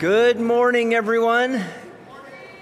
Good 0.00 0.40
morning, 0.40 0.94
everyone. 0.94 1.62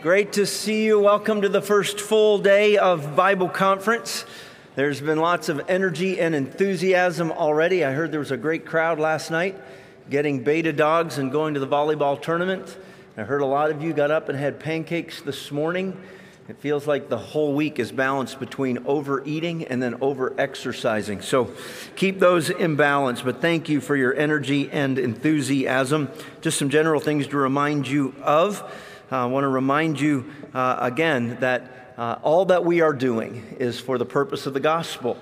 Great 0.03 0.33
to 0.33 0.45
see 0.45 0.85
you. 0.85 0.99
Welcome 0.99 1.43
to 1.43 1.49
the 1.49 1.63
first 1.63 2.01
full 2.01 2.39
day 2.39 2.79
of 2.79 3.15
Bible 3.15 3.49
conference. 3.49 4.25
There's 4.75 5.01
been 5.01 5.21
lots 5.21 5.49
of 5.49 5.63
energy 5.69 6.19
and 6.19 6.35
enthusiasm 6.35 7.31
already. 7.31 7.85
I 7.85 7.93
heard 7.93 8.11
there 8.11 8.19
was 8.19 8.33
a 8.33 8.37
great 8.37 8.67
crowd 8.67 8.99
last 8.99 9.31
night 9.31 9.55
getting 10.11 10.43
beta 10.43 10.73
dogs 10.73 11.19
and 11.19 11.31
going 11.31 11.55
to 11.55 11.61
the 11.61 11.69
volleyball 11.69 12.21
tournament. 12.21 12.77
I 13.17 13.23
heard 13.23 13.41
a 13.41 13.47
lot 13.47 13.71
of 13.71 13.85
you 13.85 13.93
got 13.93 14.11
up 14.11 14.29
and 14.29 14.37
had 14.37 14.59
pancakes 14.59 15.23
this 15.23 15.53
morning. 15.53 15.97
It 16.49 16.57
feels 16.57 16.87
like 16.87 17.11
the 17.11 17.19
whole 17.19 17.53
week 17.53 17.79
is 17.79 17.93
balanced 17.93 18.41
between 18.41 18.79
overeating 18.87 19.67
and 19.67 19.83
then 19.83 19.97
over 20.01 20.33
exercising. 20.41 21.21
So 21.21 21.53
keep 21.95 22.21
those 22.21 22.49
in 22.49 22.75
balance. 22.75 23.21
But 23.21 23.43
thank 23.43 23.69
you 23.69 23.83
for 23.83 23.95
your 23.95 24.15
energy 24.15 24.71
and 24.71 24.99
enthusiasm. 24.99 26.09
Just 26.41 26.59
some 26.59 26.71
general 26.71 27.01
things 27.01 27.27
to 27.27 27.37
remind 27.37 27.87
you 27.87 28.15
of. 28.23 28.63
Uh, 29.13 29.25
I 29.25 29.27
want 29.27 29.45
to 29.45 29.49
remind 29.49 30.01
you 30.01 30.33
uh, 30.55 30.79
again 30.81 31.37
that 31.41 31.95
uh, 31.99 32.19
all 32.23 32.47
that 32.47 32.65
we 32.65 32.81
are 32.81 32.95
doing 32.95 33.57
is 33.61 33.79
for 33.79 33.99
the 33.99 34.07
purpose 34.07 34.47
of 34.47 34.55
the 34.55 34.61
gospel. 34.61 35.19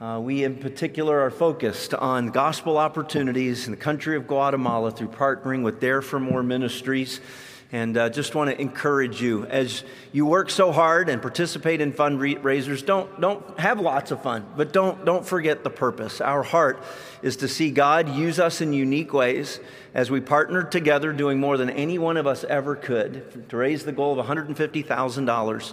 Uh, 0.00 0.20
we, 0.20 0.42
in 0.42 0.56
particular, 0.56 1.20
are 1.20 1.30
focused 1.30 1.92
on 1.92 2.28
gospel 2.28 2.78
opportunities 2.78 3.66
in 3.66 3.72
the 3.72 3.76
country 3.76 4.16
of 4.16 4.26
Guatemala 4.26 4.90
through 4.90 5.08
partnering 5.08 5.62
with 5.64 5.80
Dare 5.80 6.00
for 6.00 6.18
More 6.18 6.42
Ministries. 6.42 7.20
And 7.74 7.96
uh, 7.96 8.10
just 8.10 8.34
want 8.34 8.50
to 8.50 8.60
encourage 8.60 9.22
you 9.22 9.46
as 9.46 9.82
you 10.12 10.26
work 10.26 10.50
so 10.50 10.72
hard 10.72 11.08
and 11.08 11.22
participate 11.22 11.80
in 11.80 11.94
fundraisers, 11.94 12.84
don't, 12.84 13.18
don't 13.18 13.58
have 13.58 13.80
lots 13.80 14.10
of 14.10 14.22
fun, 14.22 14.46
but 14.58 14.74
don't, 14.74 15.06
don't 15.06 15.24
forget 15.24 15.64
the 15.64 15.70
purpose. 15.70 16.20
Our 16.20 16.42
heart 16.42 16.84
is 17.22 17.36
to 17.38 17.48
see 17.48 17.70
God 17.70 18.10
use 18.10 18.38
us 18.38 18.60
in 18.60 18.74
unique 18.74 19.14
ways 19.14 19.58
as 19.94 20.10
we 20.10 20.20
partner 20.20 20.62
together, 20.62 21.14
doing 21.14 21.40
more 21.40 21.56
than 21.56 21.70
any 21.70 21.98
one 21.98 22.18
of 22.18 22.26
us 22.26 22.44
ever 22.44 22.76
could 22.76 23.48
to 23.48 23.56
raise 23.56 23.86
the 23.86 23.92
goal 23.92 24.20
of 24.20 24.26
$150,000. 24.26 25.72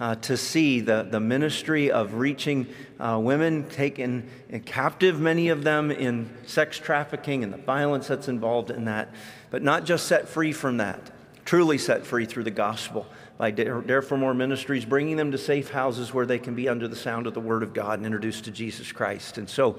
Uh, 0.00 0.14
to 0.14 0.36
see 0.36 0.78
the, 0.78 1.08
the 1.10 1.18
ministry 1.18 1.90
of 1.90 2.14
reaching 2.14 2.68
uh, 3.00 3.18
women 3.20 3.68
taken 3.68 4.30
captive, 4.64 5.18
many 5.18 5.48
of 5.48 5.64
them 5.64 5.90
in 5.90 6.30
sex 6.46 6.78
trafficking 6.78 7.42
and 7.42 7.52
the 7.52 7.58
violence 7.58 8.06
that's 8.06 8.28
involved 8.28 8.70
in 8.70 8.84
that, 8.84 9.12
but 9.50 9.60
not 9.60 9.84
just 9.84 10.06
set 10.06 10.28
free 10.28 10.52
from 10.52 10.76
that 10.76 11.10
truly 11.48 11.78
set 11.78 12.04
free 12.04 12.26
through 12.26 12.44
the 12.44 12.50
gospel 12.50 13.06
by 13.38 13.50
Dare 13.50 14.02
for 14.02 14.18
More 14.18 14.34
Ministries, 14.34 14.84
bringing 14.84 15.16
them 15.16 15.30
to 15.30 15.38
safe 15.38 15.70
houses 15.70 16.12
where 16.12 16.26
they 16.26 16.38
can 16.38 16.54
be 16.54 16.68
under 16.68 16.88
the 16.88 16.96
sound 16.96 17.26
of 17.26 17.32
the 17.32 17.40
Word 17.40 17.62
of 17.62 17.72
God 17.72 18.00
and 18.00 18.04
introduced 18.04 18.44
to 18.44 18.50
Jesus 18.50 18.92
Christ. 18.92 19.38
And 19.38 19.48
so 19.48 19.78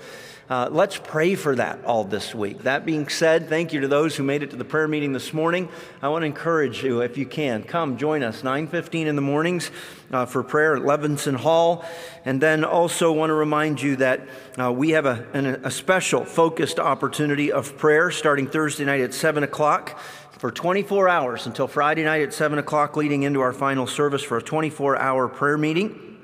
uh, 0.49 0.69
let's 0.71 0.97
pray 0.97 1.35
for 1.35 1.55
that 1.57 1.83
all 1.85 2.05
this 2.05 2.33
week. 2.33 2.63
That 2.63 2.87
being 2.87 3.07
said, 3.07 3.49
thank 3.49 3.71
you 3.71 3.81
to 3.81 3.87
those 3.87 4.15
who 4.15 4.23
made 4.23 4.41
it 4.41 4.49
to 4.49 4.55
the 4.55 4.65
prayer 4.65 4.87
meeting 4.87 5.13
this 5.13 5.31
morning. 5.31 5.69
I 6.01 6.07
want 6.07 6.23
to 6.23 6.25
encourage 6.25 6.83
you, 6.83 7.01
if 7.01 7.17
you 7.19 7.27
can, 7.27 7.61
come 7.61 7.97
join 7.97 8.23
us 8.23 8.41
9.15 8.41 9.05
in 9.05 9.15
the 9.15 9.21
mornings 9.21 9.69
uh, 10.11 10.25
for 10.25 10.41
prayer 10.41 10.75
at 10.75 10.81
Levinson 10.81 11.35
Hall. 11.35 11.85
And 12.25 12.41
then 12.41 12.63
also 12.63 13.11
want 13.11 13.29
to 13.29 13.35
remind 13.35 13.79
you 13.79 13.97
that 13.97 14.21
uh, 14.57 14.71
we 14.71 14.91
have 14.91 15.05
a, 15.05 15.27
an, 15.33 15.45
a 15.45 15.69
special 15.69 16.25
focused 16.25 16.79
opportunity 16.79 17.51
of 17.51 17.77
prayer 17.77 18.09
starting 18.09 18.47
Thursday 18.47 18.85
night 18.85 19.01
at 19.01 19.13
7 19.13 19.43
o'clock 19.43 19.99
for 20.39 20.51
24 20.51 21.09
hours 21.09 21.45
until 21.45 21.67
Friday 21.67 22.05
night 22.05 22.21
at 22.21 22.33
7 22.33 22.57
o'clock, 22.57 22.95
leading 22.95 23.23
into 23.23 23.41
our 23.41 23.51
final 23.51 23.85
service 23.85 24.23
for 24.23 24.37
a 24.37 24.41
24 24.41 24.97
hour 24.97 25.27
prayer 25.27 25.57
meeting. 25.57 26.17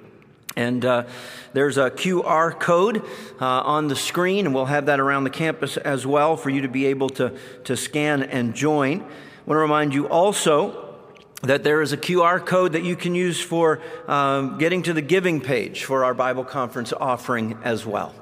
And 0.55 0.85
uh, 0.85 1.03
there's 1.51 1.77
a 1.77 1.91
QR 1.91 2.57
code 2.57 3.03
uh, 3.41 3.45
on 3.45 3.89
the 3.89 3.95
screen, 3.95 4.45
and 4.45 4.55
we'll 4.55 4.65
have 4.65 4.85
that 4.85 5.01
around 5.01 5.25
the 5.25 5.29
campus 5.29 5.75
as 5.75 6.07
well 6.07 6.37
for 6.37 6.49
you 6.49 6.61
to 6.61 6.69
be 6.69 6.85
able 6.85 7.09
to, 7.09 7.37
to 7.65 7.75
scan 7.75 8.23
and 8.23 8.55
join. 8.55 9.01
I 9.01 9.03
want 9.45 9.57
to 9.57 9.57
remind 9.57 9.93
you 9.93 10.07
also 10.07 10.95
that 11.41 11.65
there 11.65 11.81
is 11.81 11.91
a 11.91 11.97
QR 11.97 12.43
code 12.43 12.71
that 12.71 12.83
you 12.83 12.95
can 12.95 13.15
use 13.15 13.41
for 13.41 13.81
um, 14.07 14.57
getting 14.57 14.81
to 14.83 14.93
the 14.93 15.01
giving 15.01 15.41
page 15.41 15.83
for 15.83 16.05
our 16.05 16.13
Bible 16.13 16.45
conference 16.45 16.93
offering 16.93 17.59
as 17.65 17.85
well. 17.85 18.15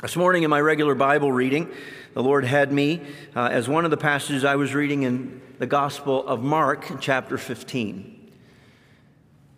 This 0.00 0.16
morning 0.16 0.44
in 0.44 0.50
my 0.50 0.60
regular 0.60 0.94
Bible 0.94 1.30
reading, 1.30 1.70
the 2.14 2.22
Lord 2.22 2.44
had 2.44 2.72
me 2.72 3.00
uh, 3.36 3.48
as 3.52 3.68
one 3.68 3.84
of 3.84 3.90
the 3.90 3.96
passages 3.96 4.44
I 4.44 4.54
was 4.54 4.72
reading 4.72 5.02
in 5.02 5.42
the 5.58 5.66
Gospel 5.66 6.26
of 6.26 6.42
Mark, 6.42 7.00
chapter 7.00 7.36
15. 7.36 8.32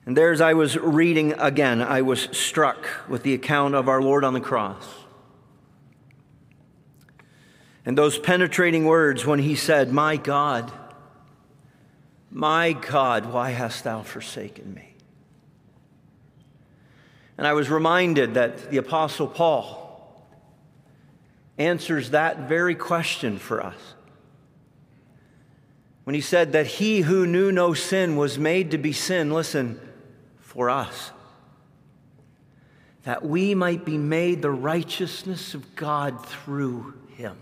And 0.06 0.16
there, 0.16 0.32
as 0.32 0.40
I 0.40 0.54
was 0.54 0.76
reading 0.76 1.34
again, 1.34 1.82
I 1.82 2.02
was 2.02 2.28
struck 2.32 2.86
with 3.08 3.22
the 3.24 3.34
account 3.34 3.74
of 3.74 3.88
our 3.88 4.00
Lord 4.00 4.24
on 4.24 4.34
the 4.34 4.40
cross. 4.40 4.86
And 7.84 7.96
those 7.96 8.18
penetrating 8.18 8.86
words 8.86 9.26
when 9.26 9.38
he 9.38 9.54
said, 9.54 9.92
My 9.92 10.16
God, 10.16 10.72
my 12.30 12.72
God, 12.72 13.26
why 13.26 13.50
hast 13.50 13.84
thou 13.84 14.02
forsaken 14.02 14.74
me? 14.74 14.94
And 17.36 17.46
I 17.46 17.52
was 17.52 17.68
reminded 17.68 18.34
that 18.34 18.70
the 18.70 18.78
Apostle 18.78 19.26
Paul, 19.26 19.85
answers 21.58 22.10
that 22.10 22.48
very 22.48 22.74
question 22.74 23.38
for 23.38 23.62
us. 23.62 23.94
When 26.04 26.14
he 26.14 26.20
said 26.20 26.52
that 26.52 26.66
he 26.66 27.00
who 27.00 27.26
knew 27.26 27.50
no 27.50 27.74
sin 27.74 28.16
was 28.16 28.38
made 28.38 28.70
to 28.70 28.78
be 28.78 28.92
sin, 28.92 29.32
listen, 29.32 29.80
for 30.38 30.70
us, 30.70 31.10
that 33.02 33.24
we 33.24 33.54
might 33.54 33.84
be 33.84 33.98
made 33.98 34.42
the 34.42 34.50
righteousness 34.50 35.54
of 35.54 35.74
God 35.74 36.24
through 36.26 36.94
him. 37.16 37.36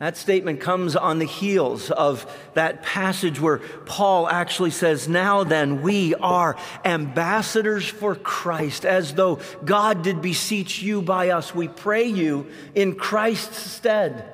That 0.00 0.16
statement 0.16 0.60
comes 0.60 0.96
on 0.96 1.18
the 1.18 1.26
heels 1.26 1.90
of 1.90 2.24
that 2.54 2.82
passage 2.82 3.38
where 3.38 3.58
Paul 3.58 4.26
actually 4.26 4.70
says, 4.70 5.06
Now 5.06 5.44
then, 5.44 5.82
we 5.82 6.14
are 6.14 6.56
ambassadors 6.86 7.86
for 7.86 8.14
Christ, 8.14 8.86
as 8.86 9.12
though 9.12 9.40
God 9.62 10.02
did 10.02 10.22
beseech 10.22 10.80
you 10.80 11.02
by 11.02 11.28
us. 11.28 11.54
We 11.54 11.68
pray 11.68 12.04
you 12.04 12.46
in 12.74 12.94
Christ's 12.94 13.58
stead. 13.58 14.24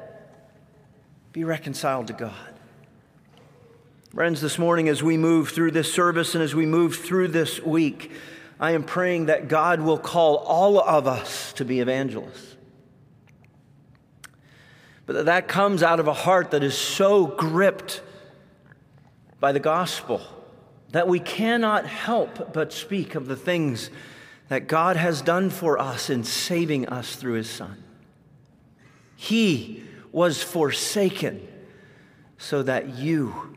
Be 1.32 1.42
reconciled 1.42 2.06
to 2.06 2.12
God. 2.12 2.54
Friends, 4.14 4.40
this 4.40 4.60
morning, 4.60 4.88
as 4.88 5.02
we 5.02 5.16
move 5.16 5.48
through 5.48 5.72
this 5.72 5.92
service 5.92 6.36
and 6.36 6.44
as 6.44 6.54
we 6.54 6.64
move 6.64 6.94
through 6.94 7.28
this 7.28 7.60
week, 7.60 8.12
I 8.60 8.70
am 8.70 8.84
praying 8.84 9.26
that 9.26 9.48
God 9.48 9.80
will 9.80 9.98
call 9.98 10.36
all 10.36 10.80
of 10.80 11.08
us 11.08 11.52
to 11.54 11.64
be 11.64 11.80
evangelists 11.80 12.55
but 15.06 15.26
that 15.26 15.46
comes 15.46 15.82
out 15.82 16.00
of 16.00 16.08
a 16.08 16.12
heart 16.12 16.50
that 16.50 16.64
is 16.64 16.76
so 16.76 17.26
gripped 17.26 18.02
by 19.38 19.52
the 19.52 19.60
gospel 19.60 20.20
that 20.90 21.08
we 21.08 21.20
cannot 21.20 21.86
help 21.86 22.52
but 22.52 22.72
speak 22.72 23.14
of 23.14 23.26
the 23.26 23.36
things 23.36 23.90
that 24.48 24.66
God 24.66 24.96
has 24.96 25.22
done 25.22 25.50
for 25.50 25.78
us 25.78 26.10
in 26.10 26.24
saving 26.24 26.88
us 26.88 27.16
through 27.16 27.34
his 27.34 27.48
Son. 27.48 27.82
He 29.16 29.84
was 30.12 30.42
forsaken 30.42 31.46
so 32.38 32.62
that 32.62 32.96
you 32.96 33.56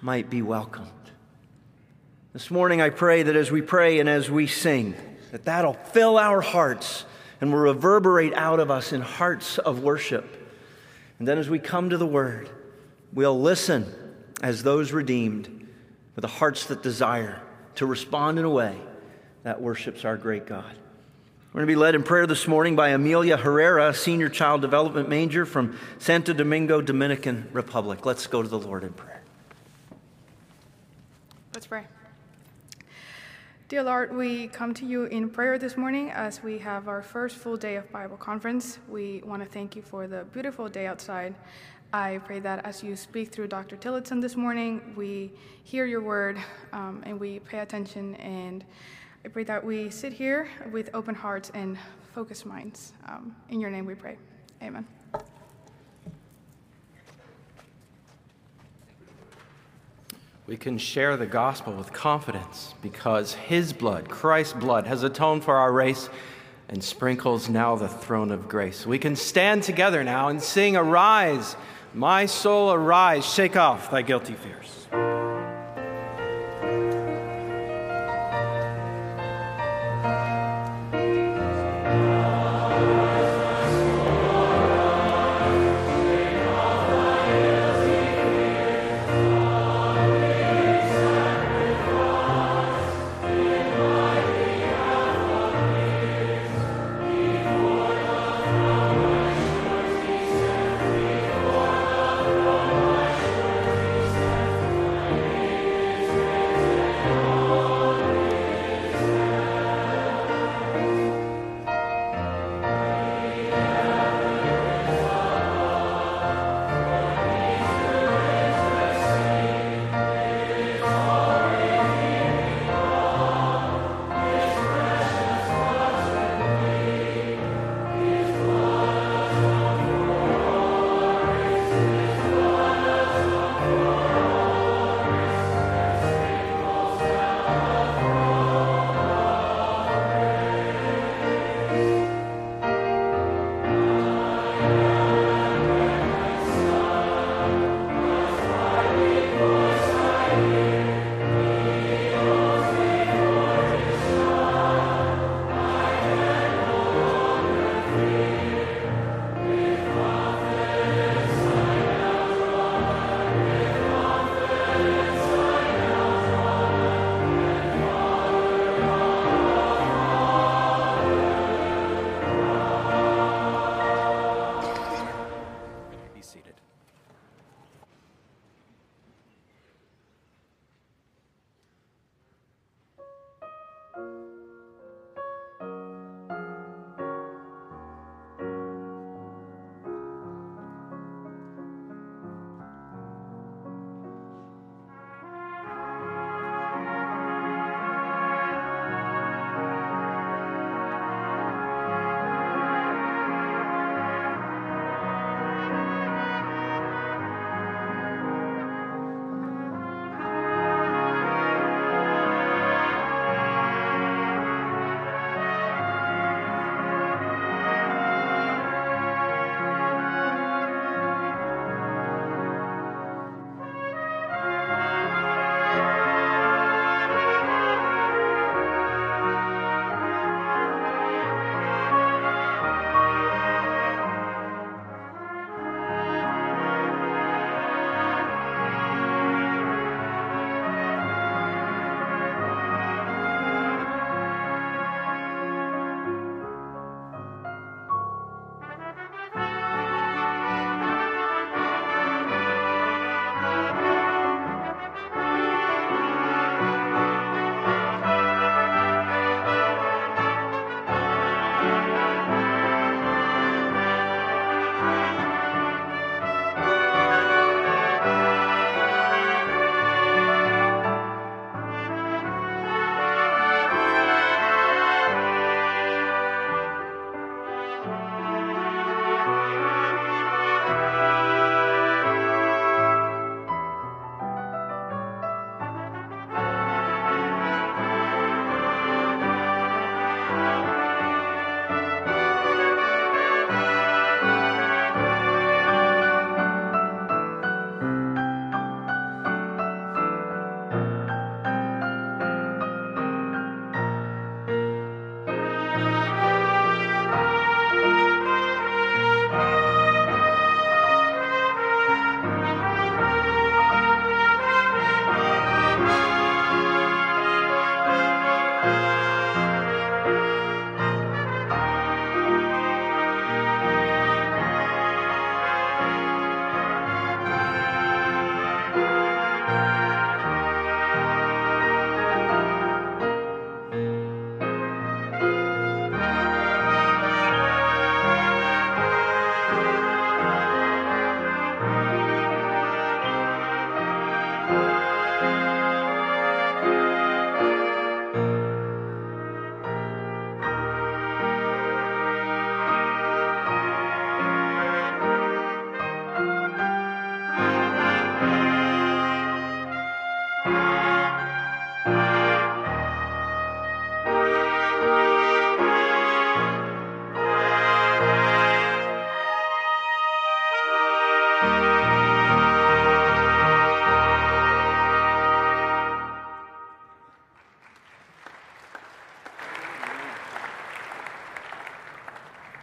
might 0.00 0.30
be 0.30 0.42
welcomed. 0.42 0.90
This 2.32 2.50
morning, 2.50 2.80
I 2.80 2.90
pray 2.90 3.22
that 3.22 3.36
as 3.36 3.50
we 3.50 3.62
pray 3.62 4.00
and 4.00 4.08
as 4.08 4.30
we 4.30 4.46
sing, 4.46 4.94
that 5.32 5.44
that'll 5.44 5.74
fill 5.74 6.18
our 6.18 6.40
hearts 6.40 7.04
and 7.40 7.52
will 7.52 7.60
reverberate 7.60 8.34
out 8.34 8.60
of 8.60 8.70
us 8.70 8.92
in 8.92 9.00
hearts 9.00 9.58
of 9.58 9.82
worship 9.82 10.43
and 11.18 11.28
then 11.28 11.38
as 11.38 11.48
we 11.48 11.58
come 11.58 11.90
to 11.90 11.96
the 11.96 12.06
word, 12.06 12.48
we'll 13.12 13.40
listen 13.40 13.92
as 14.42 14.62
those 14.62 14.92
redeemed 14.92 15.48
with 16.14 16.22
the 16.22 16.28
hearts 16.28 16.66
that 16.66 16.82
desire 16.82 17.40
to 17.76 17.86
respond 17.86 18.38
in 18.38 18.44
a 18.44 18.50
way 18.50 18.76
that 19.42 19.60
worships 19.60 20.04
our 20.04 20.16
great 20.16 20.46
God. 20.46 20.76
We're 21.52 21.60
going 21.60 21.68
to 21.68 21.72
be 21.72 21.80
led 21.80 21.94
in 21.94 22.02
prayer 22.02 22.26
this 22.26 22.48
morning 22.48 22.74
by 22.74 22.88
Amelia 22.88 23.36
Herrera, 23.36 23.94
Senior 23.94 24.28
Child 24.28 24.60
Development 24.60 25.08
Major 25.08 25.46
from 25.46 25.78
Santo 25.98 26.32
Domingo, 26.32 26.80
Dominican 26.80 27.48
Republic. 27.52 28.04
Let's 28.04 28.26
go 28.26 28.42
to 28.42 28.48
the 28.48 28.58
Lord 28.58 28.82
in 28.82 28.92
prayer. 28.92 29.22
Let's 31.52 31.66
pray. 31.66 31.84
Dear 33.66 33.82
Lord, 33.82 34.14
we 34.14 34.48
come 34.48 34.74
to 34.74 34.84
you 34.84 35.04
in 35.04 35.30
prayer 35.30 35.58
this 35.58 35.78
morning 35.78 36.10
as 36.10 36.42
we 36.42 36.58
have 36.58 36.86
our 36.86 37.02
first 37.02 37.36
full 37.36 37.56
day 37.56 37.76
of 37.76 37.90
Bible 37.90 38.18
conference. 38.18 38.78
We 38.90 39.22
want 39.24 39.42
to 39.42 39.48
thank 39.48 39.74
you 39.74 39.80
for 39.80 40.06
the 40.06 40.24
beautiful 40.34 40.68
day 40.68 40.86
outside. 40.86 41.34
I 41.90 42.18
pray 42.26 42.40
that 42.40 42.66
as 42.66 42.82
you 42.82 42.94
speak 42.94 43.32
through 43.32 43.48
Dr. 43.48 43.76
Tillotson 43.76 44.20
this 44.20 44.36
morning, 44.36 44.92
we 44.94 45.32
hear 45.62 45.86
your 45.86 46.02
word 46.02 46.36
um, 46.74 47.02
and 47.06 47.18
we 47.18 47.38
pay 47.38 47.60
attention. 47.60 48.16
And 48.16 48.66
I 49.24 49.28
pray 49.28 49.44
that 49.44 49.64
we 49.64 49.88
sit 49.88 50.12
here 50.12 50.46
with 50.70 50.90
open 50.92 51.14
hearts 51.14 51.50
and 51.54 51.78
focused 52.14 52.44
minds. 52.44 52.92
Um, 53.08 53.34
in 53.48 53.60
your 53.60 53.70
name 53.70 53.86
we 53.86 53.94
pray. 53.94 54.18
Amen. 54.62 54.86
We 60.46 60.58
can 60.58 60.76
share 60.76 61.16
the 61.16 61.24
gospel 61.24 61.72
with 61.72 61.94
confidence 61.94 62.74
because 62.82 63.32
his 63.32 63.72
blood, 63.72 64.10
Christ's 64.10 64.52
blood, 64.52 64.86
has 64.86 65.02
atoned 65.02 65.42
for 65.42 65.56
our 65.56 65.72
race 65.72 66.10
and 66.68 66.84
sprinkles 66.84 67.48
now 67.48 67.76
the 67.76 67.88
throne 67.88 68.30
of 68.30 68.46
grace. 68.46 68.86
We 68.86 68.98
can 68.98 69.16
stand 69.16 69.62
together 69.62 70.04
now 70.04 70.28
and 70.28 70.42
sing, 70.42 70.76
Arise, 70.76 71.56
My 71.94 72.26
soul, 72.26 72.72
arise, 72.72 73.24
shake 73.24 73.56
off 73.56 73.90
thy 73.90 74.02
guilty 74.02 74.34
fears. 74.34 74.83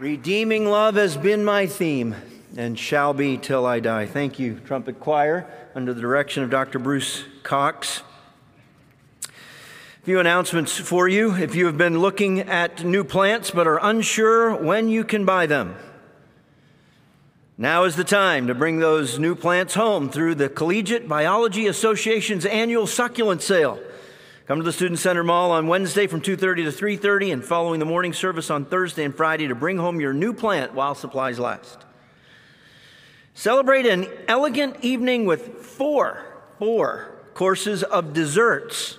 Redeeming 0.02 0.66
love 0.66 0.96
has 0.96 1.16
been 1.16 1.46
my 1.46 1.68
theme 1.68 2.16
and 2.58 2.80
shall 2.80 3.14
be 3.14 3.38
till 3.38 3.68
I 3.68 3.80
die. 3.80 4.08
Thank 4.08 4.40
you, 4.40 4.60
trumpet 4.66 5.00
choir, 5.00 5.46
under 5.76 5.94
the 5.94 6.02
direction 6.02 6.42
of 6.42 6.50
Dr. 6.50 6.80
Bruce 6.80 7.24
Cox. 7.44 8.02
A 9.28 9.30
few 10.02 10.20
announcements 10.20 10.76
for 10.76 11.08
you. 11.08 11.36
If 11.36 11.54
you 11.54 11.68
have 11.68 11.78
been 11.78 12.00
looking 12.00 12.40
at 12.40 12.84
new 12.84 13.04
plants 13.04 13.52
but 13.52 13.68
are 13.68 13.78
unsure 13.80 14.56
when 14.56 14.90
you 14.90 15.04
can 15.04 15.24
buy 15.24 15.46
them, 15.46 15.76
now 17.56 17.84
is 17.84 17.96
the 17.96 18.04
time 18.04 18.48
to 18.48 18.56
bring 18.56 18.80
those 18.80 19.20
new 19.20 19.36
plants 19.36 19.76
home 19.76 20.10
through 20.10 20.34
the 20.34 20.50
Collegiate 20.50 21.08
Biology 21.08 21.68
Association's 21.68 22.48
annual 22.48 22.88
succulent 22.88 23.44
sale. 23.44 23.80
Come 24.48 24.58
to 24.58 24.64
the 24.64 24.74
Student 24.74 25.00
Center 25.00 25.24
Mall 25.24 25.52
on 25.52 25.68
Wednesday 25.68 26.08
from 26.08 26.20
2:30 26.20 26.64
to 26.64 26.72
3:30 26.72 27.32
and 27.32 27.46
following 27.46 27.80
the 27.80 27.86
morning 27.86 28.12
service 28.12 28.50
on 28.50 28.66
Thursday 28.66 29.04
and 29.04 29.16
Friday 29.16 29.48
to 29.48 29.54
bring 29.54 29.78
home 29.78 30.02
your 30.02 30.14
new 30.14 30.34
plant 30.34 30.74
while 30.74 30.96
supplies 30.96 31.38
last. 31.38 31.86
Celebrate 33.36 33.86
an 33.86 34.08
elegant 34.28 34.78
evening 34.82 35.26
with 35.26 35.64
four, 35.64 36.24
four 36.58 37.20
courses 37.36 37.84
of 37.84 38.14
desserts. 38.14 38.98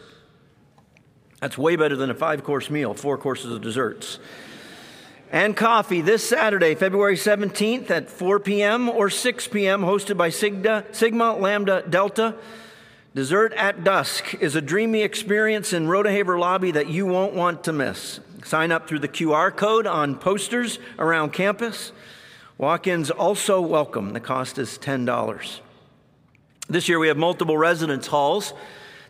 That's 1.40 1.58
way 1.58 1.74
better 1.74 1.96
than 1.96 2.08
a 2.08 2.14
five 2.14 2.44
course 2.44 2.70
meal, 2.70 2.94
four 2.94 3.18
courses 3.18 3.50
of 3.50 3.60
desserts. 3.62 4.20
And 5.32 5.56
coffee 5.56 6.02
this 6.02 6.22
Saturday, 6.22 6.76
February 6.76 7.16
17th 7.16 7.90
at 7.90 8.10
4 8.10 8.38
p.m. 8.38 8.88
or 8.88 9.10
6 9.10 9.48
p.m., 9.48 9.80
hosted 9.80 10.16
by 10.16 10.28
Sigma, 10.28 10.84
Sigma 10.92 11.34
Lambda 11.34 11.82
Delta. 11.88 12.36
Dessert 13.14 13.52
at 13.52 13.84
Dusk 13.84 14.36
is 14.40 14.56
a 14.56 14.62
dreamy 14.62 15.02
experience 15.02 15.74
in 15.74 15.86
Rodeheaver 15.86 16.40
lobby 16.40 16.70
that 16.70 16.88
you 16.88 17.04
won't 17.04 17.34
want 17.34 17.62
to 17.64 17.72
miss. 17.72 18.20
Sign 18.42 18.72
up 18.72 18.88
through 18.88 19.00
the 19.00 19.08
QR 19.08 19.54
code 19.54 19.86
on 19.86 20.16
posters 20.16 20.78
around 20.98 21.34
campus. 21.34 21.92
Walk 22.56 22.86
ins 22.86 23.10
also 23.10 23.60
welcome. 23.60 24.14
The 24.14 24.20
cost 24.20 24.56
is 24.56 24.78
$10. 24.78 25.60
This 26.70 26.88
year 26.88 26.98
we 26.98 27.08
have 27.08 27.18
multiple 27.18 27.58
residence 27.58 28.06
halls 28.06 28.54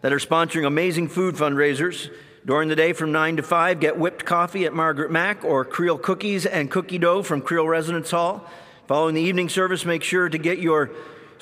that 0.00 0.12
are 0.12 0.18
sponsoring 0.18 0.66
amazing 0.66 1.06
food 1.06 1.36
fundraisers. 1.36 2.12
During 2.44 2.68
the 2.68 2.74
day 2.74 2.92
from 2.92 3.12
9 3.12 3.36
to 3.36 3.42
5, 3.44 3.78
get 3.78 3.96
whipped 3.96 4.24
coffee 4.24 4.64
at 4.64 4.74
Margaret 4.74 5.12
Mack 5.12 5.44
or 5.44 5.64
Creole 5.64 5.96
cookies 5.96 6.44
and 6.44 6.68
cookie 6.68 6.98
dough 6.98 7.22
from 7.22 7.40
Creole 7.40 7.68
Residence 7.68 8.10
Hall. 8.10 8.50
Following 8.88 9.14
the 9.14 9.22
evening 9.22 9.48
service, 9.48 9.84
make 9.84 10.02
sure 10.02 10.28
to 10.28 10.38
get 10.38 10.58
your 10.58 10.90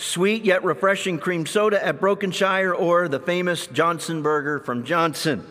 sweet 0.01 0.45
yet 0.45 0.65
refreshing 0.65 1.19
cream 1.19 1.47
soda 1.47 1.85
at 1.85 2.01
Brokenshire 2.01 2.75
or 2.75 3.07
the 3.07 3.21
famous 3.21 3.67
Johnson 3.67 4.23
burger 4.23 4.59
from 4.59 4.85
Johnson. 4.85 5.47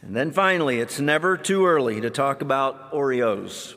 And 0.00 0.16
then 0.16 0.30
finally, 0.30 0.80
it's 0.80 0.98
never 0.98 1.36
too 1.36 1.66
early 1.66 2.00
to 2.00 2.10
talk 2.10 2.40
about 2.40 2.92
Oreos. 2.92 3.74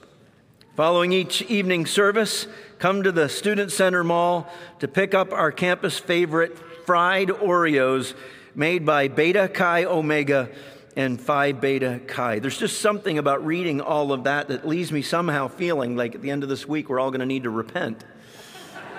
Following 0.76 1.12
each 1.12 1.42
evening 1.44 1.86
service, 1.86 2.48
come 2.80 3.04
to 3.04 3.12
the 3.12 3.28
Student 3.28 3.72
Center 3.72 4.04
Mall 4.04 4.50
to 4.80 4.88
pick 4.88 5.14
up 5.14 5.34
our 5.34 5.52
campus 5.52 6.00
favorite 6.00 6.58
fried 6.86 7.28
Oreos 7.28 8.14
made 8.56 8.86
by 8.86 9.10
Beta 9.10 9.50
Chi 9.54 9.84
Omega 9.84 10.50
and 10.96 11.20
Phi 11.20 11.52
Beta 11.52 12.00
Chi. 12.08 12.40
There's 12.40 12.58
just 12.58 12.80
something 12.80 13.18
about 13.18 13.46
reading 13.46 13.82
all 13.82 14.14
of 14.14 14.24
that 14.24 14.48
that 14.48 14.66
leaves 14.66 14.92
me 14.92 15.02
somehow 15.02 15.50
feeling 15.50 15.98
like 15.98 16.16
at 16.16 16.22
the 16.22 16.32
end 16.32 16.44
of 16.44 16.50
this 16.50 16.68
week 16.68 16.90
we're 16.90 17.00
all 17.00 17.12
going 17.12 17.20
to 17.20 17.26
need 17.26 17.44
to 17.44 17.50
repent. 17.50 18.06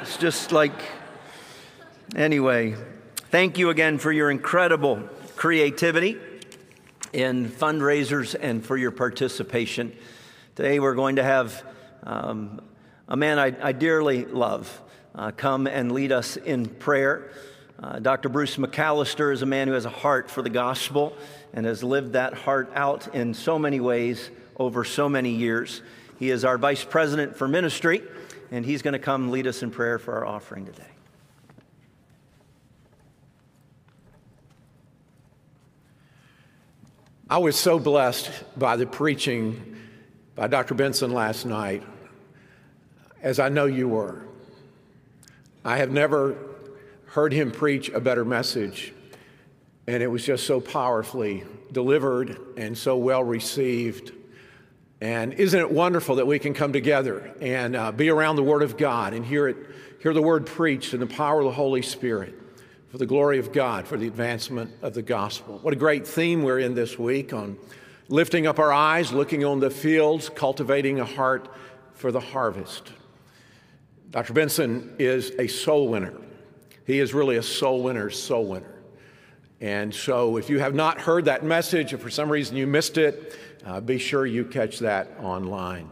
It's 0.02 0.16
just 0.16 0.50
like, 0.50 0.73
anyway, 2.16 2.75
thank 3.30 3.56
you 3.56 3.71
again 3.71 3.99
for 3.99 4.11
your 4.11 4.32
incredible 4.32 4.97
creativity 5.37 6.18
in 7.12 7.49
fundraisers 7.49 8.35
and 8.35 8.66
for 8.66 8.76
your 8.76 8.90
participation. 8.90 9.97
Today 10.56 10.80
we're 10.80 10.97
going 10.97 11.16
to 11.16 11.23
have 11.23 11.62
um, 12.02 12.61
a 13.06 13.16
man 13.16 13.38
I, 13.38 13.54
I 13.62 13.71
dearly 13.71 14.25
love 14.25 14.82
uh, 15.14 15.30
come 15.30 15.68
and 15.68 15.92
lead 15.92 16.11
us 16.11 16.37
in 16.37 16.66
prayer. 16.66 17.30
Uh, 17.80 18.00
Dr. 18.00 18.28
Bruce 18.28 18.56
McAllister 18.56 19.32
is 19.32 19.42
a 19.42 19.47
man 19.47 19.68
who 19.68 19.75
has 19.75 19.85
a 19.85 19.88
heart 19.90 20.28
for 20.28 20.42
the 20.42 20.50
gospel 20.50 21.16
and 21.52 21.64
has 21.64 21.85
lived 21.85 22.14
that 22.14 22.35
heart 22.35 22.73
out 22.75 23.14
in 23.14 23.35
so 23.35 23.56
many 23.56 23.78
ways 23.78 24.30
over 24.56 24.82
so 24.82 25.09
many 25.09 25.30
years. 25.30 25.80
He 26.18 26.30
is 26.30 26.44
our 26.44 26.59
vice 26.59 26.82
president 26.82 27.37
for 27.37 27.47
ministry 27.47 28.02
and 28.52 28.66
he's 28.66 28.82
going 28.82 28.92
to 28.92 28.99
come 28.99 29.30
lead 29.30 29.47
us 29.47 29.62
in 29.62 29.71
prayer 29.71 29.99
for 29.99 30.14
our 30.14 30.26
offering 30.26 30.66
today. 30.66 30.85
I 37.30 37.38
was 37.38 37.59
so 37.59 37.78
blessed 37.78 38.30
by 38.59 38.76
the 38.76 38.85
preaching 38.87 39.78
by 40.35 40.49
Dr. 40.49 40.75
Benson 40.75 41.12
last 41.12 41.47
night, 41.47 41.82
as 43.23 43.38
I 43.38 43.49
know 43.49 43.64
you 43.64 43.88
were. 43.88 44.26
I 45.64 45.78
have 45.78 45.90
never 45.90 46.37
heard 47.06 47.32
him 47.32 47.52
preach 47.52 47.88
a 47.88 48.00
better 48.00 48.25
message, 48.25 48.92
and 49.87 50.02
it 50.02 50.09
was 50.09 50.26
just 50.26 50.47
so 50.47 50.61
powerfully 50.61 51.44
delivered 51.73 52.38
and 52.59 52.76
so 52.76 52.99
well 52.99 53.25
received. 53.25 54.12
And 55.02 55.35
isn't 55.35 55.59
it 55.59 55.68
wonderful 55.68 56.14
that 56.14 56.28
we 56.28 56.38
can 56.38 56.54
come 56.54 56.73
together 56.73 57.35
and 57.40 57.75
uh, 57.75 57.90
be 57.90 58.09
around 58.09 58.37
the 58.37 58.44
Word 58.44 58.62
of 58.62 58.76
God 58.76 59.14
and 59.14 59.26
hear 59.26 59.49
it, 59.49 59.56
hear 60.00 60.14
the 60.14 60.23
Word 60.23 60.47
preached 60.47 60.94
in 60.94 61.00
the 61.00 61.09
power 61.09 61.40
of 61.40 61.44
the 61.44 61.50
Holy 61.50 61.82
Spirit 61.82 62.38
for 62.88 62.99
the 62.99 63.06
glory 63.06 63.40
of 63.40 63.52
God, 63.52 63.88
for 63.88 63.97
the 63.97 64.06
advancement 64.06 64.71
of 64.80 64.94
the 64.94 65.02
gospel? 65.02 65.59
What 65.59 65.75
a 65.75 65.76
great 65.76 66.06
theme 66.06 66.44
we're 66.44 66.61
in 66.61 66.76
this 66.76 67.00
week 67.00 67.32
on 67.32 67.59
lifting 68.11 68.47
up 68.47 68.61
our 68.61 68.73
eyes, 68.73 69.11
looking 69.12 69.44
on 69.44 69.59
the 69.59 69.71
fields, 69.71 70.28
cultivating 70.28 71.00
a 71.00 71.04
heart 71.04 71.49
for 71.94 72.12
the 72.12 72.21
harvest. 72.21 72.92
Dr. 74.11 74.35
Benson 74.35 74.94
is 75.00 75.32
a 75.37 75.49
soul 75.49 75.88
winner. 75.88 76.14
He 76.87 77.00
is 77.00 77.12
really 77.12 77.38
a 77.38 77.42
soul 77.42 77.82
winner, 77.82 78.09
soul 78.09 78.47
winner. 78.47 78.73
And 79.61 79.94
so, 79.94 80.38
if 80.38 80.50
you 80.50 80.59
have 80.59 80.75
not 80.75 81.00
heard 81.00 81.25
that 81.26 81.44
message, 81.44 81.92
if 81.92 82.00
for 82.00 82.11
some 82.11 82.30
reason 82.30 82.56
you 82.56 82.66
missed 82.66 82.99
it, 82.99 83.37
uh, 83.64 83.81
be 83.81 83.99
sure 83.99 84.26
you 84.26 84.45
catch 84.45 84.81
that 84.81 85.09
online. 85.21 85.90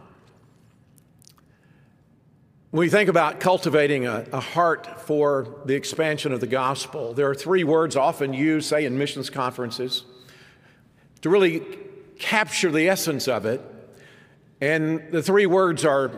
When 2.71 2.79
we 2.79 2.89
think 2.89 3.09
about 3.09 3.39
cultivating 3.39 4.07
a, 4.07 4.25
a, 4.31 4.39
heart 4.39 5.01
for 5.01 5.61
the 5.65 5.75
expansion 5.75 6.31
of 6.31 6.39
the 6.39 6.47
gospel, 6.47 7.13
there 7.13 7.29
are 7.29 7.35
three 7.35 7.63
words 7.63 7.95
often 7.97 8.33
used, 8.33 8.69
say, 8.69 8.85
in 8.85 8.97
missions 8.97 9.29
conferences, 9.29 10.03
to 11.21 11.29
really 11.29 11.61
capture 12.17 12.71
the 12.71 12.87
essence 12.87 13.27
of 13.27 13.45
it. 13.45 13.61
And 14.61 15.11
the 15.11 15.21
three 15.21 15.45
words 15.45 15.83
are 15.83 16.09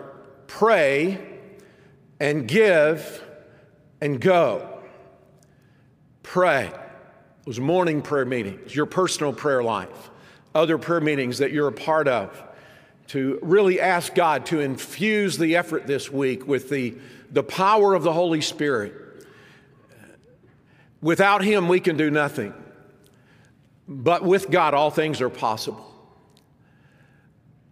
pray 0.47 1.19
and 2.19 2.47
give 2.47 3.23
and 3.99 4.19
go. 4.21 4.81
Pray. 6.21 6.67
It 6.67 7.47
was 7.47 7.59
morning 7.59 8.01
prayer 8.01 8.25
meetings, 8.25 8.75
your 8.75 8.85
personal 8.85 9.33
prayer 9.33 9.63
life 9.63 10.11
other 10.55 10.77
prayer 10.77 11.01
meetings 11.01 11.39
that 11.39 11.51
you're 11.51 11.67
a 11.67 11.73
part 11.73 12.07
of 12.07 12.41
to 13.07 13.39
really 13.41 13.79
ask 13.79 14.15
God 14.15 14.45
to 14.47 14.59
infuse 14.59 15.37
the 15.37 15.55
effort 15.55 15.87
this 15.87 16.11
week 16.11 16.47
with 16.47 16.69
the, 16.69 16.95
the 17.31 17.43
power 17.43 17.93
of 17.93 18.03
the 18.03 18.13
Holy 18.13 18.41
Spirit. 18.41 18.93
Without 21.01 21.43
Him, 21.43 21.67
we 21.67 21.79
can 21.79 21.97
do 21.97 22.09
nothing. 22.09 22.53
But 23.87 24.23
with 24.23 24.49
God, 24.49 24.73
all 24.73 24.89
things 24.89 25.19
are 25.21 25.29
possible. 25.29 25.89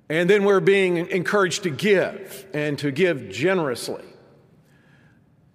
And 0.10 0.30
then 0.30 0.44
we're 0.44 0.60
being 0.60 0.98
encouraged 0.98 1.64
to 1.64 1.70
give 1.70 2.46
and 2.54 2.78
to 2.80 2.92
give 2.92 3.30
generously. 3.30 4.04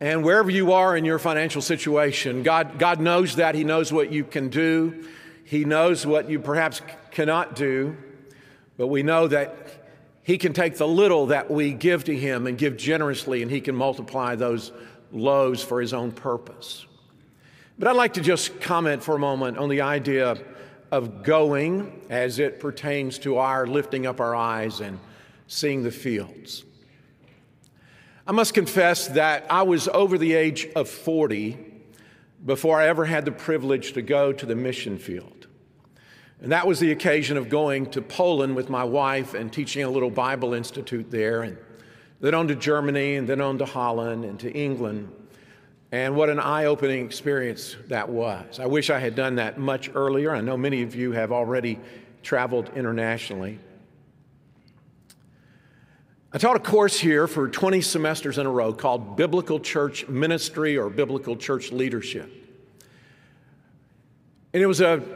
And 0.01 0.25
wherever 0.25 0.51
you 0.51 0.73
are 0.73 0.97
in 0.97 1.05
your 1.05 1.19
financial 1.19 1.61
situation, 1.61 2.43
God, 2.43 2.79
God 2.79 3.01
knows 3.01 3.37
that. 3.37 3.55
He 3.55 3.65
knows 3.65 3.93
what 3.93 4.11
you 4.11 4.25
can 4.25 4.49
do. 4.49 5.07
He 5.45 5.65
knows 5.65 6.07
what 6.07 6.29
you 6.31 6.41
perhaps 6.41 6.81
cannot 7.17 7.57
do, 7.57 7.97
but 8.77 8.89
we 8.89 9.03
know 9.03 9.27
that 9.27 9.57
He 10.23 10.37
can 10.37 10.53
take 10.53 10.77
the 10.77 10.87
little 10.87 11.29
that 11.29 11.51
we 11.51 11.73
give 11.73 12.05
to 12.05 12.15
Him 12.15 12.47
and 12.47 12.59
give 12.59 12.77
generously, 12.77 13.41
and 13.41 13.51
He 13.51 13.63
can 13.63 13.75
multiply 13.75 14.35
those 14.35 14.71
loaves 15.13 15.63
for 15.63 15.81
His 15.81 15.95
own 15.95 16.13
purpose. 16.13 16.85
But 17.79 17.89
I'd 17.89 17.97
like 17.97 18.13
to 18.15 18.21
just 18.21 18.61
comment 18.61 19.03
for 19.03 19.15
a 19.15 19.19
moment 19.19 19.57
on 19.57 19.71
the 19.71 19.81
idea 19.81 20.37
of 20.93 21.23
going 21.23 22.03
as 22.11 22.39
it 22.39 22.61
pertains 22.61 23.19
to 23.21 23.39
our 23.39 23.67
lifting 23.67 24.07
up 24.07 24.21
our 24.21 24.37
eyes 24.37 24.81
and 24.81 24.99
seeing 25.49 25.83
the 25.83 25.91
fields. 25.91 26.65
I 28.27 28.33
must 28.33 28.53
confess 28.53 29.09
that 29.09 29.47
I 29.49 29.63
was 29.63 29.89
over 29.89 30.19
the 30.19 30.35
age 30.35 30.69
of 30.77 30.87
40 30.87 31.57
before 32.45 32.79
I 32.79 32.89
ever 32.89 33.07
had 33.07 33.25
the 33.25 33.33
privilege 33.33 33.95
to 33.95 34.03
go 34.03 34.35
to 34.35 34.45
the 34.45 34.55
mission 34.55 34.99
field. 34.99 35.36
And 36.43 36.53
that 36.53 36.67
was 36.67 36.81
the 36.81 36.93
occasion 36.93 37.37
of 37.37 37.49
going 37.49 37.87
to 37.91 38.03
Poland 38.03 38.57
with 38.57 38.69
my 38.69 38.85
wife 38.85 39.35
and 39.35 39.53
teaching 39.53 39.83
a 39.83 39.91
little 39.91 40.11
Bible 40.11 40.55
institute 40.55 41.11
there, 41.11 41.43
and 41.43 41.57
then 42.21 42.35
on 42.35 42.49
to 42.49 42.55
Germany, 42.55 43.17
and 43.17 43.29
then 43.29 43.41
on 43.41 43.59
to 43.59 43.65
Holland 43.65 44.25
and 44.25 44.39
to 44.41 44.53
England. 44.53 45.11
And 45.93 46.17
what 46.17 46.29
an 46.29 46.39
eye 46.39 46.67
opening 46.67 47.05
experience 47.05 47.77
that 47.89 48.09
was. 48.09 48.61
I 48.61 48.67
wish 48.67 48.91
I 48.91 48.99
had 48.99 49.15
done 49.15 49.37
that 49.37 49.59
much 49.59 49.91
earlier. 49.95 50.35
I 50.35 50.41
know 50.41 50.57
many 50.57 50.83
of 50.83 50.95
you 50.95 51.13
have 51.13 51.33
already 51.33 51.79
traveled 52.23 52.71
internationally. 52.75 53.59
I 56.33 56.39
taught 56.39 56.57
a 56.57 56.61
course 56.61 56.99
here 56.99 57.27
for 57.27 57.49
20 57.49 57.81
semesters 57.81 58.37
in 58.37 58.45
a 58.45 58.51
row 58.51 58.75
called 58.75 59.17
Biblical 59.17 59.59
Church 59.59 60.07
Ministry 60.07 60.77
or 60.77 60.91
Biblical 60.91 61.35
Church 61.35 61.73
Leadership. 61.73 62.31
And 64.53 64.63
it 64.63 64.67
was 64.67 64.83
a 64.83 65.16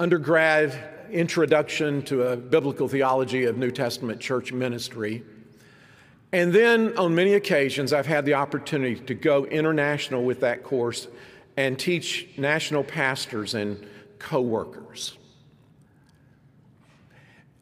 undergrad 0.00 0.72
introduction 1.12 2.00
to 2.00 2.22
a 2.22 2.34
biblical 2.34 2.88
theology 2.88 3.44
of 3.44 3.58
New 3.58 3.70
Testament 3.70 4.18
church 4.18 4.50
ministry. 4.50 5.22
And 6.32 6.54
then 6.54 6.96
on 6.96 7.14
many 7.14 7.34
occasions, 7.34 7.92
I've 7.92 8.06
had 8.06 8.24
the 8.24 8.32
opportunity 8.32 8.94
to 8.94 9.14
go 9.14 9.44
international 9.44 10.24
with 10.24 10.40
that 10.40 10.64
course 10.64 11.06
and 11.58 11.78
teach 11.78 12.28
national 12.38 12.82
pastors 12.82 13.52
and 13.52 13.86
co 14.18 14.40
workers. 14.40 15.18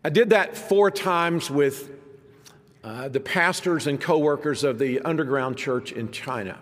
I 0.04 0.10
did 0.10 0.30
that 0.30 0.56
four 0.56 0.92
times 0.92 1.50
with 1.50 1.90
uh, 2.84 3.08
the 3.08 3.18
pastors 3.18 3.88
and 3.88 4.00
co 4.00 4.16
workers 4.16 4.62
of 4.62 4.78
the 4.78 5.00
underground 5.00 5.56
church 5.56 5.90
in 5.90 6.12
China, 6.12 6.56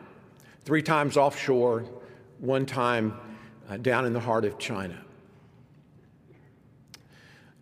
three 0.64 0.83
times 0.83 1.18
offshore, 1.18 1.85
one 2.38 2.64
time 2.64 3.18
uh, 3.68 3.76
down 3.76 4.06
in 4.06 4.14
the 4.14 4.21
heart 4.21 4.47
of 4.47 4.59
China. 4.59 5.02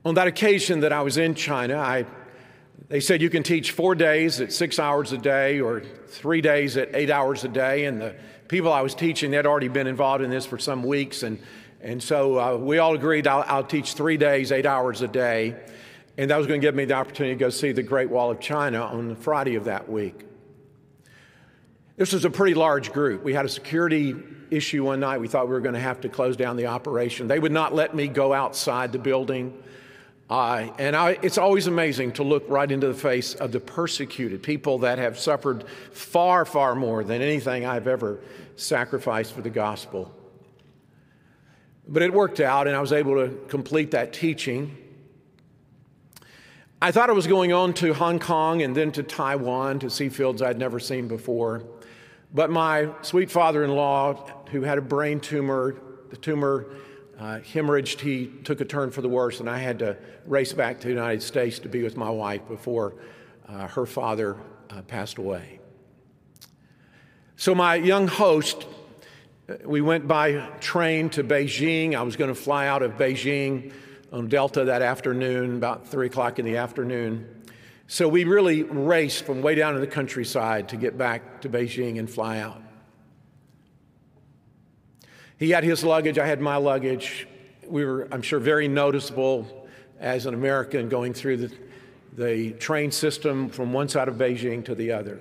On 0.04 0.14
that 0.16 0.26
occasion 0.26 0.80
that 0.80 0.92
I 0.92 1.00
was 1.00 1.16
in 1.16 1.34
China, 1.34 1.78
I, 1.78 2.04
they 2.88 3.00
said 3.00 3.22
you 3.22 3.30
can 3.30 3.42
teach 3.42 3.70
four 3.70 3.94
days 3.94 4.38
at 4.40 4.52
six 4.52 4.78
hours 4.78 5.12
a 5.12 5.18
day 5.18 5.60
or 5.60 5.80
three 6.08 6.42
days 6.42 6.76
at 6.76 6.94
eight 6.94 7.08
hours 7.08 7.42
a 7.44 7.48
day. 7.48 7.86
And 7.86 8.02
the 8.02 8.14
people 8.48 8.70
I 8.70 8.82
was 8.82 8.94
teaching 8.94 9.32
had 9.32 9.46
already 9.46 9.68
been 9.68 9.86
involved 9.86 10.22
in 10.22 10.30
this 10.30 10.44
for 10.44 10.58
some 10.58 10.82
weeks. 10.82 11.22
And, 11.22 11.38
and 11.80 12.02
so 12.02 12.38
uh, 12.38 12.56
we 12.58 12.76
all 12.76 12.94
agreed 12.94 13.26
I'll, 13.26 13.44
I'll 13.46 13.64
teach 13.64 13.94
three 13.94 14.18
days, 14.18 14.52
eight 14.52 14.66
hours 14.66 15.00
a 15.00 15.08
day. 15.08 15.56
And 16.18 16.30
that 16.30 16.36
was 16.36 16.46
going 16.46 16.60
to 16.60 16.66
give 16.66 16.74
me 16.74 16.84
the 16.84 16.94
opportunity 16.94 17.34
to 17.34 17.40
go 17.40 17.48
see 17.48 17.72
the 17.72 17.82
Great 17.82 18.10
Wall 18.10 18.30
of 18.30 18.40
China 18.40 18.82
on 18.82 19.08
the 19.08 19.16
Friday 19.16 19.54
of 19.54 19.64
that 19.64 19.88
week. 19.88 20.26
This 21.96 22.12
was 22.12 22.26
a 22.26 22.30
pretty 22.30 22.54
large 22.54 22.92
group. 22.92 23.24
We 23.24 23.32
had 23.32 23.46
a 23.46 23.48
security 23.48 24.14
issue 24.50 24.84
one 24.84 25.00
night. 25.00 25.18
We 25.18 25.28
thought 25.28 25.46
we 25.46 25.54
were 25.54 25.60
going 25.60 25.74
to 25.74 25.80
have 25.80 26.02
to 26.02 26.10
close 26.10 26.36
down 26.36 26.56
the 26.56 26.66
operation. 26.66 27.26
They 27.26 27.38
would 27.38 27.52
not 27.52 27.74
let 27.74 27.94
me 27.94 28.06
go 28.06 28.34
outside 28.34 28.92
the 28.92 28.98
building. 28.98 29.62
And 30.30 30.96
I, 30.96 31.18
it's 31.22 31.38
always 31.38 31.66
amazing 31.66 32.12
to 32.12 32.22
look 32.22 32.44
right 32.48 32.70
into 32.70 32.88
the 32.88 32.94
face 32.94 33.34
of 33.34 33.52
the 33.52 33.60
persecuted, 33.60 34.42
people 34.42 34.78
that 34.78 34.98
have 34.98 35.18
suffered 35.18 35.64
far, 35.92 36.44
far 36.44 36.74
more 36.74 37.04
than 37.04 37.22
anything 37.22 37.66
I've 37.66 37.86
ever 37.86 38.20
sacrificed 38.56 39.32
for 39.32 39.42
the 39.42 39.50
gospel. 39.50 40.14
But 41.86 42.02
it 42.02 42.12
worked 42.12 42.40
out, 42.40 42.66
and 42.66 42.74
I 42.74 42.80
was 42.80 42.92
able 42.92 43.14
to 43.16 43.34
complete 43.48 43.90
that 43.90 44.12
teaching. 44.12 44.76
I 46.80 46.90
thought 46.90 47.10
I 47.10 47.12
was 47.12 47.26
going 47.26 47.52
on 47.52 47.74
to 47.74 47.92
Hong 47.94 48.18
Kong 48.18 48.62
and 48.62 48.74
then 48.74 48.92
to 48.92 49.02
Taiwan 49.02 49.78
to 49.80 49.90
see 49.90 50.08
fields 50.08 50.42
I'd 50.42 50.58
never 50.58 50.80
seen 50.80 51.08
before. 51.08 51.62
But 52.32 52.50
my 52.50 52.88
sweet 53.02 53.30
father 53.30 53.64
in 53.64 53.70
law, 53.70 54.14
who 54.50 54.62
had 54.62 54.78
a 54.78 54.82
brain 54.82 55.20
tumor, 55.20 55.76
the 56.10 56.16
tumor 56.16 56.66
uh, 57.18 57.38
hemorrhaged, 57.40 58.00
he 58.00 58.26
took 58.42 58.60
a 58.60 58.64
turn 58.64 58.90
for 58.90 59.00
the 59.00 59.08
worse, 59.08 59.40
and 59.40 59.48
I 59.48 59.58
had 59.58 59.78
to 59.80 59.96
race 60.26 60.52
back 60.52 60.80
to 60.80 60.88
the 60.88 60.92
United 60.92 61.22
States 61.22 61.58
to 61.60 61.68
be 61.68 61.82
with 61.82 61.96
my 61.96 62.10
wife 62.10 62.46
before 62.48 62.94
uh, 63.48 63.68
her 63.68 63.86
father 63.86 64.36
uh, 64.70 64.82
passed 64.82 65.18
away. 65.18 65.60
So, 67.36 67.54
my 67.54 67.76
young 67.76 68.08
host, 68.08 68.66
uh, 69.48 69.54
we 69.64 69.80
went 69.80 70.08
by 70.08 70.48
train 70.60 71.08
to 71.10 71.22
Beijing. 71.22 71.94
I 71.94 72.02
was 72.02 72.16
going 72.16 72.32
to 72.32 72.40
fly 72.40 72.66
out 72.66 72.82
of 72.82 72.92
Beijing 72.92 73.72
on 74.12 74.28
Delta 74.28 74.64
that 74.64 74.82
afternoon, 74.82 75.56
about 75.56 75.88
3 75.88 76.06
o'clock 76.06 76.38
in 76.38 76.44
the 76.44 76.56
afternoon. 76.56 77.28
So, 77.86 78.08
we 78.08 78.24
really 78.24 78.62
raced 78.64 79.24
from 79.24 79.42
way 79.42 79.54
down 79.54 79.74
in 79.74 79.80
the 79.80 79.86
countryside 79.86 80.68
to 80.70 80.76
get 80.76 80.98
back 80.98 81.40
to 81.42 81.48
Beijing 81.48 81.98
and 81.98 82.10
fly 82.10 82.38
out. 82.38 82.63
He 85.38 85.50
had 85.50 85.64
his 85.64 85.82
luggage, 85.82 86.18
I 86.18 86.26
had 86.26 86.40
my 86.40 86.56
luggage. 86.56 87.26
We 87.66 87.84
were, 87.84 88.08
I'm 88.12 88.22
sure, 88.22 88.38
very 88.38 88.68
noticeable 88.68 89.68
as 89.98 90.26
an 90.26 90.34
American 90.34 90.88
going 90.88 91.14
through 91.14 91.38
the, 91.38 91.52
the 92.16 92.52
train 92.52 92.90
system 92.90 93.48
from 93.48 93.72
one 93.72 93.88
side 93.88 94.08
of 94.08 94.14
Beijing 94.14 94.64
to 94.66 94.74
the 94.74 94.92
other. 94.92 95.20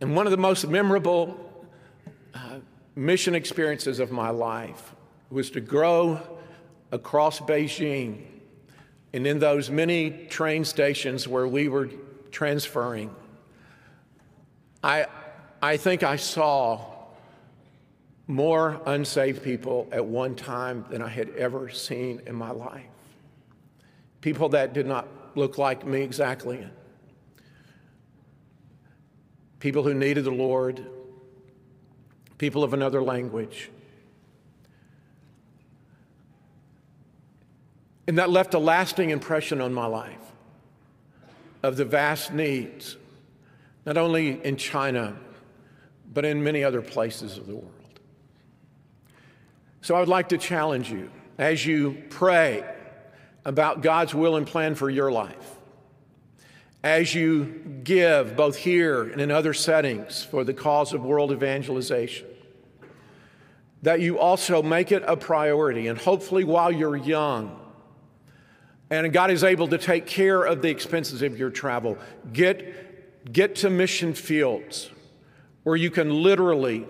And 0.00 0.16
one 0.16 0.26
of 0.26 0.32
the 0.32 0.36
most 0.36 0.66
memorable 0.66 1.38
uh, 2.34 2.58
mission 2.96 3.34
experiences 3.34 4.00
of 4.00 4.10
my 4.10 4.30
life 4.30 4.94
was 5.30 5.50
to 5.50 5.60
grow 5.60 6.20
across 6.92 7.40
Beijing 7.40 8.22
and 9.12 9.26
in 9.26 9.38
those 9.38 9.70
many 9.70 10.26
train 10.28 10.64
stations 10.64 11.28
where 11.28 11.46
we 11.46 11.68
were 11.68 11.88
transferring 12.32 13.14
I, 14.84 15.06
I 15.62 15.78
think 15.78 16.02
I 16.02 16.16
saw 16.16 16.78
more 18.26 18.82
unsaved 18.84 19.42
people 19.42 19.88
at 19.90 20.04
one 20.04 20.34
time 20.34 20.84
than 20.90 21.00
I 21.00 21.08
had 21.08 21.30
ever 21.30 21.70
seen 21.70 22.20
in 22.26 22.34
my 22.34 22.50
life. 22.50 22.84
People 24.20 24.50
that 24.50 24.74
did 24.74 24.86
not 24.86 25.08
look 25.36 25.56
like 25.56 25.86
me 25.86 26.02
exactly. 26.02 26.68
People 29.58 29.82
who 29.82 29.94
needed 29.94 30.24
the 30.24 30.30
Lord. 30.30 30.84
People 32.36 32.62
of 32.62 32.74
another 32.74 33.02
language. 33.02 33.70
And 38.06 38.18
that 38.18 38.28
left 38.28 38.52
a 38.52 38.58
lasting 38.58 39.08
impression 39.08 39.62
on 39.62 39.72
my 39.72 39.86
life 39.86 40.18
of 41.62 41.78
the 41.78 41.86
vast 41.86 42.34
needs 42.34 42.98
not 43.86 43.96
only 43.96 44.42
in 44.44 44.56
China, 44.56 45.16
but 46.12 46.24
in 46.24 46.42
many 46.42 46.64
other 46.64 46.80
places 46.80 47.36
of 47.36 47.46
the 47.46 47.54
world. 47.54 48.00
So 49.82 49.94
I 49.94 50.00
would 50.00 50.08
like 50.08 50.30
to 50.30 50.38
challenge 50.38 50.90
you 50.90 51.10
as 51.36 51.66
you 51.66 52.02
pray 52.08 52.64
about 53.44 53.82
God's 53.82 54.14
will 54.14 54.36
and 54.36 54.46
plan 54.46 54.74
for 54.74 54.88
your 54.88 55.12
life, 55.12 55.58
as 56.82 57.14
you 57.14 57.80
give 57.82 58.36
both 58.36 58.56
here 58.56 59.02
and 59.02 59.20
in 59.20 59.30
other 59.30 59.52
settings 59.52 60.22
for 60.22 60.44
the 60.44 60.54
cause 60.54 60.92
of 60.92 61.04
world 61.04 61.32
evangelization, 61.32 62.26
that 63.82 64.00
you 64.00 64.18
also 64.18 64.62
make 64.62 64.92
it 64.92 65.02
a 65.06 65.16
priority. 65.16 65.88
And 65.88 65.98
hopefully, 65.98 66.44
while 66.44 66.72
you're 66.72 66.96
young, 66.96 67.60
and 68.88 69.12
God 69.12 69.30
is 69.30 69.44
able 69.44 69.68
to 69.68 69.78
take 69.78 70.06
care 70.06 70.42
of 70.42 70.62
the 70.62 70.68
expenses 70.70 71.20
of 71.20 71.38
your 71.38 71.50
travel, 71.50 71.98
get 72.32 72.83
get 73.32 73.56
to 73.56 73.70
mission 73.70 74.14
fields 74.14 74.90
where 75.62 75.76
you 75.76 75.90
can 75.90 76.22
literally 76.22 76.86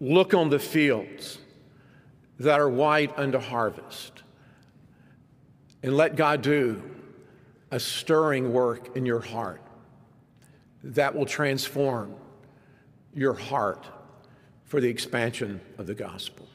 look 0.00 0.34
on 0.34 0.48
the 0.48 0.58
fields 0.58 1.38
that 2.38 2.60
are 2.60 2.68
white 2.68 3.16
unto 3.18 3.38
harvest 3.38 4.22
and 5.82 5.96
let 5.96 6.16
God 6.16 6.42
do 6.42 6.82
a 7.70 7.80
stirring 7.80 8.52
work 8.52 8.96
in 8.96 9.04
your 9.04 9.20
heart 9.20 9.62
that 10.82 11.14
will 11.14 11.26
transform 11.26 12.14
your 13.14 13.34
heart 13.34 13.86
for 14.64 14.80
the 14.80 14.88
expansion 14.88 15.60
of 15.78 15.86
the 15.86 15.94
gospel. 15.94 16.46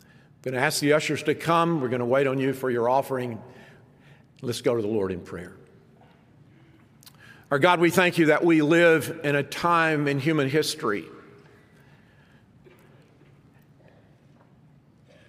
I'm 0.00 0.06
going 0.42 0.54
to 0.54 0.60
ask 0.60 0.80
the 0.80 0.92
ushers 0.92 1.22
to 1.24 1.34
come. 1.34 1.80
We're 1.80 1.88
going 1.88 2.00
to 2.00 2.06
wait 2.06 2.26
on 2.26 2.38
you 2.38 2.52
for 2.52 2.70
your 2.70 2.88
offering. 2.88 3.40
Let's 4.42 4.60
go 4.60 4.74
to 4.74 4.82
the 4.82 4.88
Lord 4.88 5.12
in 5.12 5.20
prayer. 5.20 5.57
Our 7.50 7.58
God, 7.58 7.80
we 7.80 7.88
thank 7.88 8.18
you 8.18 8.26
that 8.26 8.44
we 8.44 8.60
live 8.60 9.20
in 9.24 9.34
a 9.34 9.42
time 9.42 10.06
in 10.06 10.18
human 10.18 10.50
history 10.50 11.06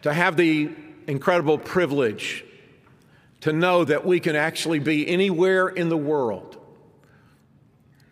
to 0.02 0.12
have 0.12 0.36
the 0.36 0.70
incredible 1.08 1.58
privilege 1.58 2.44
to 3.40 3.54
know 3.54 3.86
that 3.86 4.06
we 4.06 4.20
can 4.20 4.36
actually 4.36 4.80
be 4.80 5.08
anywhere 5.08 5.70
in 5.70 5.88
the 5.88 5.96
world 5.96 6.58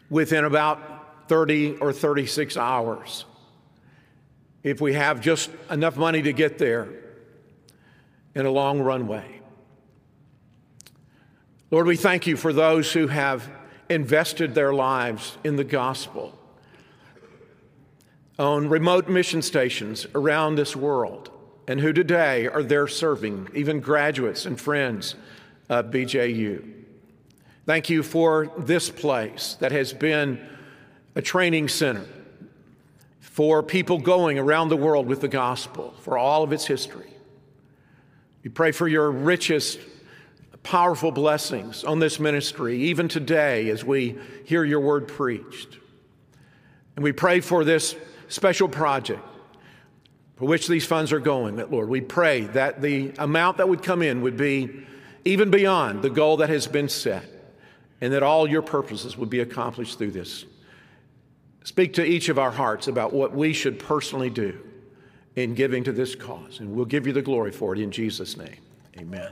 within 0.10 0.46
about 0.46 1.28
30 1.28 1.80
or 1.80 1.91
36 1.91 2.56
hours 2.56 3.26
if 4.63 4.80
we 4.80 4.93
have 4.93 5.20
just 5.20 5.50
enough 5.70 5.98
money 5.98 6.22
to 6.22 6.32
get 6.32 6.58
there 6.58 6.88
in 8.36 8.46
a 8.46 8.52
long 8.52 8.80
runway. 8.80 9.41
Lord, 11.72 11.88
we 11.88 11.98
thank 11.98 12.26
you 12.26 12.38
for 12.38 12.54
those 12.54 12.93
who 12.93 13.08
have 13.08 13.50
invested 13.89 14.54
their 14.54 14.73
lives 14.73 15.38
in 15.43 15.56
the 15.56 15.63
gospel 15.63 16.38
on 18.39 18.69
remote 18.69 19.10
mission 19.10 19.41
stations 19.41 20.06
around 20.13 20.56
this 20.56 20.76
world 20.76 21.32
and 21.67 21.80
who 21.80 21.91
today 21.91 22.47
are 22.47 22.63
there 22.63 22.88
serving, 22.88 23.50
even 23.54 23.80
graduates 23.80 24.45
and 24.45 24.60
friends 24.60 25.15
of 25.69 25.88
BJU. 25.88 26.73
Thank 27.65 27.89
you 27.89 28.04
for 28.04 28.52
this 28.58 28.89
place 28.89 29.58
that 29.60 29.71
has 29.71 29.91
been 29.91 30.39
a 31.15 31.21
training 31.21 31.67
center 31.67 32.06
for 33.19 33.62
people 33.62 33.97
going 33.97 34.39
around 34.39 34.69
the 34.69 34.78
world 34.78 35.08
with 35.08 35.21
the 35.21 35.28
gospel 35.28 35.93
for 36.02 36.17
all 36.17 36.43
of 36.43 36.54
its 36.54 36.65
history. 36.65 37.12
We 38.43 38.50
pray 38.50 38.71
for 38.71 38.88
your 38.88 39.12
richest 39.12 39.80
powerful 40.68 41.14
blessings 41.14 41.86
on 41.86 42.00
this 42.00 42.20
ministry, 42.20 42.78
even 42.78 43.08
today 43.08 43.70
as 43.70 43.86
we 43.86 44.18
hear 44.44 44.66
your 44.66 44.82
word 44.82 45.08
preached. 45.08 45.78
And 46.98 47.04
we 47.04 47.14
pray 47.14 47.40
for 47.40 47.64
this 47.64 47.96
special 48.28 48.68
project 48.68 49.24
for 50.36 50.46
which 50.46 50.68
these 50.68 50.86
funds 50.86 51.14
are 51.14 51.22
going, 51.22 51.56
that 51.56 51.72
Lord, 51.72 51.88
we 51.88 52.02
pray 52.02 52.42
that 52.42 52.82
the 52.82 53.14
amount 53.18 53.58
that 53.58 53.70
would 53.70 53.82
come 53.82 54.02
in 54.02 54.22
would 54.22 54.36
be 54.36 54.86
even 55.24 55.50
beyond 55.50 56.02
the 56.02 56.10
goal 56.10 56.36
that 56.38 56.50
has 56.50 56.68
been 56.68 56.90
set, 56.90 57.24
and 58.02 58.12
that 58.12 58.22
all 58.22 58.46
your 58.46 58.62
purposes 58.62 59.18
would 59.18 59.30
be 59.30 59.40
accomplished 59.40 59.98
through 59.98 60.12
this. 60.12 60.44
Speak 61.64 61.94
to 61.94 62.04
each 62.04 62.28
of 62.28 62.38
our 62.38 62.52
hearts 62.52 62.90
about 62.90 63.14
what 63.14 63.34
we 63.34 63.54
should 63.54 63.80
personally 63.80 64.30
do 64.30 64.60
in 65.38 65.54
giving 65.54 65.86
to 65.86 65.94
this 65.94 66.14
cause, 66.14 66.60
and 66.60 66.76
we'll 66.76 66.84
give 66.84 67.08
you 67.08 67.14
the 67.14 67.22
glory 67.22 67.54
for 67.54 67.74
it 67.74 67.80
in 67.80 67.90
Jesus' 67.90 68.36
name. 68.36 68.60
Amen. 68.98 69.32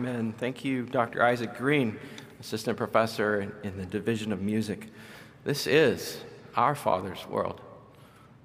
Amen. 0.00 0.32
Thank 0.32 0.64
you, 0.64 0.84
Dr. 0.84 1.22
Isaac 1.22 1.58
Green, 1.58 1.98
assistant 2.40 2.78
professor 2.78 3.52
in 3.62 3.76
the 3.76 3.84
Division 3.84 4.32
of 4.32 4.40
Music. 4.40 4.86
This 5.44 5.66
is 5.66 6.22
our 6.56 6.74
Father's 6.74 7.26
world. 7.28 7.60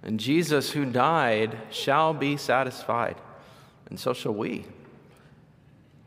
And 0.03 0.19
Jesus, 0.19 0.71
who 0.71 0.83
died, 0.83 1.57
shall 1.71 2.13
be 2.13 2.35
satisfied, 2.35 3.15
and 3.89 3.97
so 3.97 4.11
shall 4.11 4.33
we. 4.33 4.65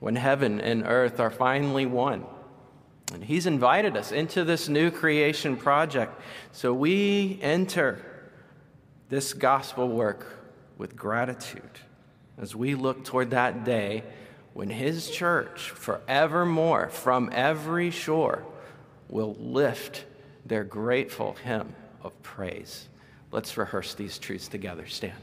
When 0.00 0.16
heaven 0.16 0.61
and 0.61 0.82
earth 0.84 1.18
are 1.18 1.30
finally 1.30 1.87
one. 1.87 2.26
And 3.14 3.24
He's 3.24 3.46
invited 3.46 3.96
us 3.96 4.12
into 4.12 4.44
this 4.44 4.68
new 4.68 4.90
creation 4.90 5.56
project. 5.56 6.20
So 6.52 6.74
we 6.74 7.38
enter 7.40 8.04
this 9.08 9.32
gospel 9.32 9.88
work 9.88 10.26
with 10.76 10.94
gratitude 10.94 11.80
as 12.37 12.54
we 12.54 12.74
look 12.74 13.02
toward 13.02 13.30
that 13.30 13.64
day 13.64 14.04
when 14.58 14.70
his 14.70 15.08
church 15.08 15.70
forevermore 15.70 16.88
from 16.88 17.30
every 17.32 17.92
shore 17.92 18.42
will 19.08 19.36
lift 19.38 20.04
their 20.44 20.64
grateful 20.64 21.36
hymn 21.44 21.72
of 22.02 22.20
praise. 22.24 22.88
Let's 23.30 23.56
rehearse 23.56 23.94
these 23.94 24.18
truths 24.18 24.48
together. 24.48 24.84
Stand. 24.88 25.14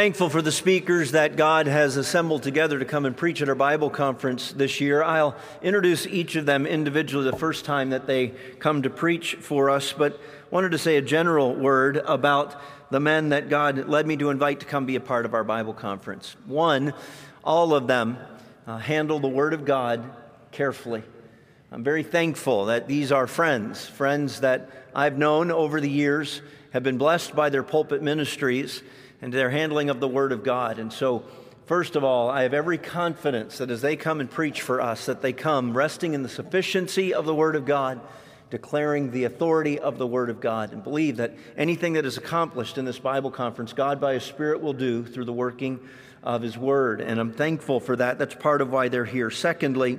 Thankful 0.00 0.30
for 0.30 0.40
the 0.40 0.50
speakers 0.50 1.10
that 1.10 1.36
God 1.36 1.66
has 1.66 1.98
assembled 1.98 2.42
together 2.42 2.78
to 2.78 2.86
come 2.86 3.04
and 3.04 3.14
preach 3.14 3.42
at 3.42 3.50
our 3.50 3.54
Bible 3.54 3.90
conference 3.90 4.50
this 4.50 4.80
year. 4.80 5.02
I'll 5.02 5.36
introduce 5.60 6.06
each 6.06 6.36
of 6.36 6.46
them 6.46 6.64
individually 6.64 7.30
the 7.30 7.36
first 7.36 7.66
time 7.66 7.90
that 7.90 8.06
they 8.06 8.28
come 8.60 8.80
to 8.80 8.88
preach 8.88 9.34
for 9.34 9.68
us, 9.68 9.92
but 9.92 10.18
wanted 10.50 10.70
to 10.70 10.78
say 10.78 10.96
a 10.96 11.02
general 11.02 11.54
word 11.54 11.98
about 11.98 12.58
the 12.88 12.98
men 12.98 13.28
that 13.28 13.50
God 13.50 13.90
led 13.90 14.06
me 14.06 14.16
to 14.16 14.30
invite 14.30 14.60
to 14.60 14.64
come 14.64 14.86
be 14.86 14.96
a 14.96 15.00
part 15.00 15.26
of 15.26 15.34
our 15.34 15.44
Bible 15.44 15.74
conference. 15.74 16.34
One, 16.46 16.94
all 17.44 17.74
of 17.74 17.86
them 17.86 18.16
uh, 18.66 18.78
handle 18.78 19.20
the 19.20 19.28
Word 19.28 19.52
of 19.52 19.66
God 19.66 20.02
carefully. 20.50 21.02
I'm 21.70 21.84
very 21.84 22.04
thankful 22.04 22.64
that 22.64 22.88
these 22.88 23.12
are 23.12 23.26
friends, 23.26 23.84
friends 23.84 24.40
that 24.40 24.70
I've 24.94 25.18
known 25.18 25.50
over 25.50 25.78
the 25.78 25.90
years, 25.90 26.40
have 26.70 26.82
been 26.82 26.96
blessed 26.96 27.36
by 27.36 27.50
their 27.50 27.62
pulpit 27.62 28.00
ministries 28.00 28.82
and 29.22 29.32
their 29.32 29.50
handling 29.50 29.90
of 29.90 30.00
the 30.00 30.08
Word 30.08 30.32
of 30.32 30.42
God. 30.42 30.78
And 30.78 30.92
so, 30.92 31.24
first 31.66 31.96
of 31.96 32.04
all, 32.04 32.30
I 32.30 32.42
have 32.42 32.54
every 32.54 32.78
confidence 32.78 33.58
that 33.58 33.70
as 33.70 33.82
they 33.82 33.96
come 33.96 34.20
and 34.20 34.30
preach 34.30 34.62
for 34.62 34.80
us, 34.80 35.06
that 35.06 35.22
they 35.22 35.32
come 35.32 35.76
resting 35.76 36.14
in 36.14 36.22
the 36.22 36.28
sufficiency 36.28 37.12
of 37.12 37.26
the 37.26 37.34
Word 37.34 37.56
of 37.56 37.64
God, 37.64 38.00
declaring 38.50 39.10
the 39.10 39.24
authority 39.24 39.78
of 39.78 39.98
the 39.98 40.06
Word 40.06 40.30
of 40.30 40.40
God, 40.40 40.72
and 40.72 40.82
believe 40.82 41.18
that 41.18 41.34
anything 41.56 41.92
that 41.94 42.04
is 42.06 42.16
accomplished 42.16 42.78
in 42.78 42.84
this 42.84 42.98
Bible 42.98 43.30
conference, 43.30 43.72
God 43.72 44.00
by 44.00 44.14
His 44.14 44.24
Spirit 44.24 44.60
will 44.60 44.72
do 44.72 45.04
through 45.04 45.26
the 45.26 45.32
working 45.32 45.80
of 46.22 46.42
His 46.42 46.56
Word. 46.56 47.00
And 47.00 47.20
I'm 47.20 47.32
thankful 47.32 47.80
for 47.80 47.96
that. 47.96 48.18
That's 48.18 48.34
part 48.34 48.60
of 48.60 48.72
why 48.72 48.88
they're 48.88 49.04
here. 49.04 49.30
Secondly, 49.30 49.98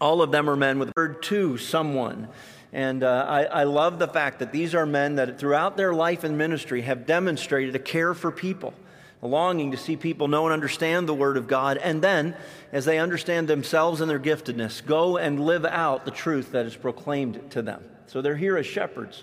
all 0.00 0.22
of 0.22 0.30
them 0.30 0.50
are 0.50 0.56
men 0.56 0.78
with 0.78 0.92
word 0.96 1.22
to 1.24 1.56
someone. 1.56 2.28
And 2.74 3.04
uh, 3.04 3.24
I, 3.28 3.44
I 3.44 3.64
love 3.64 4.00
the 4.00 4.08
fact 4.08 4.40
that 4.40 4.50
these 4.50 4.74
are 4.74 4.84
men 4.84 5.14
that 5.14 5.38
throughout 5.38 5.76
their 5.76 5.94
life 5.94 6.24
and 6.24 6.36
ministry 6.36 6.82
have 6.82 7.06
demonstrated 7.06 7.76
a 7.76 7.78
care 7.78 8.14
for 8.14 8.32
people, 8.32 8.74
a 9.22 9.28
longing 9.28 9.70
to 9.70 9.76
see 9.76 9.94
people 9.96 10.26
know 10.26 10.44
and 10.46 10.52
understand 10.52 11.08
the 11.08 11.14
Word 11.14 11.36
of 11.36 11.46
God, 11.46 11.76
and 11.76 12.02
then, 12.02 12.34
as 12.72 12.84
they 12.84 12.98
understand 12.98 13.46
themselves 13.46 14.00
and 14.00 14.10
their 14.10 14.18
giftedness, 14.18 14.84
go 14.84 15.16
and 15.18 15.38
live 15.38 15.64
out 15.64 16.04
the 16.04 16.10
truth 16.10 16.50
that 16.50 16.66
is 16.66 16.74
proclaimed 16.74 17.48
to 17.52 17.62
them. 17.62 17.80
So 18.08 18.20
they're 18.20 18.36
here 18.36 18.56
as 18.56 18.66
shepherds. 18.66 19.22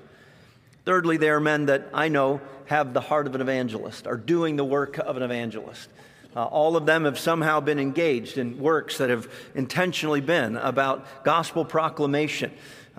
Thirdly, 0.86 1.18
they 1.18 1.30
are 1.30 1.42
men 1.42 1.66
that 1.66 1.90
I 1.94 2.08
know 2.08 2.40
have 2.68 2.94
the 2.94 3.02
heart 3.02 3.28
of 3.28 3.36
an 3.36 3.42
evangelist, 3.42 4.08
are 4.08 4.16
doing 4.16 4.56
the 4.56 4.64
work 4.64 4.98
of 4.98 5.18
an 5.18 5.24
evangelist. 5.24 5.90
Uh, 6.34 6.46
all 6.46 6.78
of 6.78 6.86
them 6.86 7.04
have 7.04 7.20
somehow 7.20 7.60
been 7.60 7.80
engaged 7.80 8.38
in 8.38 8.58
works 8.58 9.00
that 9.00 9.10
have 9.10 9.30
intentionally 9.54 10.22
been 10.22 10.56
about 10.56 11.26
gospel 11.26 11.66
proclamation. 11.66 12.50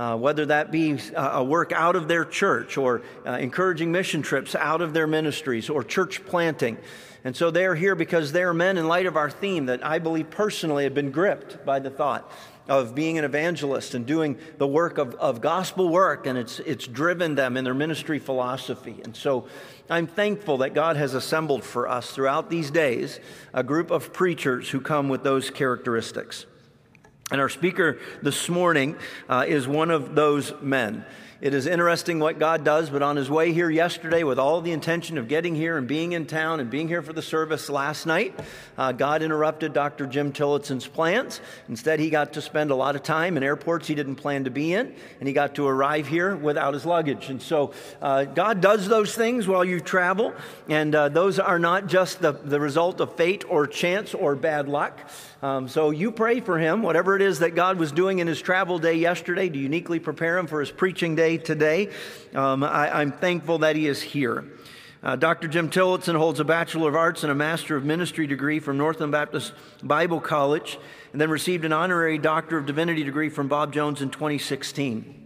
Uh, 0.03 0.17
whether 0.17 0.45
that 0.47 0.73
be 0.73 0.99
uh, 1.15 1.31
a 1.35 1.45
work 1.45 1.71
out 1.71 1.95
of 1.95 2.09
their 2.09 2.25
church 2.25 2.77
or 2.77 3.03
uh, 3.25 3.35
encouraging 3.35 3.93
mission 3.93 4.21
trips 4.21 4.57
out 4.57 4.81
of 4.81 4.93
their 4.93 5.07
ministries 5.07 5.71
or 5.71 5.85
church 5.85 6.27
planting. 6.27 6.77
And 7.23 7.37
so 7.37 7.53
they're 7.53 7.77
here 7.77 7.95
because 7.95 8.33
they're 8.33 8.53
men, 8.53 8.79
in 8.79 8.89
light 8.89 9.07
of 9.07 9.17
our 9.17 9.31
theme, 9.31 9.67
that 9.67 9.87
I 9.87 10.01
believe 10.01 10.29
personally 10.29 10.83
have 10.83 10.93
been 10.93 11.13
gripped 11.13 11.65
by 11.65 11.79
the 11.79 11.89
thought 11.89 12.29
of 12.69 12.97
being 12.97 13.17
an 13.17 13.25
evangelist 13.25 13.95
and 13.95 14.05
doing 14.05 14.39
the 14.59 14.67
work 14.67 14.99
of, 14.99 15.15
of 15.15 15.41
gospel 15.41 15.89
work, 15.89 16.27
and 16.27 16.37
it's, 16.37 16.59
it's 16.59 16.89
driven 16.89 17.37
them 17.37 17.57
in 17.57 17.63
their 17.63 17.73
ministry 17.73 18.19
philosophy. 18.19 19.01
And 19.05 19.15
so 19.15 19.47
I'm 19.89 20.09
thankful 20.09 20.59
that 20.59 20.75
God 20.75 20.97
has 20.97 21.15
assembled 21.15 21.63
for 21.63 21.87
us 21.87 22.11
throughout 22.11 22.51
these 22.51 22.73
days 22.73 23.21
a 23.55 23.63
group 23.63 23.93
of 23.93 24.13
preachers 24.13 24.71
who 24.71 24.81
come 24.81 25.09
with 25.09 25.23
those 25.23 25.49
characteristics. 25.49 26.47
And 27.31 27.41
our 27.41 27.49
speaker 27.49 27.99
this 28.21 28.49
morning 28.49 28.97
uh, 29.29 29.45
is 29.47 29.67
one 29.67 29.91
of 29.91 30.15
those 30.15 30.53
men. 30.61 31.05
It 31.43 31.55
is 31.55 31.67
interesting 31.67 32.21
what 32.21 32.39
God 32.39 32.63
does, 32.65 32.89
but 32.89 33.03
on 33.03 33.17
his 33.17 33.29
way 33.29 33.53
here 33.53 33.69
yesterday, 33.69 34.23
with 34.23 34.39
all 34.39 34.61
the 34.61 34.71
intention 34.71 35.19
of 35.19 35.27
getting 35.27 35.57
here 35.57 35.77
and 35.77 35.89
being 35.89 36.13
in 36.13 36.25
town 36.25 36.61
and 36.61 36.71
being 36.71 36.87
here 36.87 37.03
for 37.03 37.13
the 37.13 37.21
service 37.21 37.69
last 37.69 38.07
night, 38.07 38.39
uh, 38.79 38.93
God 38.93 39.23
interrupted 39.23 39.73
Dr. 39.73 40.07
Jim 40.07 40.31
Tillotson's 40.31 40.87
plans. 40.87 41.41
Instead, 41.69 41.99
he 41.99 42.11
got 42.11 42.35
to 42.35 42.41
spend 42.41 42.71
a 42.71 42.77
lot 42.77 42.95
of 42.95 43.03
time 43.03 43.37
in 43.37 43.43
airports 43.43 43.89
he 43.89 43.97
didn't 43.97 44.17
plan 44.17 44.45
to 44.45 44.51
be 44.51 44.73
in, 44.73 44.95
and 45.19 45.27
he 45.27 45.35
got 45.35 45.57
to 45.57 45.67
arrive 45.67 46.07
here 46.07 46.37
without 46.37 46.75
his 46.75 46.87
luggage. 46.87 47.29
And 47.29 47.43
so, 47.43 47.73
uh, 48.01 48.23
God 48.23 48.61
does 48.61 48.87
those 48.87 49.13
things 49.17 49.49
while 49.49 49.65
you 49.65 49.81
travel, 49.81 50.33
and 50.69 50.95
uh, 50.95 51.09
those 51.09 51.41
are 51.41 51.59
not 51.59 51.89
just 51.89 52.21
the, 52.21 52.31
the 52.31 52.61
result 52.61 53.01
of 53.01 53.17
fate 53.17 53.45
or 53.49 53.67
chance 53.67 54.15
or 54.15 54.37
bad 54.37 54.69
luck. 54.69 54.97
Um, 55.43 55.67
so 55.67 55.91
you 55.91 56.13
pray 56.13 56.39
for 56.39 56.57
him, 56.57 56.83
whatever 56.83 57.17
it 57.17 57.23
is 57.23 57.41
that 57.41 57.57
God 57.57 57.77
was 57.77 57.91
doing 57.91 58.21
in 58.21 58.29
his 58.29 58.41
travel 58.41 58.79
day 58.79 58.95
yesterday 58.95 59.49
to 59.49 59.59
uniquely 59.59 59.99
prepare 59.99 60.39
him 60.39 60.47
for 60.47 60.61
his 60.61 60.71
preaching 60.71 61.17
day 61.17 61.37
today. 61.37 61.89
Um, 62.33 62.63
I, 62.63 63.03
am 63.03 63.11
thankful 63.11 63.59
that 63.59 63.75
he 63.75 63.89
is 63.89 64.01
here. 64.01 64.45
Uh, 65.03 65.17
Dr. 65.17 65.49
Jim 65.49 65.69
Tillotson 65.69 66.15
holds 66.15 66.39
a 66.39 66.45
Bachelor 66.45 66.89
of 66.89 66.95
Arts 66.95 67.25
and 67.25 67.33
a 67.33 67.35
Master 67.35 67.77
of 67.77 67.85
Ministry 67.85 68.29
degree 68.29 68.61
from 68.61 68.79
Northland 68.79 69.11
Baptist 69.11 69.53
Bible 69.83 70.21
College, 70.21 70.79
and 71.11 71.21
then 71.21 71.29
received 71.29 71.65
an 71.65 71.73
honorary 71.73 72.19
Doctor 72.19 72.57
of 72.57 72.67
Divinity 72.67 73.03
degree 73.03 73.29
from 73.29 73.49
Bob 73.49 73.73
Jones 73.73 74.01
in 74.01 74.11
2016. 74.11 75.22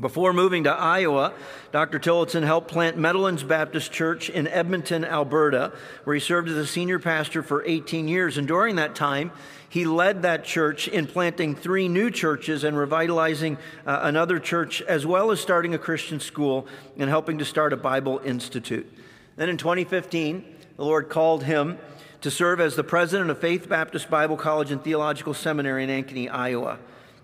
Before 0.00 0.32
moving 0.32 0.64
to 0.64 0.70
Iowa, 0.70 1.32
Dr. 1.72 1.98
Tillotson 1.98 2.44
helped 2.44 2.68
plant 2.68 2.96
Meadowlands 2.96 3.42
Baptist 3.42 3.90
Church 3.90 4.30
in 4.30 4.46
Edmonton, 4.46 5.04
Alberta, 5.04 5.72
where 6.04 6.14
he 6.14 6.20
served 6.20 6.48
as 6.48 6.56
a 6.56 6.66
senior 6.66 7.00
pastor 7.00 7.42
for 7.42 7.64
18 7.64 8.06
years. 8.06 8.38
And 8.38 8.46
during 8.46 8.76
that 8.76 8.94
time, 8.94 9.32
he 9.68 9.84
led 9.84 10.22
that 10.22 10.44
church 10.44 10.86
in 10.86 11.08
planting 11.08 11.56
three 11.56 11.88
new 11.88 12.12
churches 12.12 12.62
and 12.62 12.76
revitalizing 12.76 13.58
uh, 13.86 14.00
another 14.02 14.38
church, 14.38 14.82
as 14.82 15.04
well 15.04 15.32
as 15.32 15.40
starting 15.40 15.74
a 15.74 15.78
Christian 15.78 16.20
school 16.20 16.68
and 16.96 17.10
helping 17.10 17.38
to 17.38 17.44
start 17.44 17.72
a 17.72 17.76
Bible 17.76 18.20
Institute. 18.24 18.86
Then 19.34 19.48
in 19.48 19.56
2015, 19.56 20.44
the 20.76 20.84
Lord 20.84 21.08
called 21.08 21.42
him 21.42 21.76
to 22.20 22.30
serve 22.30 22.60
as 22.60 22.76
the 22.76 22.84
president 22.84 23.30
of 23.30 23.38
Faith 23.40 23.68
Baptist 23.68 24.08
Bible 24.08 24.36
College 24.36 24.70
and 24.70 24.82
Theological 24.82 25.34
Seminary 25.34 25.82
in 25.82 25.90
Ankeny, 25.90 26.30
Iowa. 26.30 26.78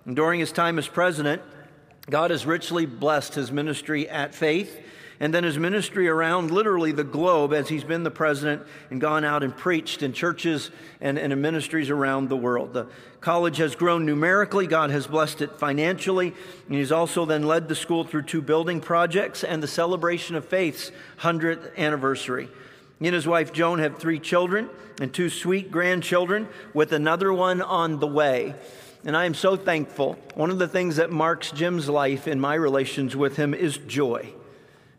And 0.06 0.16
during 0.16 0.40
his 0.40 0.50
time 0.50 0.76
as 0.78 0.88
president, 0.88 1.40
God 2.10 2.30
has 2.30 2.44
richly 2.44 2.86
blessed 2.86 3.34
his 3.34 3.50
ministry 3.50 4.08
at 4.08 4.34
Faith 4.34 4.80
and 5.20 5.32
then 5.32 5.44
his 5.44 5.58
ministry 5.58 6.08
around 6.08 6.50
literally 6.50 6.92
the 6.92 7.04
globe 7.04 7.52
as 7.52 7.68
he's 7.68 7.84
been 7.84 8.02
the 8.02 8.10
president 8.10 8.62
and 8.90 9.00
gone 9.00 9.24
out 9.24 9.42
and 9.42 9.56
preached 9.56 10.02
in 10.02 10.12
churches 10.12 10.70
and, 11.00 11.18
and 11.18 11.32
in 11.32 11.40
ministries 11.40 11.88
around 11.90 12.28
the 12.28 12.36
world. 12.36 12.72
The 12.72 12.88
college 13.20 13.58
has 13.58 13.74
grown 13.74 14.04
numerically, 14.04 14.66
God 14.66 14.90
has 14.90 15.06
blessed 15.06 15.40
it 15.40 15.58
financially, 15.58 16.34
and 16.66 16.76
he's 16.76 16.92
also 16.92 17.24
then 17.24 17.44
led 17.44 17.68
the 17.68 17.74
school 17.74 18.04
through 18.04 18.22
two 18.22 18.42
building 18.42 18.80
projects 18.80 19.44
and 19.44 19.62
the 19.62 19.68
celebration 19.68 20.36
of 20.36 20.44
faith's 20.44 20.90
100th 21.20 21.76
anniversary. 21.76 22.48
He 22.98 23.06
and 23.06 23.14
his 23.14 23.26
wife 23.26 23.52
Joan 23.52 23.78
have 23.78 23.98
three 23.98 24.18
children 24.18 24.68
and 25.00 25.12
two 25.12 25.28
sweet 25.28 25.70
grandchildren, 25.70 26.48
with 26.72 26.92
another 26.92 27.32
one 27.32 27.60
on 27.62 27.98
the 27.98 28.06
way 28.06 28.54
and 29.04 29.16
I 29.16 29.26
am 29.26 29.34
so 29.34 29.56
thankful. 29.56 30.16
One 30.34 30.50
of 30.50 30.58
the 30.58 30.68
things 30.68 30.96
that 30.96 31.10
marks 31.10 31.50
Jim's 31.50 31.88
life 31.88 32.26
in 32.26 32.40
my 32.40 32.54
relations 32.54 33.14
with 33.14 33.36
him 33.36 33.52
is 33.52 33.76
joy. 33.76 34.32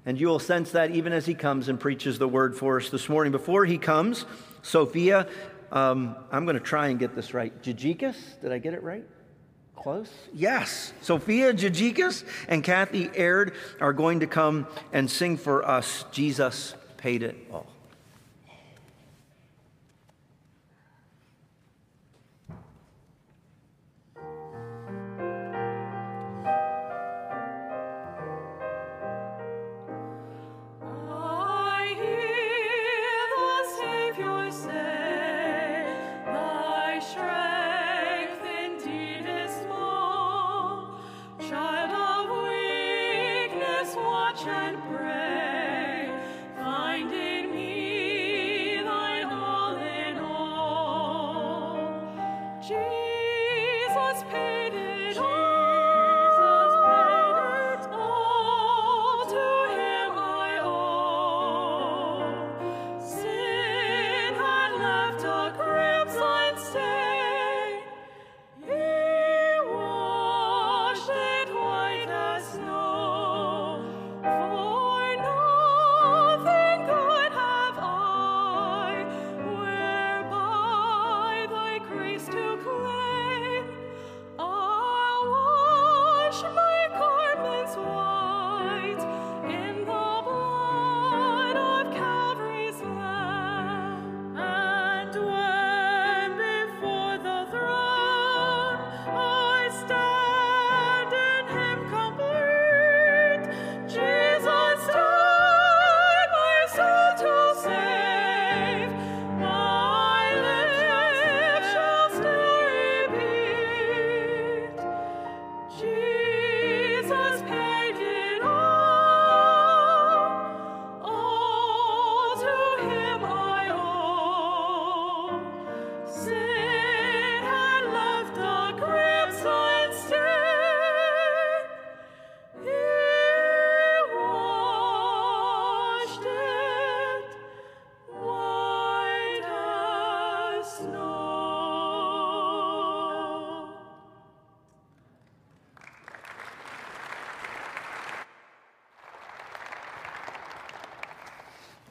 And 0.05 0.19
you 0.19 0.27
will 0.27 0.39
sense 0.39 0.71
that 0.71 0.91
even 0.91 1.11
as 1.13 1.25
he 1.25 1.33
comes 1.33 1.67
and 1.67 1.79
preaches 1.79 2.19
the 2.19 2.27
word 2.27 2.55
for 2.55 2.77
us 2.77 2.89
this 2.89 3.09
morning. 3.09 3.31
Before 3.31 3.65
he 3.65 3.79
comes, 3.79 4.25
Sophia, 4.61 5.27
um, 5.71 6.15
I'm 6.31 6.45
going 6.45 6.57
to 6.57 6.63
try 6.63 6.89
and 6.89 6.99
get 6.99 7.15
this 7.15 7.33
right. 7.33 7.59
Jajikas, 7.63 8.39
did 8.41 8.51
I 8.51 8.59
get 8.59 8.75
it 8.75 8.83
right? 8.83 9.03
Close? 9.75 10.11
Yes. 10.33 10.93
Sophia 11.01 11.53
Jajikas 11.53 12.23
and 12.47 12.63
Kathy 12.63 13.09
Aird 13.15 13.53
are 13.81 13.93
going 13.93 14.19
to 14.19 14.27
come 14.27 14.67
and 14.93 15.09
sing 15.09 15.37
for 15.37 15.67
us. 15.67 16.05
Jesus 16.11 16.75
paid 16.97 17.23
it 17.23 17.35
all. 17.51 17.74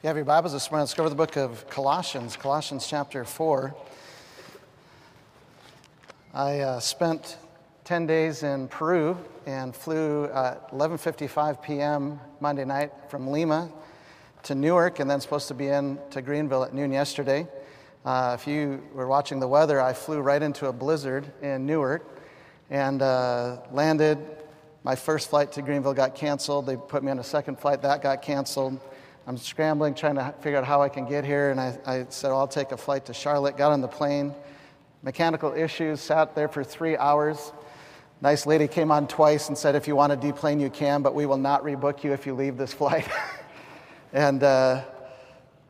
You 0.05 0.07
have 0.07 0.17
your 0.17 0.25
Bibles 0.25 0.53
this 0.53 0.69
morning, 0.69 0.83
let's 0.83 0.93
go 0.93 1.01
over 1.01 1.09
the 1.09 1.15
book 1.15 1.35
of 1.35 1.67
Colossians, 1.67 2.37
Colossians 2.37 2.85
chapter 2.85 3.25
4. 3.25 3.75
I 6.31 6.59
uh, 6.59 6.79
spent 6.79 7.37
10 7.85 8.05
days 8.05 8.43
in 8.43 8.67
Peru 8.67 9.17
and 9.47 9.75
flew 9.75 10.25
at 10.25 10.71
11:55 10.71 11.59
p.m. 11.63 12.19
Monday 12.39 12.65
night 12.65 12.91
from 13.09 13.31
Lima 13.31 13.71
to 14.43 14.53
Newark, 14.53 14.99
and 14.99 15.09
then 15.09 15.19
supposed 15.19 15.47
to 15.47 15.55
be 15.55 15.69
in 15.69 15.97
to 16.11 16.21
Greenville 16.21 16.63
at 16.63 16.71
noon 16.71 16.91
yesterday. 16.91 17.47
Uh, 18.05 18.37
if 18.39 18.45
you 18.45 18.83
were 18.93 19.07
watching 19.07 19.39
the 19.39 19.47
weather, 19.47 19.81
I 19.81 19.93
flew 19.93 20.19
right 20.19 20.43
into 20.43 20.67
a 20.67 20.71
blizzard 20.71 21.25
in 21.41 21.65
Newark 21.65 22.21
and 22.69 23.01
uh, 23.01 23.57
landed. 23.71 24.19
My 24.83 24.95
first 24.95 25.31
flight 25.31 25.51
to 25.53 25.63
Greenville 25.63 25.95
got 25.95 26.13
canceled. 26.13 26.67
They 26.67 26.77
put 26.77 27.03
me 27.03 27.09
on 27.09 27.17
a 27.17 27.23
second 27.23 27.59
flight 27.59 27.81
that 27.81 28.03
got 28.03 28.21
canceled. 28.21 28.79
I'm 29.27 29.37
scrambling, 29.37 29.95
trying 29.95 30.15
to 30.15 30.35
figure 30.41 30.59
out 30.59 30.65
how 30.65 30.83
I 30.83 30.89
can 30.89 31.07
get 31.07 31.25
here. 31.25 31.49
And 31.49 31.59
I, 31.59 31.77
I 31.85 32.05
said, 32.09 32.27
well, 32.27 32.39
I'll 32.39 32.47
take 32.47 32.71
a 32.71 32.77
flight 32.77 33.05
to 33.07 33.13
Charlotte. 33.13 33.57
Got 33.57 33.71
on 33.71 33.81
the 33.81 33.87
plane. 33.87 34.35
Mechanical 35.01 35.53
issues, 35.53 35.99
sat 35.99 36.35
there 36.35 36.47
for 36.47 36.63
three 36.63 36.95
hours. 36.95 37.51
Nice 38.21 38.45
lady 38.45 38.67
came 38.67 38.91
on 38.91 39.07
twice 39.07 39.47
and 39.47 39.57
said, 39.57 39.75
if 39.75 39.87
you 39.87 39.95
want 39.95 40.11
to 40.11 40.17
deplane, 40.17 40.59
you 40.59 40.69
can, 40.69 41.01
but 41.01 41.15
we 41.15 41.25
will 41.25 41.37
not 41.37 41.63
rebook 41.63 42.03
you 42.03 42.13
if 42.13 42.27
you 42.27 42.35
leave 42.35 42.55
this 42.57 42.71
flight. 42.81 43.07
and 44.13 44.43
uh, 44.43 44.83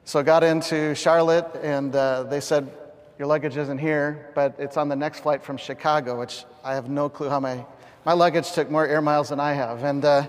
so 0.03 0.21
got 0.21 0.43
into 0.43 0.93
Charlotte, 0.93 1.47
and 1.63 1.95
uh, 1.95 2.23
they 2.23 2.41
said, 2.41 2.69
your 3.17 3.27
luggage 3.27 3.55
isn't 3.55 3.77
here, 3.77 4.31
but 4.35 4.55
it's 4.59 4.75
on 4.75 4.89
the 4.89 4.95
next 4.97 5.21
flight 5.21 5.41
from 5.43 5.55
Chicago, 5.55 6.19
which 6.19 6.43
I 6.61 6.75
have 6.75 6.89
no 6.89 7.07
clue 7.07 7.29
how 7.29 7.39
my, 7.39 7.65
my 8.03 8.11
luggage 8.11 8.51
took 8.51 8.69
more 8.69 8.85
air 8.85 9.01
miles 9.01 9.29
than 9.29 9.39
I 9.39 9.53
have. 9.53 9.83
And 9.83 10.03
uh, 10.03 10.27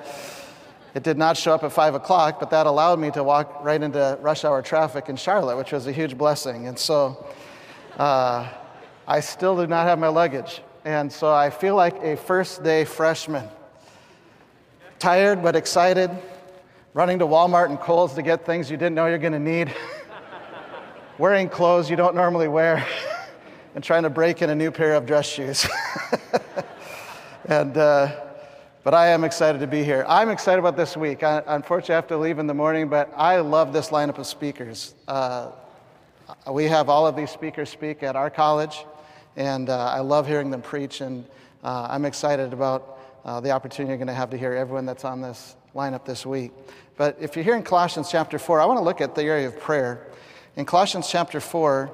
it 0.96 1.02
did 1.02 1.18
not 1.18 1.36
show 1.36 1.52
up 1.52 1.62
at 1.62 1.74
5 1.74 1.94
o'clock, 1.94 2.40
but 2.40 2.48
that 2.48 2.64
allowed 2.64 2.98
me 2.98 3.10
to 3.10 3.22
walk 3.22 3.62
right 3.62 3.82
into 3.82 4.16
rush 4.22 4.46
hour 4.46 4.62
traffic 4.62 5.10
in 5.10 5.16
Charlotte, 5.16 5.58
which 5.58 5.70
was 5.70 5.86
a 5.86 5.92
huge 5.92 6.16
blessing. 6.16 6.68
And 6.68 6.78
so 6.78 7.26
uh, 7.98 8.48
I 9.06 9.20
still 9.20 9.54
do 9.58 9.66
not 9.66 9.86
have 9.86 9.98
my 9.98 10.08
luggage. 10.08 10.62
And 10.86 11.12
so 11.12 11.30
I 11.30 11.50
feel 11.50 11.76
like 11.76 12.02
a 12.02 12.16
first 12.16 12.64
day 12.64 12.86
freshman. 12.86 13.46
Tired 14.98 15.42
but 15.42 15.54
excited, 15.54 16.10
running 16.94 17.18
to 17.18 17.26
Walmart 17.26 17.68
and 17.68 17.78
Kohl's 17.78 18.14
to 18.14 18.22
get 18.22 18.46
things 18.46 18.70
you 18.70 18.78
didn't 18.78 18.94
know 18.94 19.04
you're 19.04 19.18
going 19.18 19.34
to 19.34 19.38
need, 19.38 19.74
wearing 21.18 21.50
clothes 21.50 21.90
you 21.90 21.96
don't 21.96 22.14
normally 22.14 22.48
wear, 22.48 22.86
and 23.74 23.84
trying 23.84 24.04
to 24.04 24.10
break 24.10 24.40
in 24.40 24.48
a 24.48 24.54
new 24.54 24.70
pair 24.70 24.94
of 24.94 25.04
dress 25.04 25.26
shoes. 25.26 25.68
and 27.50 27.76
uh, 27.76 28.25
but 28.86 28.94
I 28.94 29.08
am 29.08 29.24
excited 29.24 29.58
to 29.62 29.66
be 29.66 29.82
here. 29.82 30.06
I'm 30.08 30.30
excited 30.30 30.60
about 30.60 30.76
this 30.76 30.96
week. 30.96 31.24
I, 31.24 31.42
unfortunately, 31.44 31.94
I 31.94 31.96
have 31.96 32.06
to 32.06 32.16
leave 32.16 32.38
in 32.38 32.46
the 32.46 32.54
morning, 32.54 32.88
but 32.88 33.12
I 33.16 33.40
love 33.40 33.72
this 33.72 33.88
lineup 33.88 34.18
of 34.18 34.28
speakers. 34.28 34.94
Uh, 35.08 35.50
we 36.52 36.66
have 36.66 36.88
all 36.88 37.04
of 37.04 37.16
these 37.16 37.30
speakers 37.30 37.68
speak 37.68 38.04
at 38.04 38.14
our 38.14 38.30
college, 38.30 38.86
and 39.34 39.70
uh, 39.70 39.76
I 39.76 39.98
love 40.02 40.28
hearing 40.28 40.52
them 40.52 40.62
preach, 40.62 41.00
and 41.00 41.24
uh, 41.64 41.88
I'm 41.90 42.04
excited 42.04 42.52
about 42.52 43.00
uh, 43.24 43.40
the 43.40 43.50
opportunity 43.50 43.88
you're 43.88 43.98
going 43.98 44.06
to 44.06 44.14
have 44.14 44.30
to 44.30 44.38
hear 44.38 44.52
everyone 44.52 44.86
that's 44.86 45.04
on 45.04 45.20
this 45.20 45.56
lineup 45.74 46.04
this 46.04 46.24
week. 46.24 46.52
But 46.96 47.16
if 47.18 47.34
you're 47.34 47.44
here 47.44 47.56
in 47.56 47.64
Colossians 47.64 48.08
chapter 48.08 48.38
4, 48.38 48.60
I 48.60 48.66
want 48.66 48.78
to 48.78 48.84
look 48.84 49.00
at 49.00 49.16
the 49.16 49.24
area 49.24 49.48
of 49.48 49.58
prayer. 49.58 50.06
In 50.54 50.64
Colossians 50.64 51.10
chapter 51.10 51.40
4, 51.40 51.90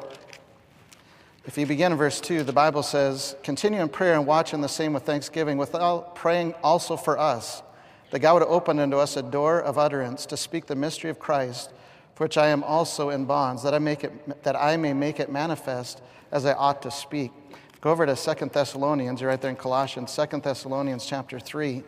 if 1.45 1.59
you 1.59 1.67
begin 1.67 1.91
in 1.91 1.99
verse 1.99 2.21
2, 2.21 2.45
the 2.45 2.53
Bible 2.53 2.85
says, 2.85 3.35
Continue 3.43 3.81
in 3.81 3.89
prayer 3.89 4.15
and 4.15 4.27
watch 4.27 4.55
in 4.55 4.61
the 4.61 4.69
same 4.69 4.93
with 4.93 5.03
thanksgiving, 5.03 5.59
without 5.59 6.15
praying 6.15 6.55
also 6.63 6.97
for 6.97 7.19
us, 7.19 7.63
that 8.11 8.21
God 8.21 8.35
would 8.35 8.43
open 8.45 8.79
unto 8.79 8.99
us 8.99 9.17
a 9.17 9.23
door 9.23 9.61
of 9.61 9.77
utterance 9.77 10.25
to 10.27 10.37
speak 10.37 10.67
the 10.67 10.77
mystery 10.77 11.11
of 11.11 11.19
Christ, 11.19 11.73
for 12.15 12.25
which 12.25 12.39
I 12.39 12.49
am 12.49 12.63
also 12.63 13.11
in 13.11 13.25
bonds, 13.25 13.65
that 13.65 13.75
I, 13.75 13.81
make 13.81 14.05
it, 14.05 14.43
that 14.45 14.55
I 14.55 14.77
may 14.77 14.93
make 14.93 15.19
it 15.19 15.33
manifest 15.33 16.01
as 16.31 16.47
I 16.47 16.53
ought 16.53 16.81
to 16.83 16.93
speak. 16.93 17.33
Go 17.81 17.91
over 17.91 18.07
to 18.07 18.15
Second 18.15 18.53
Thessalonians, 18.53 19.21
you're 19.21 19.31
right 19.31 19.41
there 19.41 19.51
in 19.51 19.57
Colossians, 19.57 20.13
Second 20.13 20.45
Thessalonians 20.45 21.07
chapter 21.07 21.41
3. 21.41 21.83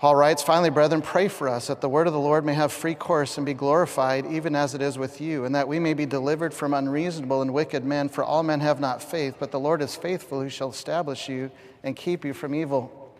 Paul 0.00 0.16
writes, 0.16 0.42
Finally, 0.42 0.70
brethren, 0.70 1.02
pray 1.02 1.28
for 1.28 1.46
us 1.46 1.66
that 1.66 1.82
the 1.82 1.88
word 1.88 2.06
of 2.06 2.14
the 2.14 2.18
Lord 2.18 2.42
may 2.42 2.54
have 2.54 2.72
free 2.72 2.94
course 2.94 3.36
and 3.36 3.44
be 3.44 3.52
glorified, 3.52 4.24
even 4.24 4.56
as 4.56 4.74
it 4.74 4.80
is 4.80 4.96
with 4.96 5.20
you, 5.20 5.44
and 5.44 5.54
that 5.54 5.68
we 5.68 5.78
may 5.78 5.92
be 5.92 6.06
delivered 6.06 6.54
from 6.54 6.72
unreasonable 6.72 7.42
and 7.42 7.52
wicked 7.52 7.84
men. 7.84 8.08
For 8.08 8.24
all 8.24 8.42
men 8.42 8.60
have 8.60 8.80
not 8.80 9.02
faith, 9.02 9.34
but 9.38 9.50
the 9.50 9.60
Lord 9.60 9.82
is 9.82 9.94
faithful, 9.94 10.40
who 10.40 10.48
shall 10.48 10.70
establish 10.70 11.28
you 11.28 11.50
and 11.84 11.94
keep 11.94 12.24
you 12.24 12.32
from 12.32 12.54
evil. 12.54 13.14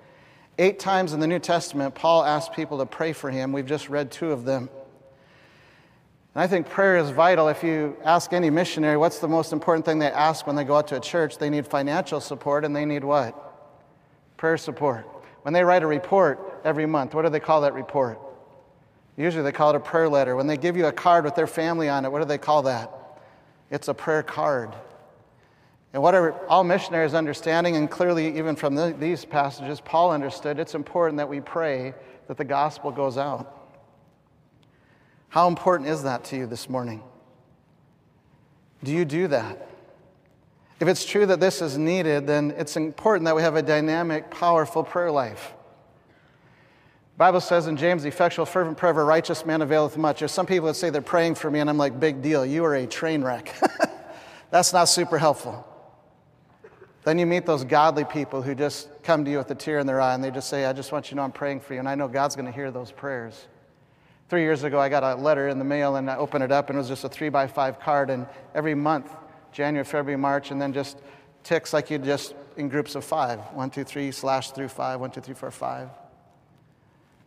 Eight 0.58 0.78
times 0.78 1.12
in 1.12 1.20
the 1.20 1.26
New 1.26 1.38
Testament, 1.38 1.94
Paul 1.94 2.24
asked 2.24 2.54
people 2.54 2.78
to 2.78 2.86
pray 2.86 3.12
for 3.12 3.30
him. 3.30 3.52
We've 3.52 3.66
just 3.66 3.90
read 3.90 4.10
two 4.10 4.32
of 4.32 4.46
them. 4.46 4.70
And 6.34 6.42
I 6.42 6.46
think 6.46 6.66
prayer 6.66 6.96
is 6.96 7.10
vital. 7.10 7.48
If 7.48 7.62
you 7.62 7.94
ask 8.04 8.32
any 8.32 8.48
missionary, 8.48 8.96
what's 8.96 9.18
the 9.18 9.28
most 9.28 9.52
important 9.52 9.84
thing 9.84 9.98
they 9.98 10.10
ask 10.10 10.46
when 10.46 10.56
they 10.56 10.64
go 10.64 10.76
out 10.76 10.88
to 10.88 10.96
a 10.96 11.00
church? 11.00 11.36
They 11.36 11.50
need 11.50 11.66
financial 11.66 12.22
support, 12.22 12.64
and 12.64 12.74
they 12.74 12.86
need 12.86 13.04
what? 13.04 13.36
Prayer 14.38 14.56
support. 14.56 15.06
When 15.42 15.52
they 15.52 15.62
write 15.62 15.82
a 15.82 15.86
report 15.86 16.49
every 16.64 16.86
month, 16.86 17.14
what 17.14 17.22
do 17.22 17.28
they 17.28 17.40
call 17.40 17.62
that 17.62 17.74
report? 17.74 18.18
Usually 19.16 19.42
they 19.42 19.52
call 19.52 19.70
it 19.70 19.76
a 19.76 19.80
prayer 19.80 20.08
letter. 20.08 20.36
When 20.36 20.46
they 20.46 20.56
give 20.56 20.76
you 20.76 20.86
a 20.86 20.92
card 20.92 21.24
with 21.24 21.34
their 21.34 21.46
family 21.46 21.88
on 21.88 22.04
it, 22.04 22.12
what 22.12 22.20
do 22.20 22.24
they 22.24 22.38
call 22.38 22.62
that? 22.62 22.90
It's 23.70 23.88
a 23.88 23.94
prayer 23.94 24.22
card. 24.22 24.74
And 25.92 26.02
what 26.02 26.14
are 26.14 26.32
all 26.46 26.64
missionaries 26.64 27.14
understanding, 27.14 27.76
and 27.76 27.90
clearly 27.90 28.38
even 28.38 28.56
from 28.56 28.74
the, 28.74 28.94
these 28.98 29.24
passages, 29.24 29.80
Paul 29.80 30.12
understood 30.12 30.58
it's 30.58 30.74
important 30.74 31.18
that 31.18 31.28
we 31.28 31.40
pray 31.40 31.94
that 32.28 32.36
the 32.36 32.44
gospel 32.44 32.90
goes 32.90 33.18
out. 33.18 33.56
How 35.28 35.48
important 35.48 35.88
is 35.88 36.04
that 36.04 36.24
to 36.24 36.36
you 36.36 36.46
this 36.46 36.68
morning? 36.68 37.02
Do 38.82 38.92
you 38.92 39.04
do 39.04 39.28
that? 39.28 39.68
If 40.80 40.88
it's 40.88 41.04
true 41.04 41.26
that 41.26 41.40
this 41.40 41.60
is 41.60 41.76
needed, 41.76 42.26
then 42.26 42.54
it's 42.56 42.76
important 42.76 43.26
that 43.26 43.36
we 43.36 43.42
have 43.42 43.56
a 43.56 43.62
dynamic, 43.62 44.30
powerful 44.30 44.82
prayer 44.82 45.10
life. 45.10 45.52
Bible 47.20 47.42
says 47.42 47.66
in 47.66 47.76
James, 47.76 48.04
the 48.04 48.08
effectual, 48.08 48.46
fervent 48.46 48.78
prayer 48.78 48.92
of 48.92 48.96
a 48.96 49.04
righteous 49.04 49.44
man 49.44 49.60
availeth 49.60 49.98
much. 49.98 50.20
There's 50.20 50.32
some 50.32 50.46
people 50.46 50.68
that 50.68 50.74
say 50.74 50.88
they're 50.88 51.02
praying 51.02 51.34
for 51.34 51.50
me, 51.50 51.60
and 51.60 51.68
I'm 51.68 51.76
like, 51.76 52.00
big 52.00 52.22
deal. 52.22 52.46
You 52.46 52.64
are 52.64 52.74
a 52.74 52.86
train 52.86 53.22
wreck. 53.22 53.54
That's 54.50 54.72
not 54.72 54.84
super 54.84 55.18
helpful. 55.18 55.68
Then 57.04 57.18
you 57.18 57.26
meet 57.26 57.44
those 57.44 57.62
godly 57.62 58.04
people 58.04 58.40
who 58.40 58.54
just 58.54 58.88
come 59.02 59.26
to 59.26 59.30
you 59.30 59.36
with 59.36 59.50
a 59.50 59.54
tear 59.54 59.80
in 59.80 59.86
their 59.86 60.00
eye, 60.00 60.14
and 60.14 60.24
they 60.24 60.30
just 60.30 60.48
say, 60.48 60.64
I 60.64 60.72
just 60.72 60.92
want 60.92 61.08
you 61.08 61.10
to 61.10 61.16
know 61.16 61.22
I'm 61.24 61.30
praying 61.30 61.60
for 61.60 61.74
you, 61.74 61.80
and 61.80 61.86
I 61.86 61.94
know 61.94 62.08
God's 62.08 62.36
going 62.36 62.46
to 62.46 62.52
hear 62.52 62.70
those 62.70 62.90
prayers. 62.90 63.48
Three 64.30 64.40
years 64.40 64.64
ago, 64.64 64.80
I 64.80 64.88
got 64.88 65.02
a 65.02 65.14
letter 65.14 65.48
in 65.48 65.58
the 65.58 65.64
mail, 65.64 65.96
and 65.96 66.10
I 66.10 66.16
opened 66.16 66.44
it 66.44 66.50
up, 66.50 66.70
and 66.70 66.76
it 66.76 66.80
was 66.80 66.88
just 66.88 67.04
a 67.04 67.10
three 67.10 67.28
by 67.28 67.46
five 67.46 67.78
card, 67.78 68.08
and 68.08 68.26
every 68.54 68.74
month, 68.74 69.14
January, 69.52 69.84
February, 69.84 70.16
March, 70.16 70.52
and 70.52 70.62
then 70.62 70.72
just 70.72 70.96
ticks 71.42 71.74
like 71.74 71.90
you 71.90 71.98
just 71.98 72.34
in 72.56 72.70
groups 72.70 72.94
of 72.94 73.04
five. 73.04 73.40
One, 73.52 73.68
two, 73.68 73.84
three, 73.84 74.10
slash 74.10 74.52
through 74.52 74.68
five. 74.68 75.00
One, 75.00 75.10
two, 75.10 75.20
three, 75.20 75.34
four, 75.34 75.50
five. 75.50 75.90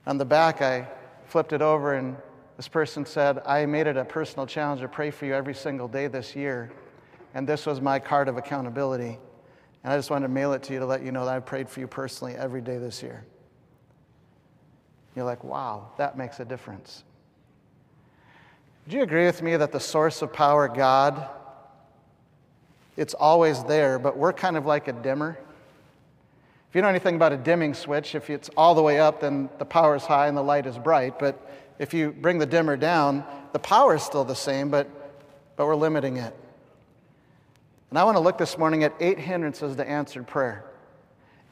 On 0.05 0.17
the 0.17 0.25
back, 0.25 0.61
I 0.61 0.87
flipped 1.25 1.53
it 1.53 1.61
over, 1.61 1.93
and 1.93 2.17
this 2.57 2.67
person 2.67 3.05
said, 3.05 3.39
I 3.45 3.65
made 3.65 3.87
it 3.87 3.97
a 3.97 4.05
personal 4.05 4.45
challenge 4.45 4.81
to 4.81 4.87
pray 4.87 5.11
for 5.11 5.25
you 5.25 5.33
every 5.33 5.55
single 5.55 5.87
day 5.87 6.07
this 6.07 6.35
year. 6.35 6.71
And 7.33 7.47
this 7.47 7.65
was 7.65 7.81
my 7.81 7.99
card 7.99 8.27
of 8.27 8.37
accountability. 8.37 9.17
And 9.83 9.93
I 9.93 9.97
just 9.97 10.09
wanted 10.09 10.27
to 10.27 10.33
mail 10.33 10.53
it 10.53 10.63
to 10.63 10.73
you 10.73 10.79
to 10.79 10.85
let 10.85 11.03
you 11.03 11.11
know 11.11 11.25
that 11.25 11.35
I 11.35 11.39
prayed 11.39 11.69
for 11.69 11.79
you 11.79 11.87
personally 11.87 12.35
every 12.35 12.61
day 12.61 12.77
this 12.77 13.01
year. 13.01 13.25
You're 15.15 15.25
like, 15.25 15.43
wow, 15.43 15.91
that 15.97 16.17
makes 16.17 16.39
a 16.39 16.45
difference. 16.45 17.03
Do 18.87 18.97
you 18.97 19.03
agree 19.03 19.25
with 19.25 19.41
me 19.41 19.55
that 19.55 19.71
the 19.71 19.79
source 19.79 20.21
of 20.21 20.33
power, 20.33 20.67
God, 20.67 21.29
it's 22.97 23.13
always 23.13 23.63
there, 23.63 23.97
but 23.97 24.17
we're 24.17 24.33
kind 24.33 24.57
of 24.57 24.65
like 24.65 24.87
a 24.87 24.93
dimmer. 24.93 25.39
If 26.73 26.77
you 26.77 26.81
know 26.81 26.87
anything 26.87 27.17
about 27.17 27.31
a 27.31 27.37
dimming 27.37 27.75
switch, 27.75 28.15
if 28.15 28.31
it's 28.31 28.49
all 28.57 28.73
the 28.73 28.81
way 28.81 28.99
up, 28.99 29.21
then 29.21 29.47
the 29.59 29.63
power 29.63 29.95
is 29.95 30.05
high 30.05 30.25
and 30.25 30.35
the 30.35 30.41
light 30.41 30.65
is 30.65 30.75
bright. 30.75 31.19
But 31.19 31.39
if 31.77 31.93
you 31.93 32.11
bring 32.11 32.39
the 32.39 32.47
dimmer 32.47 32.75
down, 32.75 33.23
the 33.51 33.59
power 33.59 33.93
is 33.93 34.01
still 34.01 34.23
the 34.23 34.33
same, 34.33 34.71
but, 34.71 34.89
but 35.55 35.67
we're 35.67 35.75
limiting 35.75 36.17
it. 36.17 36.35
And 37.91 37.99
I 37.99 38.03
want 38.03 38.17
to 38.17 38.21
look 38.21 38.39
this 38.39 38.57
morning 38.57 38.83
at 38.83 38.91
eight 38.99 39.19
hindrances 39.19 39.75
to 39.75 39.87
answered 39.87 40.25
prayer. 40.25 40.65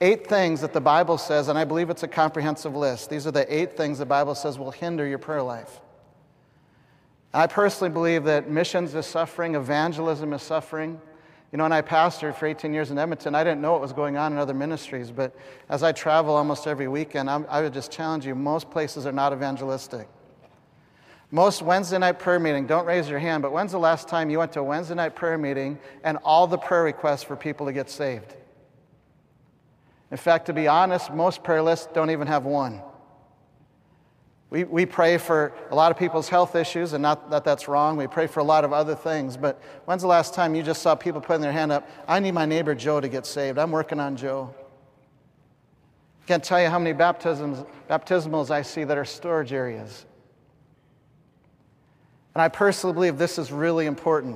Eight 0.01 0.25
things 0.25 0.61
that 0.61 0.73
the 0.73 0.81
Bible 0.81 1.19
says, 1.19 1.49
and 1.49 1.59
I 1.59 1.65
believe 1.65 1.91
it's 1.91 2.01
a 2.01 2.07
comprehensive 2.07 2.75
list. 2.75 3.11
These 3.11 3.27
are 3.27 3.31
the 3.31 3.45
eight 3.55 3.77
things 3.77 3.99
the 3.99 4.07
Bible 4.07 4.33
says 4.33 4.57
will 4.57 4.71
hinder 4.71 5.05
your 5.05 5.19
prayer 5.19 5.43
life. 5.43 5.81
I 7.31 7.45
personally 7.45 7.93
believe 7.93 8.23
that 8.23 8.49
missions 8.49 8.95
is 8.95 9.05
suffering, 9.05 9.53
evangelism 9.53 10.33
is 10.33 10.41
suffering, 10.41 10.99
you 11.51 11.57
know, 11.57 11.65
when 11.65 11.73
I 11.73 11.81
pastored 11.81 12.35
for 12.35 12.45
18 12.45 12.73
years 12.73 12.91
in 12.91 12.97
Edmonton, 12.97 13.35
I 13.35 13.43
didn't 13.43 13.59
know 13.59 13.73
what 13.73 13.81
was 13.81 13.91
going 13.91 14.15
on 14.15 14.31
in 14.31 14.37
other 14.37 14.53
ministries, 14.53 15.11
but 15.11 15.35
as 15.67 15.83
I 15.83 15.91
travel 15.91 16.35
almost 16.35 16.65
every 16.65 16.87
weekend, 16.87 17.29
I'm, 17.29 17.45
i 17.49 17.61
would 17.61 17.73
just 17.73 17.91
challenge 17.91 18.25
you 18.25 18.35
most 18.35 18.71
places 18.71 19.05
are 19.05 19.11
not 19.11 19.33
evangelistic. 19.33 20.07
Most 21.29 21.61
Wednesday 21.61 21.97
night 21.97 22.19
prayer 22.19 22.39
meeting, 22.39 22.67
don't 22.67 22.85
raise 22.85 23.09
your 23.09 23.19
hand, 23.19 23.41
but 23.41 23.51
when's 23.51 23.71
the 23.71 23.79
last 23.79 24.07
time 24.07 24.29
you 24.29 24.39
went 24.39 24.53
to 24.53 24.61
a 24.61 24.63
Wednesday 24.63 24.95
night 24.95 25.15
prayer 25.15 25.37
meeting 25.37 25.77
and 26.03 26.17
all 26.23 26.47
the 26.47 26.57
prayer 26.57 26.83
requests 26.83 27.23
for 27.23 27.35
people 27.35 27.65
to 27.65 27.73
get 27.73 27.89
saved? 27.89 28.35
In 30.09 30.17
fact, 30.17 30.45
to 30.47 30.53
be 30.53 30.67
honest, 30.67 31.13
most 31.13 31.43
prayer 31.43 31.61
lists 31.61 31.87
don't 31.93 32.11
even 32.11 32.27
have 32.27 32.45
one. 32.45 32.81
We, 34.51 34.65
we 34.65 34.85
pray 34.85 35.17
for 35.17 35.53
a 35.71 35.75
lot 35.75 35.91
of 35.91 35.97
people's 35.97 36.27
health 36.27 36.57
issues, 36.57 36.91
and 36.91 37.01
not 37.01 37.29
that 37.29 37.45
that's 37.45 37.69
wrong. 37.69 37.95
We 37.95 38.05
pray 38.07 38.27
for 38.27 38.41
a 38.41 38.43
lot 38.43 38.65
of 38.65 38.73
other 38.73 38.95
things. 38.95 39.37
But 39.37 39.61
when's 39.85 40.01
the 40.01 40.09
last 40.09 40.33
time 40.33 40.53
you 40.55 40.61
just 40.61 40.81
saw 40.81 40.93
people 40.93 41.21
putting 41.21 41.41
their 41.41 41.53
hand 41.53 41.71
up? 41.71 41.89
I 42.05 42.19
need 42.19 42.33
my 42.33 42.45
neighbor 42.45 42.75
Joe 42.75 42.99
to 42.99 43.07
get 43.07 43.25
saved. 43.25 43.57
I'm 43.57 43.71
working 43.71 43.99
on 44.01 44.17
Joe. 44.17 44.53
Can't 46.27 46.43
tell 46.43 46.61
you 46.61 46.67
how 46.67 46.79
many 46.79 46.91
baptisms, 46.91 47.63
baptismals 47.89 48.51
I 48.51 48.61
see 48.61 48.83
that 48.83 48.97
are 48.97 49.05
storage 49.05 49.53
areas. 49.53 50.05
And 52.35 52.41
I 52.41 52.49
personally 52.49 52.93
believe 52.93 53.17
this 53.17 53.39
is 53.39 53.53
really 53.53 53.85
important. 53.85 54.35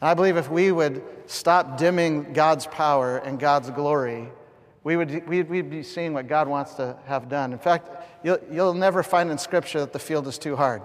And 0.00 0.10
I 0.10 0.12
believe 0.12 0.36
if 0.36 0.50
we 0.50 0.70
would 0.72 1.02
stop 1.24 1.78
dimming 1.78 2.34
God's 2.34 2.66
power 2.66 3.16
and 3.16 3.40
God's 3.40 3.70
glory, 3.70 4.28
we 4.86 4.96
would 4.96 5.26
we'd, 5.28 5.50
we'd 5.50 5.68
be 5.68 5.82
seeing 5.82 6.12
what 6.12 6.28
God 6.28 6.46
wants 6.46 6.74
to 6.74 6.96
have 7.06 7.28
done. 7.28 7.52
In 7.52 7.58
fact, 7.58 7.88
you'll, 8.22 8.38
you'll 8.48 8.72
never 8.72 9.02
find 9.02 9.32
in 9.32 9.36
Scripture 9.36 9.80
that 9.80 9.92
the 9.92 9.98
field 9.98 10.28
is 10.28 10.38
too 10.38 10.54
hard. 10.54 10.80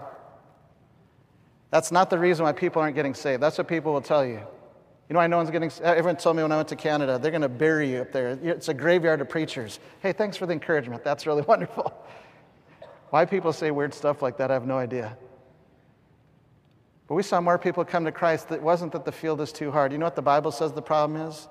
That's 1.70 1.92
not 1.92 2.10
the 2.10 2.18
reason 2.18 2.44
why 2.44 2.52
people 2.52 2.82
aren't 2.82 2.96
getting 2.96 3.14
saved. 3.14 3.44
That's 3.44 3.60
what 3.60 3.68
people 3.68 3.94
will 3.94 4.02
tell 4.02 4.26
you. 4.26 4.40
You 5.08 5.14
know 5.14 5.20
why 5.20 5.28
no 5.28 5.38
one's 5.38 5.52
getting 5.52 5.70
uh, 5.70 5.94
Everyone 5.94 6.16
told 6.16 6.36
me 6.36 6.42
when 6.42 6.52
I 6.52 6.56
went 6.56 6.70
to 6.70 6.76
Canada, 6.76 7.20
they're 7.22 7.30
going 7.30 7.44
to 7.44 7.48
bury 7.48 7.92
you 7.92 8.02
up 8.02 8.12
there. 8.12 8.40
It's 8.42 8.70
a 8.70 8.74
graveyard 8.74 9.22
of 9.22 9.30
preachers. 9.30 9.80
Hey, 10.02 10.14
thanks 10.14 10.36
for 10.36 10.48
the 10.48 10.54
encouragement. 10.54 11.04
That's 11.04 11.28
really 11.28 11.42
wonderful. 11.48 11.94
Why 13.12 13.26
people 13.26 13.54
say 13.54 13.70
weird 13.70 13.94
stuff 13.94 14.24
like 14.24 14.36
that, 14.38 14.50
I 14.50 14.56
have 14.56 14.66
no 14.66 14.80
idea. 14.80 15.16
But 17.08 17.14
we 17.14 17.22
saw 17.22 17.40
more 17.40 17.60
people 17.60 17.86
come 17.86 18.06
to 18.06 18.12
Christ. 18.12 18.50
It 18.52 18.64
wasn't 18.64 18.94
that 18.94 19.06
the 19.06 19.12
field 19.12 19.42
is 19.42 19.52
too 19.52 19.70
hard. 19.70 19.92
You 19.92 20.00
know 20.00 20.06
what 20.06 20.16
the 20.16 20.24
Bible 20.24 20.52
says 20.52 20.74
the 20.74 20.82
problem 20.82 21.22
is? 21.22 21.48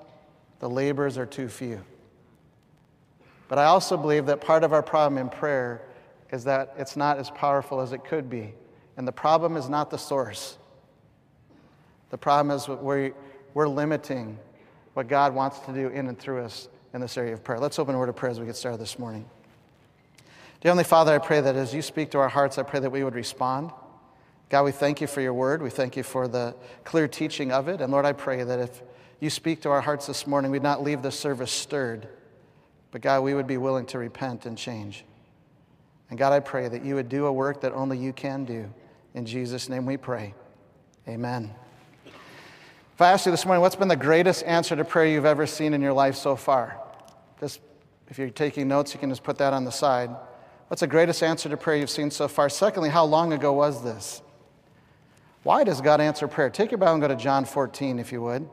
The 0.59 0.69
laborers 0.69 1.17
are 1.17 1.25
too 1.25 1.47
few. 1.47 1.85
But 3.51 3.59
I 3.59 3.65
also 3.65 3.97
believe 3.97 4.27
that 4.27 4.39
part 4.39 4.63
of 4.63 4.71
our 4.71 4.81
problem 4.81 5.17
in 5.17 5.27
prayer 5.27 5.81
is 6.31 6.45
that 6.45 6.73
it's 6.77 6.95
not 6.95 7.17
as 7.17 7.29
powerful 7.29 7.81
as 7.81 7.91
it 7.91 8.05
could 8.05 8.29
be. 8.29 8.53
And 8.95 9.05
the 9.05 9.11
problem 9.11 9.57
is 9.57 9.67
not 9.67 9.89
the 9.89 9.97
source. 9.97 10.57
The 12.11 12.17
problem 12.17 12.55
is 12.55 12.69
we're, 12.69 13.11
we're 13.53 13.67
limiting 13.67 14.39
what 14.93 15.09
God 15.09 15.35
wants 15.35 15.59
to 15.65 15.73
do 15.73 15.89
in 15.89 16.07
and 16.07 16.17
through 16.17 16.45
us 16.45 16.69
in 16.93 17.01
this 17.01 17.17
area 17.17 17.33
of 17.33 17.43
prayer. 17.43 17.59
Let's 17.59 17.77
open 17.77 17.93
a 17.93 17.97
word 17.97 18.07
of 18.07 18.15
prayer 18.15 18.31
as 18.31 18.39
we 18.39 18.45
get 18.45 18.55
started 18.55 18.79
this 18.79 18.97
morning. 18.97 19.25
Dear 20.61 20.69
Heavenly 20.69 20.85
Father, 20.85 21.13
I 21.13 21.17
pray 21.17 21.41
that 21.41 21.57
as 21.57 21.73
you 21.73 21.81
speak 21.81 22.11
to 22.11 22.19
our 22.19 22.29
hearts, 22.29 22.57
I 22.57 22.63
pray 22.63 22.79
that 22.79 22.89
we 22.89 23.03
would 23.03 23.15
respond. 23.15 23.71
God, 24.47 24.63
we 24.63 24.71
thank 24.71 25.01
you 25.01 25.07
for 25.07 25.19
your 25.19 25.33
word. 25.33 25.61
We 25.61 25.71
thank 25.71 25.97
you 25.97 26.03
for 26.03 26.29
the 26.29 26.55
clear 26.85 27.09
teaching 27.09 27.51
of 27.51 27.67
it. 27.67 27.81
And 27.81 27.91
Lord, 27.91 28.05
I 28.05 28.13
pray 28.13 28.45
that 28.45 28.59
if 28.59 28.81
you 29.19 29.29
speak 29.29 29.61
to 29.63 29.71
our 29.71 29.81
hearts 29.81 30.07
this 30.07 30.25
morning, 30.25 30.51
we'd 30.51 30.63
not 30.63 30.81
leave 30.81 31.01
the 31.01 31.11
service 31.11 31.51
stirred 31.51 32.07
but 32.91 33.01
God, 33.01 33.21
we 33.21 33.33
would 33.33 33.47
be 33.47 33.57
willing 33.57 33.85
to 33.87 33.97
repent 33.97 34.45
and 34.45 34.57
change. 34.57 35.05
And 36.09 36.19
God, 36.19 36.33
I 36.33 36.41
pray 36.41 36.67
that 36.67 36.83
you 36.83 36.95
would 36.95 37.09
do 37.09 37.25
a 37.25 37.33
work 37.33 37.61
that 37.61 37.71
only 37.73 37.97
you 37.97 38.11
can 38.13 38.43
do. 38.45 38.71
In 39.13 39.25
Jesus' 39.25 39.69
name 39.69 39.85
we 39.85 39.97
pray. 39.97 40.33
Amen. 41.07 41.51
If 42.05 43.01
I 43.01 43.11
ask 43.11 43.25
you 43.25 43.31
this 43.31 43.45
morning, 43.45 43.61
what's 43.61 43.75
been 43.75 43.87
the 43.87 43.95
greatest 43.95 44.43
answer 44.43 44.75
to 44.75 44.85
prayer 44.85 45.07
you've 45.07 45.25
ever 45.25 45.47
seen 45.47 45.73
in 45.73 45.81
your 45.81 45.93
life 45.93 46.15
so 46.15 46.35
far? 46.35 46.79
Just 47.39 47.61
if 48.09 48.19
you're 48.19 48.29
taking 48.29 48.67
notes, 48.67 48.93
you 48.93 48.99
can 48.99 49.09
just 49.09 49.23
put 49.23 49.37
that 49.39 49.53
on 49.53 49.63
the 49.63 49.71
side. 49.71 50.09
What's 50.67 50.81
the 50.81 50.87
greatest 50.87 51.23
answer 51.23 51.49
to 51.49 51.57
prayer 51.57 51.77
you've 51.77 51.89
seen 51.89 52.11
so 52.11 52.27
far? 52.27 52.49
Secondly, 52.49 52.89
how 52.89 53.05
long 53.05 53.33
ago 53.33 53.53
was 53.53 53.83
this? 53.83 54.21
Why 55.43 55.63
does 55.63 55.81
God 55.81 55.99
answer 55.99 56.27
prayer? 56.27 56.49
Take 56.49 56.71
your 56.71 56.77
Bible 56.77 56.93
and 56.93 57.01
go 57.01 57.07
to 57.07 57.15
John 57.15 57.45
14, 57.45 57.99
if 57.99 58.11
you 58.11 58.21
would. 58.21 58.47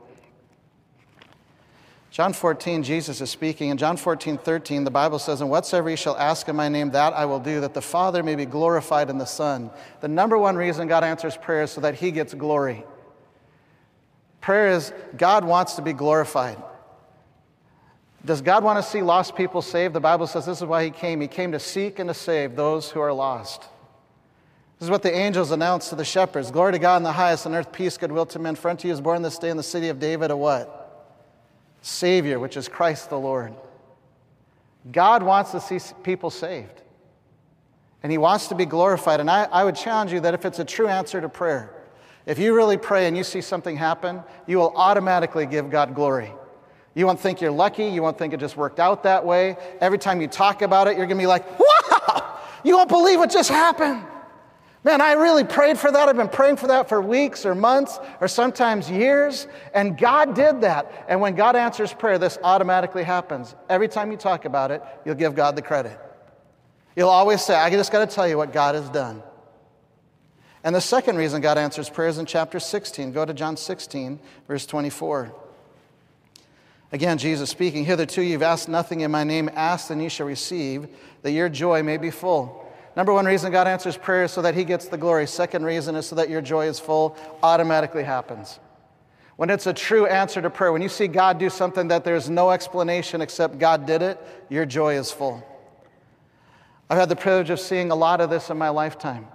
John 2.11 2.33
14, 2.33 2.81
Jesus 2.81 3.21
is 3.21 3.29
speaking. 3.29 3.69
In 3.69 3.77
John 3.77 3.95
14, 3.95 4.39
13, 4.39 4.83
the 4.83 4.89
Bible 4.89 5.19
says, 5.19 5.41
And 5.41 5.49
whatsoever 5.49 5.91
ye 5.91 5.95
shall 5.95 6.17
ask 6.17 6.47
in 6.47 6.55
my 6.55 6.67
name, 6.67 6.89
that 6.91 7.13
I 7.13 7.25
will 7.25 7.39
do, 7.39 7.61
that 7.61 7.75
the 7.75 7.81
Father 7.81 8.23
may 8.23 8.35
be 8.35 8.45
glorified 8.45 9.09
in 9.09 9.19
the 9.19 9.25
Son. 9.25 9.69
The 10.01 10.07
number 10.07 10.37
one 10.37 10.55
reason 10.55 10.87
God 10.87 11.03
answers 11.03 11.37
prayer 11.37 11.63
is 11.63 11.71
so 11.71 11.81
that 11.81 11.95
he 11.95 12.09
gets 12.09 12.33
glory. 12.33 12.83
Prayer 14.41 14.69
is 14.69 14.91
God 15.17 15.45
wants 15.45 15.75
to 15.75 15.83
be 15.83 15.93
glorified. 15.93 16.57
Does 18.25 18.41
God 18.41 18.63
want 18.63 18.83
to 18.83 18.89
see 18.89 19.01
lost 19.01 19.35
people 19.35 19.61
saved? 19.61 19.93
The 19.93 19.99
Bible 19.99 20.27
says 20.27 20.45
this 20.45 20.57
is 20.57 20.65
why 20.65 20.83
he 20.83 20.91
came. 20.91 21.21
He 21.21 21.27
came 21.27 21.51
to 21.51 21.59
seek 21.59 21.99
and 21.99 22.09
to 22.09 22.13
save 22.13 22.55
those 22.55 22.89
who 22.89 22.99
are 22.99 23.13
lost. 23.13 23.61
This 24.79 24.87
is 24.87 24.89
what 24.89 25.03
the 25.03 25.13
angels 25.13 25.51
announced 25.51 25.89
to 25.89 25.95
the 25.95 26.05
shepherds 26.05 26.51
Glory 26.51 26.71
to 26.71 26.79
God 26.79 26.97
in 26.97 27.03
the 27.03 27.11
highest, 27.11 27.45
and 27.45 27.53
on 27.53 27.59
earth 27.59 27.71
peace, 27.71 27.97
goodwill 27.97 28.25
to 28.27 28.39
men. 28.39 28.55
For 28.55 28.69
unto 28.69 28.87
you 28.87 28.93
is 28.93 28.99
born 28.99 29.21
this 29.21 29.37
day 29.37 29.49
in 29.49 29.57
the 29.57 29.63
city 29.63 29.89
of 29.89 29.99
David 29.99 30.31
a 30.31 30.37
what? 30.37 30.78
Savior, 31.81 32.39
which 32.39 32.57
is 32.57 32.67
Christ 32.67 33.09
the 33.09 33.19
Lord. 33.19 33.53
God 34.91 35.23
wants 35.23 35.51
to 35.51 35.59
see 35.59 35.79
people 36.03 36.29
saved, 36.29 36.81
and 38.03 38.11
He 38.11 38.17
wants 38.17 38.47
to 38.47 38.55
be 38.55 38.65
glorified. 38.65 39.19
And 39.19 39.29
I, 39.29 39.43
I 39.45 39.63
would 39.63 39.75
challenge 39.75 40.11
you 40.11 40.19
that 40.21 40.33
if 40.33 40.45
it's 40.45 40.59
a 40.59 40.65
true 40.65 40.87
answer 40.87 41.19
to 41.21 41.29
prayer, 41.29 41.73
if 42.25 42.37
you 42.37 42.55
really 42.55 42.77
pray 42.77 43.07
and 43.07 43.17
you 43.17 43.23
see 43.23 43.41
something 43.41 43.75
happen, 43.75 44.23
you 44.45 44.57
will 44.57 44.73
automatically 44.75 45.45
give 45.45 45.69
God 45.69 45.95
glory. 45.95 46.31
You 46.95 47.05
won't 47.05 47.19
think 47.19 47.39
you're 47.41 47.51
lucky. 47.51 47.85
You 47.85 48.01
won't 48.01 48.17
think 48.17 48.33
it 48.33 48.39
just 48.39 48.57
worked 48.57 48.79
out 48.79 49.03
that 49.03 49.25
way. 49.25 49.55
Every 49.79 49.97
time 49.97 50.21
you 50.21 50.27
talk 50.27 50.61
about 50.61 50.87
it, 50.87 50.97
you're 50.97 51.07
going 51.07 51.17
to 51.17 51.23
be 51.23 51.27
like, 51.27 51.59
wow, 51.59 52.39
you 52.63 52.75
won't 52.75 52.89
believe 52.89 53.19
what 53.19 53.31
just 53.31 53.49
happened. 53.49 54.03
Man, 54.83 55.01
I 55.01 55.13
really 55.13 55.43
prayed 55.43 55.77
for 55.77 55.91
that. 55.91 56.07
I've 56.07 56.15
been 56.15 56.29
praying 56.29 56.55
for 56.55 56.67
that 56.67 56.87
for 56.87 57.01
weeks 57.01 57.45
or 57.45 57.53
months 57.53 57.99
or 58.21 58.29
sometimes 58.29 58.89
years. 58.89 59.47
And 59.73 59.97
God 59.97 60.35
did 60.35 60.61
that. 60.61 61.05
And 61.09 61.19
when 61.19 61.35
God 61.35 61.57
answers 61.57 61.93
prayer, 61.93 62.17
this 62.17 62.37
automatically 62.43 63.03
happens. 63.03 63.55
Every 63.69 63.89
time 63.89 64.09
you 64.09 64.17
talk 64.17 64.45
about 64.45 64.71
it, 64.71 64.81
you'll 65.05 65.15
give 65.15 65.35
God 65.35 65.57
the 65.57 65.61
credit. 65.61 65.99
You'll 66.95 67.09
always 67.09 67.41
say, 67.41 67.55
I 67.55 67.69
just 67.69 67.91
got 67.91 68.09
to 68.09 68.15
tell 68.15 68.27
you 68.27 68.37
what 68.37 68.53
God 68.53 68.75
has 68.75 68.89
done. 68.89 69.21
And 70.63 70.73
the 70.73 70.81
second 70.81 71.17
reason 71.17 71.41
God 71.41 71.57
answers 71.57 71.89
prayer 71.89 72.09
is 72.09 72.17
in 72.17 72.25
chapter 72.25 72.59
16. 72.59 73.11
Go 73.11 73.25
to 73.25 73.33
John 73.33 73.57
16, 73.57 74.19
verse 74.47 74.65
24. 74.65 75.33
Again, 76.91 77.17
Jesus 77.17 77.49
speaking, 77.49 77.85
Hitherto 77.85 78.21
you've 78.21 78.41
asked 78.41 78.67
nothing 78.67 79.01
in 79.01 79.11
my 79.11 79.23
name, 79.23 79.49
ask 79.53 79.89
and 79.89 80.01
you 80.01 80.09
shall 80.09 80.25
receive, 80.25 80.87
that 81.21 81.31
your 81.31 81.47
joy 81.47 81.83
may 81.83 81.97
be 81.97 82.11
full. 82.11 82.58
Number 82.99 83.13
one 83.13 83.25
reason 83.25 83.49
God 83.53 83.65
answers 83.65 83.95
prayer 83.95 84.25
is 84.25 84.33
so 84.33 84.41
that 84.41 84.55
He 84.55 84.65
gets 84.65 84.89
the 84.89 84.97
glory. 84.97 85.25
Second 85.25 85.63
reason 85.63 85.95
is 85.95 86.05
so 86.05 86.17
that 86.17 86.29
your 86.29 86.41
joy 86.41 86.67
is 86.67 86.81
full, 86.81 87.15
automatically 87.41 88.03
happens. 88.03 88.59
When 89.37 89.49
it's 89.49 89.67
a 89.67 89.73
true 89.73 90.05
answer 90.05 90.41
to 90.41 90.49
prayer, 90.49 90.73
when 90.73 90.81
you 90.81 90.89
see 90.89 91.07
God 91.07 91.37
do 91.37 91.49
something 91.49 91.87
that 91.87 92.03
there's 92.03 92.29
no 92.29 92.51
explanation 92.51 93.21
except 93.21 93.57
God 93.57 93.85
did 93.85 94.01
it, 94.01 94.19
your 94.49 94.65
joy 94.65 94.95
is 94.95 95.13
full. 95.13 95.41
I've 96.89 96.97
had 96.97 97.07
the 97.07 97.15
privilege 97.15 97.49
of 97.49 97.61
seeing 97.61 97.89
a 97.89 97.95
lot 97.95 98.19
of 98.19 98.29
this 98.29 98.49
in 98.49 98.57
my 98.57 98.67
lifetime. 98.67 99.29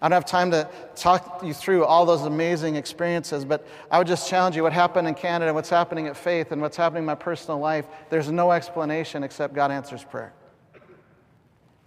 I 0.00 0.08
don't 0.08 0.14
have 0.14 0.24
time 0.24 0.50
to 0.52 0.66
talk 0.94 1.42
you 1.44 1.52
through 1.52 1.84
all 1.84 2.06
those 2.06 2.22
amazing 2.22 2.76
experiences, 2.76 3.44
but 3.44 3.66
I 3.90 3.98
would 3.98 4.06
just 4.06 4.26
challenge 4.26 4.56
you 4.56 4.62
what 4.62 4.72
happened 4.72 5.06
in 5.06 5.12
Canada, 5.12 5.52
what's 5.52 5.68
happening 5.68 6.06
at 6.06 6.16
Faith, 6.16 6.50
and 6.50 6.62
what's 6.62 6.78
happening 6.78 7.02
in 7.02 7.06
my 7.06 7.14
personal 7.14 7.60
life. 7.60 7.84
There's 8.08 8.30
no 8.30 8.52
explanation 8.52 9.22
except 9.22 9.52
God 9.52 9.70
answers 9.70 10.02
prayer. 10.02 10.32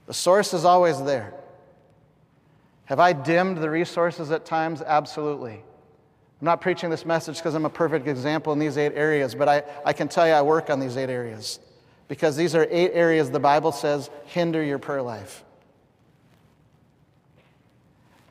The 0.10 0.16
source 0.16 0.56
is 0.56 0.66
always 0.66 1.00
there. 1.04 1.36
Have 2.86 3.00
I 3.00 3.14
dimmed 3.14 3.60
the 3.60 3.70
resources 3.70 4.32
at 4.32 4.44
times? 4.44 4.82
Absolutely. 4.82 5.54
I'm 5.54 6.46
not 6.46 6.62
preaching 6.62 6.90
this 6.90 7.06
message 7.06 7.38
because 7.38 7.54
I'm 7.54 7.66
a 7.66 7.70
perfect 7.70 8.08
example 8.08 8.52
in 8.52 8.58
these 8.58 8.76
eight 8.76 8.94
areas, 8.96 9.36
but 9.36 9.48
I, 9.48 9.62
I 9.86 9.94
can 9.94 10.08
tell 10.08 10.26
you 10.26 10.34
I 10.34 10.42
work 10.42 10.72
on 10.72 10.80
these 10.80 10.98
eight 10.98 11.12
areas 11.12 11.60
because 12.08 12.36
these 12.36 12.56
are 12.56 12.66
eight 12.72 12.90
areas 12.96 13.30
the 13.30 13.40
Bible 13.40 13.72
says 13.72 14.10
hinder 14.26 14.64
your 14.64 14.80
prayer 14.80 15.04
life. 15.04 15.44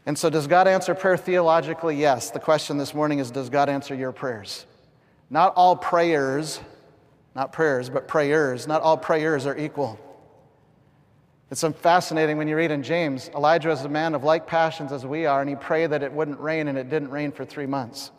And 0.05 0.18
so, 0.18 0.29
does 0.31 0.49
God 0.49 0.66
answer 0.66 0.97
prayer 0.97 1.16
theologically? 1.16 1.95
Yes. 1.95 2.33
The 2.33 2.41
question 2.41 2.76
this 2.76 2.93
morning 2.93 3.20
is 3.20 3.31
Does 3.31 3.51
God 3.51 3.68
answer 3.68 3.95
your 3.95 4.11
prayers? 4.11 4.66
Not 5.31 5.53
all 5.55 5.76
prayers, 5.76 6.59
not 7.37 7.53
prayers, 7.53 7.89
but 7.89 8.09
prayers, 8.09 8.66
not 8.66 8.83
all 8.83 8.97
prayers 8.97 9.47
are 9.47 9.57
equal. 9.57 10.01
It's 11.51 11.65
fascinating 11.81 12.37
when 12.37 12.47
you 12.47 12.57
read 12.57 12.71
in 12.71 12.83
James, 12.83 13.31
Elijah 13.35 13.69
was 13.69 13.85
a 13.85 13.89
man 13.89 14.15
of 14.15 14.23
like 14.23 14.47
passions 14.47 14.93
as 14.93 15.07
we 15.07 15.25
are, 15.25 15.41
and 15.41 15.49
he 15.49 15.57
prayed 15.57 15.91
that 15.91 16.03
it 16.03 16.13
wouldn't 16.13 16.39
rain, 16.41 16.69
and 16.69 16.77
it 16.77 16.91
didn't 16.91 17.11
rain 17.11 17.33
for 17.33 17.45
three 17.47 17.67
months. 17.67 18.11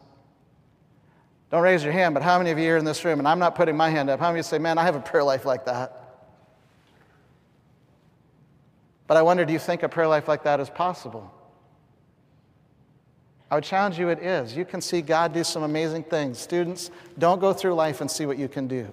Don't 1.52 1.62
raise 1.62 1.84
your 1.84 1.94
hand, 1.94 2.16
but 2.16 2.24
how 2.24 2.38
many 2.40 2.50
of 2.52 2.58
you 2.58 2.72
are 2.74 2.78
in 2.78 2.86
this 2.86 3.06
room, 3.06 3.20
and 3.20 3.28
I'm 3.28 3.40
not 3.40 3.56
putting 3.56 3.78
my 3.78 3.90
hand 3.90 4.10
up, 4.10 4.20
how 4.20 4.28
many 4.28 4.40
of 4.40 4.46
you 4.46 4.50
say, 4.50 4.58
Man, 4.58 4.78
I 4.78 4.84
have 4.84 4.96
a 4.96 5.00
prayer 5.00 5.24
life 5.24 5.46
like 5.46 5.66
that? 5.66 5.96
But 9.06 9.18
I 9.18 9.22
wonder, 9.22 9.46
do 9.46 9.54
you 9.54 9.60
think 9.60 9.84
a 9.84 9.90
prayer 9.90 10.08
life 10.08 10.28
like 10.28 10.44
that 10.44 10.60
is 10.60 10.70
possible? 10.70 11.32
I 13.50 13.56
would 13.56 13.64
challenge 13.64 13.98
you, 13.98 14.10
it 14.10 14.20
is. 14.20 14.56
You 14.56 14.66
can 14.66 14.82
see 14.82 15.02
God 15.02 15.34
do 15.34 15.44
some 15.44 15.64
amazing 15.64 16.04
things. 16.04 16.38
Students, 16.38 16.92
don't 17.18 17.42
go 17.42 17.52
through 17.52 17.74
life 17.74 18.02
and 18.02 18.10
see 18.10 18.28
what 18.28 18.38
you 18.38 18.48
can 18.48 18.68
do. 18.68 18.88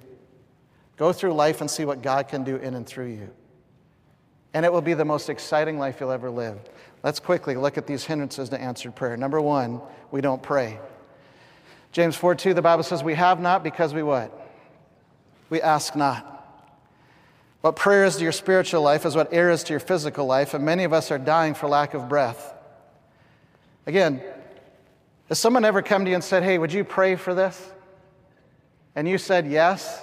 Go 0.97 1.13
through 1.13 1.35
life 1.35 1.61
and 1.61 1.71
see 1.71 1.85
what 1.85 2.01
God 2.01 2.29
can 2.29 2.43
do 2.43 2.57
in 2.57 2.73
and 2.73 2.87
through 2.87 3.09
you 3.09 3.31
and 4.57 4.65
it 4.65 4.73
will 4.73 4.81
be 4.81 4.95
the 4.95 5.05
most 5.05 5.29
exciting 5.29 5.79
life 5.79 6.01
you'll 6.01 6.11
ever 6.11 6.31
live. 6.31 6.59
Let's 7.03 7.21
quickly 7.21 7.57
look 7.57 7.77
at 7.77 7.87
these 7.87 8.07
hindrances 8.07 8.49
to 8.49 8.59
answered 8.59 8.97
prayer. 8.97 9.15
Number 9.15 9.39
one, 9.39 9.83
we 10.11 10.23
don't 10.23 10.43
pray. 10.43 10.81
James 11.93 12.17
4 12.17 12.35
2, 12.37 12.55
the 12.55 12.63
Bible 12.63 12.83
says, 12.83 13.05
We 13.05 13.13
have 13.17 13.39
not 13.39 13.63
because 13.63 13.93
we 13.93 14.03
what? 14.03 14.33
We 15.51 15.61
ask 15.61 15.95
not. 15.95 16.33
What 17.61 17.77
prayer 17.77 18.07
is 18.07 18.17
to 18.17 18.23
your 18.23 18.33
spiritual 18.33 18.81
life 18.81 19.05
is 19.05 19.15
what 19.15 19.31
air 19.31 19.51
is 19.51 19.63
to 19.65 19.75
your 19.75 19.81
physical 19.81 20.25
life, 20.25 20.55
and 20.55 20.65
many 20.65 20.85
of 20.85 20.95
us 20.95 21.11
are 21.11 21.19
dying 21.19 21.53
for 21.53 21.69
lack 21.69 21.93
of 21.93 22.09
breath. 22.09 22.55
Again, 23.85 24.23
has 25.29 25.39
someone 25.39 25.67
ever 25.67 25.83
come 25.83 26.07
to 26.07 26.11
you 26.11 26.15
and 26.15 26.25
said, 26.25 26.43
Hey, 26.43 26.57
would 26.57 26.73
you 26.73 26.83
pray 26.83 27.17
for 27.17 27.35
this? 27.35 27.63
And 28.95 29.07
you 29.07 29.19
said 29.19 29.47
yes, 29.47 30.03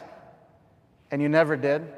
and 1.09 1.23
you 1.23 1.27
never 1.27 1.57
did? 1.57 1.91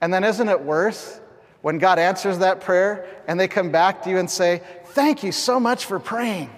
And 0.00 0.12
then 0.12 0.24
isn't 0.24 0.48
it 0.48 0.60
worse 0.60 1.20
when 1.62 1.78
God 1.78 1.98
answers 1.98 2.38
that 2.38 2.60
prayer 2.60 3.06
and 3.26 3.40
they 3.40 3.48
come 3.48 3.70
back 3.70 4.02
to 4.02 4.10
you 4.10 4.18
and 4.18 4.30
say, 4.30 4.62
Thank 4.84 5.22
you 5.22 5.32
so 5.32 5.60
much 5.60 5.84
for 5.84 5.98
praying? 5.98 6.50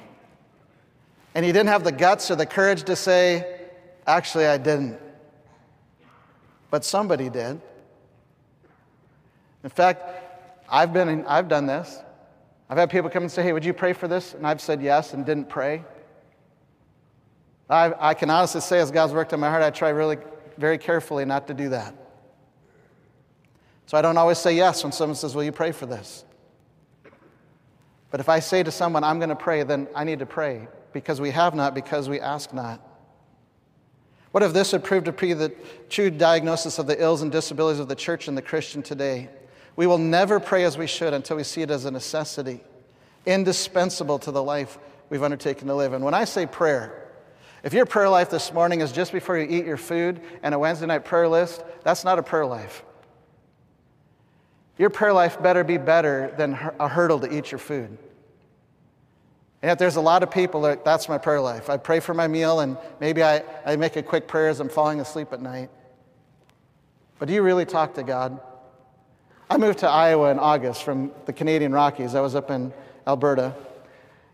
And 1.34 1.46
you 1.46 1.52
didn't 1.52 1.68
have 1.68 1.84
the 1.84 1.92
guts 1.92 2.30
or 2.30 2.36
the 2.36 2.46
courage 2.46 2.84
to 2.84 2.96
say, 2.96 3.60
Actually, 4.06 4.46
I 4.46 4.58
didn't. 4.58 4.98
But 6.70 6.84
somebody 6.84 7.30
did. 7.30 7.60
In 9.64 9.70
fact, 9.70 10.02
I've, 10.68 10.92
been 10.92 11.08
in, 11.08 11.26
I've 11.26 11.48
done 11.48 11.66
this. 11.66 11.98
I've 12.70 12.78
had 12.78 12.90
people 12.90 13.08
come 13.08 13.22
and 13.22 13.32
say, 13.32 13.42
Hey, 13.42 13.52
would 13.52 13.64
you 13.64 13.72
pray 13.72 13.92
for 13.92 14.08
this? 14.08 14.34
And 14.34 14.46
I've 14.46 14.60
said 14.60 14.82
yes 14.82 15.14
and 15.14 15.24
didn't 15.24 15.48
pray. 15.48 15.84
I, 17.70 18.10
I 18.10 18.14
can 18.14 18.30
honestly 18.30 18.60
say, 18.62 18.78
as 18.78 18.90
God's 18.90 19.12
worked 19.12 19.32
in 19.32 19.40
my 19.40 19.50
heart, 19.50 19.62
I 19.62 19.70
try 19.70 19.90
really 19.90 20.16
very 20.56 20.78
carefully 20.78 21.24
not 21.24 21.46
to 21.48 21.54
do 21.54 21.68
that. 21.68 21.94
So 23.88 23.96
I 23.96 24.02
don't 24.02 24.18
always 24.18 24.36
say 24.36 24.54
yes 24.54 24.82
when 24.82 24.92
someone 24.92 25.16
says, 25.16 25.34
Will 25.34 25.44
you 25.44 25.50
pray 25.50 25.72
for 25.72 25.86
this? 25.86 26.22
But 28.10 28.20
if 28.20 28.28
I 28.28 28.38
say 28.38 28.62
to 28.62 28.70
someone, 28.70 29.02
I'm 29.02 29.18
going 29.18 29.30
to 29.30 29.34
pray, 29.34 29.62
then 29.62 29.88
I 29.94 30.04
need 30.04 30.18
to 30.18 30.26
pray 30.26 30.68
because 30.92 31.22
we 31.22 31.30
have 31.30 31.54
not, 31.54 31.74
because 31.74 32.06
we 32.06 32.20
ask 32.20 32.52
not. 32.52 32.82
What 34.32 34.42
if 34.42 34.52
this 34.52 34.72
had 34.72 34.84
proved 34.84 35.06
to 35.06 35.12
be 35.12 35.32
the 35.32 35.54
true 35.88 36.10
diagnosis 36.10 36.78
of 36.78 36.86
the 36.86 37.02
ills 37.02 37.22
and 37.22 37.32
disabilities 37.32 37.80
of 37.80 37.88
the 37.88 37.94
church 37.94 38.28
and 38.28 38.36
the 38.36 38.42
Christian 38.42 38.82
today? 38.82 39.30
We 39.74 39.86
will 39.86 39.96
never 39.96 40.38
pray 40.38 40.64
as 40.64 40.76
we 40.76 40.86
should 40.86 41.14
until 41.14 41.38
we 41.38 41.42
see 41.42 41.62
it 41.62 41.70
as 41.70 41.86
a 41.86 41.90
necessity, 41.90 42.60
indispensable 43.24 44.18
to 44.18 44.30
the 44.30 44.42
life 44.42 44.78
we've 45.08 45.22
undertaken 45.22 45.66
to 45.68 45.74
live. 45.74 45.94
And 45.94 46.04
when 46.04 46.12
I 46.12 46.24
say 46.24 46.44
prayer, 46.44 47.10
if 47.62 47.72
your 47.72 47.86
prayer 47.86 48.10
life 48.10 48.28
this 48.28 48.52
morning 48.52 48.82
is 48.82 48.92
just 48.92 49.12
before 49.12 49.38
you 49.38 49.48
eat 49.48 49.64
your 49.64 49.78
food 49.78 50.20
and 50.42 50.54
a 50.54 50.58
Wednesday 50.58 50.84
night 50.84 51.06
prayer 51.06 51.26
list, 51.26 51.64
that's 51.84 52.04
not 52.04 52.18
a 52.18 52.22
prayer 52.22 52.44
life. 52.44 52.84
Your 54.78 54.90
prayer 54.90 55.12
life 55.12 55.42
better 55.42 55.64
be 55.64 55.76
better 55.76 56.32
than 56.38 56.52
a 56.78 56.88
hurdle 56.88 57.20
to 57.20 57.36
eat 57.36 57.50
your 57.50 57.58
food. 57.58 57.98
And 59.60 59.70
yet 59.70 59.78
there's 59.78 59.96
a 59.96 60.00
lot 60.00 60.22
of 60.22 60.30
people 60.30 60.62
that 60.62 60.84
that's 60.84 61.08
my 61.08 61.18
prayer 61.18 61.40
life. 61.40 61.68
I 61.68 61.76
pray 61.76 61.98
for 61.98 62.14
my 62.14 62.28
meal 62.28 62.60
and 62.60 62.78
maybe 63.00 63.24
I, 63.24 63.42
I 63.66 63.74
make 63.74 63.96
a 63.96 64.02
quick 64.02 64.28
prayer 64.28 64.48
as 64.48 64.60
I'm 64.60 64.68
falling 64.68 65.00
asleep 65.00 65.32
at 65.32 65.42
night. 65.42 65.70
But 67.18 67.26
do 67.26 67.34
you 67.34 67.42
really 67.42 67.64
talk 67.64 67.94
to 67.94 68.04
God? 68.04 68.40
I 69.50 69.56
moved 69.56 69.80
to 69.80 69.88
Iowa 69.88 70.30
in 70.30 70.38
August 70.38 70.84
from 70.84 71.10
the 71.24 71.32
Canadian 71.32 71.72
Rockies. 71.72 72.14
I 72.14 72.20
was 72.20 72.36
up 72.36 72.50
in 72.50 72.72
Alberta. 73.06 73.54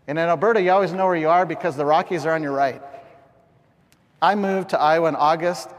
And 0.07 0.19
in 0.19 0.25
Alberta, 0.25 0.61
you 0.61 0.69
always 0.69 0.91
know 0.91 1.05
where 1.05 1.15
you 1.15 1.29
are 1.29 1.45
because 1.45 1.75
the 1.75 1.85
Rockies 1.85 2.25
are 2.27 2.35
on 2.35 2.43
your 2.43 2.51
right. 2.51 2.81
I 4.21 4.35
moved 4.35 4.69
to 4.69 4.79
Iowa 4.79 5.09
in 5.09 5.15
August. 5.15 5.69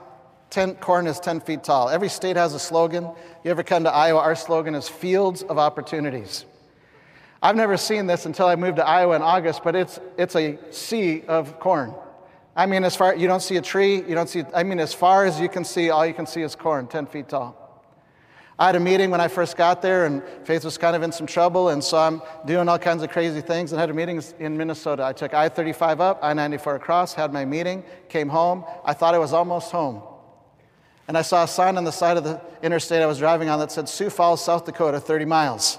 Ten, 0.50 0.74
corn 0.76 1.06
is 1.06 1.20
10 1.20 1.40
feet 1.40 1.62
tall. 1.62 1.88
Every 1.88 2.08
state 2.08 2.36
has 2.36 2.54
a 2.54 2.58
slogan. 2.58 3.10
You 3.46 3.52
ever 3.52 3.62
come 3.62 3.84
to 3.84 3.94
Iowa, 3.94 4.18
our 4.18 4.34
slogan 4.34 4.74
is 4.74 4.88
Fields 4.88 5.44
of 5.44 5.56
Opportunities. 5.56 6.44
I've 7.40 7.54
never 7.54 7.76
seen 7.76 8.08
this 8.08 8.26
until 8.26 8.48
I 8.48 8.56
moved 8.56 8.78
to 8.78 8.84
Iowa 8.84 9.14
in 9.14 9.22
August, 9.22 9.60
but 9.62 9.76
it's, 9.76 10.00
it's 10.18 10.34
a 10.34 10.58
sea 10.72 11.22
of 11.28 11.60
corn. 11.60 11.94
I 12.56 12.66
mean, 12.66 12.82
as 12.82 12.96
far, 12.96 13.14
you 13.14 13.28
don't 13.28 13.40
see 13.40 13.56
a 13.56 13.62
tree, 13.62 13.98
you 13.98 14.16
don't 14.16 14.28
see, 14.28 14.42
I 14.52 14.64
mean, 14.64 14.80
as 14.80 14.92
far 14.92 15.26
as 15.26 15.38
you 15.38 15.48
can 15.48 15.64
see, 15.64 15.90
all 15.90 16.04
you 16.04 16.12
can 16.12 16.26
see 16.26 16.42
is 16.42 16.56
corn, 16.56 16.88
10 16.88 17.06
feet 17.06 17.28
tall. 17.28 17.84
I 18.58 18.66
had 18.66 18.74
a 18.74 18.80
meeting 18.80 19.12
when 19.12 19.20
I 19.20 19.28
first 19.28 19.56
got 19.56 19.80
there, 19.80 20.06
and 20.06 20.24
Faith 20.42 20.64
was 20.64 20.76
kind 20.76 20.96
of 20.96 21.04
in 21.04 21.12
some 21.12 21.28
trouble, 21.28 21.68
and 21.68 21.84
so 21.84 21.98
I'm 21.98 22.22
doing 22.46 22.68
all 22.68 22.80
kinds 22.80 23.04
of 23.04 23.10
crazy 23.10 23.42
things 23.42 23.70
and 23.70 23.80
had 23.80 23.90
a 23.90 23.94
meeting 23.94 24.20
in 24.40 24.56
Minnesota. 24.56 25.04
I 25.04 25.12
took 25.12 25.34
I 25.34 25.48
35 25.48 26.00
up, 26.00 26.18
I 26.20 26.34
94 26.34 26.74
across, 26.74 27.14
had 27.14 27.32
my 27.32 27.44
meeting, 27.44 27.84
came 28.08 28.28
home. 28.28 28.64
I 28.84 28.92
thought 28.92 29.14
I 29.14 29.18
was 29.18 29.32
almost 29.32 29.70
home. 29.70 30.02
And 31.08 31.16
I 31.16 31.22
saw 31.22 31.44
a 31.44 31.48
sign 31.48 31.76
on 31.76 31.84
the 31.84 31.92
side 31.92 32.16
of 32.16 32.24
the 32.24 32.40
interstate 32.62 33.02
I 33.02 33.06
was 33.06 33.18
driving 33.18 33.48
on 33.48 33.58
that 33.60 33.70
said 33.70 33.88
Sioux 33.88 34.10
Falls, 34.10 34.44
South 34.44 34.64
Dakota, 34.64 34.98
30 34.98 35.24
miles. 35.24 35.78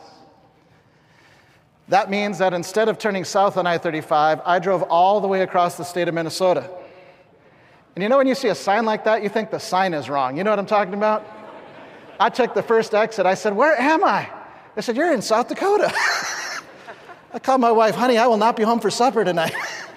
That 1.90 2.10
means 2.10 2.38
that 2.40 2.54
instead 2.54 2.90
of 2.90 2.98
turning 2.98 3.24
south 3.24 3.58
on 3.58 3.66
I 3.66 3.78
35, 3.78 4.42
I 4.46 4.60
drove 4.60 4.84
all 4.84 5.22
the 5.22 5.28
way 5.28 5.42
across 5.42 5.78
the 5.78 5.84
state 5.84 6.08
of 6.08 6.14
Minnesota. 6.14 6.70
And 7.96 8.04
you 8.04 8.10
know, 8.10 8.18
when 8.18 8.28
you 8.28 8.36
see 8.36 8.50
a 8.50 8.56
sign 8.56 8.86
like 8.86 9.06
that, 9.06 9.24
you 9.24 9.30
think 9.30 9.52
the 9.52 9.60
sign 9.60 9.94
is 9.94 10.10
wrong. 10.10 10.38
You 10.38 10.44
know 10.44 10.50
what 10.50 10.60
I'm 10.60 10.66
talking 10.66 10.94
about? 10.94 11.26
I 12.20 12.30
took 12.30 12.54
the 12.54 12.64
first 12.64 12.94
exit. 12.94 13.26
I 13.26 13.36
said, 13.36 13.56
Where 13.56 13.80
am 13.80 14.04
I? 14.04 14.30
They 14.76 14.82
said, 14.82 14.98
You're 14.98 15.14
in 15.14 15.22
South 15.22 15.48
Dakota. 15.48 15.94
I 17.34 17.40
called 17.40 17.62
my 17.62 17.72
wife, 17.72 17.96
Honey, 17.96 18.18
I 18.18 18.28
will 18.28 18.38
not 18.38 18.56
be 18.56 18.64
home 18.64 18.80
for 18.80 18.92
supper 18.92 19.24
tonight. 19.24 19.54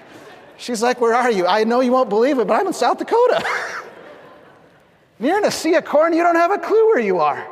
She's 0.57 0.81
like, 0.81 1.01
Where 1.01 1.13
are 1.13 1.31
you? 1.31 1.45
I 1.45 1.63
know 1.63 1.81
you 1.81 1.91
won't 1.91 2.09
believe 2.09 2.39
it, 2.39 2.47
but 2.47 2.59
I'm 2.59 2.67
in 2.67 2.73
South 2.73 2.97
Dakota. 2.97 3.43
You're 5.21 5.37
in 5.37 5.45
a 5.45 5.51
sea 5.51 5.75
of 5.75 5.85
corn, 5.85 6.13
you 6.13 6.23
don't 6.23 6.35
have 6.35 6.51
a 6.51 6.57
clue 6.57 6.87
where 6.87 6.99
you 6.99 7.19
are. 7.19 7.47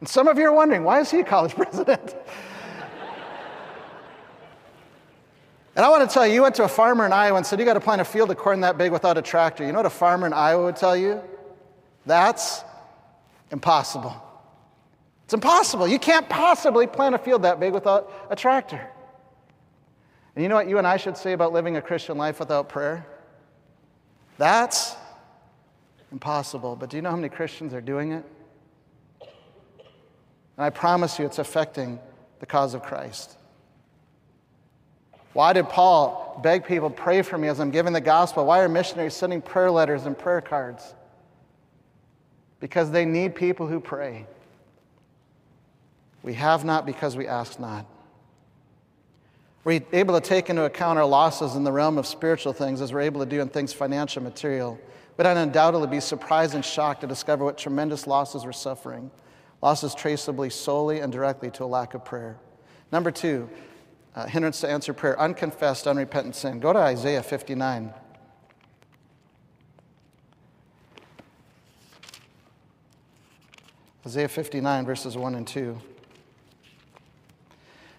And 0.00 0.08
some 0.08 0.28
of 0.28 0.36
you 0.36 0.44
are 0.44 0.52
wondering, 0.52 0.84
why 0.84 1.00
is 1.00 1.10
he 1.10 1.20
a 1.20 1.24
college 1.24 1.54
president? 1.56 2.14
and 5.74 5.84
I 5.84 5.88
want 5.88 6.08
to 6.08 6.12
tell 6.12 6.26
you, 6.26 6.34
you 6.34 6.42
went 6.42 6.54
to 6.56 6.64
a 6.64 6.68
farmer 6.68 7.06
in 7.06 7.12
Iowa 7.12 7.38
and 7.38 7.46
said, 7.46 7.58
You 7.58 7.64
got 7.64 7.74
to 7.74 7.80
plant 7.80 8.02
a 8.02 8.04
field 8.04 8.30
of 8.30 8.36
corn 8.36 8.60
that 8.60 8.76
big 8.76 8.92
without 8.92 9.16
a 9.16 9.22
tractor. 9.22 9.64
You 9.64 9.72
know 9.72 9.78
what 9.78 9.86
a 9.86 9.90
farmer 9.90 10.26
in 10.26 10.34
Iowa 10.34 10.66
would 10.66 10.76
tell 10.76 10.96
you? 10.96 11.22
That's 12.04 12.62
impossible. 13.50 14.14
It's 15.24 15.32
impossible. 15.34 15.88
You 15.88 15.98
can't 15.98 16.28
possibly 16.28 16.86
plant 16.86 17.14
a 17.14 17.18
field 17.18 17.42
that 17.42 17.58
big 17.58 17.72
without 17.72 18.12
a 18.28 18.36
tractor. 18.36 18.86
And 20.36 20.42
you 20.42 20.48
know 20.50 20.56
what 20.56 20.68
you 20.68 20.76
and 20.76 20.86
I 20.86 20.98
should 20.98 21.16
say 21.16 21.32
about 21.32 21.54
living 21.54 21.76
a 21.76 21.82
Christian 21.82 22.18
life 22.18 22.38
without 22.38 22.68
prayer? 22.68 23.06
That's 24.36 24.94
impossible. 26.12 26.76
But 26.76 26.90
do 26.90 26.96
you 26.96 27.02
know 27.02 27.10
how 27.10 27.16
many 27.16 27.28
Christians 27.28 27.74
are 27.74 27.80
doing 27.80 28.12
it? 28.12 28.24
And 29.20 30.66
I 30.66 30.70
promise 30.70 31.18
you, 31.18 31.24
it's 31.24 31.38
affecting 31.38 31.98
the 32.38 32.46
cause 32.46 32.74
of 32.74 32.82
Christ. 32.82 33.36
Why 35.32 35.54
did 35.54 35.68
Paul 35.70 36.40
beg 36.42 36.66
people, 36.66 36.90
pray 36.90 37.22
for 37.22 37.38
me 37.38 37.48
as 37.48 37.58
I'm 37.58 37.70
giving 37.70 37.94
the 37.94 38.02
gospel? 38.02 38.44
Why 38.44 38.60
are 38.60 38.68
missionaries 38.68 39.14
sending 39.14 39.40
prayer 39.40 39.70
letters 39.70 40.04
and 40.04 40.16
prayer 40.16 40.42
cards? 40.42 40.94
Because 42.60 42.90
they 42.90 43.06
need 43.06 43.34
people 43.34 43.66
who 43.66 43.80
pray. 43.80 44.26
We 46.22 46.34
have 46.34 46.64
not 46.64 46.84
because 46.84 47.16
we 47.16 47.26
ask 47.26 47.58
not. 47.58 47.86
We're 49.64 49.80
able 49.92 50.20
to 50.20 50.26
take 50.26 50.50
into 50.50 50.64
account 50.64 50.98
our 50.98 51.06
losses 51.06 51.54
in 51.54 51.64
the 51.64 51.72
realm 51.72 51.96
of 51.96 52.06
spiritual 52.06 52.52
things 52.52 52.80
as 52.80 52.92
we're 52.92 53.00
able 53.00 53.20
to 53.20 53.26
do 53.26 53.40
in 53.40 53.48
things 53.48 53.72
financial, 53.72 54.22
material 54.22 54.78
but 55.22 55.36
I'd 55.36 55.40
undoubtedly 55.40 55.86
be 55.86 56.00
surprised 56.00 56.56
and 56.56 56.64
shocked 56.64 57.02
to 57.02 57.06
discover 57.06 57.44
what 57.44 57.56
tremendous 57.56 58.08
losses 58.08 58.44
we're 58.44 58.50
suffering. 58.50 59.08
Losses 59.62 59.94
traceably 59.94 60.50
solely 60.50 60.98
and 60.98 61.12
directly 61.12 61.48
to 61.52 61.62
a 61.62 61.66
lack 61.66 61.94
of 61.94 62.04
prayer. 62.04 62.38
Number 62.90 63.12
two, 63.12 63.48
uh, 64.16 64.26
hindrance 64.26 64.60
to 64.62 64.68
answer 64.68 64.92
prayer, 64.92 65.16
unconfessed, 65.20 65.86
unrepentant 65.86 66.34
sin. 66.34 66.58
Go 66.58 66.72
to 66.72 66.80
Isaiah 66.80 67.22
59. 67.22 67.94
Isaiah 74.04 74.26
59, 74.26 74.84
verses 74.84 75.16
1 75.16 75.36
and 75.36 75.46
2. 75.46 75.80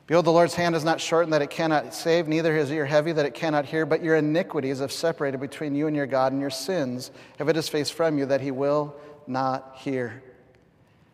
Behold, 0.06 0.26
the 0.26 0.32
Lord's 0.32 0.56
hand 0.56 0.76
is 0.76 0.84
not 0.84 1.00
shortened 1.00 1.32
that 1.32 1.42
it 1.42 1.50
cannot 1.50 1.94
save, 1.94 2.28
neither 2.28 2.54
his 2.54 2.70
ear 2.72 2.86
heavy 2.86 3.14
that 3.14 3.26
it 3.26 3.34
cannot 3.34 3.66
hear, 3.66 3.86
but 3.86 4.04
your 4.04 4.18
iniquities 4.18 4.80
have 4.80 4.92
separated 4.92 5.40
between 5.40 5.76
you 5.76 5.88
and 5.88 5.96
your 5.96 6.06
God, 6.06 6.34
and 6.34 6.42
your 6.42 6.50
sins 6.50 7.12
have 7.38 7.48
hid 7.48 7.56
his 7.56 7.70
face 7.70 7.90
from 7.90 8.18
you 8.18 8.26
that 8.26 8.42
he 8.42 8.52
will 8.52 8.96
not 9.28 9.76
hear. 9.78 10.22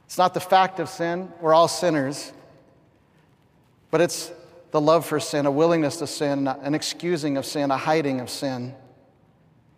It's 0.05 0.17
not 0.17 0.33
the 0.33 0.39
fact 0.39 0.79
of 0.79 0.89
sin, 0.89 1.31
we're 1.39 1.53
all 1.53 1.67
sinners, 1.67 2.33
but 3.91 4.01
it's 4.01 4.31
the 4.71 4.81
love 4.81 5.05
for 5.05 5.19
sin, 5.19 5.45
a 5.45 5.51
willingness 5.51 5.97
to 5.97 6.07
sin, 6.07 6.47
an 6.47 6.73
excusing 6.73 7.37
of 7.37 7.45
sin, 7.45 7.69
a 7.69 7.77
hiding 7.77 8.19
of 8.21 8.29
sin. 8.29 8.73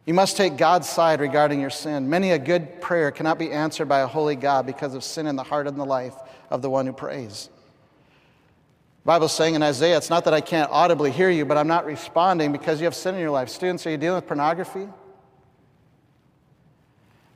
You 0.06 0.14
must 0.14 0.38
take 0.38 0.56
God's 0.56 0.90
side 0.90 1.20
regarding 1.20 1.60
your 1.60 1.70
sin. 1.70 2.10
Many 2.10 2.32
a 2.32 2.40
good 2.40 2.82
prayer 2.82 3.12
cannot 3.12 3.38
be 3.38 3.52
answered 3.52 3.88
by 3.88 4.00
a 4.00 4.08
holy 4.08 4.36
God 4.36 4.66
because 4.66 4.96
of 4.96 5.04
sin 5.04 5.28
in 5.28 5.36
the 5.36 5.44
heart 5.44 5.68
and 5.68 5.80
the 5.80 5.86
life 5.86 6.16
of 6.50 6.62
the 6.62 6.70
one 6.70 6.86
who 6.86 6.94
prays. 6.94 7.50
The 9.04 9.08
Bible's 9.08 9.34
saying 9.34 9.56
in 9.56 9.64
Isaiah, 9.64 9.98
it's 9.98 10.12
not 10.12 10.26
that 10.26 10.34
I 10.34 10.42
can't 10.42 10.70
audibly 10.72 11.12
hear 11.12 11.30
you, 11.32 11.44
but 11.44 11.58
I'm 11.58 11.68
not 11.68 11.86
responding 11.86 12.52
because 12.52 12.80
you 12.80 12.86
have 12.86 12.94
sin 12.94 13.16
in 13.16 13.22
your 13.22 13.32
life. 13.32 13.50
Students, 13.50 13.88
are 13.88 13.90
you 13.90 13.98
dealing 13.98 14.18
with 14.18 14.28
pornography? 14.28 14.88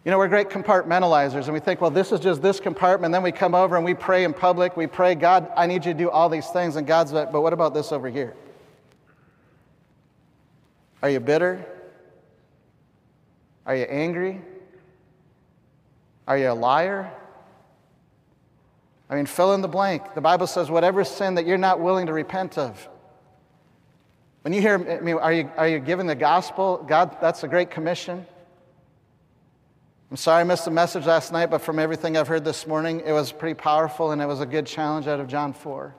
You 0.03 0.11
know, 0.11 0.19
we're 0.19 0.27
great 0.27 0.49
compartmentalizers, 0.49 1.45
and 1.45 1.53
we 1.53 1.59
think, 1.59 1.81
well, 1.81 1.89
this 1.89 2.11
is 2.11 2.19
just 2.19 2.43
this 2.43 2.59
compartment. 2.59 3.11
Then 3.11 3.23
we 3.23 3.31
come 3.31 3.55
over 3.55 3.75
and 3.75 3.83
we 3.83 3.95
pray 3.95 4.23
in 4.23 4.33
public. 4.33 4.77
We 4.77 4.85
pray, 4.85 5.15
God, 5.15 5.51
I 5.57 5.65
need 5.65 5.83
you 5.83 5.93
to 5.93 5.97
do 5.97 6.11
all 6.11 6.29
these 6.29 6.47
things. 6.49 6.75
And 6.75 6.85
God's 6.85 7.11
like, 7.11 7.31
but 7.31 7.41
what 7.41 7.53
about 7.53 7.73
this 7.73 7.91
over 7.91 8.07
here? 8.07 8.35
Are 11.01 11.09
you 11.09 11.19
bitter? 11.19 11.65
Are 13.65 13.75
you 13.75 13.85
angry? 13.85 14.39
Are 16.27 16.37
you 16.37 16.51
a 16.51 16.53
liar? 16.53 17.11
I 19.09 19.15
mean, 19.15 19.25
fill 19.25 19.53
in 19.53 19.61
the 19.61 19.67
blank. 19.67 20.15
The 20.15 20.21
Bible 20.21 20.47
says, 20.47 20.69
whatever 20.69 21.03
sin 21.03 21.35
that 21.35 21.45
you're 21.45 21.57
not 21.57 21.79
willing 21.79 22.07
to 22.07 22.13
repent 22.13 22.57
of. 22.57 22.89
When 24.41 24.53
you 24.53 24.61
hear, 24.61 24.75
I 24.75 24.99
mean, 24.99 25.15
are 25.15 25.33
you, 25.33 25.49
are 25.57 25.67
you 25.67 25.79
giving 25.79 26.07
the 26.07 26.15
gospel? 26.15 26.83
God, 26.87 27.17
that's 27.21 27.43
a 27.43 27.47
great 27.47 27.71
commission. 27.71 28.25
I'm 30.11 30.17
sorry 30.17 30.41
I 30.41 30.43
missed 30.43 30.65
the 30.65 30.71
message 30.71 31.05
last 31.05 31.31
night, 31.31 31.47
but 31.47 31.59
from 31.59 31.79
everything 31.79 32.15
I've 32.15 32.27
heard 32.27 32.45
this 32.45 32.67
morning, 32.67 33.01
it 33.05 33.11
was 33.11 33.31
pretty 33.31 33.55
powerful 33.55 34.11
and 34.11 34.21
it 34.21 34.27
was 34.27 34.41
a 34.41 34.45
good 34.45 34.67
challenge 34.67 35.07
out 35.07 35.19
of 35.19 35.27
John 35.27 35.53
4. 35.53 35.95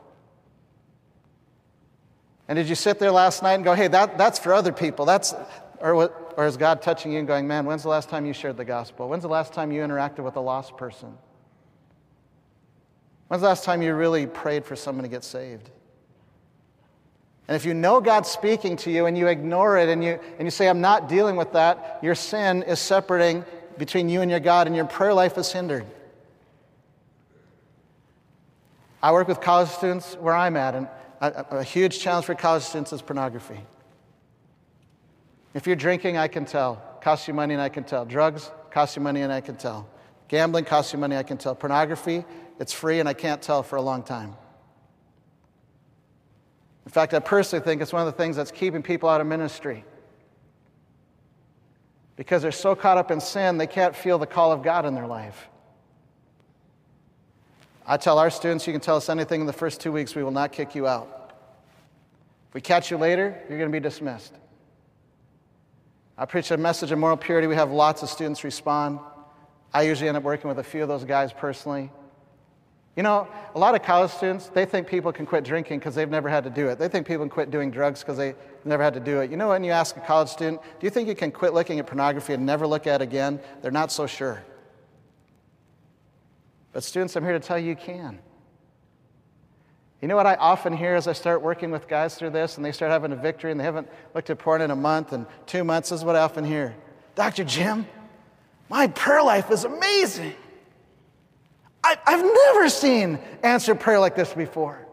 And 2.49 2.57
did 2.57 2.69
you 2.69 2.77
sit 2.77 2.99
there 3.01 3.11
last 3.11 3.43
night 3.43 3.55
and 3.55 3.65
go, 3.65 3.75
hey, 3.75 3.89
that, 3.89 4.17
that's 4.17 4.39
for 4.39 4.55
other 4.55 4.73
people? 4.73 5.05
That's, 5.05 5.35
or, 5.81 6.13
or 6.37 6.47
is 6.47 6.57
God 6.57 6.83
touching 6.83 7.13
you 7.13 7.19
and 7.19 7.27
going, 7.27 7.49
man, 7.49 7.67
when's 7.67 7.83
the 7.83 7.89
last 7.89 8.09
time 8.09 8.25
you 8.25 8.33
shared 8.33 8.57
the 8.57 8.65
gospel? 8.65 9.09
When's 9.09 9.23
the 9.23 9.29
last 9.29 9.53
time 9.53 9.73
you 9.73 9.83
interacted 9.83 10.21
with 10.21 10.37
a 10.37 10.41
lost 10.41 10.77
person? 10.77 11.19
When's 13.29 13.43
the 13.43 13.49
last 13.49 13.65
time 13.65 13.83
you 13.83 13.95
really 13.95 14.27
prayed 14.27 14.65
for 14.65 14.77
someone 14.77 15.03
to 15.03 15.09
get 15.09 15.25
saved? 15.25 15.71
And 17.49 17.55
if 17.57 17.65
you 17.65 17.75
know 17.75 18.01
God's 18.01 18.29
speaking 18.29 18.77
to 18.79 18.91
you 18.91 19.07
and 19.07 19.17
you 19.17 19.29
ignore 19.29 19.79
it 19.79 19.89
and 19.89 20.03
you, 20.03 20.19
and 20.39 20.47
you 20.47 20.51
say, 20.51 20.69
I'm 20.69 20.81
not 20.81 21.09
dealing 21.09 21.37
with 21.37 21.53
that, 21.53 22.01
your 22.03 22.15
sin 22.15 22.63
is 22.65 22.81
separating 22.81 23.45
between 23.79 24.09
you 24.09 24.21
and 24.21 24.31
your 24.31 24.41
God 24.41 24.67
and 24.67 24.75
your 24.75 24.85
prayer 24.85 25.15
life 25.15 25.39
is 25.39 25.53
hindered. 25.53 25.87
I 29.03 29.13
work 29.13 29.29
with 29.29 29.41
college 29.41 29.69
students 29.69 30.15
where 30.15 30.35
I'm 30.35 30.57
at, 30.57 30.75
and 30.75 30.89
a, 31.21 31.59
a 31.59 31.63
huge 31.63 32.01
challenge 32.01 32.27
for 32.27 32.35
college 32.35 32.65
students 32.65 32.93
is 32.93 33.03
pornography. 33.03 33.61
If 35.55 35.67
you're 35.67 35.77
drinking, 35.77 36.17
I 36.17 36.27
can 36.29 36.45
tell. 36.45 36.83
Costs 37.01 37.29
you 37.29 37.35
money, 37.35 37.55
and 37.55 37.63
I 37.63 37.69
can 37.69 37.85
tell. 37.85 38.05
Drugs 38.05 38.51
cost 38.71 38.97
you 38.97 39.03
money, 39.03 39.21
and 39.23 39.33
I 39.33 39.41
can 39.41 39.57
tell. 39.57 39.89
Gambling 40.29 40.65
costs 40.65 40.93
you 40.93 40.99
money, 40.99 41.17
I 41.17 41.23
can 41.23 41.39
tell. 41.39 41.55
Pornography, 41.55 42.25
it's 42.59 42.73
free, 42.73 43.01
and 43.01 43.09
I 43.09 43.15
can't 43.15 43.43
tell 43.43 43.63
for 43.63 43.77
a 43.77 43.83
long 43.83 44.03
time. 44.03 44.35
In 46.85 46.93
fact, 46.93 47.15
I 47.15 47.19
personally 47.19 47.65
think 47.65 47.83
it's 47.83 47.93
one 47.93 48.07
of 48.07 48.07
the 48.07 48.17
things 48.17 48.37
that's 48.37 48.51
keeping 48.51 48.83
people 48.83 49.09
out 49.09 49.21
of 49.21 49.27
ministry. 49.27 49.85
Because 52.15 52.43
they're 52.43 52.53
so 52.53 52.75
caught 52.75 52.97
up 52.97 53.11
in 53.11 53.21
sin, 53.21 53.59
they 53.59 53.67
can't 53.67 53.95
feel 53.95 54.19
the 54.19 54.27
call 54.27 54.53
of 54.53 54.63
God 54.63 54.87
in 54.87 54.95
their 54.95 55.07
life. 55.07 55.49
I 57.87 57.97
tell 57.97 58.19
our 58.19 58.31
students, 58.31 58.67
you 58.67 58.73
can 58.73 58.81
tell 58.81 58.97
us 58.97 59.09
anything 59.09 59.41
in 59.41 59.47
the 59.47 59.53
first 59.53 59.81
two 59.81 59.93
weeks, 59.93 60.15
we 60.15 60.23
will 60.23 60.31
not 60.31 60.53
kick 60.53 60.75
you 60.75 60.87
out. 60.87 61.33
If 62.49 62.55
we 62.55 62.61
catch 62.61 62.91
you 62.91 62.97
later, 62.97 63.37
you're 63.49 63.59
going 63.59 63.71
to 63.71 63.77
be 63.77 63.83
dismissed. 63.83 64.33
I 66.19 66.25
preach 66.25 66.51
a 66.51 66.57
message 66.57 66.93
of 66.93 66.99
moral 66.99 67.17
purity. 67.17 67.47
We 67.47 67.57
have 67.57 67.71
lots 67.71 68.03
of 68.03 68.09
students 68.09 68.43
respond. 68.43 69.01
I 69.75 69.83
usually 69.83 70.09
end 70.09 70.17
up 70.17 70.23
working 70.23 70.49
with 70.49 70.59
a 70.59 70.65
few 70.65 70.83
of 70.83 70.89
those 70.89 71.05
guys 71.05 71.33
personally. 71.33 71.91
You 72.97 73.03
know, 73.03 73.29
a 73.55 73.59
lot 73.59 73.75
of 73.75 73.83
college 73.83 74.11
students, 74.11 74.49
they 74.49 74.65
think 74.65 74.87
people 74.87 75.13
can 75.13 75.27
quit 75.27 75.45
drinking 75.45 75.81
because 75.81 75.95
they've 75.95 76.09
never 76.09 76.31
had 76.31 76.45
to 76.45 76.51
do 76.51 76.69
it. 76.69 76.79
They 76.79 76.89
think 76.89 77.07
people 77.07 77.25
can 77.25 77.31
quit 77.31 77.51
doing 77.51 77.71
drugs 77.71 78.01
because 78.01 78.17
they've 78.17 78.35
never 78.65 78.83
had 78.83 78.95
to 78.95 79.01
do 79.01 79.21
it. 79.21 79.31
You 79.31 79.37
know, 79.37 79.51
when 79.51 79.63
you 79.63 79.71
ask 79.71 79.99
a 79.99 80.01
college 80.01 80.31
student, 80.31 80.63
do 80.81 80.87
you 80.87 80.91
think 80.91 81.07
you 81.07 81.15
can 81.15 81.31
quit 81.31 81.53
looking 81.53 81.79
at 81.79 81.87
pornography 81.87 82.33
and 82.33 82.47
never 82.47 82.67
look 82.67 82.87
at 82.87 83.03
it 83.03 83.05
again? 83.05 83.39
They're 83.61 83.71
not 83.71 83.93
so 83.93 84.07
sure. 84.07 84.43
But, 86.73 86.85
students, 86.85 87.17
I'm 87.17 87.25
here 87.25 87.35
to 87.35 87.41
tell 87.41 87.59
you 87.59 87.69
you 87.69 87.77
can. 87.77 88.19
You 90.01 90.09
know 90.09 90.17
what 90.17 90.27
I 90.27 90.35
often 90.37 90.75
hear 90.75 90.95
as 90.95 91.07
I 91.07 91.13
start 91.13 91.43
working 91.43 91.71
with 91.71 91.89
guys 91.89 92.15
through 92.15 92.31
this 92.31 92.57
and 92.57 92.65
they 92.65 92.73
start 92.73 92.91
having 92.91 93.13
a 93.13 93.17
victory 93.17 93.51
and 93.51 93.61
they 93.61 93.65
haven't 93.65 93.89
looked 94.15 94.31
at 94.31 94.39
porn 94.39 94.63
in 94.63 94.71
a 94.71 94.77
month 94.77 95.13
and 95.13 95.27
two 95.47 95.65
months? 95.65 95.91
This 95.91 96.01
is 96.01 96.05
what 96.05 96.17
I 96.17 96.21
often 96.21 96.45
hear 96.45 96.75
Dr. 97.15 97.45
Jim, 97.45 97.87
my 98.69 98.87
prayer 98.89 99.23
life 99.23 99.51
is 99.51 99.65
amazing. 99.65 100.35
I, 101.87 102.11
have 102.11 102.25
never 102.25 102.69
seen 102.69 103.19
answered 103.43 103.81
prayer 103.81 104.01
like 104.01 104.17
this 104.17 104.33
before. 104.33 104.87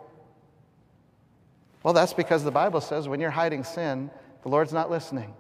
Well, 1.82 1.94
that's 1.94 2.14
because 2.14 2.44
the 2.44 2.52
Bible 2.52 2.82
says 2.82 3.08
when 3.08 3.20
you're 3.20 3.32
hiding 3.32 3.64
sin, 3.64 4.10
the 4.44 4.50
Lord's 4.50 4.74
not 4.74 4.90
listening. 4.90 5.34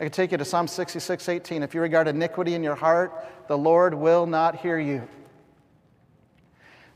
I 0.00 0.04
can 0.04 0.12
take 0.12 0.32
you 0.32 0.38
to 0.38 0.44
Psalm 0.44 0.68
66 0.68 1.28
18. 1.28 1.62
If 1.62 1.74
you 1.74 1.80
regard 1.80 2.08
iniquity 2.08 2.54
in 2.54 2.62
your 2.62 2.74
heart, 2.74 3.12
the 3.48 3.58
Lord 3.58 3.94
will 3.94 4.26
not 4.26 4.56
hear 4.56 4.78
you. 4.78 5.06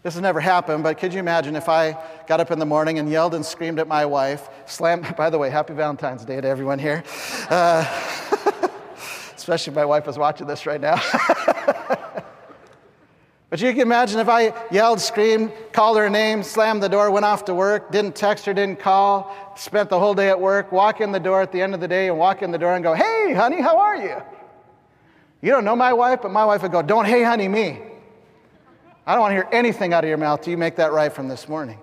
This 0.02 0.14
has 0.14 0.22
never 0.22 0.38
happened, 0.38 0.84
but 0.84 0.98
could 0.98 1.12
you 1.12 1.18
imagine 1.18 1.56
if 1.56 1.68
I 1.68 2.00
got 2.28 2.38
up 2.38 2.52
in 2.52 2.60
the 2.60 2.66
morning 2.66 3.00
and 3.00 3.10
yelled 3.10 3.34
and 3.34 3.44
screamed 3.44 3.80
at 3.80 3.88
my 3.88 4.06
wife, 4.06 4.48
slammed, 4.66 5.16
by 5.16 5.30
the 5.30 5.38
way, 5.38 5.50
happy 5.50 5.74
Valentine's 5.74 6.24
Day 6.24 6.40
to 6.40 6.46
everyone 6.46 6.78
here. 6.78 7.02
Uh, 7.50 7.84
especially 9.36 9.72
if 9.72 9.76
my 9.76 9.84
wife 9.84 10.06
is 10.06 10.16
watching 10.16 10.46
this 10.46 10.64
right 10.64 10.80
now. 10.80 11.00
but 13.48 13.60
you 13.60 13.70
can 13.70 13.82
imagine 13.82 14.18
if 14.18 14.28
I 14.28 14.52
yelled, 14.72 15.00
screamed, 15.00 15.52
called 15.72 15.96
her 15.98 16.10
name, 16.10 16.42
slammed 16.42 16.82
the 16.82 16.88
door, 16.88 17.10
went 17.10 17.24
off 17.24 17.44
to 17.44 17.54
work, 17.54 17.92
didn't 17.92 18.16
text 18.16 18.44
her, 18.46 18.54
didn't 18.54 18.80
call, 18.80 19.32
spent 19.56 19.88
the 19.88 19.98
whole 19.98 20.14
day 20.14 20.28
at 20.28 20.40
work, 20.40 20.72
walk 20.72 21.00
in 21.00 21.12
the 21.12 21.20
door 21.20 21.42
at 21.42 21.52
the 21.52 21.62
end 21.62 21.72
of 21.72 21.80
the 21.80 21.86
day 21.86 22.08
and 22.08 22.18
walk 22.18 22.42
in 22.42 22.50
the 22.50 22.58
door 22.58 22.74
and 22.74 22.82
go, 22.82 22.92
hey, 22.92 23.32
honey, 23.34 23.60
how 23.60 23.78
are 23.78 23.96
you? 23.96 24.20
You 25.42 25.52
don't 25.52 25.64
know 25.64 25.76
my 25.76 25.92
wife, 25.92 26.20
but 26.22 26.32
my 26.32 26.44
wife 26.44 26.62
would 26.62 26.72
go, 26.72 26.82
don't 26.82 27.04
hey, 27.04 27.22
honey, 27.22 27.46
me. 27.46 27.80
I 29.06 29.12
don't 29.12 29.20
want 29.20 29.30
to 29.30 29.36
hear 29.36 29.48
anything 29.52 29.92
out 29.92 30.02
of 30.02 30.08
your 30.08 30.18
mouth 30.18 30.40
till 30.40 30.50
you 30.50 30.56
make 30.56 30.76
that 30.76 30.90
right 30.90 31.12
from 31.12 31.28
this 31.28 31.48
morning. 31.48 31.78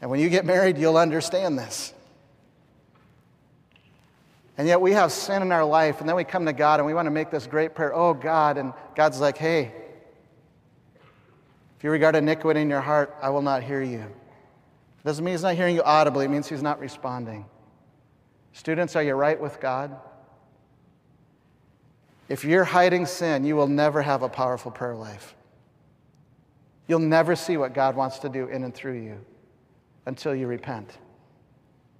And 0.00 0.10
when 0.10 0.20
you 0.20 0.30
get 0.30 0.46
married, 0.46 0.78
you'll 0.78 0.96
understand 0.96 1.58
this. 1.58 1.92
And 4.56 4.66
yet 4.66 4.80
we 4.80 4.92
have 4.92 5.12
sin 5.12 5.42
in 5.42 5.52
our 5.52 5.64
life, 5.64 6.00
and 6.00 6.08
then 6.08 6.16
we 6.16 6.24
come 6.24 6.46
to 6.46 6.54
God 6.54 6.80
and 6.80 6.86
we 6.86 6.94
want 6.94 7.04
to 7.04 7.10
make 7.10 7.30
this 7.30 7.46
great 7.46 7.74
prayer, 7.74 7.94
oh 7.94 8.14
God, 8.14 8.56
and 8.56 8.72
God's 8.94 9.20
like, 9.20 9.36
hey, 9.36 9.74
if 11.76 11.84
you 11.84 11.90
regard 11.90 12.16
iniquity 12.16 12.60
in 12.60 12.70
your 12.70 12.80
heart, 12.80 13.14
I 13.20 13.30
will 13.30 13.42
not 13.42 13.62
hear 13.62 13.82
you. 13.82 14.00
It 14.00 15.04
doesn't 15.04 15.24
mean 15.24 15.34
He's 15.34 15.42
not 15.42 15.54
hearing 15.54 15.74
you 15.74 15.82
audibly, 15.82 16.24
it 16.24 16.28
means 16.28 16.48
He's 16.48 16.62
not 16.62 16.80
responding. 16.80 17.46
Students, 18.52 18.96
are 18.96 19.02
you 19.02 19.14
right 19.14 19.38
with 19.38 19.60
God? 19.60 19.94
If 22.28 22.44
you're 22.44 22.64
hiding 22.64 23.06
sin, 23.06 23.44
you 23.44 23.54
will 23.54 23.68
never 23.68 24.02
have 24.02 24.22
a 24.22 24.28
powerful 24.28 24.70
prayer 24.70 24.96
life. 24.96 25.34
You'll 26.88 26.98
never 27.00 27.36
see 27.36 27.56
what 27.56 27.74
God 27.74 27.96
wants 27.96 28.18
to 28.20 28.28
do 28.28 28.46
in 28.46 28.64
and 28.64 28.74
through 28.74 29.00
you 29.00 29.24
until 30.06 30.34
you 30.34 30.46
repent. 30.46 30.98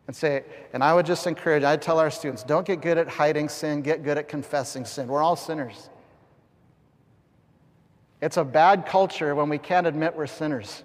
And 0.07 0.15
say, 0.15 0.45
and 0.73 0.83
I 0.83 0.95
would 0.95 1.07
just 1.07 1.27
encourage, 1.27 1.65
I'd 1.65 1.83
tell 1.83 1.99
our 1.99 2.11
students, 2.11 2.45
don't 2.45 2.67
get 2.67 2.81
good 2.81 2.97
at 2.97 3.09
hiding 3.09 3.49
sin, 3.49 3.83
get 3.83 4.05
good 4.05 4.17
at 4.17 4.29
confessing 4.29 4.85
sin. 4.85 5.09
We're 5.09 5.23
all 5.23 5.37
sinners. 5.37 5.91
It's 8.27 8.39
a 8.39 8.45
bad 8.45 8.87
culture 8.87 9.37
when 9.37 9.49
we 9.49 9.57
can't 9.57 9.87
admit 9.87 10.17
we're 10.17 10.27
sinners. 10.27 10.83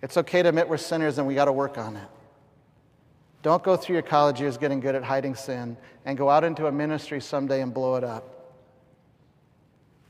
It's 0.00 0.16
okay 0.16 0.42
to 0.42 0.48
admit 0.48 0.66
we're 0.66 0.78
sinners 0.78 1.18
and 1.18 1.26
we 1.26 1.34
got 1.34 1.44
to 1.44 1.52
work 1.52 1.76
on 1.76 1.94
it. 1.94 2.08
Don't 3.42 3.62
go 3.62 3.76
through 3.76 3.96
your 3.96 4.02
college 4.02 4.40
years 4.40 4.56
getting 4.56 4.80
good 4.80 4.94
at 4.94 5.04
hiding 5.04 5.34
sin 5.34 5.76
and 6.06 6.16
go 6.16 6.30
out 6.30 6.42
into 6.42 6.68
a 6.68 6.72
ministry 6.72 7.20
someday 7.20 7.60
and 7.60 7.74
blow 7.74 7.96
it 7.96 8.02
up. 8.02 8.56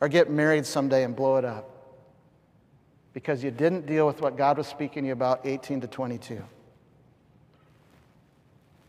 Or 0.00 0.08
get 0.08 0.30
married 0.30 0.64
someday 0.64 1.02
and 1.02 1.16
blow 1.16 1.38
it 1.38 1.44
up 1.44 1.68
because 3.12 3.42
you 3.42 3.50
didn't 3.50 3.84
deal 3.84 4.06
with 4.06 4.20
what 4.20 4.36
God 4.36 4.58
was 4.58 4.68
speaking 4.68 5.02
to 5.02 5.08
you 5.08 5.12
about 5.12 5.44
18 5.44 5.80
to 5.80 5.88
22. 5.88 6.40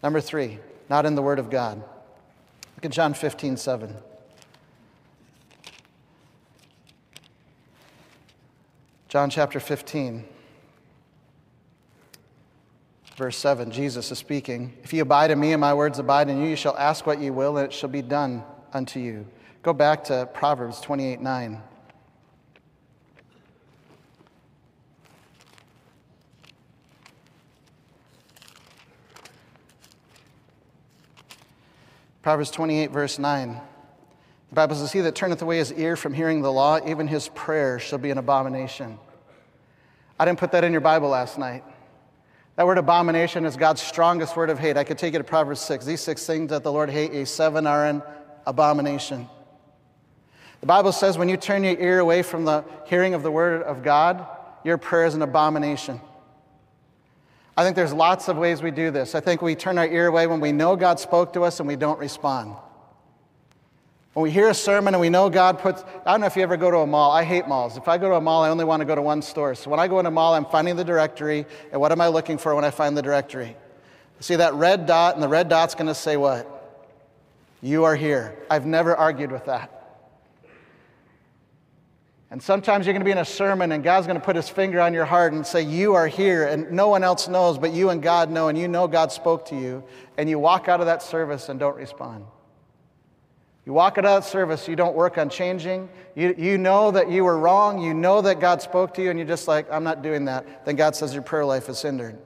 Number 0.04 0.22
three, 0.22 0.60
not 0.88 1.08
in 1.08 1.16
the 1.16 1.24
Word 1.24 1.40
of 1.40 1.50
God. 1.50 1.78
Look 2.76 2.86
at 2.86 2.92
John 2.92 3.16
15, 3.16 3.58
7. 3.58 3.98
John 9.14 9.30
chapter 9.30 9.60
15, 9.60 10.26
verse 13.16 13.38
7. 13.38 13.70
Jesus 13.70 14.12
is 14.12 14.18
speaking. 14.18 14.76
If 14.82 14.92
you 14.92 15.04
abide 15.04 15.30
in 15.30 15.40
me 15.40 15.52
and 15.52 15.62
my 15.62 15.76
words 15.76 16.00
abide 16.00 16.30
in 16.30 16.42
you, 16.42 16.50
you 16.50 16.56
shall 16.56 16.76
ask 16.78 17.06
what 17.06 17.20
you 17.20 17.32
will, 17.32 17.58
and 17.58 17.68
it 17.68 17.74
shall 17.74 17.92
be 17.92 18.02
done 18.02 18.44
unto 18.74 19.00
you. 19.00 19.28
Go 19.62 19.72
back 19.72 20.04
to 20.06 20.28
Proverbs 20.34 20.82
28, 20.82 21.22
9. 21.22 21.62
Proverbs 32.24 32.50
28, 32.50 32.90
verse 32.90 33.20
9. 33.20 33.62
The 34.54 34.56
Bible 34.56 34.76
says, 34.76 34.92
He 34.92 35.02
that 35.02 35.14
turneth 35.14 35.44
away 35.44 35.58
his 35.58 35.72
ear 35.74 35.96
from 35.96 36.14
hearing 36.14 36.42
the 36.42 36.52
law, 36.52 36.80
even 36.84 37.08
his 37.08 37.28
prayer 37.30 37.78
shall 37.78 37.98
be 38.00 38.10
an 38.10 38.20
abomination. 38.20 39.00
I 40.24 40.26
didn't 40.26 40.40
put 40.40 40.54
that 40.54 40.64
in 40.64 40.72
your 40.72 40.80
Bible 40.80 41.10
last 41.10 41.38
night. 41.38 41.66
That 42.56 42.66
word 42.66 42.78
abomination 42.78 43.44
is 43.44 43.58
God's 43.58 43.82
strongest 43.82 44.38
word 44.38 44.50
of 44.50 44.58
hate. 44.58 44.78
I 44.78 44.86
could 44.86 44.98
take 44.98 45.14
it 45.14 45.18
to 45.18 45.24
Proverbs 45.26 45.60
6. 45.60 45.84
These 45.84 46.00
six 46.00 46.26
things 46.26 46.50
that 46.52 46.64
the 46.64 46.72
Lord 46.72 46.90
hates, 46.90 47.30
seven 47.30 47.68
are 47.68 47.86
an 47.86 48.02
abomination. 48.48 49.28
The 50.62 50.66
Bible 50.66 50.94
says 50.94 51.18
when 51.18 51.28
you 51.28 51.36
turn 51.36 51.66
your 51.66 51.78
ear 51.78 52.00
away 52.00 52.22
from 52.22 52.46
the 52.46 52.64
hearing 52.86 53.16
of 53.16 53.22
the 53.22 53.32
word 53.32 53.64
of 53.64 53.84
God, 53.84 54.26
your 54.64 54.78
prayer 54.78 55.06
is 55.06 55.14
an 55.14 55.24
abomination. 55.24 56.00
I 57.58 57.66
think 57.66 57.76
there's 57.76 57.92
lots 57.92 58.30
of 58.30 58.38
ways 58.38 58.64
we 58.64 58.72
do 58.72 58.92
this. 58.92 59.16
I 59.16 59.20
think 59.20 59.42
we 59.42 59.56
turn 59.56 59.78
our 59.78 59.88
ear 59.88 60.08
away 60.08 60.26
when 60.28 60.40
we 60.40 60.54
know 60.54 60.78
God 60.78 61.02
spoke 61.02 61.34
to 61.34 61.44
us 61.44 61.60
and 61.60 61.68
we 61.68 61.76
don't 61.76 62.00
respond. 62.00 62.56
When 64.14 64.24
we 64.24 64.32
hear 64.32 64.50
a 64.50 64.54
sermon 64.54 64.94
and 64.94 65.02
we 65.02 65.10
know 65.10 65.30
God 65.30 65.58
puts, 65.58 65.84
I 66.06 66.12
don't 66.12 66.22
know 66.22 66.28
if 66.28 66.36
you 66.36 66.44
ever 66.44 66.56
go 66.56 66.70
to 66.70 66.78
a 66.78 66.88
mall. 66.88 67.12
I 67.12 67.24
hate 67.24 67.48
malls. 67.48 67.78
If 67.78 67.88
I 67.88 67.98
go 67.98 68.10
to 68.10 68.16
a 68.16 68.22
mall, 68.22 68.44
I 68.44 68.50
only 68.50 68.64
want 68.64 68.82
to 68.82 68.86
go 68.86 68.94
to 68.94 69.02
one 69.02 69.24
store. 69.24 69.56
So 69.56 69.72
when 69.72 69.80
I 69.80 69.88
go 69.88 70.00
in 70.00 70.06
a 70.06 70.12
mall, 70.12 70.36
I'm 70.36 70.46
finding 70.46 70.76
the 70.76 70.84
directory. 70.84 71.48
And 71.72 71.82
what 71.82 71.92
am 71.92 72.00
I 72.00 72.10
looking 72.10 72.38
for 72.38 72.54
when 72.54 72.64
I 72.64 72.70
find 72.70 72.96
the 72.96 73.02
directory? 73.02 73.56
See 74.20 74.36
that 74.36 74.54
red 74.54 74.86
dot, 74.86 75.16
and 75.16 75.24
the 75.24 75.28
red 75.28 75.50
dot's 75.50 75.76
going 75.76 75.88
to 75.88 75.96
say 75.96 76.16
what? 76.16 76.50
You 77.62 77.86
are 77.86 77.96
here. 77.96 78.38
I've 78.50 78.66
never 78.66 78.96
argued 78.96 79.32
with 79.32 79.46
that. 79.46 79.70
And 82.30 82.42
sometimes 82.42 82.86
you're 82.86 82.94
going 82.94 83.02
to 83.02 83.06
be 83.06 83.12
in 83.12 83.18
a 83.18 83.26
sermon 83.26 83.72
and 83.74 83.84
God's 83.84 84.08
going 84.08 84.20
to 84.20 84.26
put 84.26 84.36
his 84.36 84.50
finger 84.50 84.80
on 84.80 84.94
your 84.94 85.06
heart 85.06 85.34
and 85.34 85.46
say, 85.46 85.62
You 85.62 85.94
are 85.94 86.08
here, 86.08 86.48
and 86.48 86.72
no 86.72 86.88
one 86.88 87.04
else 87.04 87.28
knows, 87.28 87.58
but 87.58 87.74
you 87.74 87.90
and 87.90 88.02
God 88.02 88.32
know, 88.32 88.48
and 88.48 88.58
you 88.58 88.68
know 88.68 88.88
God 88.88 89.12
spoke 89.12 89.46
to 89.48 89.56
you, 89.56 89.84
and 90.18 90.30
you 90.30 90.40
walk 90.40 90.68
out 90.68 90.80
of 90.80 90.86
that 90.86 91.04
service 91.04 91.50
and 91.50 91.60
don't 91.60 91.76
respond. 91.76 92.26
You 93.66 93.72
walk 93.72 93.98
it 93.98 94.06
out 94.06 94.18
of 94.18 94.26
service, 94.26 94.68
you 94.68 94.76
don't 94.76 94.96
work 94.96 95.18
on 95.18 95.30
changing. 95.30 95.88
You, 96.16 96.36
you 96.38 96.58
know 96.58 96.92
that 96.92 97.10
you 97.10 97.24
were 97.24 97.38
wrong, 97.38 97.82
you 97.82 97.94
know 97.94 98.22
that 98.22 98.40
God 98.40 98.62
spoke 98.62 98.94
to 98.96 99.04
you, 99.04 99.10
and 99.10 99.18
you're 99.18 99.28
just 99.28 99.48
like, 99.48 99.72
I'm 99.72 99.84
not 99.84 100.02
doing 100.02 100.26
that. 100.26 100.66
Then 100.66 100.76
God 100.76 100.96
says 100.96 101.14
your 101.14 101.24
prayer 101.24 101.46
life 101.46 101.70
is 101.70 101.82
hindered. 101.82 102.18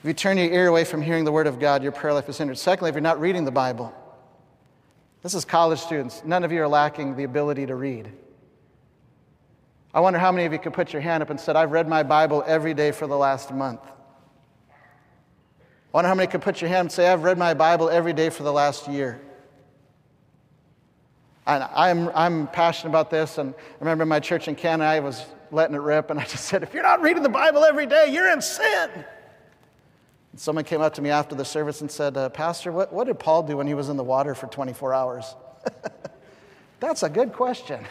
If 0.00 0.06
you 0.06 0.12
turn 0.12 0.36
your 0.36 0.52
ear 0.52 0.68
away 0.68 0.84
from 0.84 1.02
hearing 1.02 1.24
the 1.24 1.32
word 1.32 1.46
of 1.46 1.58
God, 1.58 1.82
your 1.82 1.90
prayer 1.90 2.12
life 2.12 2.28
is 2.28 2.38
hindered. 2.38 2.58
Secondly, 2.58 2.90
if 2.90 2.94
you're 2.94 3.00
not 3.00 3.18
reading 3.18 3.44
the 3.44 3.50
Bible, 3.50 3.92
this 5.22 5.34
is 5.34 5.44
college 5.44 5.80
students. 5.80 6.22
None 6.24 6.44
of 6.44 6.52
you 6.52 6.62
are 6.62 6.68
lacking 6.68 7.16
the 7.16 7.24
ability 7.24 7.66
to 7.66 7.74
read. 7.74 8.12
I 9.92 10.00
wonder 10.00 10.18
how 10.18 10.30
many 10.30 10.44
of 10.44 10.52
you 10.52 10.58
could 10.58 10.74
put 10.74 10.92
your 10.92 11.02
hand 11.02 11.22
up 11.22 11.30
and 11.30 11.40
said, 11.40 11.56
I've 11.56 11.72
read 11.72 11.88
my 11.88 12.02
Bible 12.02 12.44
every 12.46 12.74
day 12.74 12.92
for 12.92 13.06
the 13.06 13.16
last 13.16 13.52
month. 13.52 13.80
I 15.98 16.00
wonder 16.00 16.08
how 16.10 16.14
many 16.14 16.28
could 16.28 16.42
put 16.42 16.60
your 16.60 16.68
hand 16.68 16.82
and 16.82 16.92
say, 16.92 17.08
I've 17.08 17.24
read 17.24 17.38
my 17.38 17.54
Bible 17.54 17.90
every 17.90 18.12
day 18.12 18.30
for 18.30 18.44
the 18.44 18.52
last 18.52 18.86
year. 18.86 19.20
And 21.44 21.64
I'm, 21.74 22.08
I'm 22.10 22.46
passionate 22.46 22.90
about 22.90 23.10
this. 23.10 23.36
And 23.36 23.52
I 23.52 23.74
remember 23.80 24.02
in 24.02 24.08
my 24.08 24.20
church 24.20 24.46
in 24.46 24.54
Canada, 24.54 24.88
I 24.88 25.00
was 25.00 25.26
letting 25.50 25.74
it 25.74 25.80
rip, 25.80 26.10
and 26.10 26.20
I 26.20 26.22
just 26.22 26.44
said, 26.44 26.62
if 26.62 26.72
you're 26.72 26.84
not 26.84 27.02
reading 27.02 27.24
the 27.24 27.28
Bible 27.28 27.64
every 27.64 27.86
day, 27.86 28.12
you're 28.12 28.30
in 28.30 28.40
sin. 28.40 28.90
And 28.94 30.40
someone 30.40 30.64
came 30.64 30.80
up 30.80 30.94
to 30.94 31.02
me 31.02 31.10
after 31.10 31.34
the 31.34 31.44
service 31.44 31.80
and 31.80 31.90
said, 31.90 32.16
uh, 32.16 32.28
Pastor, 32.28 32.70
what, 32.70 32.92
what 32.92 33.08
did 33.08 33.18
Paul 33.18 33.42
do 33.42 33.56
when 33.56 33.66
he 33.66 33.74
was 33.74 33.88
in 33.88 33.96
the 33.96 34.04
water 34.04 34.36
for 34.36 34.46
24 34.46 34.94
hours? 34.94 35.34
That's 36.78 37.02
a 37.02 37.08
good 37.08 37.32
question. 37.32 37.84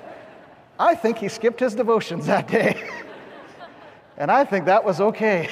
I 0.78 0.94
think 0.94 1.18
he 1.18 1.28
skipped 1.28 1.60
his 1.60 1.74
devotions 1.74 2.24
that 2.24 2.48
day. 2.48 2.90
and 4.16 4.30
I 4.30 4.44
think 4.44 4.64
that 4.64 4.82
was 4.82 4.98
okay. 4.98 5.50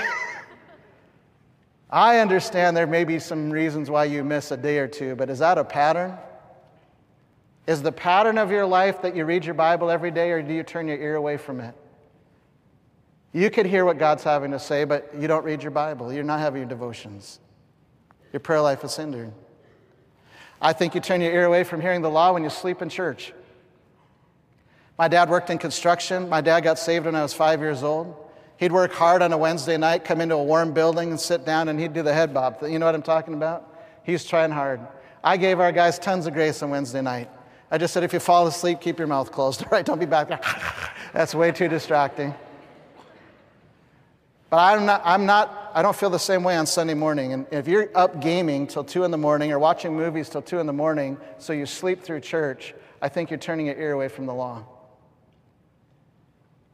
I 1.93 2.21
understand 2.21 2.75
there 2.75 2.87
may 2.87 3.05
be 3.05 3.19
some 3.19 3.51
reasons 3.51 3.91
why 3.91 4.07
you 4.07 4.25
miss 4.25 4.51
a 4.51 4.57
day 4.57 4.79
or 4.79 4.89
two, 4.89 5.15
but 5.15 5.29
is 5.29 5.41
that 5.41 5.59
a 5.59 5.65
pattern? 5.65 6.17
Is 7.67 7.83
the 7.83 7.93
pattern 7.93 8.39
of 8.39 8.51
your 8.51 8.65
life 8.65 9.03
that 9.03 9.15
you 9.15 9.27
read 9.27 9.45
your 9.45 9.55
Bible 9.55 9.91
every 9.91 10.11
day, 10.11 10.31
or 10.31 10.41
do 10.41 10.55
you 10.55 10.63
turn 10.63 10.89
your 10.89 10.97
ear 10.97 11.17
away 11.17 11.37
from 11.37 11.61
it? 11.61 11.75
You 13.35 13.51
could 13.51 13.67
hear 13.67 13.85
what 13.85 13.99
God's 13.99 14.25
having 14.25 14.53
to 14.53 14.59
say, 14.59 14.85
but 14.85 15.11
you 15.19 15.29
don't 15.29 15.45
read 15.45 15.63
your 15.63 15.71
Bible. 15.71 16.11
You're 16.11 16.25
not 16.25 16.41
having 16.41 16.63
your 16.63 16.69
devotions. 16.69 17.39
Your 18.33 18.41
prayer 18.41 18.63
life 18.63 18.83
is 18.85 18.97
hindered. 18.97 19.33
I 20.63 20.73
think 20.73 20.95
you 20.95 21.01
turn 21.03 21.21
your 21.21 21.33
ear 21.33 21.45
away 21.45 21.63
from 21.63 21.83
hearing 21.83 22.01
the 22.01 22.11
law 22.11 22.33
when 22.33 22.43
you 22.43 22.51
sleep 22.51 22.81
in 22.81 22.89
church. 22.89 23.35
My 24.99 25.09
dad 25.09 25.29
worked 25.29 25.51
in 25.51 25.59
construction. 25.59 26.31
My 26.31 26.41
dad 26.41 26.61
got 26.61 26.79
saved 26.79 27.05
when 27.05 27.15
I 27.15 27.23
was 27.23 27.35
five 27.35 27.61
years 27.61 27.83
old. 27.83 28.17
He'd 28.63 28.71
work 28.71 28.93
hard 28.93 29.23
on 29.23 29.33
a 29.33 29.37
Wednesday 29.37 29.77
night, 29.77 30.05
come 30.05 30.21
into 30.21 30.37
a 30.37 30.45
warm 30.45 30.73
building 30.73 31.11
and 31.11 31.19
sit 31.19 31.45
down, 31.45 31.69
and 31.69 31.81
he'd 31.81 31.93
do 31.93 32.05
the 32.05 32.15
head 32.15 32.33
bob. 32.33 32.59
You 32.63 32.79
know 32.79 32.87
what 32.87 32.95
I'm 32.95 33.03
talking 33.03 33.35
about? 33.35 33.69
He's 34.05 34.25
trying 34.25 34.53
hard. 34.53 34.79
I 35.25 35.37
gave 35.37 35.59
our 35.59 35.73
guys 35.73 35.99
tons 35.99 36.29
of 36.29 36.35
grace 36.35 36.63
on 36.63 36.71
Wednesday 36.71 37.03
night. 37.03 37.29
I 37.73 37.79
just 37.79 37.93
said, 37.93 38.05
if 38.05 38.13
you 38.13 38.21
fall 38.21 38.47
asleep, 38.47 38.81
keep 38.81 38.99
your 39.01 39.09
mouth 39.09 39.33
closed. 39.33 39.63
All 39.65 39.69
right, 39.73 39.85
don't 39.85 39.99
be 39.99 40.07
back 40.07 40.29
there. 40.29 40.39
That's 41.13 41.35
way 41.35 41.51
too 41.51 41.67
distracting. 41.67 42.33
But 44.49 44.59
I'm 44.59 44.87
not, 44.87 45.03
I'm 45.05 45.27
not, 45.27 45.73
I 45.75 45.83
don't 45.83 45.97
feel 45.97 46.11
the 46.11 46.19
same 46.21 46.45
way 46.45 46.57
on 46.57 46.65
Sunday 46.65 46.95
morning. 46.95 47.33
And 47.33 47.49
if 47.51 47.67
you're 47.67 47.91
up 47.97 48.21
gaming 48.21 48.69
till 48.69 48.85
2 48.85 49.03
in 49.03 49.11
the 49.11 49.19
morning 49.19 49.51
or 49.51 49.59
watching 49.59 49.97
movies 49.97 50.29
till 50.29 50.41
2 50.41 50.61
in 50.61 50.69
the 50.69 50.73
morning 50.73 51.19
so 51.39 51.53
you 51.53 51.67
sleep 51.67 52.01
through 52.01 52.21
church, 52.21 52.77
I 53.01 53.09
think 53.09 53.29
you're 53.29 53.41
turning 53.41 53.67
your 53.67 53.75
ear 53.75 53.91
away 53.91 54.07
from 54.07 54.27
the 54.27 54.35
law. 54.35 54.65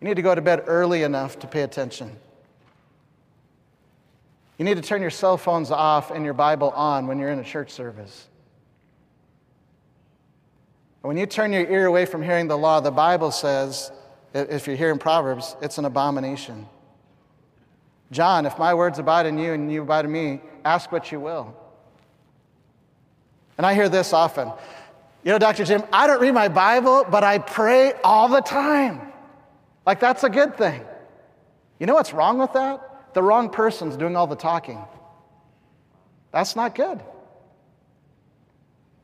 You 0.01 0.09
need 0.09 0.17
to 0.17 0.23
go 0.23 0.35
to 0.35 0.41
bed 0.41 0.65
early 0.67 1.03
enough 1.03 1.39
to 1.41 1.47
pay 1.47 1.63
attention. 1.63 2.17
You 4.59 4.65
need 4.65 4.77
to 4.77 4.83
turn 4.83 5.01
your 5.01 5.11
cell 5.11 5.37
phones 5.37 5.71
off 5.71 6.11
and 6.11 6.25
your 6.25 6.35
Bible 6.35 6.71
on 6.71 7.07
when 7.07 7.19
you're 7.19 7.31
in 7.31 7.39
a 7.39 7.45
church 7.45 7.71
service. 7.71 8.29
When 11.03 11.17
you 11.17 11.27
turn 11.27 11.53
your 11.53 11.69
ear 11.71 11.87
away 11.87 12.07
from 12.07 12.23
hearing 12.23 12.49
the 12.49 12.59
law, 12.59 12.81
the 12.81 12.91
Bible 12.91 13.31
says, 13.31 13.93
if 14.35 14.67
you're 14.67 14.77
hearing 14.77 14.99
Proverbs, 14.99 15.57
it's 15.63 15.79
an 15.79 15.85
abomination. 15.85 16.67
John, 18.11 18.47
if 18.47 18.59
my 18.59 18.75
words 18.75 18.99
abide 18.99 19.27
in 19.27 19.39
you 19.39 19.53
and 19.53 19.73
you 19.73 19.83
abide 19.83 20.05
in 20.05 20.13
me, 20.13 20.41
ask 20.65 20.91
what 20.91 21.13
you 21.13 21.21
will. 21.21 21.55
And 23.57 23.67
I 23.67 23.75
hear 23.75 23.89
this 23.89 24.13
often. 24.13 24.53
You 25.25 25.33
know, 25.33 25.39
Dr. 25.39 25.65
Jim, 25.65 25.83
I 25.93 26.07
don't 26.07 26.21
read 26.21 26.35
my 26.35 26.49
Bible, 26.49 27.05
but 27.09 27.25
I 27.25 27.39
pray 27.39 27.93
all 28.05 28.29
the 28.29 28.41
time. 28.41 29.08
Like, 29.89 30.01
that's 30.01 30.23
a 30.23 30.29
good 30.29 30.59
thing. 30.59 30.85
You 31.81 31.87
know 31.87 31.95
what's 31.95 32.13
wrong 32.13 32.37
with 32.37 32.53
that? 32.53 33.15
The 33.15 33.23
wrong 33.23 33.49
person's 33.49 33.97
doing 33.97 34.17
all 34.17 34.27
the 34.27 34.37
talking. 34.37 34.85
That's 36.31 36.55
not 36.55 36.75
good. 36.75 37.01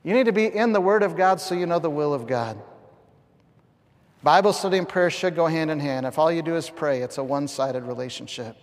You 0.03 0.13
need 0.13 0.27
to 0.27 0.33
be 0.33 0.45
in 0.45 0.75
the 0.75 0.83
Word 0.83 1.03
of 1.03 1.17
God 1.17 1.41
so 1.41 1.55
you 1.55 1.65
know 1.65 1.79
the 1.79 1.89
will 1.89 2.13
of 2.13 2.27
God. 2.27 2.61
Bible 4.23 4.53
study 4.53 4.77
and 4.77 4.87
prayer 4.87 5.09
should 5.09 5.35
go 5.35 5.47
hand 5.47 5.71
in 5.71 5.81
hand. 5.81 6.05
If 6.05 6.19
all 6.19 6.31
you 6.31 6.43
do 6.43 6.55
is 6.55 6.69
pray, 6.69 7.01
it's 7.01 7.17
a 7.17 7.25
one 7.25 7.49
sided 7.49 7.85
relationship. 7.85 8.55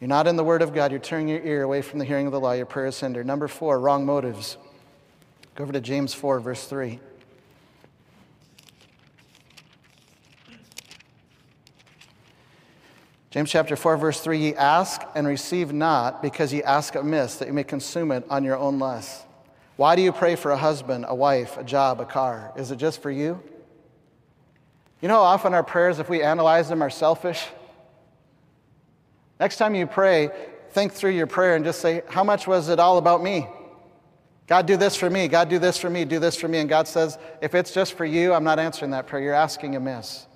You're 0.00 0.08
not 0.08 0.26
in 0.26 0.34
the 0.34 0.42
Word 0.42 0.62
of 0.62 0.74
God. 0.74 0.90
You're 0.90 0.98
turning 0.98 1.28
your 1.28 1.44
ear 1.44 1.62
away 1.62 1.80
from 1.80 2.00
the 2.00 2.04
hearing 2.04 2.26
of 2.26 2.32
the 2.32 2.40
law. 2.40 2.54
Your 2.54 2.66
prayer 2.66 2.86
is 2.86 2.98
hindered. 2.98 3.24
Number 3.24 3.46
four, 3.46 3.78
wrong 3.78 4.04
motives. 4.04 4.58
Go 5.54 5.62
over 5.62 5.72
to 5.72 5.80
James 5.80 6.12
4, 6.12 6.40
verse 6.40 6.66
3. 6.66 6.98
James 13.36 13.50
chapter 13.50 13.76
4, 13.76 13.98
verse 13.98 14.20
3 14.22 14.38
Ye 14.38 14.54
ask 14.54 15.02
and 15.14 15.26
receive 15.26 15.70
not, 15.70 16.22
because 16.22 16.54
ye 16.54 16.62
ask 16.62 16.94
amiss, 16.94 17.36
that 17.36 17.48
you 17.48 17.52
may 17.52 17.64
consume 17.64 18.10
it 18.10 18.24
on 18.30 18.44
your 18.44 18.56
own 18.56 18.78
lust. 18.78 19.26
Why 19.76 19.94
do 19.94 20.00
you 20.00 20.10
pray 20.10 20.36
for 20.36 20.52
a 20.52 20.56
husband, 20.56 21.04
a 21.06 21.14
wife, 21.14 21.58
a 21.58 21.62
job, 21.62 22.00
a 22.00 22.06
car? 22.06 22.54
Is 22.56 22.70
it 22.70 22.76
just 22.76 23.02
for 23.02 23.10
you? 23.10 23.38
You 25.02 25.08
know 25.08 25.16
how 25.16 25.24
often 25.24 25.52
our 25.52 25.62
prayers, 25.62 25.98
if 25.98 26.08
we 26.08 26.22
analyze 26.22 26.70
them, 26.70 26.80
are 26.80 26.88
selfish? 26.88 27.46
Next 29.38 29.58
time 29.58 29.74
you 29.74 29.86
pray, 29.86 30.30
think 30.70 30.94
through 30.94 31.10
your 31.10 31.26
prayer 31.26 31.56
and 31.56 31.64
just 31.66 31.82
say, 31.82 32.04
How 32.08 32.24
much 32.24 32.46
was 32.46 32.70
it 32.70 32.80
all 32.80 32.96
about 32.96 33.22
me? 33.22 33.46
God, 34.46 34.64
do 34.64 34.78
this 34.78 34.96
for 34.96 35.10
me. 35.10 35.28
God, 35.28 35.50
do 35.50 35.58
this 35.58 35.76
for 35.76 35.90
me. 35.90 36.06
Do 36.06 36.18
this 36.18 36.36
for 36.36 36.48
me. 36.48 36.60
And 36.60 36.70
God 36.70 36.88
says, 36.88 37.18
If 37.42 37.54
it's 37.54 37.74
just 37.74 37.98
for 37.98 38.06
you, 38.06 38.32
I'm 38.32 38.44
not 38.44 38.58
answering 38.58 38.92
that 38.92 39.06
prayer. 39.06 39.22
You're 39.22 39.34
asking 39.34 39.76
amiss. 39.76 40.26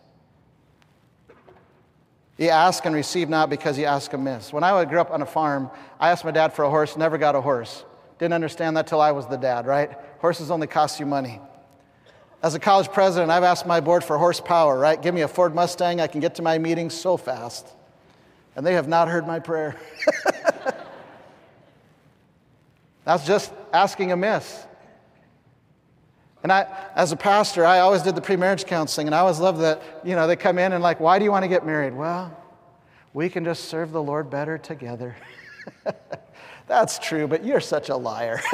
You 2.41 2.49
ask 2.49 2.87
and 2.87 2.95
receive 2.95 3.29
not 3.29 3.51
because 3.51 3.79
you 3.79 3.85
ask 3.85 4.11
amiss. 4.15 4.51
When 4.51 4.65
I 4.65 4.83
grew 4.87 4.99
up 4.99 5.11
on 5.11 5.21
a 5.21 5.27
farm, 5.27 5.71
I 6.01 6.09
asked 6.09 6.25
my 6.25 6.31
dad 6.31 6.55
for 6.55 6.65
a 6.65 6.71
horse, 6.71 6.97
never 6.97 7.19
got 7.19 7.35
a 7.35 7.41
horse. 7.43 7.85
Didn't 8.19 8.33
understand 8.33 8.79
that 8.79 8.87
till 8.87 9.03
I 9.03 9.13
was 9.13 9.27
the 9.27 9.37
dad, 9.37 9.67
right? 9.67 9.91
Horses 10.21 10.51
only 10.51 10.67
cost 10.67 10.99
you 10.99 11.05
money. 11.05 11.39
As 12.43 12.55
a 12.55 12.59
college 12.59 12.91
president, 12.91 13.31
I've 13.31 13.45
asked 13.45 13.67
my 13.67 13.81
board 13.81 14.03
for 14.03 14.17
horsepower, 14.17 14.79
right? 14.79 15.01
Give 15.01 15.15
me 15.15 15.21
a 15.21 15.29
Ford 15.29 15.55
Mustang, 15.55 16.01
I 16.01 16.07
can 16.07 16.21
get 16.21 16.35
to 16.37 16.43
my 16.43 16.57
meetings 16.57 16.95
so 16.95 17.19
fast 17.19 17.69
and 18.57 18.67
they 18.67 18.73
have 18.73 18.89
not 18.89 19.09
heard 19.09 19.27
my 19.27 19.39
prayer. 19.39 19.77
That's 23.05 23.27
just 23.27 23.53
asking 23.71 24.13
amiss. 24.13 24.67
And 26.43 26.51
I, 26.51 26.67
as 26.95 27.13
a 27.13 27.17
pastor, 27.17 27.67
I 27.67 27.81
always 27.81 28.03
did 28.03 28.15
the 28.15 28.23
pre-marriage 28.23 28.65
counseling, 28.65 29.07
and 29.09 29.15
I 29.15 29.19
always 29.19 29.39
loved 29.39 29.61
that, 29.61 29.83
you 30.05 30.17
know, 30.17 30.27
they 30.27 30.37
come 30.37 30.59
in 30.59 30.73
and 30.73 30.83
like, 30.83 30.99
why 30.99 31.19
do 31.19 31.25
you 31.25 31.31
want 31.31 31.43
to 31.43 31.49
get 31.49 31.67
married? 31.67 31.95
Well, 31.95 32.35
we 33.13 33.29
can 33.29 33.45
just 33.45 33.67
serve 33.67 33.93
the 33.93 34.03
Lord 34.03 34.31
better 34.31 34.57
together. 34.57 35.17
That's 36.67 36.99
true, 36.99 37.27
but 37.27 37.45
you're 37.45 37.61
such 37.61 37.89
a 37.89 37.97
liar. 37.97 38.41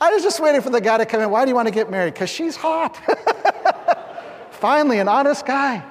I 0.00 0.10
was 0.10 0.24
just 0.24 0.40
waiting 0.40 0.60
for 0.60 0.70
the 0.70 0.80
guy 0.80 0.98
to 0.98 1.06
come 1.06 1.20
in. 1.20 1.30
Why 1.30 1.44
do 1.44 1.50
you 1.50 1.54
want 1.54 1.68
to 1.68 1.74
get 1.74 1.88
married? 1.88 2.14
Because 2.14 2.30
she's 2.30 2.56
hot. 2.56 2.98
Finally, 4.50 4.98
an 4.98 5.06
honest 5.06 5.46
guy. 5.46 5.84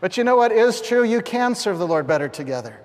But 0.00 0.16
you 0.16 0.22
know 0.22 0.36
what 0.36 0.52
is 0.52 0.80
true? 0.80 1.02
You 1.02 1.20
can 1.22 1.54
serve 1.56 1.78
the 1.78 1.86
Lord 1.86 2.06
better 2.06 2.28
together. 2.28 2.80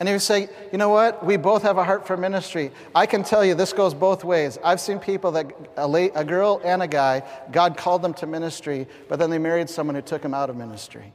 And 0.00 0.08
you 0.08 0.18
say, 0.18 0.48
you 0.72 0.78
know 0.78 0.88
what? 0.88 1.24
We 1.24 1.36
both 1.36 1.62
have 1.62 1.76
a 1.76 1.84
heart 1.84 2.06
for 2.06 2.16
ministry. 2.16 2.72
I 2.94 3.04
can 3.04 3.22
tell 3.22 3.44
you 3.44 3.54
this 3.54 3.74
goes 3.74 3.92
both 3.92 4.24
ways. 4.24 4.58
I've 4.64 4.80
seen 4.80 4.98
people 4.98 5.32
that, 5.32 5.52
a, 5.76 6.10
a 6.14 6.24
girl 6.24 6.58
and 6.64 6.82
a 6.82 6.88
guy, 6.88 7.22
God 7.52 7.76
called 7.76 8.00
them 8.00 8.14
to 8.14 8.26
ministry, 8.26 8.88
but 9.10 9.18
then 9.18 9.28
they 9.28 9.38
married 9.38 9.68
someone 9.68 9.94
who 9.94 10.00
took 10.00 10.22
them 10.22 10.32
out 10.32 10.48
of 10.48 10.56
ministry. 10.56 11.12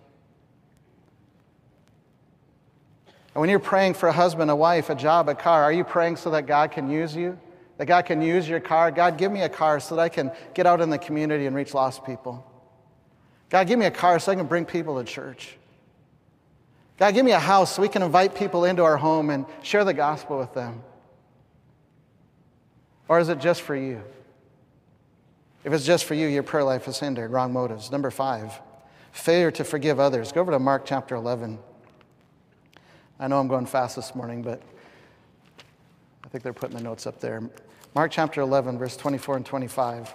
And 3.34 3.42
when 3.42 3.50
you're 3.50 3.60
praying 3.60 3.96
for 3.96 4.08
a 4.08 4.14
husband, 4.14 4.52
a 4.52 4.56
wife, 4.56 4.92
a 4.92 4.96
job, 4.96 5.30
a 5.30 5.36
car, 5.36 5.64
are 5.64 5.74
you 5.74 5.84
praying 5.84 6.18
so 6.18 6.30
that 6.30 6.46
God 6.46 6.72
can 6.72 6.88
use 6.88 7.16
you? 7.16 7.40
That 7.78 7.88
God 7.88 8.06
can 8.06 8.22
use 8.22 8.48
your 8.48 8.60
car? 8.60 8.92
God, 8.92 9.18
give 9.18 9.32
me 9.32 9.42
a 9.42 9.50
car 9.50 9.80
so 9.80 9.96
that 9.96 10.02
I 10.02 10.10
can 10.10 10.32
get 10.54 10.68
out 10.68 10.80
in 10.80 10.92
the 10.92 11.00
community 11.00 11.48
and 11.48 11.56
reach 11.56 11.74
lost 11.74 12.06
people. 12.06 12.50
God, 13.50 13.68
give 13.68 13.80
me 13.80 13.88
a 13.88 13.92
car 13.92 14.20
so 14.20 14.32
I 14.32 14.36
can 14.36 14.46
bring 14.46 14.64
people 14.64 14.98
to 15.00 15.04
church. 15.04 15.58
God, 16.98 17.14
give 17.14 17.26
me 17.26 17.32
a 17.32 17.40
house 17.40 17.76
so 17.76 17.82
we 17.82 17.90
can 17.90 18.02
invite 18.02 18.36
people 18.36 18.66
into 18.66 18.84
our 18.84 18.98
home 18.98 19.30
and 19.30 19.46
share 19.62 19.84
the 19.84 19.94
gospel 19.94 20.38
with 20.38 20.54
them. 20.54 20.82
Or 23.08 23.20
is 23.20 23.30
it 23.30 23.40
just 23.40 23.62
for 23.62 23.76
you? 23.76 24.02
If 25.64 25.74
it's 25.74 25.86
just 25.86 26.06
for 26.06 26.14
you, 26.14 26.28
your 26.28 26.44
prayer 26.44 26.64
life 26.64 26.88
is 26.88 27.00
hindered. 27.00 27.32
Wrong 27.32 27.52
motives. 27.52 27.92
Number 27.92 28.12
five, 28.12 28.60
failure 29.12 29.52
to 29.52 29.64
forgive 29.64 30.00
others. 30.00 30.32
Go 30.32 30.42
over 30.42 30.52
to 30.52 30.60
Mark 30.60 30.86
chapter 30.86 31.16
11. 31.16 31.60
I 33.20 33.28
know 33.28 33.40
I'm 33.40 33.48
going 33.48 33.66
fast 33.66 33.96
this 33.96 34.14
morning, 34.16 34.42
but 34.42 34.62
I 36.24 36.28
think 36.30 36.44
they're 36.44 36.54
putting 36.54 36.78
the 36.78 36.84
notes 36.84 37.08
up 37.08 37.20
there. 37.20 37.42
Mark 37.94 38.12
chapter 38.12 38.42
11, 38.42 38.78
verse 38.78 38.96
24 38.98 39.38
and 39.38 39.46
25. 39.46 40.14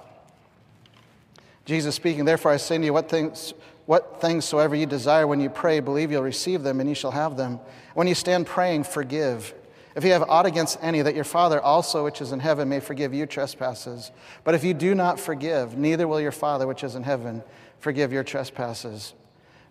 Jesus 1.64 1.94
speaking, 1.94 2.24
Therefore 2.24 2.52
I 2.52 2.56
say 2.56 2.78
to 2.78 2.84
you, 2.84 2.92
what 2.92 3.08
things, 3.08 3.54
what 3.90 4.20
things 4.20 4.44
soever 4.44 4.76
you 4.76 4.86
desire 4.86 5.26
when 5.26 5.40
you 5.40 5.50
pray, 5.50 5.80
believe 5.80 6.12
you'll 6.12 6.22
receive 6.22 6.62
them, 6.62 6.78
and 6.78 6.88
you 6.88 6.94
shall 6.94 7.10
have 7.10 7.36
them. 7.36 7.58
When 7.94 8.06
you 8.06 8.14
stand 8.14 8.46
praying, 8.46 8.84
forgive 8.84 9.52
if 9.96 10.04
you 10.04 10.12
have 10.12 10.22
aught 10.30 10.46
against 10.46 10.78
any, 10.80 11.02
that 11.02 11.16
your 11.16 11.24
Father 11.24 11.60
also, 11.60 12.04
which 12.04 12.20
is 12.20 12.30
in 12.30 12.38
heaven, 12.38 12.68
may 12.68 12.78
forgive 12.78 13.12
you 13.12 13.26
trespasses. 13.26 14.12
But 14.44 14.54
if 14.54 14.62
you 14.62 14.74
do 14.74 14.94
not 14.94 15.18
forgive, 15.18 15.76
neither 15.76 16.06
will 16.06 16.20
your 16.20 16.30
Father, 16.30 16.68
which 16.68 16.84
is 16.84 16.94
in 16.94 17.02
heaven, 17.02 17.42
forgive 17.80 18.12
your 18.12 18.22
trespasses. 18.22 19.12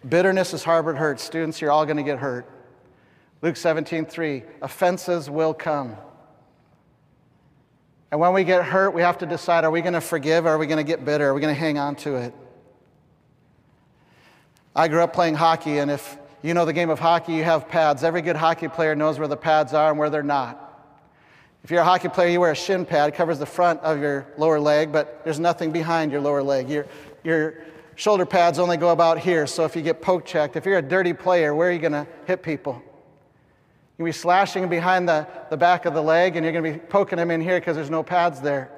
Bitterness 0.05 0.53
is 0.53 0.65
harbored 0.65 0.97
hurt. 0.97 1.21
Students, 1.21 1.61
you're 1.61 1.71
all 1.71 1.85
going 1.85 1.95
to 1.95 2.03
get 2.03 2.19
hurt. 2.19 2.45
Luke 3.41 3.55
17, 3.55 4.05
3, 4.05 4.43
offenses 4.61 5.29
will 5.29 5.53
come. 5.53 5.95
And 8.11 8.19
when 8.19 8.33
we 8.33 8.43
get 8.43 8.65
hurt, 8.65 8.89
we 8.89 9.01
have 9.01 9.19
to 9.19 9.25
decide 9.25 9.63
are 9.63 9.71
we 9.71 9.79
going 9.79 9.93
to 9.93 10.01
forgive 10.01 10.45
or 10.45 10.49
are 10.49 10.57
we 10.57 10.67
going 10.67 10.85
to 10.85 10.89
get 10.89 11.05
bitter? 11.05 11.29
Are 11.29 11.33
we 11.33 11.39
going 11.39 11.55
to 11.55 11.59
hang 11.59 11.77
on 11.77 11.95
to 11.97 12.15
it? 12.15 12.33
I 14.75 14.87
grew 14.87 15.01
up 15.01 15.13
playing 15.13 15.35
hockey, 15.35 15.79
and 15.79 15.89
if 15.89 16.17
you 16.41 16.53
know 16.53 16.65
the 16.65 16.73
game 16.73 16.89
of 16.89 16.99
hockey, 16.99 17.33
you 17.33 17.43
have 17.43 17.67
pads. 17.67 18.03
Every 18.03 18.21
good 18.21 18.35
hockey 18.35 18.67
player 18.67 18.95
knows 18.95 19.17
where 19.17 19.27
the 19.27 19.37
pads 19.37 19.73
are 19.73 19.89
and 19.89 19.99
where 19.99 20.09
they're 20.09 20.23
not. 20.23 20.65
If 21.63 21.71
you're 21.71 21.81
a 21.81 21.85
hockey 21.85 22.07
player, 22.07 22.29
you 22.29 22.39
wear 22.39 22.51
a 22.51 22.55
shin 22.55 22.85
pad, 22.85 23.09
it 23.09 23.15
covers 23.15 23.39
the 23.39 23.45
front 23.45 23.81
of 23.81 23.99
your 23.99 24.25
lower 24.37 24.59
leg, 24.59 24.91
but 24.91 25.23
there's 25.23 25.39
nothing 25.39 25.71
behind 25.71 26.11
your 26.11 26.21
lower 26.21 26.41
leg. 26.41 26.69
Your, 26.69 26.85
your 27.23 27.55
shoulder 27.95 28.25
pads 28.25 28.59
only 28.59 28.77
go 28.77 28.89
about 28.89 29.19
here, 29.19 29.45
so 29.45 29.65
if 29.65 29.75
you 29.75 29.81
get 29.81 30.01
poke 30.01 30.25
checked, 30.25 30.55
if 30.55 30.65
you're 30.65 30.77
a 30.77 30.81
dirty 30.81 31.13
player, 31.13 31.53
where 31.53 31.69
are 31.69 31.71
you 31.71 31.79
going 31.79 31.91
to 31.91 32.07
hit 32.25 32.43
people? 32.43 32.81
You'll 33.97 34.05
be 34.05 34.13
slashing 34.13 34.69
behind 34.69 35.09
the, 35.09 35.27
the 35.49 35.57
back 35.57 35.85
of 35.85 35.93
the 35.93 36.01
leg, 36.01 36.37
and 36.37 36.45
you're 36.45 36.53
going 36.53 36.63
to 36.63 36.79
be 36.79 36.85
poking 36.85 37.17
them 37.17 37.31
in 37.31 37.41
here 37.41 37.59
because 37.59 37.75
there's 37.75 37.89
no 37.89 38.03
pads 38.03 38.39
there. 38.39 38.71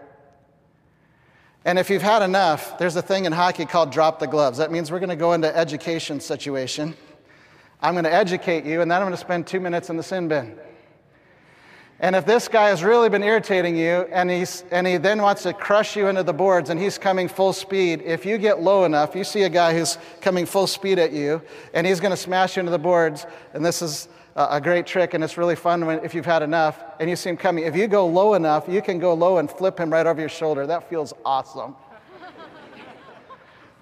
And 1.63 1.77
if 1.77 1.89
you've 1.89 2.01
had 2.01 2.23
enough, 2.23 2.77
there's 2.79 2.95
a 2.95 3.01
thing 3.01 3.25
in 3.25 3.31
hockey 3.31 3.65
called 3.65 3.91
drop 3.91 4.19
the 4.19 4.27
gloves. 4.27 4.57
That 4.57 4.71
means 4.71 4.91
we're 4.91 4.99
going 4.99 5.09
to 5.09 5.15
go 5.15 5.33
into 5.33 5.55
education 5.55 6.19
situation. 6.19 6.95
I'm 7.81 7.93
going 7.93 8.03
to 8.05 8.13
educate 8.13 8.65
you, 8.65 8.81
and 8.81 8.89
then 8.89 9.01
I'm 9.01 9.07
going 9.07 9.17
to 9.17 9.17
spend 9.17 9.45
two 9.45 9.59
minutes 9.59 9.89
in 9.89 9.97
the 9.97 10.03
sin 10.03 10.27
bin. 10.27 10.57
And 11.99 12.15
if 12.15 12.25
this 12.25 12.47
guy 12.47 12.69
has 12.69 12.83
really 12.83 13.09
been 13.09 13.21
irritating 13.21 13.77
you 13.77 14.07
and, 14.11 14.27
he's, 14.27 14.63
and 14.71 14.87
he 14.87 14.97
then 14.97 15.21
wants 15.21 15.43
to 15.43 15.53
crush 15.53 15.95
you 15.95 16.07
into 16.07 16.23
the 16.23 16.33
boards 16.33 16.71
and 16.71 16.79
he's 16.79 16.97
coming 16.97 17.27
full 17.27 17.53
speed, 17.53 18.01
if 18.01 18.25
you 18.25 18.39
get 18.39 18.59
low 18.59 18.85
enough, 18.85 19.15
you 19.15 19.23
see 19.23 19.43
a 19.43 19.49
guy 19.49 19.71
who's 19.77 19.99
coming 20.19 20.47
full 20.47 20.65
speed 20.65 20.97
at 20.97 21.11
you 21.11 21.43
and 21.75 21.85
he's 21.85 21.99
going 21.99 22.09
to 22.09 22.17
smash 22.17 22.55
you 22.55 22.61
into 22.61 22.71
the 22.71 22.79
boards, 22.79 23.27
and 23.53 23.63
this 23.63 23.83
is 23.83 24.09
a 24.35 24.61
great 24.61 24.85
trick 24.85 25.13
and 25.13 25.23
it's 25.23 25.37
really 25.37 25.55
fun 25.55 25.85
when, 25.85 26.03
if 26.03 26.13
you've 26.13 26.25
had 26.25 26.41
enough 26.41 26.83
and 26.99 27.09
you 27.09 27.15
see 27.15 27.29
him 27.29 27.37
coming. 27.37 27.65
If 27.65 27.75
you 27.75 27.87
go 27.87 28.05
low 28.07 28.33
enough, 28.33 28.65
you 28.67 28.81
can 28.81 28.99
go 28.99 29.13
low 29.13 29.37
and 29.37 29.49
flip 29.49 29.79
him 29.79 29.91
right 29.91 30.05
over 30.05 30.19
your 30.19 30.29
shoulder. 30.29 30.65
That 30.65 30.89
feels 30.89 31.13
awesome. 31.25 31.75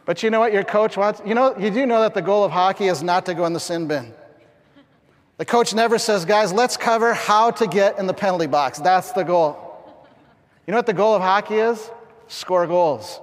But 0.05 0.23
you 0.23 0.31
know 0.31 0.39
what 0.39 0.53
your 0.53 0.63
coach 0.63 0.97
wants? 0.97 1.21
You 1.23 1.35
know, 1.35 1.55
you 1.57 1.69
do 1.69 1.85
know 1.85 2.01
that 2.01 2.15
the 2.15 2.21
goal 2.21 2.43
of 2.43 2.51
hockey 2.51 2.87
is 2.87 3.03
not 3.03 3.27
to 3.27 3.35
go 3.35 3.45
in 3.45 3.53
the 3.53 3.59
sin 3.59 3.87
bin. 3.87 4.11
The 5.37 5.45
coach 5.45 5.73
never 5.73 5.99
says, 5.99 6.25
guys, 6.25 6.51
let's 6.51 6.77
cover 6.77 7.13
how 7.13 7.51
to 7.51 7.67
get 7.67 7.99
in 7.99 8.07
the 8.07 8.13
penalty 8.13 8.47
box. 8.47 8.79
That's 8.79 9.11
the 9.11 9.23
goal. 9.23 9.57
You 10.65 10.71
know 10.71 10.77
what 10.77 10.87
the 10.87 10.93
goal 10.93 11.15
of 11.15 11.21
hockey 11.21 11.55
is? 11.55 11.91
Score 12.27 12.65
goals. 12.65 13.21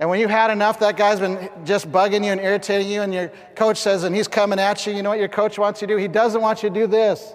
And 0.00 0.10
when 0.10 0.18
you've 0.18 0.30
had 0.30 0.50
enough, 0.50 0.80
that 0.80 0.96
guy's 0.96 1.20
been 1.20 1.48
just 1.64 1.90
bugging 1.90 2.24
you 2.24 2.32
and 2.32 2.40
irritating 2.40 2.90
you, 2.90 3.02
and 3.02 3.14
your 3.14 3.28
coach 3.54 3.78
says, 3.78 4.02
and 4.02 4.14
he's 4.14 4.26
coming 4.26 4.58
at 4.58 4.86
you, 4.86 4.92
you 4.92 5.02
know 5.02 5.10
what 5.10 5.20
your 5.20 5.28
coach 5.28 5.58
wants 5.58 5.80
you 5.80 5.86
to 5.86 5.94
do? 5.94 5.98
He 5.98 6.08
doesn't 6.08 6.40
want 6.40 6.62
you 6.62 6.68
to 6.68 6.74
do 6.74 6.86
this. 6.86 7.32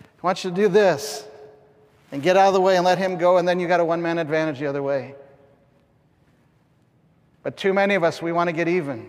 He 0.00 0.20
wants 0.22 0.42
you 0.44 0.50
to 0.50 0.56
do 0.56 0.68
this 0.68 1.24
and 2.10 2.22
get 2.22 2.36
out 2.36 2.48
of 2.48 2.54
the 2.54 2.60
way 2.60 2.76
and 2.76 2.84
let 2.84 2.98
him 2.98 3.18
go, 3.18 3.38
and 3.38 3.46
then 3.46 3.60
you 3.60 3.68
got 3.68 3.80
a 3.80 3.84
one 3.84 4.02
man 4.02 4.18
advantage 4.18 4.58
the 4.58 4.66
other 4.66 4.82
way. 4.82 5.14
But 7.42 7.56
too 7.56 7.72
many 7.72 7.94
of 7.94 8.04
us, 8.04 8.20
we 8.20 8.32
want 8.32 8.48
to 8.48 8.52
get 8.52 8.68
even. 8.68 9.08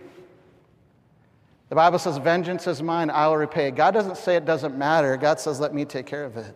The 1.69 1.75
Bible 1.75 1.99
says, 1.99 2.17
Vengeance 2.17 2.67
is 2.67 2.81
mine, 2.81 3.09
I 3.09 3.27
will 3.27 3.37
repay. 3.37 3.71
God 3.71 3.91
doesn't 3.91 4.17
say 4.17 4.35
it 4.35 4.45
doesn't 4.45 4.77
matter. 4.77 5.17
God 5.17 5.39
says, 5.39 5.59
Let 5.59 5.73
me 5.73 5.85
take 5.85 6.05
care 6.05 6.23
of 6.23 6.37
it. 6.37 6.55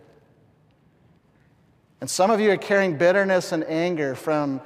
And 2.00 2.10
some 2.10 2.30
of 2.30 2.40
you 2.40 2.52
are 2.52 2.58
carrying 2.58 2.98
bitterness 2.98 3.52
and 3.52 3.64
anger 3.66 4.14
from 4.14 4.62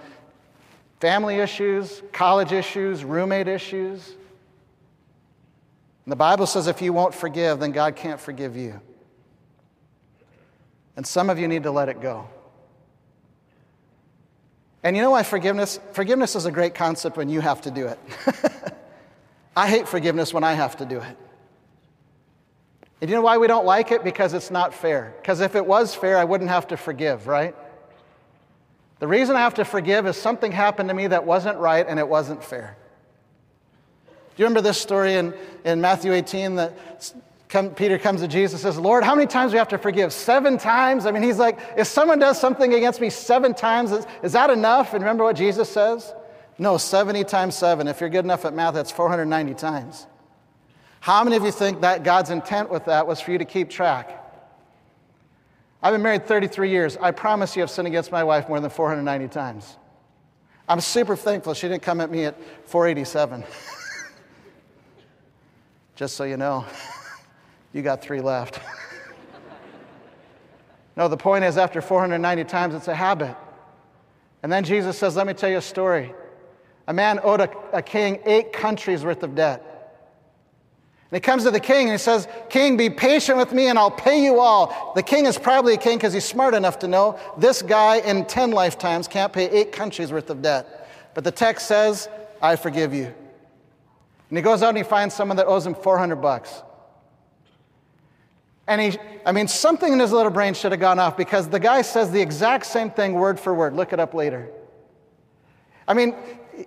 family 1.02 1.38
issues, 1.38 2.04
college 2.14 2.52
issues, 2.52 3.04
roommate 3.04 3.48
issues. 3.48 4.08
And 6.06 6.12
the 6.12 6.16
Bible 6.16 6.46
says 6.46 6.68
if 6.68 6.82
you 6.82 6.94
won't 6.94 7.14
forgive, 7.14 7.60
then 7.60 7.72
God 7.72 7.96
can't 7.96 8.20
forgive 8.20 8.56
you. 8.56 8.80
And 10.96 11.06
some 11.06 11.32
of 11.32 11.40
you 11.40 11.48
need 11.48 11.64
to 11.64 11.72
let 11.72 11.90
it 11.90 12.02
go. 12.02 12.30
And 14.84 14.96
you 14.96 15.02
know 15.02 15.12
why 15.12 15.24
forgiveness? 15.24 15.80
Forgiveness 15.94 16.36
is 16.36 16.46
a 16.46 16.52
great 16.52 16.76
concept 16.76 17.18
when 17.18 17.30
you 17.30 17.42
have 17.42 17.62
to 17.62 17.72
do 17.72 17.88
it. 17.88 18.00
I 19.56 19.68
hate 19.68 19.88
forgiveness 19.88 20.34
when 20.34 20.44
I 20.44 20.54
have 20.54 20.78
to 20.78 20.86
do 20.86 21.00
it. 21.00 21.18
And 23.00 23.10
you 23.10 23.16
know 23.16 23.24
why 23.24 23.38
we 23.38 23.48
don't 23.48 23.66
like 23.66 23.92
it? 23.92 24.04
Because 24.04 24.36
it's 24.36 24.52
not 24.52 24.74
fair. 24.74 25.16
Because 25.20 25.40
if 25.40 25.56
it 25.56 25.66
was 25.66 25.96
fair, 25.96 26.18
I 26.18 26.24
wouldn't 26.24 26.52
have 26.52 26.68
to 26.68 26.78
forgive, 26.78 27.26
right? 27.26 27.56
The 29.02 29.08
reason 29.08 29.36
I 29.36 29.40
have 29.40 29.56
to 29.56 29.66
forgive 29.66 30.06
is 30.06 30.16
something 30.16 30.52
happened 30.52 30.90
to 30.90 30.94
me 30.94 31.08
that 31.08 31.26
wasn't 31.26 31.58
right 31.58 31.84
and 31.88 31.98
it 31.98 32.08
wasn't 32.08 32.44
fair. 32.44 32.78
Do 34.08 34.14
you 34.38 34.46
remember 34.46 34.62
this 34.62 34.78
story 34.78 35.16
in, 35.16 35.34
in 35.66 35.82
Matthew 35.82 36.14
18 36.14 36.56
that 36.56 36.78
Come, 37.50 37.72
Peter 37.72 37.98
comes 37.98 38.22
to 38.22 38.28
Jesus 38.28 38.64
and 38.64 38.74
says, 38.74 38.80
Lord, 38.80 39.04
how 39.04 39.16
many 39.16 39.26
times 39.26 39.52
do 39.52 39.56
we 39.56 39.58
have 39.58 39.70
to 39.70 39.80
forgive? 39.80 40.14
Seven 40.14 40.60
times? 40.60 41.08
I 41.08 41.12
mean, 41.12 41.24
he's 41.24 41.40
like, 41.40 41.60
if 41.76 41.88
someone 41.88 42.20
does 42.20 42.40
something 42.40 42.76
against 42.76 43.02
me 43.02 43.10
seven 43.10 43.56
times, 43.56 43.92
is, 43.92 44.06
is 44.22 44.34
that 44.34 44.52
enough? 44.52 44.94
And 44.94 45.02
remember 45.02 45.24
what 45.24 45.36
Jesus 45.36 45.68
says? 45.68 46.14
No, 46.60 46.78
70 46.78 47.24
times 47.24 47.56
seven. 47.56 47.88
If 47.88 48.02
you're 48.02 48.10
good 48.10 48.24
enough 48.24 48.46
at 48.46 48.54
math, 48.54 48.76
that's 48.76 48.92
490 48.92 49.56
times. 49.56 50.06
How 51.00 51.24
many 51.24 51.36
of 51.36 51.44
you 51.44 51.52
think 51.52 51.82
that 51.82 52.04
God's 52.04 52.30
intent 52.30 52.70
with 52.70 52.86
that 52.86 53.08
was 53.08 53.20
for 53.20 53.32
you 53.32 53.40
to 53.40 53.46
keep 53.46 53.72
track? 53.72 54.21
I've 55.84 55.94
been 55.94 56.04
married 56.04 56.28
33 56.28 56.70
years. 56.70 56.98
I 56.98 57.12
promise 57.12 57.56
you 57.56 57.64
I've 57.64 57.72
sinned 57.72 57.88
against 57.88 58.12
my 58.12 58.24
wife 58.24 58.48
more 58.48 58.60
than 58.60 58.70
490 58.70 59.28
times. 59.30 59.78
I'm 60.68 60.80
super 60.80 61.16
thankful 61.16 61.54
she 61.54 61.68
didn't 61.68 61.82
come 61.82 62.02
at 62.02 62.12
me 62.12 62.26
at 62.26 62.38
487. 62.70 63.44
Just 65.96 66.16
so 66.16 66.24
you 66.24 66.38
know. 66.38 66.66
You 67.74 67.82
got 67.82 68.02
three 68.02 68.20
left. 68.20 68.60
no, 70.98 71.08
the 71.08 71.16
point 71.16 71.46
is, 71.46 71.58
after 71.58 71.82
490 71.82 72.44
times, 72.44 72.76
it's 72.76 72.90
a 72.90 72.94
habit. 72.94 73.34
And 74.44 74.52
then 74.52 74.66
Jesus 74.66 74.98
says, 74.98 75.16
Let 75.16 75.26
me 75.26 75.34
tell 75.34 75.50
you 75.50 75.56
a 75.56 75.62
story. 75.62 76.14
A 76.88 76.94
man 76.94 77.22
owed 77.24 77.40
a, 77.40 77.50
a 77.72 77.82
king 77.82 78.20
eight 78.26 78.52
countries 78.52 79.06
worth 79.06 79.24
of 79.24 79.36
debt. 79.36 79.71
And 81.12 81.18
he 81.18 81.20
comes 81.20 81.44
to 81.44 81.52
the 81.52 81.60
king 81.60 81.90
and 81.90 81.92
he 81.92 81.98
says, 81.98 82.26
King, 82.50 82.78
be 82.78 82.90
patient 82.90 83.38
with 83.38 83.52
me 83.52 83.68
and 83.68 83.78
I'll 83.78 83.92
pay 83.92 84.24
you 84.24 84.40
all. 84.40 84.94
The 84.96 85.04
king 85.04 85.26
is 85.26 85.38
probably 85.38 85.74
a 85.74 85.78
king 85.78 85.98
because 85.98 86.14
he's 86.14 86.24
smart 86.24 86.54
enough 86.54 86.80
to 86.80 86.88
know 86.88 87.20
this 87.38 87.62
guy 87.62 87.98
in 87.98 88.24
10 88.24 88.52
lifetimes 88.52 89.10
can't 89.10 89.34
pay 89.34 89.50
eight 89.50 89.74
countries 89.74 90.14
worth 90.14 90.30
of 90.30 90.42
debt. 90.42 90.90
But 91.14 91.26
the 91.26 91.32
text 91.32 91.68
says, 91.68 92.08
I 92.42 92.56
forgive 92.56 92.94
you. 92.94 93.14
And 94.30 94.38
he 94.38 94.42
goes 94.42 94.64
out 94.64 94.70
and 94.70 94.78
he 94.78 94.86
finds 94.86 95.14
someone 95.14 95.36
that 95.36 95.48
owes 95.48 95.66
him 95.66 95.76
400 95.76 96.16
bucks. 96.16 96.64
And 98.66 98.80
he, 98.80 98.98
I 99.26 99.34
mean, 99.34 99.50
something 99.50 99.92
in 99.92 100.00
his 100.00 100.14
little 100.14 100.32
brain 100.32 100.54
should 100.54 100.72
have 100.72 100.80
gone 100.80 100.98
off 100.98 101.18
because 101.18 101.50
the 101.50 101.60
guy 101.60 101.82
says 101.82 102.10
the 102.12 102.22
exact 102.22 102.66
same 102.66 102.90
thing 102.90 103.16
word 103.16 103.38
for 103.38 103.54
word. 103.54 103.74
Look 103.74 103.92
it 103.92 104.00
up 104.00 104.14
later. 104.14 104.50
I 105.90 105.94
mean, 105.94 106.16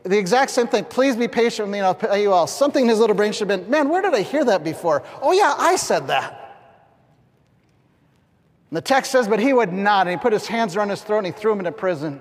the 0.02 0.18
exact 0.18 0.50
same 0.50 0.66
thing. 0.66 0.84
Please 0.84 1.16
be 1.16 1.28
patient 1.28 1.66
with 1.66 1.72
me 1.72 1.78
and 1.78 1.86
I'll 1.86 1.94
pay 1.94 2.22
you 2.22 2.32
all. 2.32 2.46
Something 2.46 2.84
in 2.84 2.88
his 2.88 2.98
little 2.98 3.16
brain 3.16 3.32
should 3.32 3.48
have 3.48 3.60
been, 3.60 3.70
man, 3.70 3.88
where 3.88 4.02
did 4.02 4.14
I 4.14 4.22
hear 4.22 4.44
that 4.44 4.64
before? 4.64 5.02
Oh, 5.22 5.32
yeah, 5.32 5.54
I 5.56 5.76
said 5.76 6.08
that. 6.08 6.32
And 8.70 8.76
the 8.76 8.82
text 8.82 9.12
says, 9.12 9.28
but 9.28 9.40
he 9.40 9.52
would 9.52 9.72
not. 9.72 10.06
And 10.06 10.18
he 10.18 10.22
put 10.22 10.32
his 10.32 10.46
hands 10.46 10.76
around 10.76 10.90
his 10.90 11.02
throat 11.02 11.18
and 11.18 11.26
he 11.26 11.32
threw 11.32 11.52
him 11.52 11.60
into 11.60 11.72
prison. 11.72 12.20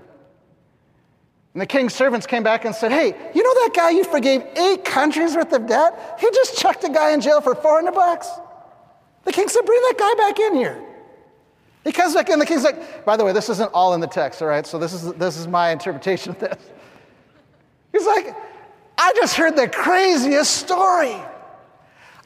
And 1.54 1.62
the 1.62 1.66
king's 1.66 1.94
servants 1.94 2.26
came 2.26 2.44
back 2.44 2.66
and 2.66 2.74
said, 2.74 2.92
hey, 2.92 3.08
you 3.34 3.44
know 3.44 3.54
that 3.66 3.72
guy 3.76 3.92
you 3.92 4.04
forgave 4.04 4.44
eight 4.56 4.84
countries 4.86 5.36
worth 5.36 5.54
of 5.54 5.68
debt? 5.68 6.18
He 6.20 6.28
just 6.32 6.58
chucked 6.58 6.84
a 6.84 6.90
guy 6.90 7.12
in 7.12 7.22
jail 7.22 7.42
for 7.42 7.56
400 7.56 7.94
bucks. 7.94 8.30
The 9.24 9.32
king 9.32 9.48
said, 9.48 9.66
Bring 9.66 9.82
that 9.82 9.96
guy 9.98 10.14
back 10.16 10.40
in 10.40 10.56
here. 10.56 10.84
He 11.84 11.92
comes 11.92 12.14
back 12.14 12.30
in, 12.30 12.40
the 12.40 12.46
king's 12.46 12.64
like, 12.64 13.06
By 13.06 13.18
the 13.18 13.26
way, 13.26 13.34
this 13.34 13.50
isn't 13.50 13.72
all 13.74 13.94
in 13.94 14.02
the 14.02 14.08
text, 14.08 14.42
all 14.42 14.48
right? 14.48 14.66
So 14.66 14.78
this 14.78 14.94
is, 14.94 15.14
this 15.14 15.38
is 15.38 15.48
my 15.48 15.72
interpretation 15.72 16.32
of 16.32 16.40
this. 16.40 16.58
He's 17.94 18.06
like, 18.06 18.36
I 18.98 19.14
just 19.16 19.36
heard 19.36 19.56
the 19.56 19.70
craziest 19.70 20.52
story. 20.52 21.16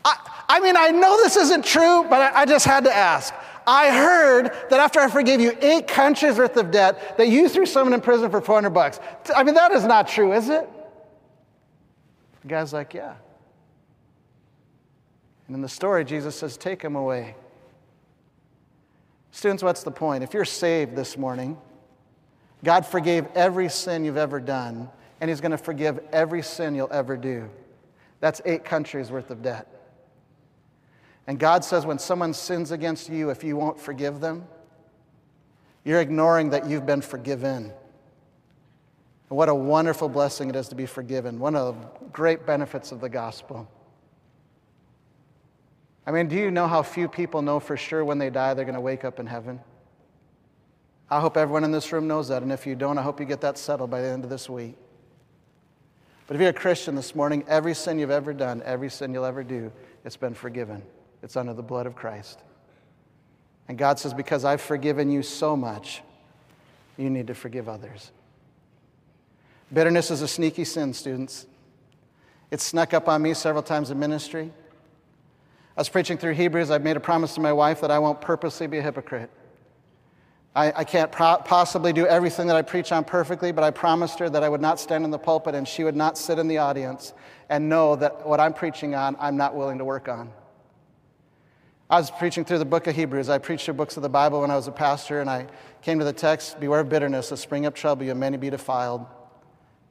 I, 0.03 0.45
I 0.49 0.59
mean, 0.59 0.75
I 0.75 0.89
know 0.89 1.17
this 1.17 1.35
isn't 1.35 1.63
true, 1.63 2.05
but 2.09 2.21
I, 2.21 2.41
I 2.41 2.45
just 2.45 2.65
had 2.65 2.85
to 2.85 2.93
ask. 2.93 3.33
I 3.67 3.91
heard 3.91 4.45
that 4.69 4.79
after 4.79 4.99
I 4.99 5.09
forgave 5.09 5.41
you 5.41 5.55
eight 5.61 5.87
countries 5.87 6.37
worth 6.37 6.55
of 6.55 6.71
debt, 6.71 7.17
that 7.17 7.27
you 7.27 7.49
threw 7.49 7.65
someone 7.65 7.93
in 7.93 7.99
prison 7.99 8.31
for 8.31 8.39
400 8.39 8.69
bucks. 8.69 8.99
I 9.35 9.43
mean, 9.43 9.55
that 9.55 9.73
is 9.73 9.83
not 9.83 10.07
true, 10.07 10.31
is 10.31 10.47
it? 10.47 10.67
The 12.41 12.47
guy's 12.47 12.71
like, 12.71 12.93
Yeah. 12.93 13.15
And 15.47 15.55
in 15.55 15.61
the 15.61 15.69
story, 15.69 16.05
Jesus 16.05 16.35
says, 16.35 16.55
Take 16.55 16.81
him 16.81 16.95
away. 16.95 17.35
Students, 19.31 19.63
what's 19.63 19.83
the 19.83 19.91
point? 19.91 20.23
If 20.23 20.33
you're 20.33 20.45
saved 20.45 20.95
this 20.95 21.17
morning, 21.17 21.57
God 22.63 22.85
forgave 22.85 23.27
every 23.35 23.69
sin 23.69 24.03
you've 24.03 24.17
ever 24.17 24.39
done, 24.39 24.89
and 25.19 25.29
He's 25.29 25.41
going 25.41 25.51
to 25.51 25.57
forgive 25.57 25.99
every 26.11 26.41
sin 26.41 26.75
you'll 26.75 26.91
ever 26.91 27.17
do. 27.17 27.49
That's 28.19 28.41
eight 28.45 28.65
countries 28.65 29.11
worth 29.11 29.29
of 29.29 29.41
debt. 29.41 29.67
And 31.27 31.37
God 31.37 31.63
says 31.63 31.85
when 31.85 31.99
someone 31.99 32.33
sins 32.33 32.71
against 32.71 33.09
you, 33.09 33.29
if 33.29 33.43
you 33.43 33.57
won't 33.57 33.79
forgive 33.79 34.21
them, 34.21 34.47
you're 35.83 36.01
ignoring 36.01 36.49
that 36.51 36.67
you've 36.67 36.85
been 36.85 37.01
forgiven. 37.01 37.71
And 39.29 39.37
what 39.37 39.49
a 39.49 39.55
wonderful 39.55 40.07
blessing 40.07 40.49
it 40.49 40.55
is 40.55 40.69
to 40.69 40.75
be 40.75 40.85
forgiven. 40.85 41.37
One 41.39 41.55
of 41.55 41.75
the 41.75 42.05
great 42.07 42.45
benefits 42.45 42.91
of 42.91 43.01
the 43.01 43.09
gospel. 43.09 43.69
I 46.05 46.11
mean, 46.11 46.29
do 46.29 46.37
you 46.37 46.49
know 46.49 46.67
how 46.67 46.81
few 46.81 47.09
people 47.09 47.41
know 47.41 47.59
for 47.59 47.75
sure 47.75 48.05
when 48.05 48.17
they 48.17 48.29
die 48.29 48.53
they're 48.53 48.63
going 48.63 48.75
to 48.75 48.81
wake 48.81 49.03
up 49.03 49.19
in 49.19 49.27
heaven? 49.27 49.59
I 51.09 51.19
hope 51.19 51.35
everyone 51.35 51.65
in 51.65 51.71
this 51.71 51.91
room 51.91 52.07
knows 52.07 52.29
that. 52.29 52.41
And 52.41 52.51
if 52.51 52.65
you 52.65 52.75
don't, 52.75 52.97
I 52.97 53.01
hope 53.01 53.19
you 53.19 53.25
get 53.25 53.41
that 53.41 53.57
settled 53.57 53.89
by 53.89 54.01
the 54.01 54.07
end 54.07 54.23
of 54.23 54.29
this 54.29 54.49
week. 54.49 54.77
But 56.27 56.35
if 56.35 56.41
you're 56.41 56.49
a 56.49 56.53
Christian 56.53 56.95
this 56.95 57.15
morning, 57.15 57.45
every 57.47 57.73
sin 57.73 57.97
you've 57.99 58.11
ever 58.11 58.33
done, 58.33 58.61
every 58.65 58.89
sin 58.89 59.13
you'll 59.13 59.25
ever 59.25 59.43
do, 59.43 59.71
it's 60.03 60.17
been 60.17 60.33
forgiven. 60.33 60.83
It's 61.23 61.37
under 61.37 61.53
the 61.53 61.63
blood 61.63 61.87
of 61.87 61.95
Christ. 61.95 62.39
And 63.69 63.77
God 63.77 63.97
says, 63.97 64.13
Because 64.13 64.43
I've 64.43 64.61
forgiven 64.61 65.09
you 65.09 65.23
so 65.23 65.55
much, 65.55 66.01
you 66.97 67.09
need 67.09 67.27
to 67.27 67.33
forgive 67.33 67.69
others. 67.69 68.11
Bitterness 69.73 70.11
is 70.11 70.21
a 70.21 70.27
sneaky 70.27 70.65
sin, 70.65 70.93
students. 70.93 71.45
It 72.51 72.61
snuck 72.61 72.93
up 72.93 73.07
on 73.07 73.21
me 73.21 73.33
several 73.33 73.63
times 73.63 73.89
in 73.89 73.99
ministry. 73.99 74.51
I 75.75 75.81
was 75.81 75.89
preaching 75.89 76.17
through 76.17 76.33
Hebrews. 76.33 76.71
I've 76.71 76.83
made 76.83 76.97
a 76.97 77.01
promise 77.01 77.35
to 77.35 77.41
my 77.41 77.53
wife 77.53 77.81
that 77.81 77.91
I 77.91 77.99
won't 77.99 78.19
purposely 78.19 78.67
be 78.67 78.77
a 78.79 78.81
hypocrite. 78.81 79.29
I, 80.57 80.73
I 80.77 80.83
can't 80.85 81.11
pro- 81.11 81.37
possibly 81.37 81.93
do 81.93 82.07
everything 82.07 82.47
that 82.47 82.55
I 82.55 82.63
preach 82.63 82.91
on 82.91 83.03
perfectly, 83.03 83.51
but 83.51 83.63
I 83.63 83.69
promised 83.69 84.17
her 84.17 84.27
that 84.27 84.41
I 84.43 84.49
would 84.49 84.59
not 84.59 84.79
stand 84.79 85.05
in 85.05 85.11
the 85.11 85.19
pulpit 85.19 85.53
and 85.53 85.67
she 85.67 85.83
would 85.83 85.95
not 85.95 86.17
sit 86.17 86.39
in 86.39 86.47
the 86.47 86.57
audience 86.57 87.13
and 87.47 87.69
know 87.69 87.95
that 87.95 88.25
what 88.25 88.39
I'm 88.39 88.53
preaching 88.53 88.95
on, 88.95 89.15
I'm 89.19 89.37
not 89.37 89.55
willing 89.55 89.77
to 89.77 89.85
work 89.85 90.09
on. 90.09 90.31
I 91.91 91.99
was 91.99 92.09
preaching 92.09 92.43
through 92.43 92.57
the 92.57 92.65
book 92.65 92.87
of 92.87 92.95
Hebrews. 92.95 93.29
I 93.29 93.37
preached 93.37 93.65
through 93.65 93.75
books 93.75 93.97
of 93.97 94.03
the 94.03 94.09
Bible 94.09 94.41
when 94.41 94.49
I 94.49 94.55
was 94.55 94.67
a 94.67 94.71
pastor, 94.71 95.21
and 95.21 95.29
I 95.29 95.45
came 95.83 95.99
to 95.99 96.05
the 96.05 96.11
text 96.11 96.59
Beware 96.59 96.79
of 96.79 96.89
bitterness, 96.89 97.31
a 97.31 97.37
spring 97.37 97.67
up 97.67 97.75
trouble, 97.75 98.03
you 98.05 98.15
many 98.15 98.37
be 98.37 98.49
defiled. 98.49 99.05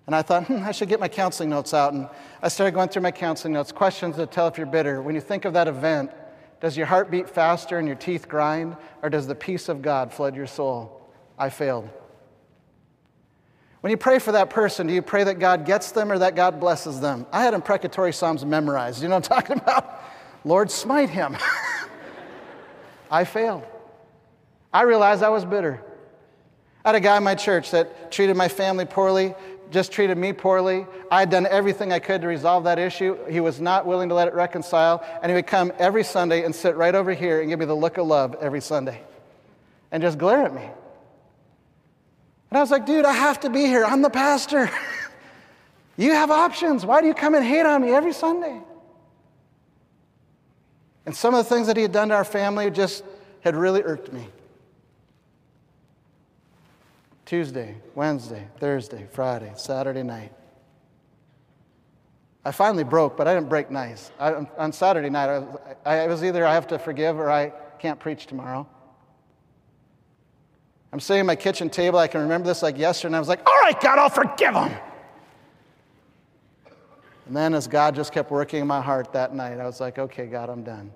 And 0.06 0.16
I 0.16 0.22
thought, 0.22 0.46
hmm, 0.46 0.64
I 0.64 0.72
should 0.72 0.88
get 0.88 0.98
my 0.98 1.08
counseling 1.08 1.48
notes 1.48 1.74
out. 1.74 1.92
And 1.92 2.08
I 2.42 2.48
started 2.48 2.72
going 2.72 2.88
through 2.88 3.02
my 3.02 3.12
counseling 3.12 3.54
notes, 3.54 3.70
questions 3.70 4.16
to 4.16 4.26
tell 4.26 4.48
if 4.48 4.58
you're 4.58 4.66
bitter. 4.66 5.00
When 5.00 5.14
you 5.14 5.20
think 5.20 5.44
of 5.44 5.52
that 5.52 5.68
event, 5.68 6.10
does 6.60 6.76
your 6.76 6.86
heart 6.86 7.10
beat 7.10 7.28
faster 7.28 7.78
and 7.78 7.86
your 7.86 7.96
teeth 7.96 8.28
grind, 8.28 8.76
or 9.02 9.10
does 9.10 9.26
the 9.26 9.34
peace 9.34 9.68
of 9.68 9.82
God 9.82 10.12
flood 10.12 10.34
your 10.34 10.46
soul? 10.46 11.10
I 11.38 11.50
failed. 11.50 11.88
When 13.82 13.90
you 13.90 13.96
pray 13.96 14.18
for 14.18 14.32
that 14.32 14.50
person, 14.50 14.86
do 14.86 14.94
you 14.94 15.02
pray 15.02 15.24
that 15.24 15.38
God 15.38 15.64
gets 15.64 15.92
them 15.92 16.10
or 16.10 16.18
that 16.18 16.34
God 16.34 16.58
blesses 16.58 16.98
them? 16.98 17.26
I 17.30 17.42
had 17.42 17.54
imprecatory 17.54 18.12
Psalms 18.12 18.44
memorized. 18.44 19.02
You 19.02 19.08
know 19.08 19.16
what 19.16 19.30
I'm 19.30 19.40
talking 19.40 19.58
about? 19.58 20.02
Lord, 20.44 20.70
smite 20.70 21.10
him. 21.10 21.36
I 23.10 23.24
failed. 23.24 23.64
I 24.72 24.82
realized 24.82 25.22
I 25.22 25.28
was 25.28 25.44
bitter. 25.44 25.82
I 26.84 26.88
had 26.88 26.96
a 26.96 27.00
guy 27.00 27.16
in 27.16 27.22
my 27.22 27.34
church 27.34 27.70
that 27.72 28.10
treated 28.10 28.36
my 28.36 28.48
family 28.48 28.84
poorly, 28.84 29.34
just 29.70 29.92
treated 29.92 30.16
me 30.16 30.32
poorly. 30.32 30.86
I 31.10 31.20
had 31.20 31.30
done 31.30 31.46
everything 31.46 31.92
I 31.92 31.98
could 31.98 32.22
to 32.22 32.26
resolve 32.26 32.64
that 32.64 32.78
issue. 32.78 33.16
He 33.28 33.40
was 33.40 33.60
not 33.60 33.86
willing 33.86 34.08
to 34.08 34.14
let 34.14 34.28
it 34.28 34.34
reconcile, 34.34 35.04
and 35.22 35.30
he 35.30 35.34
would 35.34 35.46
come 35.46 35.72
every 35.78 36.04
Sunday 36.04 36.44
and 36.44 36.54
sit 36.54 36.76
right 36.76 36.94
over 36.94 37.12
here 37.12 37.40
and 37.40 37.48
give 37.48 37.58
me 37.58 37.66
the 37.66 37.74
look 37.74 37.98
of 37.98 38.06
love 38.06 38.36
every 38.40 38.60
Sunday 38.60 39.02
and 39.92 40.02
just 40.02 40.18
glare 40.18 40.44
at 40.44 40.54
me. 40.54 40.68
And 42.50 42.58
I 42.58 42.60
was 42.60 42.70
like, 42.70 42.86
dude, 42.86 43.04
I 43.04 43.12
have 43.12 43.40
to 43.40 43.50
be 43.50 43.62
here. 43.66 43.84
I'm 43.84 44.02
the 44.02 44.10
pastor. 44.10 44.70
you 45.96 46.12
have 46.12 46.30
options. 46.30 46.86
Why 46.86 47.00
do 47.00 47.06
you 47.06 47.14
come 47.14 47.34
and 47.34 47.44
hate 47.44 47.66
on 47.66 47.82
me 47.82 47.90
every 47.90 48.12
Sunday? 48.12 48.60
And 51.04 51.14
some 51.14 51.34
of 51.34 51.44
the 51.44 51.54
things 51.54 51.66
that 51.68 51.76
he 51.76 51.82
had 51.82 51.92
done 51.92 52.08
to 52.08 52.14
our 52.14 52.24
family 52.24 52.70
just 52.70 53.04
had 53.40 53.54
really 53.54 53.82
irked 53.82 54.12
me. 54.12 54.26
Tuesday, 57.26 57.74
Wednesday, 57.96 58.46
Thursday, 58.58 59.06
Friday, 59.10 59.52
Saturday 59.56 60.04
night. 60.04 60.32
I 62.44 62.52
finally 62.52 62.84
broke, 62.84 63.16
but 63.16 63.26
I 63.26 63.34
didn't 63.34 63.48
break 63.48 63.72
nice. 63.72 64.12
I, 64.20 64.46
on 64.56 64.72
Saturday 64.72 65.10
night, 65.10 65.28
I 65.28 65.38
was, 65.40 65.60
I 65.84 66.06
was 66.06 66.22
either 66.22 66.46
I 66.46 66.54
have 66.54 66.68
to 66.68 66.78
forgive 66.78 67.18
or 67.18 67.28
I 67.28 67.52
can't 67.80 67.98
preach 67.98 68.26
tomorrow. 68.26 68.66
I'm 70.92 71.00
sitting 71.00 71.20
at 71.20 71.26
my 71.26 71.34
kitchen 71.34 71.68
table. 71.68 71.98
I 71.98 72.06
can 72.06 72.20
remember 72.20 72.46
this 72.46 72.62
like 72.62 72.78
yesterday, 72.78 73.08
and 73.08 73.16
I 73.16 73.18
was 73.18 73.28
like, 73.28 73.44
all 73.44 73.56
right, 73.60 73.78
God, 73.80 73.98
I'll 73.98 74.08
forgive 74.08 74.54
him. 74.54 74.72
And 77.26 77.36
then 77.36 77.52
as 77.52 77.66
God 77.66 77.96
just 77.96 78.12
kept 78.12 78.30
working 78.30 78.60
in 78.60 78.68
my 78.68 78.80
heart 78.80 79.12
that 79.12 79.34
night, 79.34 79.58
I 79.58 79.66
was 79.66 79.80
like, 79.80 79.98
okay, 79.98 80.26
God, 80.26 80.48
I'm 80.48 80.62
done. 80.62 80.92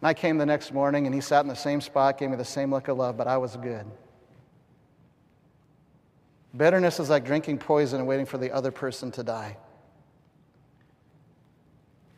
And 0.00 0.08
I 0.08 0.14
came 0.14 0.36
the 0.36 0.44
next 0.44 0.72
morning, 0.72 1.06
and 1.06 1.14
he 1.14 1.20
sat 1.20 1.42
in 1.42 1.48
the 1.48 1.54
same 1.54 1.80
spot, 1.80 2.18
gave 2.18 2.30
me 2.30 2.36
the 2.36 2.44
same 2.44 2.72
look 2.72 2.88
of 2.88 2.98
love, 2.98 3.16
but 3.16 3.28
I 3.28 3.36
was 3.36 3.56
good. 3.56 3.86
Bitterness 6.56 7.00
is 7.00 7.08
like 7.08 7.24
drinking 7.24 7.58
poison 7.58 7.98
and 7.98 8.08
waiting 8.08 8.26
for 8.26 8.38
the 8.38 8.50
other 8.50 8.70
person 8.70 9.10
to 9.12 9.22
die. 9.22 9.56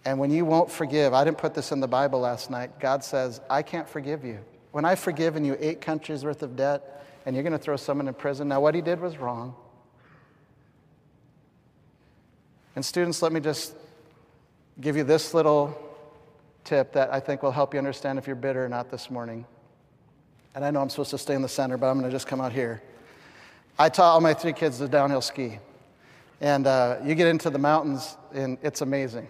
And 0.05 0.19
when 0.19 0.31
you 0.31 0.45
won't 0.45 0.71
forgive, 0.71 1.15
I 1.15 1.25
didn't 1.25 1.39
put 1.39 1.55
this 1.55 1.73
in 1.73 1.81
the 1.81 1.89
Bible 1.89 2.21
last 2.21 2.51
night. 2.51 2.79
God 2.79 3.03
says, 3.03 3.41
I 3.49 3.63
can't 3.63 3.89
forgive 3.89 4.25
you. 4.25 4.41
When 4.73 4.85
I've 4.85 4.99
forgiven 4.99 5.45
you 5.45 5.57
eight 5.61 5.81
countries 5.81 6.25
worth 6.25 6.43
of 6.43 6.57
debt, 6.57 7.07
and 7.25 7.35
you're 7.35 7.43
going 7.43 7.53
to 7.53 7.59
throw 7.59 7.77
someone 7.77 8.07
in 8.07 8.15
prison, 8.15 8.49
now 8.49 8.61
what 8.61 8.75
he 8.75 8.83
did 8.83 9.01
was 9.01 9.17
wrong. 9.17 9.55
And 12.77 12.85
students, 12.85 13.23
let 13.23 13.33
me 13.33 13.41
just 13.41 13.75
give 14.81 14.97
you 14.97 15.05
this 15.05 15.33
little 15.33 15.81
tip 16.65 16.93
that 16.93 17.13
I 17.13 17.21
think 17.21 17.43
will 17.43 17.53
help 17.53 17.73
you 17.73 17.79
understand 17.79 18.19
if 18.19 18.27
you're 18.27 18.37
bitter 18.37 18.65
or 18.65 18.69
not 18.69 18.91
this 18.91 19.11
morning. 19.11 19.47
And 20.55 20.65
I 20.65 20.71
know 20.71 20.81
I'm 20.81 20.91
supposed 20.91 21.11
to 21.11 21.19
stay 21.19 21.35
in 21.35 21.43
the 21.43 21.49
center, 21.49 21.79
but 21.79 21.87
I'm 21.87 21.99
going 21.99 22.11
to 22.11 22.15
just 22.15 22.27
come 22.27 22.41
out 22.41 22.53
here. 22.53 22.83
I 23.79 23.89
taught 23.89 24.13
all 24.13 24.21
my 24.21 24.35
three 24.35 24.53
kids 24.53 24.79
to 24.79 24.89
downhill 24.89 25.21
ski. 25.21 25.59
And 26.41 26.67
uh, 26.67 26.99
you 27.05 27.15
get 27.15 27.27
into 27.27 27.51
the 27.51 27.59
mountains, 27.59 28.17
and 28.33 28.59
it's 28.63 28.83
amazing. 28.83 29.27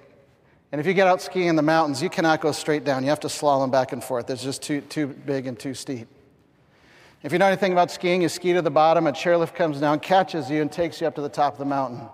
And 0.70 0.80
if 0.80 0.86
you 0.86 0.92
get 0.92 1.06
out 1.06 1.22
skiing 1.22 1.46
in 1.46 1.56
the 1.56 1.62
mountains, 1.62 2.02
you 2.02 2.10
cannot 2.10 2.40
go 2.40 2.52
straight 2.52 2.84
down. 2.84 3.04
You 3.04 3.10
have 3.10 3.20
to 3.20 3.28
slalom 3.28 3.70
back 3.70 3.92
and 3.92 4.02
forth. 4.02 4.28
It's 4.28 4.42
just 4.42 4.60
too, 4.60 4.80
too 4.82 5.06
big 5.06 5.46
and 5.46 5.58
too 5.58 5.72
steep. 5.72 6.08
If 7.22 7.32
you 7.32 7.38
know 7.38 7.46
anything 7.46 7.72
about 7.72 7.90
skiing, 7.90 8.20
you 8.20 8.28
ski 8.28 8.52
to 8.52 8.60
the 8.60 8.70
bottom, 8.70 9.06
a 9.06 9.12
chairlift 9.12 9.54
comes 9.54 9.80
down, 9.80 10.00
catches 10.00 10.50
you, 10.50 10.60
and 10.60 10.70
takes 10.70 11.00
you 11.00 11.06
up 11.06 11.14
to 11.14 11.22
the 11.22 11.28
top 11.28 11.54
of 11.54 11.58
the 11.58 11.64
mountain. 11.64 12.06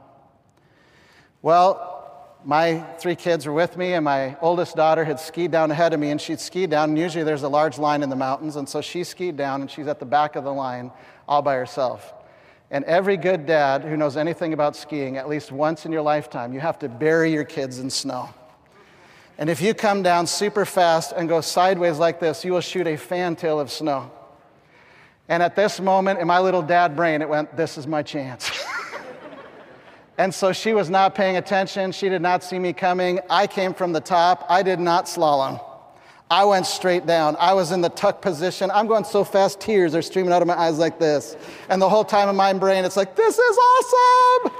Well, 1.42 2.36
my 2.44 2.80
three 2.98 3.16
kids 3.16 3.44
were 3.44 3.52
with 3.52 3.76
me, 3.76 3.94
and 3.94 4.04
my 4.04 4.36
oldest 4.40 4.76
daughter 4.76 5.04
had 5.04 5.18
skied 5.18 5.50
down 5.50 5.70
ahead 5.70 5.94
of 5.94 5.98
me, 5.98 6.10
and 6.10 6.20
she'd 6.20 6.38
skied 6.38 6.70
down. 6.70 6.90
And 6.90 6.98
usually 6.98 7.24
there's 7.24 7.42
a 7.42 7.48
large 7.48 7.78
line 7.78 8.04
in 8.04 8.08
the 8.08 8.16
mountains, 8.16 8.54
and 8.54 8.68
so 8.68 8.80
she 8.80 9.02
skied 9.02 9.36
down, 9.36 9.62
and 9.62 9.70
she's 9.70 9.88
at 9.88 9.98
the 9.98 10.06
back 10.06 10.36
of 10.36 10.44
the 10.44 10.52
line 10.52 10.92
all 11.26 11.42
by 11.42 11.54
herself. 11.54 12.14
And 12.70 12.84
every 12.84 13.16
good 13.16 13.46
dad 13.46 13.82
who 13.82 13.96
knows 13.96 14.16
anything 14.16 14.52
about 14.52 14.76
skiing, 14.76 15.16
at 15.16 15.28
least 15.28 15.50
once 15.50 15.86
in 15.86 15.92
your 15.92 16.02
lifetime, 16.02 16.52
you 16.52 16.60
have 16.60 16.78
to 16.80 16.88
bury 16.88 17.32
your 17.32 17.44
kids 17.44 17.80
in 17.80 17.90
snow. 17.90 18.28
And 19.38 19.50
if 19.50 19.60
you 19.60 19.74
come 19.74 20.02
down 20.02 20.26
super 20.26 20.64
fast 20.64 21.12
and 21.16 21.28
go 21.28 21.40
sideways 21.40 21.98
like 21.98 22.20
this, 22.20 22.44
you 22.44 22.52
will 22.52 22.60
shoot 22.60 22.86
a 22.86 22.96
fantail 22.96 23.58
of 23.58 23.70
snow. 23.70 24.12
And 25.28 25.42
at 25.42 25.56
this 25.56 25.80
moment, 25.80 26.20
in 26.20 26.26
my 26.26 26.38
little 26.38 26.62
dad 26.62 26.94
brain, 26.94 27.22
it 27.22 27.28
went, 27.28 27.56
This 27.56 27.78
is 27.78 27.86
my 27.86 28.02
chance. 28.02 28.50
and 30.18 30.32
so 30.34 30.52
she 30.52 30.74
was 30.74 30.90
not 30.90 31.14
paying 31.14 31.38
attention. 31.38 31.90
She 31.92 32.08
did 32.08 32.20
not 32.20 32.44
see 32.44 32.58
me 32.58 32.72
coming. 32.72 33.20
I 33.30 33.46
came 33.46 33.72
from 33.72 33.92
the 33.92 34.00
top. 34.00 34.44
I 34.48 34.62
did 34.62 34.78
not 34.78 35.06
slalom. 35.06 35.60
I 36.30 36.44
went 36.44 36.64
straight 36.64 37.06
down. 37.06 37.36
I 37.40 37.54
was 37.54 37.72
in 37.72 37.80
the 37.80 37.88
tuck 37.88 38.22
position. 38.22 38.70
I'm 38.70 38.86
going 38.86 39.02
so 39.02 39.24
fast, 39.24 39.58
tears 39.58 39.96
are 39.96 40.02
streaming 40.02 40.32
out 40.32 40.42
of 40.42 40.46
my 40.46 40.56
eyes 40.56 40.78
like 40.78 41.00
this. 41.00 41.36
And 41.68 41.82
the 41.82 41.88
whole 41.88 42.04
time 42.04 42.28
in 42.28 42.36
my 42.36 42.52
brain, 42.52 42.84
it's 42.84 42.96
like, 42.96 43.16
this 43.16 43.36
is 43.36 43.58
awesome. 43.58 44.52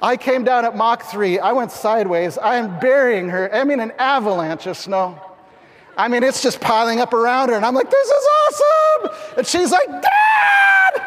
I 0.00 0.16
came 0.16 0.44
down 0.44 0.64
at 0.64 0.76
Mach 0.76 1.02
3. 1.02 1.40
I 1.40 1.50
went 1.50 1.72
sideways. 1.72 2.38
I 2.38 2.56
am 2.56 2.78
burying 2.78 3.28
her. 3.28 3.52
I 3.52 3.64
mean, 3.64 3.80
an 3.80 3.90
avalanche 3.98 4.66
of 4.66 4.76
snow. 4.76 5.20
I 5.96 6.06
mean, 6.06 6.22
it's 6.22 6.42
just 6.42 6.60
piling 6.60 7.00
up 7.00 7.12
around 7.12 7.48
her. 7.48 7.56
And 7.56 7.66
I'm 7.66 7.74
like, 7.74 7.90
this 7.90 8.08
is 8.08 8.28
awesome. 8.46 9.10
And 9.38 9.46
she's 9.46 9.72
like, 9.72 9.88
Dad! 9.88 11.02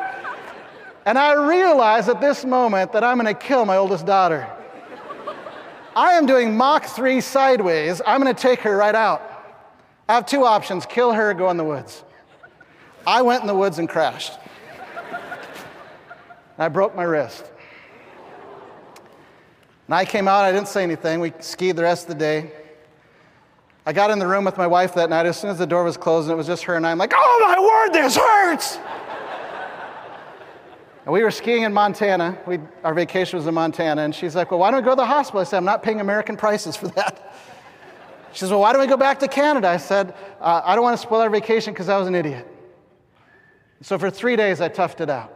And 1.06 1.18
I 1.18 1.48
realize 1.48 2.10
at 2.10 2.20
this 2.20 2.44
moment 2.44 2.92
that 2.92 3.06
I'm 3.06 3.18
going 3.18 3.34
to 3.34 3.40
kill 3.40 3.66
my 3.66 3.78
oldest 3.78 4.06
daughter. 4.06 4.50
I 5.96 6.14
am 6.14 6.26
doing 6.26 6.58
Mach 6.58 6.86
3 6.86 7.22
sideways. 7.22 8.02
I'm 8.06 8.22
going 8.22 8.34
to 8.34 8.40
take 8.40 8.60
her 8.60 8.76
right 8.76 8.96
out. 8.96 9.33
I 10.08 10.16
have 10.16 10.26
two 10.26 10.46
options 10.46 10.86
kill 10.86 11.14
her 11.14 11.32
or 11.32 11.34
go 11.34 11.50
in 11.50 11.58
the 11.58 11.64
woods. 11.64 12.04
I 13.08 13.22
went 13.22 13.42
in 13.42 13.48
the 13.48 13.56
woods 13.56 13.80
and 13.80 13.88
crashed. 13.88 14.38
I 16.58 16.68
broke 16.70 16.96
my 16.96 17.04
wrist. 17.04 17.50
And 19.88 19.96
I 19.96 20.06
came 20.06 20.28
out, 20.28 20.46
I 20.46 20.52
didn't 20.52 20.68
say 20.68 20.84
anything. 20.84 21.20
We 21.20 21.34
skied 21.40 21.76
the 21.76 21.84
rest 21.84 22.04
of 22.04 22.10
the 22.10 22.20
day. 22.20 22.52
I 23.86 23.92
got 23.92 24.12
in 24.12 24.20
the 24.20 24.28
room 24.28 24.46
with 24.46 24.58
my 24.58 24.68
wife 24.68 24.94
that 24.96 25.10
night. 25.10 25.26
As 25.26 25.38
soon 25.38 25.50
as 25.50 25.58
the 25.58 25.68
door 25.68 25.84
was 25.84 25.98
closed 25.98 26.30
and 26.30 26.34
it 26.34 26.38
was 26.38 26.48
just 26.48 26.64
her 26.64 26.76
and 26.76 26.88
I, 26.88 26.92
I'm 26.92 26.98
like, 26.98 27.12
oh 27.14 27.40
my 27.46 27.60
word, 27.60 27.94
this 27.94 28.16
hurts! 28.16 28.78
and 31.06 31.12
we 31.12 31.22
were 31.22 31.32
skiing 31.32 31.64
in 31.64 31.74
Montana. 31.74 32.38
We, 32.48 32.60
our 32.86 32.94
vacation 32.94 33.38
was 33.38 33.48
in 33.48 33.54
Montana. 33.54 34.04
And 34.04 34.16
she's 34.16 34.36
like, 34.36 34.52
well, 34.52 34.62
why 34.62 34.72
don't 34.72 34.80
we 34.82 34.86
go 34.86 34.92
to 34.92 34.96
the 34.96 35.06
hospital? 35.06 35.42
I 35.42 35.44
said, 35.44 35.58
I'm 35.58 35.66
not 35.66 35.84
paying 35.84 36.00
American 36.00 36.38
prices 36.38 36.78
for 36.78 36.88
that. 36.90 37.33
She 38.34 38.40
says, 38.40 38.50
well, 38.50 38.60
why 38.60 38.74
don't 38.74 38.82
we 38.82 38.88
go 38.88 38.98
back 38.98 39.20
to 39.20 39.28
Canada? 39.28 39.68
I 39.68 39.78
said, 39.78 40.16
uh, 40.42 40.62
I 40.66 40.74
don't 40.76 40.84
want 40.84 40.98
to 40.98 41.02
spoil 41.02 41.22
our 41.22 41.30
vacation 41.30 41.72
because 41.72 41.88
I 41.88 41.98
was 41.98 42.08
an 42.08 42.16
idiot. 42.16 42.48
So 43.82 44.00
for 44.00 44.10
three 44.10 44.36
days, 44.36 44.60
I 44.60 44.70
toughed 44.70 45.02
it 45.02 45.10
out. 45.10 45.32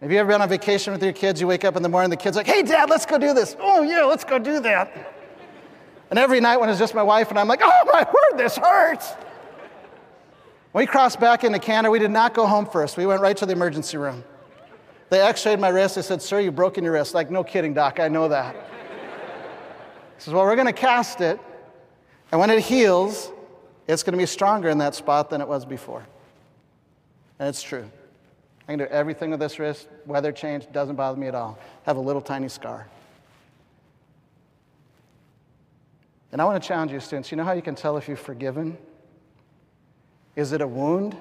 Have 0.00 0.10
you 0.10 0.18
ever 0.18 0.32
been 0.32 0.42
on 0.42 0.48
vacation 0.48 0.92
with 0.92 1.00
your 1.00 1.12
kids? 1.12 1.40
You 1.40 1.46
wake 1.46 1.64
up 1.64 1.76
in 1.76 1.82
the 1.82 1.88
morning, 1.88 2.10
the 2.10 2.16
kid's 2.16 2.36
like, 2.36 2.46
hey, 2.46 2.62
dad, 2.62 2.90
let's 2.90 3.06
go 3.06 3.18
do 3.18 3.32
this. 3.32 3.56
Oh, 3.60 3.82
yeah, 3.82 4.02
let's 4.02 4.24
go 4.24 4.40
do 4.40 4.58
that. 4.60 5.14
And 6.10 6.18
every 6.18 6.40
night 6.40 6.56
when 6.56 6.68
it's 6.70 6.78
just 6.78 6.92
my 6.92 7.04
wife 7.04 7.30
and 7.30 7.38
I'm 7.38 7.46
like, 7.46 7.60
oh, 7.62 7.90
my 7.92 8.02
word, 8.02 8.38
this 8.38 8.56
hurts. 8.56 9.12
When 10.72 10.82
we 10.82 10.86
crossed 10.86 11.20
back 11.20 11.44
into 11.44 11.60
Canada, 11.60 11.90
we 11.90 12.00
did 12.00 12.10
not 12.10 12.34
go 12.34 12.46
home 12.46 12.66
first. 12.66 12.96
We 12.96 13.06
went 13.06 13.20
right 13.20 13.36
to 13.36 13.46
the 13.46 13.52
emergency 13.52 13.96
room. 13.96 14.24
They 15.08 15.20
x 15.20 15.46
rayed 15.46 15.60
my 15.60 15.68
wrist. 15.68 15.94
They 15.94 16.02
said, 16.02 16.20
sir, 16.20 16.40
you've 16.40 16.56
broken 16.56 16.82
your 16.82 16.94
wrist. 16.94 17.14
Like, 17.14 17.30
no 17.30 17.44
kidding, 17.44 17.74
doc, 17.74 18.00
I 18.00 18.08
know 18.08 18.26
that. 18.28 18.56
He 18.56 20.22
says, 20.24 20.34
well, 20.34 20.44
we're 20.44 20.56
going 20.56 20.66
to 20.66 20.72
cast 20.72 21.20
it. 21.20 21.38
And 22.32 22.40
when 22.40 22.48
it 22.48 22.60
heals, 22.60 23.30
it's 23.86 24.02
going 24.02 24.12
to 24.12 24.18
be 24.18 24.26
stronger 24.26 24.70
in 24.70 24.78
that 24.78 24.94
spot 24.94 25.28
than 25.28 25.42
it 25.42 25.46
was 25.46 25.66
before. 25.66 26.04
And 27.38 27.48
it's 27.48 27.62
true. 27.62 27.88
I 28.66 28.72
can 28.72 28.78
do 28.78 28.86
everything 28.86 29.30
with 29.30 29.40
this 29.40 29.58
wrist. 29.58 29.86
Weather 30.06 30.32
change 30.32 30.66
doesn't 30.72 30.96
bother 30.96 31.20
me 31.20 31.28
at 31.28 31.34
all. 31.34 31.58
have 31.84 31.98
a 31.98 32.00
little 32.00 32.22
tiny 32.22 32.48
scar. 32.48 32.88
And 36.32 36.40
I 36.40 36.46
want 36.46 36.62
to 36.62 36.66
challenge 36.66 36.90
you, 36.90 37.00
students. 37.00 37.30
You 37.30 37.36
know 37.36 37.44
how 37.44 37.52
you 37.52 37.60
can 37.60 37.74
tell 37.74 37.98
if 37.98 38.08
you've 38.08 38.18
forgiven? 38.18 38.78
Is 40.34 40.52
it 40.52 40.62
a 40.62 40.66
wound 40.66 41.14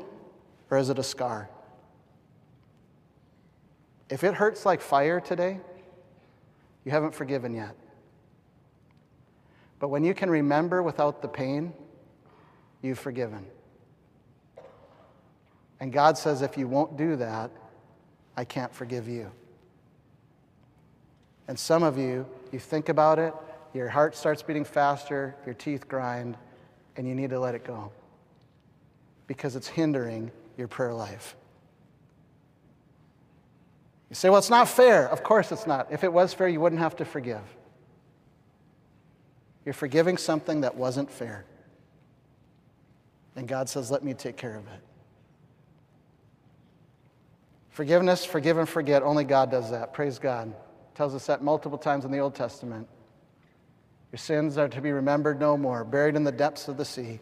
or 0.69 0.77
is 0.77 0.89
it 0.89 0.97
a 0.97 1.03
scar? 1.03 1.49
If 4.09 4.23
it 4.23 4.33
hurts 4.33 4.65
like 4.65 4.79
fire 4.79 5.19
today, 5.19 5.59
you 6.85 6.91
haven't 6.91 7.13
forgiven 7.13 7.53
yet. 7.53 7.75
But 9.81 9.87
when 9.89 10.03
you 10.03 10.13
can 10.13 10.29
remember 10.29 10.83
without 10.83 11.23
the 11.23 11.27
pain, 11.27 11.73
you've 12.83 12.99
forgiven. 12.99 13.47
And 15.79 15.91
God 15.91 16.19
says, 16.19 16.43
if 16.43 16.55
you 16.55 16.67
won't 16.67 16.95
do 16.97 17.15
that, 17.15 17.49
I 18.37 18.45
can't 18.45 18.71
forgive 18.71 19.07
you. 19.07 19.31
And 21.47 21.57
some 21.57 21.81
of 21.81 21.97
you, 21.97 22.27
you 22.51 22.59
think 22.59 22.89
about 22.89 23.17
it, 23.17 23.33
your 23.73 23.89
heart 23.89 24.15
starts 24.15 24.43
beating 24.43 24.65
faster, 24.65 25.35
your 25.45 25.55
teeth 25.55 25.87
grind, 25.87 26.37
and 26.95 27.07
you 27.07 27.15
need 27.15 27.31
to 27.31 27.39
let 27.39 27.55
it 27.55 27.63
go 27.63 27.91
because 29.25 29.55
it's 29.55 29.67
hindering 29.67 30.29
your 30.57 30.67
prayer 30.67 30.93
life. 30.93 31.35
You 34.11 34.15
say, 34.15 34.29
well, 34.29 34.37
it's 34.37 34.49
not 34.51 34.69
fair. 34.69 35.09
Of 35.09 35.23
course 35.23 35.51
it's 35.51 35.65
not. 35.65 35.91
If 35.91 36.03
it 36.03 36.13
was 36.13 36.35
fair, 36.35 36.47
you 36.47 36.59
wouldn't 36.59 36.81
have 36.81 36.97
to 36.97 37.05
forgive. 37.05 37.41
You're 39.65 39.73
forgiving 39.73 40.17
something 40.17 40.61
that 40.61 40.75
wasn't 40.75 41.11
fair. 41.11 41.45
And 43.35 43.47
God 43.47 43.69
says, 43.69 43.91
let 43.91 44.03
me 44.03 44.13
take 44.13 44.37
care 44.37 44.55
of 44.57 44.65
it. 44.67 44.81
Forgiveness, 47.69 48.25
forgive 48.25 48.57
and 48.57 48.67
forget. 48.67 49.01
Only 49.01 49.23
God 49.23 49.49
does 49.49 49.71
that. 49.71 49.93
Praise 49.93 50.19
God. 50.19 50.53
Tells 50.93 51.15
us 51.15 51.25
that 51.27 51.41
multiple 51.41 51.77
times 51.77 52.03
in 52.03 52.11
the 52.11 52.19
Old 52.19 52.35
Testament. 52.35 52.87
Your 54.11 54.17
sins 54.17 54.57
are 54.57 54.67
to 54.67 54.81
be 54.81 54.91
remembered 54.91 55.39
no 55.39 55.55
more, 55.55 55.85
buried 55.85 56.15
in 56.15 56.25
the 56.25 56.33
depths 56.33 56.67
of 56.67 56.75
the 56.75 56.83
sea. 56.83 57.19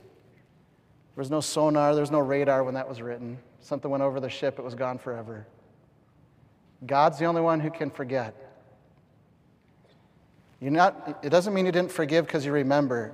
There 1.15 1.21
was 1.23 1.29
no 1.29 1.39
sonar, 1.39 1.93
there 1.93 2.01
was 2.01 2.09
no 2.09 2.19
radar 2.19 2.63
when 2.63 2.73
that 2.73 2.89
was 2.89 3.01
written. 3.01 3.37
Something 3.59 3.91
went 3.91 4.01
over 4.01 4.19
the 4.19 4.29
ship, 4.29 4.57
it 4.57 4.63
was 4.63 4.73
gone 4.73 4.97
forever. 4.97 5.45
God's 6.85 7.19
the 7.19 7.25
only 7.25 7.41
one 7.41 7.59
who 7.59 7.69
can 7.69 7.91
forget. 7.91 8.33
You're 10.61 10.71
not, 10.71 11.19
it 11.23 11.29
doesn't 11.29 11.53
mean 11.53 11.65
you 11.65 11.71
didn't 11.71 11.91
forgive 11.91 12.25
because 12.25 12.45
you 12.45 12.51
remember. 12.51 13.13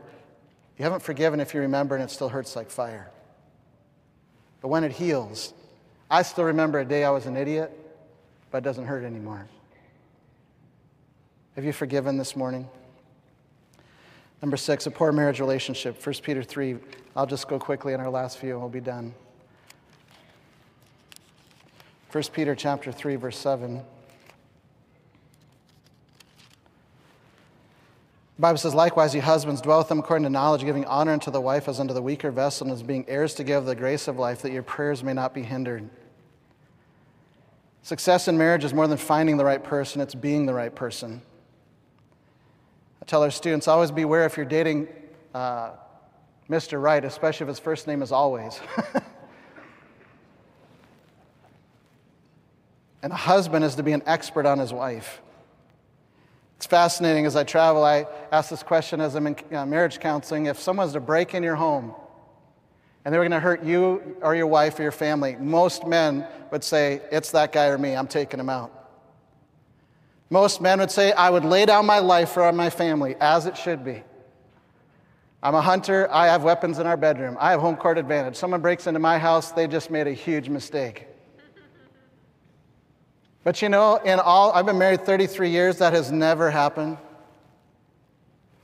You 0.78 0.84
haven't 0.84 1.02
forgiven 1.02 1.40
if 1.40 1.54
you 1.54 1.62
remember 1.62 1.96
and 1.96 2.04
it 2.04 2.10
still 2.10 2.30
hurts 2.30 2.56
like 2.56 2.70
fire. 2.70 3.12
But 4.62 4.70
when 4.70 4.84
it 4.84 4.92
heals, 4.92 5.54
I 6.10 6.24
still 6.24 6.46
remember 6.46 6.80
a 6.80 6.86
day 6.86 7.04
I 7.04 7.12
was 7.12 7.28
an 7.28 7.38
idiot, 7.38 7.72
but 8.52 8.60
it 8.60 8.64
doesn't 8.64 8.86
hurt 8.86 9.04
anymore. 9.04 9.48
Have 11.56 11.64
you 11.64 11.72
forgiven 11.72 12.18
this 12.18 12.36
morning? 12.36 12.68
Number 14.42 14.58
six, 14.58 14.86
a 14.88 14.92
poor 14.92 15.12
marriage 15.12 15.40
relationship. 15.40 16.06
1 16.06 16.16
Peter 16.22 16.44
3. 16.44 16.78
I'll 17.16 17.26
just 17.26 17.48
go 17.48 17.58
quickly 17.58 17.94
in 17.94 18.00
our 18.00 18.10
last 18.10 18.38
few 18.40 18.52
and 18.52 18.60
we'll 18.60 18.70
be 18.70 18.82
done. 18.82 19.14
1 22.12 22.24
Peter 22.34 22.56
chapter 22.56 22.92
3, 22.92 23.16
verse 23.16 23.38
7. 23.38 23.82
The 28.36 28.42
Bible 28.42 28.58
says, 28.58 28.76
Likewise, 28.76 29.16
ye 29.16 29.22
husbands, 29.22 29.62
dwell 29.62 29.78
with 29.78 29.88
them 29.88 30.00
according 30.00 30.24
to 30.24 30.30
knowledge, 30.30 30.62
giving 30.62 30.84
honor 30.86 31.14
unto 31.14 31.32
the 31.32 31.40
wife 31.40 31.70
as 31.70 31.80
unto 31.80 31.94
the 31.94 32.02
weaker 32.02 32.32
vessel, 32.32 32.68
and 32.68 32.74
as 32.74 32.84
being 32.84 33.06
heirs 33.08 33.34
to 33.36 33.46
give 33.46 33.66
the 33.66 33.76
grace 33.76 34.10
of 34.10 34.18
life, 34.20 34.42
that 34.42 34.52
your 34.52 34.64
prayers 34.64 35.04
may 35.04 35.14
not 35.14 35.34
be 35.34 35.42
hindered. 35.42 35.90
Success 37.82 38.28
in 38.28 38.38
marriage 38.38 38.66
is 38.66 38.74
more 38.74 38.88
than 38.88 38.98
finding 38.98 39.38
the 39.38 39.46
right 39.46 39.64
person, 39.64 40.02
it's 40.02 40.16
being 40.16 40.46
the 40.46 40.54
right 40.54 40.74
person. 40.76 41.22
I 43.02 43.06
tell 43.06 43.24
our 43.24 43.32
students 43.32 43.68
always 43.68 43.92
beware 43.92 44.26
if 44.26 44.36
you're 44.36 44.46
dating 44.46 44.88
uh, 45.34 45.72
Mr. 46.50 46.82
Right, 46.82 47.06
especially 47.06 47.46
if 47.46 47.50
his 47.50 47.60
first 47.60 47.88
name 47.88 48.02
is 48.02 48.12
always. 48.12 48.60
and 53.02 53.14
a 53.14 53.16
husband 53.16 53.64
is 53.64 53.76
to 53.76 53.84
be 53.84 53.94
an 53.94 54.04
expert 54.06 54.46
on 54.46 54.60
his 54.60 54.74
wife. 54.74 55.22
It's 56.58 56.66
fascinating 56.66 57.26
as 57.26 57.36
I 57.36 57.44
travel, 57.44 57.84
I 57.84 58.08
ask 58.32 58.50
this 58.50 58.64
question 58.64 59.02
as 59.02 59.16
I'm 59.16 59.28
in 59.28 59.36
uh, 59.52 59.66
marriage 59.66 60.00
counseling. 60.00 60.46
If 60.46 60.60
someone's 60.60 60.94
to 60.94 61.00
break 61.00 61.34
in 61.34 61.44
your 61.44 61.56
home 61.56 61.94
and 63.04 63.14
they 63.14 63.18
were 63.18 63.24
going 63.24 63.32
to 63.32 63.40
hurt 63.40 63.64
you 63.64 64.18
or 64.22 64.36
your 64.36 64.48
wife 64.48 64.80
or 64.80 64.84
your 64.84 64.92
family, 64.92 65.36
most 65.36 65.86
men 65.86 66.28
would 66.52 66.64
say, 66.64 67.02
It's 67.12 67.32
that 67.32 67.52
guy 67.52 67.68
or 67.68 67.78
me, 67.78 67.96
I'm 67.96 68.08
taking 68.08 68.40
him 68.40 68.50
out. 68.50 68.72
Most 70.30 70.60
men 70.60 70.80
would 70.80 70.92
say, 70.92 71.12
I 71.14 71.30
would 71.30 71.46
lay 71.46 71.66
down 71.66 71.86
my 71.86 72.00
life 72.00 72.30
for 72.32 72.52
my 72.52 72.70
family, 72.70 73.16
as 73.20 73.46
it 73.46 73.56
should 73.58 73.84
be. 73.86 74.04
I'm 75.44 75.54
a 75.54 75.62
hunter, 75.62 76.10
I 76.12 76.26
have 76.28 76.44
weapons 76.44 76.80
in 76.80 76.88
our 76.88 76.98
bedroom, 76.98 77.38
I 77.40 77.52
have 77.52 77.60
home 77.60 77.76
court 77.76 78.00
advantage. 78.00 78.36
Someone 78.36 78.62
breaks 78.62 78.88
into 78.88 79.00
my 79.00 79.20
house, 79.20 79.52
they 79.52 79.68
just 79.68 79.92
made 79.92 80.08
a 80.08 80.14
huge 80.14 80.50
mistake. 80.50 81.08
But 83.44 83.62
you 83.62 83.70
know, 83.70 83.98
in 83.98 84.20
all, 84.20 84.52
I've 84.54 84.66
been 84.66 84.80
married 84.80 85.06
33 85.06 85.52
years, 85.52 85.78
that 85.78 85.94
has 85.94 86.12
never 86.12 86.50
happened. 86.50 86.98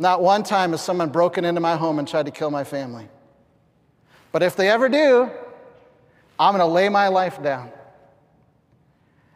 Not 0.01 0.23
one 0.23 0.41
time 0.41 0.71
has 0.71 0.81
someone 0.81 1.09
broken 1.09 1.45
into 1.45 1.61
my 1.61 1.75
home 1.75 1.99
and 1.99 2.07
tried 2.07 2.25
to 2.25 2.31
kill 2.31 2.49
my 2.49 2.63
family. 2.63 3.07
But 4.31 4.41
if 4.41 4.55
they 4.55 4.67
ever 4.67 4.89
do, 4.89 5.29
I'm 6.39 6.57
going 6.57 6.67
to 6.67 6.73
lay 6.73 6.89
my 6.89 7.07
life 7.07 7.39
down. 7.43 7.71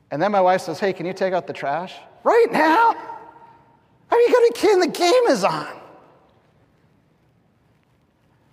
And 0.09 0.19
then 0.19 0.31
my 0.31 0.41
wife 0.41 0.61
says, 0.61 0.79
Hey, 0.79 0.91
can 0.91 1.05
you 1.05 1.13
take 1.13 1.33
out 1.33 1.45
the 1.45 1.53
trash? 1.53 1.93
Right 2.23 2.47
now? 2.51 2.95
Are 4.09 4.19
you 4.19 4.31
going 4.31 4.51
to 4.51 4.59
kidding? 4.59 4.79
The 4.79 4.87
game 4.87 5.27
is 5.27 5.43
on. 5.43 5.67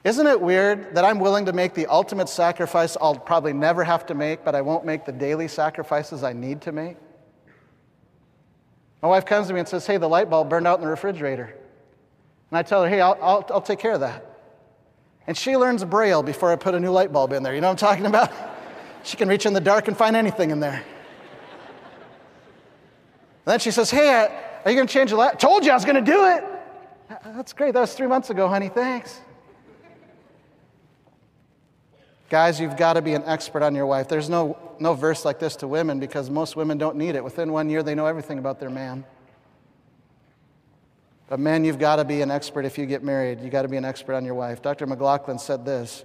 Isn't 0.04 0.26
it 0.26 0.38
weird 0.38 0.94
that 0.94 1.06
I'm 1.06 1.18
willing 1.18 1.46
to 1.46 1.54
make 1.54 1.72
the 1.72 1.86
ultimate 1.86 2.28
sacrifice 2.28 2.94
I'll 3.00 3.14
probably 3.14 3.54
never 3.54 3.84
have 3.84 4.04
to 4.06 4.14
make, 4.14 4.44
but 4.44 4.54
I 4.54 4.60
won't 4.60 4.84
make 4.84 5.06
the 5.06 5.12
daily 5.12 5.48
sacrifices 5.48 6.22
I 6.22 6.34
need 6.34 6.60
to 6.62 6.72
make? 6.72 6.98
My 9.00 9.08
wife 9.08 9.24
comes 9.24 9.46
to 9.46 9.54
me 9.54 9.60
and 9.60 9.68
says, 9.68 9.86
Hey, 9.86 9.96
the 9.96 10.10
light 10.10 10.28
bulb 10.28 10.50
burned 10.50 10.66
out 10.66 10.78
in 10.78 10.84
the 10.84 10.90
refrigerator. 10.90 11.56
And 12.52 12.58
I 12.58 12.62
tell 12.62 12.82
her, 12.82 12.88
Hey, 12.90 13.00
I'll, 13.00 13.16
I'll, 13.22 13.46
I'll 13.48 13.62
take 13.62 13.78
care 13.78 13.92
of 13.92 14.00
that. 14.00 14.26
And 15.26 15.34
she 15.34 15.56
learns 15.56 15.82
Braille 15.86 16.22
before 16.22 16.52
I 16.52 16.56
put 16.56 16.74
a 16.74 16.80
new 16.80 16.90
light 16.90 17.10
bulb 17.10 17.32
in 17.32 17.42
there. 17.42 17.54
You 17.54 17.62
know 17.62 17.68
what 17.68 17.82
I'm 17.82 17.88
talking 17.88 18.04
about? 18.04 18.30
she 19.04 19.16
can 19.16 19.26
reach 19.26 19.46
in 19.46 19.54
the 19.54 19.60
dark 19.60 19.88
and 19.88 19.96
find 19.96 20.14
anything 20.14 20.50
in 20.50 20.60
there. 20.60 20.74
And 20.74 20.84
then 23.46 23.58
she 23.58 23.70
says, 23.70 23.90
Hey, 23.90 24.28
are 24.66 24.70
you 24.70 24.76
going 24.76 24.86
to 24.86 24.92
change 24.92 25.12
the 25.12 25.16
light? 25.16 25.40
Told 25.40 25.64
you 25.64 25.70
I 25.70 25.74
was 25.74 25.86
going 25.86 26.04
to 26.04 26.12
do 26.12 26.26
it. 26.26 26.44
Uh, 27.08 27.32
that's 27.32 27.54
great. 27.54 27.72
That 27.72 27.80
was 27.80 27.94
three 27.94 28.06
months 28.06 28.28
ago, 28.28 28.46
honey. 28.48 28.68
Thanks. 28.68 29.18
Guys, 32.28 32.60
you've 32.60 32.76
got 32.76 32.94
to 32.94 33.02
be 33.02 33.14
an 33.14 33.22
expert 33.24 33.62
on 33.62 33.74
your 33.74 33.86
wife. 33.86 34.08
There's 34.08 34.28
no, 34.28 34.58
no 34.78 34.92
verse 34.92 35.24
like 35.24 35.38
this 35.38 35.56
to 35.56 35.66
women 35.66 35.98
because 35.98 36.28
most 36.28 36.54
women 36.54 36.76
don't 36.76 36.96
need 36.96 37.14
it. 37.14 37.24
Within 37.24 37.50
one 37.50 37.70
year, 37.70 37.82
they 37.82 37.94
know 37.94 38.04
everything 38.04 38.38
about 38.38 38.60
their 38.60 38.70
man. 38.70 39.06
But 41.32 41.40
men, 41.40 41.64
you've 41.64 41.78
got 41.78 41.96
to 41.96 42.04
be 42.04 42.20
an 42.20 42.30
expert 42.30 42.66
if 42.66 42.76
you 42.76 42.84
get 42.84 43.02
married. 43.02 43.40
You've 43.40 43.52
got 43.52 43.62
to 43.62 43.68
be 43.68 43.78
an 43.78 43.86
expert 43.86 44.12
on 44.12 44.22
your 44.26 44.34
wife. 44.34 44.60
Dr. 44.60 44.86
McLaughlin 44.86 45.38
said 45.38 45.64
this 45.64 46.04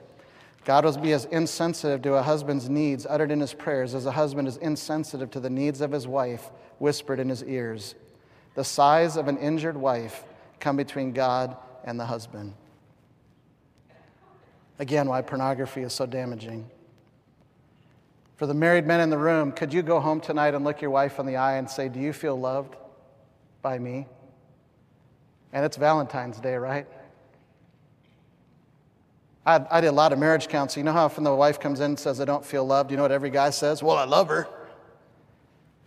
God 0.63 0.85
will 0.85 0.97
be 0.99 1.11
as 1.11 1.25
insensitive 1.25 2.01
to 2.03 2.13
a 2.13 2.21
husband's 2.21 2.69
needs 2.69 3.05
uttered 3.05 3.29
in 3.29 3.41
his 3.41 3.53
prayers 3.53 3.93
as 3.93 4.05
a 4.05 4.11
husband 4.13 4.47
is 4.47 4.55
insensitive 4.55 5.29
to 5.31 5.41
the 5.41 5.49
needs 5.49 5.81
of 5.81 5.91
his 5.91 6.07
wife 6.07 6.49
whispered 6.79 7.19
in 7.19 7.27
his 7.27 7.43
ears. 7.43 7.93
The 8.55 8.63
sighs 8.63 9.17
of 9.17 9.27
an 9.27 9.37
injured 9.37 9.75
wife 9.75 10.23
come 10.61 10.77
between 10.77 11.11
God 11.11 11.57
and 11.83 11.99
the 11.99 12.05
husband. 12.05 12.53
Again, 14.79 15.09
why 15.09 15.23
pornography 15.23 15.81
is 15.81 15.91
so 15.91 16.05
damaging. 16.05 16.69
For 18.37 18.45
the 18.45 18.53
married 18.53 18.87
men 18.87 19.01
in 19.01 19.09
the 19.09 19.17
room, 19.17 19.51
could 19.51 19.73
you 19.73 19.81
go 19.81 19.99
home 19.99 20.21
tonight 20.21 20.53
and 20.53 20.63
look 20.63 20.79
your 20.79 20.91
wife 20.91 21.19
in 21.19 21.25
the 21.25 21.35
eye 21.35 21.57
and 21.57 21.69
say, 21.69 21.89
Do 21.89 21.99
you 21.99 22.13
feel 22.13 22.39
loved 22.39 22.77
by 23.61 23.77
me? 23.77 24.07
And 25.57 25.65
it's 25.65 25.75
Valentine's 25.75 26.39
Day, 26.39 26.53
right? 26.53 26.85
I, 29.43 29.65
I 29.71 29.81
did 29.81 29.87
a 29.87 29.91
lot 29.91 30.13
of 30.13 30.19
marriage 30.19 30.49
counseling. 30.49 30.85
You 30.85 30.91
know 30.91 30.93
how 30.93 31.05
often 31.05 31.23
the 31.23 31.33
wife 31.33 31.59
comes 31.59 31.79
in 31.79 31.85
and 31.85 31.99
says, 31.99 32.21
I 32.21 32.25
don't 32.25 32.45
feel 32.45 32.63
loved? 32.63 32.91
You 32.91 32.97
know 32.97 33.01
what 33.01 33.11
every 33.11 33.31
guy 33.31 33.49
says? 33.49 33.81
Well, 33.81 33.97
I 33.97 34.03
love 34.03 34.27
her. 34.27 34.47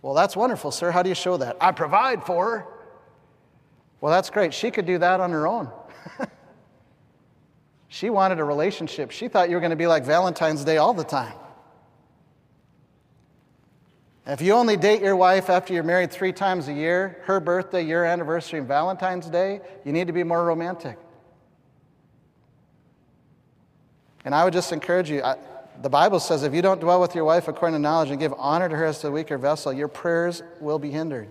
Well, 0.01 0.13
that's 0.13 0.35
wonderful, 0.35 0.71
sir. 0.71 0.91
How 0.91 1.03
do 1.03 1.07
you 1.07 1.15
show 1.15 1.37
that? 1.37 1.55
I 1.61 1.71
provide 1.71 2.25
for 2.25 2.51
her. 2.51 2.65
Well, 4.01 4.11
that's 4.11 4.29
great. 4.29 4.53
She 4.53 4.71
could 4.71 4.85
do 4.85 4.97
that 4.97 5.21
on 5.21 5.31
her 5.31 5.47
own. 5.47 5.71
she 7.87 8.09
wanted 8.09 8.39
a 8.39 8.43
relationship. 8.43 9.11
She 9.11 9.29
thought 9.29 9.47
you 9.49 9.55
were 9.55 9.61
going 9.61 9.69
to 9.69 9.77
be 9.77 9.87
like 9.87 10.03
Valentine's 10.03 10.65
Day 10.65 10.75
all 10.75 10.93
the 10.93 11.05
time. 11.05 11.35
If 14.25 14.41
you 14.41 14.53
only 14.53 14.77
date 14.77 15.01
your 15.01 15.15
wife 15.15 15.49
after 15.49 15.73
you're 15.73 15.83
married 15.83 16.11
three 16.11 16.31
times 16.31 16.67
a 16.67 16.73
year, 16.73 17.19
her 17.23 17.39
birthday, 17.39 17.83
your 17.83 18.05
anniversary, 18.05 18.59
and 18.59 18.67
Valentine's 18.67 19.27
Day, 19.27 19.61
you 19.83 19.91
need 19.91 20.07
to 20.07 20.13
be 20.13 20.23
more 20.23 20.45
romantic. 20.45 20.97
And 24.23 24.35
I 24.35 24.43
would 24.43 24.53
just 24.53 24.71
encourage 24.71 25.09
you 25.09 25.23
I, 25.23 25.37
the 25.81 25.89
Bible 25.89 26.19
says 26.19 26.43
if 26.43 26.53
you 26.53 26.61
don't 26.61 26.79
dwell 26.79 27.01
with 27.01 27.15
your 27.15 27.25
wife 27.25 27.47
according 27.47 27.73
to 27.73 27.79
knowledge 27.79 28.11
and 28.11 28.19
give 28.19 28.33
honor 28.37 28.69
to 28.69 28.75
her 28.75 28.85
as 28.85 29.01
the 29.01 29.11
weaker 29.11 29.39
vessel, 29.39 29.73
your 29.73 29.87
prayers 29.87 30.43
will 30.59 30.77
be 30.77 30.91
hindered. 30.91 31.27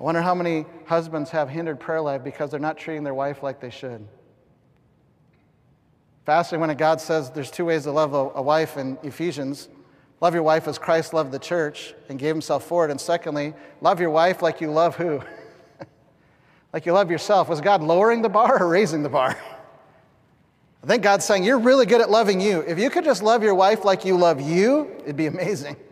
I 0.00 0.02
wonder 0.02 0.20
how 0.20 0.34
many 0.34 0.66
husbands 0.86 1.30
have 1.30 1.48
hindered 1.48 1.78
prayer 1.78 2.00
life 2.00 2.24
because 2.24 2.50
they're 2.50 2.58
not 2.58 2.76
treating 2.76 3.04
their 3.04 3.14
wife 3.14 3.44
like 3.44 3.60
they 3.60 3.70
should. 3.70 4.08
Fasting, 6.26 6.58
when 6.58 6.74
God 6.76 7.00
says 7.00 7.30
there's 7.30 7.50
two 7.50 7.66
ways 7.66 7.84
to 7.84 7.92
love 7.92 8.12
a, 8.12 8.30
a 8.34 8.42
wife 8.42 8.76
in 8.76 8.98
Ephesians 9.04 9.68
love 10.24 10.32
your 10.32 10.42
wife 10.42 10.66
as 10.66 10.78
Christ 10.78 11.12
loved 11.12 11.32
the 11.32 11.38
church 11.38 11.92
and 12.08 12.18
gave 12.18 12.34
himself 12.34 12.64
for 12.64 12.86
it. 12.86 12.90
And 12.90 12.98
secondly, 12.98 13.52
love 13.82 14.00
your 14.00 14.08
wife 14.08 14.40
like 14.40 14.62
you 14.62 14.70
love 14.70 14.96
who? 14.96 15.20
like 16.72 16.86
you 16.86 16.94
love 16.94 17.10
yourself. 17.10 17.50
Was 17.50 17.60
God 17.60 17.82
lowering 17.82 18.22
the 18.22 18.30
bar 18.30 18.62
or 18.62 18.66
raising 18.66 19.02
the 19.02 19.10
bar? 19.10 19.38
I 20.82 20.86
think 20.86 21.02
God's 21.02 21.26
saying, 21.26 21.44
You're 21.44 21.58
really 21.58 21.84
good 21.84 22.00
at 22.00 22.08
loving 22.08 22.40
you. 22.40 22.60
If 22.60 22.78
you 22.78 22.88
could 22.88 23.04
just 23.04 23.22
love 23.22 23.42
your 23.42 23.54
wife 23.54 23.84
like 23.84 24.06
you 24.06 24.16
love 24.16 24.40
you, 24.40 24.96
it'd 25.02 25.14
be 25.16 25.26
amazing. 25.26 25.76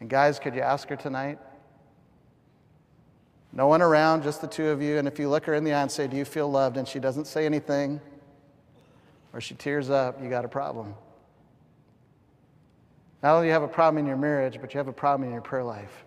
And 0.00 0.10
guys, 0.10 0.40
could 0.40 0.56
you 0.56 0.62
ask 0.62 0.88
her 0.88 0.96
tonight? 0.96 1.38
No 3.52 3.68
one 3.68 3.80
around, 3.80 4.24
just 4.24 4.40
the 4.40 4.48
two 4.48 4.70
of 4.70 4.82
you. 4.82 4.98
And 4.98 5.06
if 5.06 5.20
you 5.20 5.28
look 5.28 5.44
her 5.44 5.54
in 5.54 5.62
the 5.62 5.72
eye 5.72 5.82
and 5.82 5.90
say, 5.92 6.08
Do 6.08 6.16
you 6.16 6.24
feel 6.24 6.50
loved? 6.50 6.76
and 6.76 6.88
she 6.88 6.98
doesn't 6.98 7.28
say 7.28 7.46
anything, 7.46 8.00
or 9.32 9.40
she 9.40 9.54
tears 9.54 9.88
up, 9.88 10.20
you 10.20 10.28
got 10.28 10.44
a 10.44 10.48
problem. 10.48 10.96
Not 13.22 13.34
only 13.34 13.44
do 13.44 13.46
you 13.48 13.52
have 13.52 13.62
a 13.62 13.68
problem 13.68 13.98
in 13.98 14.06
your 14.06 14.16
marriage, 14.16 14.58
but 14.60 14.74
you 14.74 14.78
have 14.78 14.88
a 14.88 14.92
problem 14.92 15.26
in 15.28 15.32
your 15.32 15.42
prayer 15.42 15.62
life. 15.62 16.04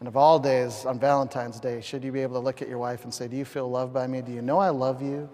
And 0.00 0.08
of 0.08 0.16
all 0.16 0.40
days, 0.40 0.84
on 0.84 0.98
Valentine's 0.98 1.60
Day, 1.60 1.80
should 1.80 2.02
you 2.02 2.10
be 2.10 2.22
able 2.22 2.34
to 2.34 2.40
look 2.40 2.60
at 2.60 2.68
your 2.68 2.78
wife 2.78 3.04
and 3.04 3.14
say, 3.14 3.28
Do 3.28 3.36
you 3.36 3.44
feel 3.44 3.70
loved 3.70 3.94
by 3.94 4.08
me? 4.08 4.20
Do 4.20 4.32
you 4.32 4.42
know 4.42 4.58
I 4.58 4.70
love 4.70 5.00
you? 5.00 5.30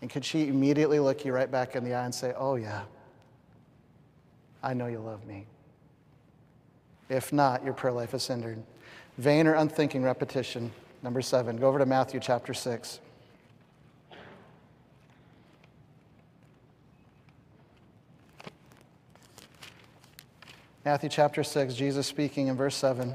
And 0.00 0.08
could 0.08 0.24
she 0.24 0.48
immediately 0.48 0.98
look 0.98 1.26
you 1.26 1.32
right 1.34 1.50
back 1.50 1.76
in 1.76 1.84
the 1.84 1.92
eye 1.92 2.06
and 2.06 2.14
say, 2.14 2.32
Oh, 2.38 2.54
yeah, 2.54 2.84
I 4.62 4.72
know 4.72 4.86
you 4.86 4.98
love 4.98 5.26
me? 5.26 5.44
If 7.10 7.34
not, 7.34 7.62
your 7.62 7.74
prayer 7.74 7.92
life 7.92 8.14
is 8.14 8.26
hindered. 8.26 8.62
Vain 9.18 9.46
or 9.46 9.54
unthinking 9.54 10.02
repetition. 10.02 10.72
Number 11.02 11.20
seven, 11.20 11.58
go 11.58 11.68
over 11.68 11.78
to 11.78 11.86
Matthew 11.86 12.20
chapter 12.20 12.54
6. 12.54 13.00
Matthew 20.84 21.08
chapter 21.08 21.42
6, 21.42 21.72
Jesus 21.74 22.06
speaking 22.06 22.48
in 22.48 22.56
verse 22.56 22.76
7. 22.76 23.14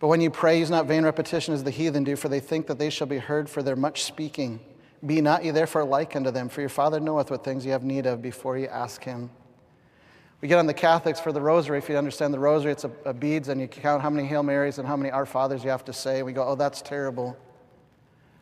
But 0.00 0.08
when 0.08 0.20
you 0.20 0.28
pray, 0.28 0.58
use 0.58 0.70
not 0.70 0.86
vain 0.86 1.04
repetition 1.04 1.54
as 1.54 1.62
the 1.62 1.70
heathen 1.70 2.02
do, 2.02 2.16
for 2.16 2.28
they 2.28 2.40
think 2.40 2.66
that 2.66 2.80
they 2.80 2.90
shall 2.90 3.06
be 3.06 3.18
heard 3.18 3.48
for 3.48 3.62
their 3.62 3.76
much 3.76 4.02
speaking. 4.02 4.58
Be 5.06 5.20
not 5.20 5.44
ye 5.44 5.52
therefore 5.52 5.84
like 5.84 6.16
unto 6.16 6.32
them, 6.32 6.48
for 6.48 6.60
your 6.60 6.68
Father 6.68 6.98
knoweth 6.98 7.30
what 7.30 7.44
things 7.44 7.64
ye 7.64 7.70
have 7.70 7.84
need 7.84 8.06
of 8.06 8.20
before 8.20 8.58
ye 8.58 8.66
ask 8.66 9.04
him. 9.04 9.30
We 10.40 10.48
get 10.48 10.58
on 10.58 10.66
the 10.66 10.74
Catholics 10.74 11.20
for 11.20 11.30
the 11.30 11.40
rosary. 11.40 11.78
If 11.78 11.88
you 11.88 11.96
understand 11.96 12.34
the 12.34 12.40
rosary, 12.40 12.72
it's 12.72 12.82
a, 12.82 12.90
a 13.04 13.14
beads, 13.14 13.48
and 13.48 13.60
you 13.60 13.68
count 13.68 14.02
how 14.02 14.10
many 14.10 14.26
Hail 14.26 14.42
Marys 14.42 14.78
and 14.78 14.88
how 14.88 14.96
many 14.96 15.12
Our 15.12 15.26
Fathers 15.26 15.62
you 15.62 15.70
have 15.70 15.84
to 15.84 15.92
say. 15.92 16.24
We 16.24 16.32
go, 16.32 16.44
oh, 16.44 16.56
that's 16.56 16.82
terrible. 16.82 17.36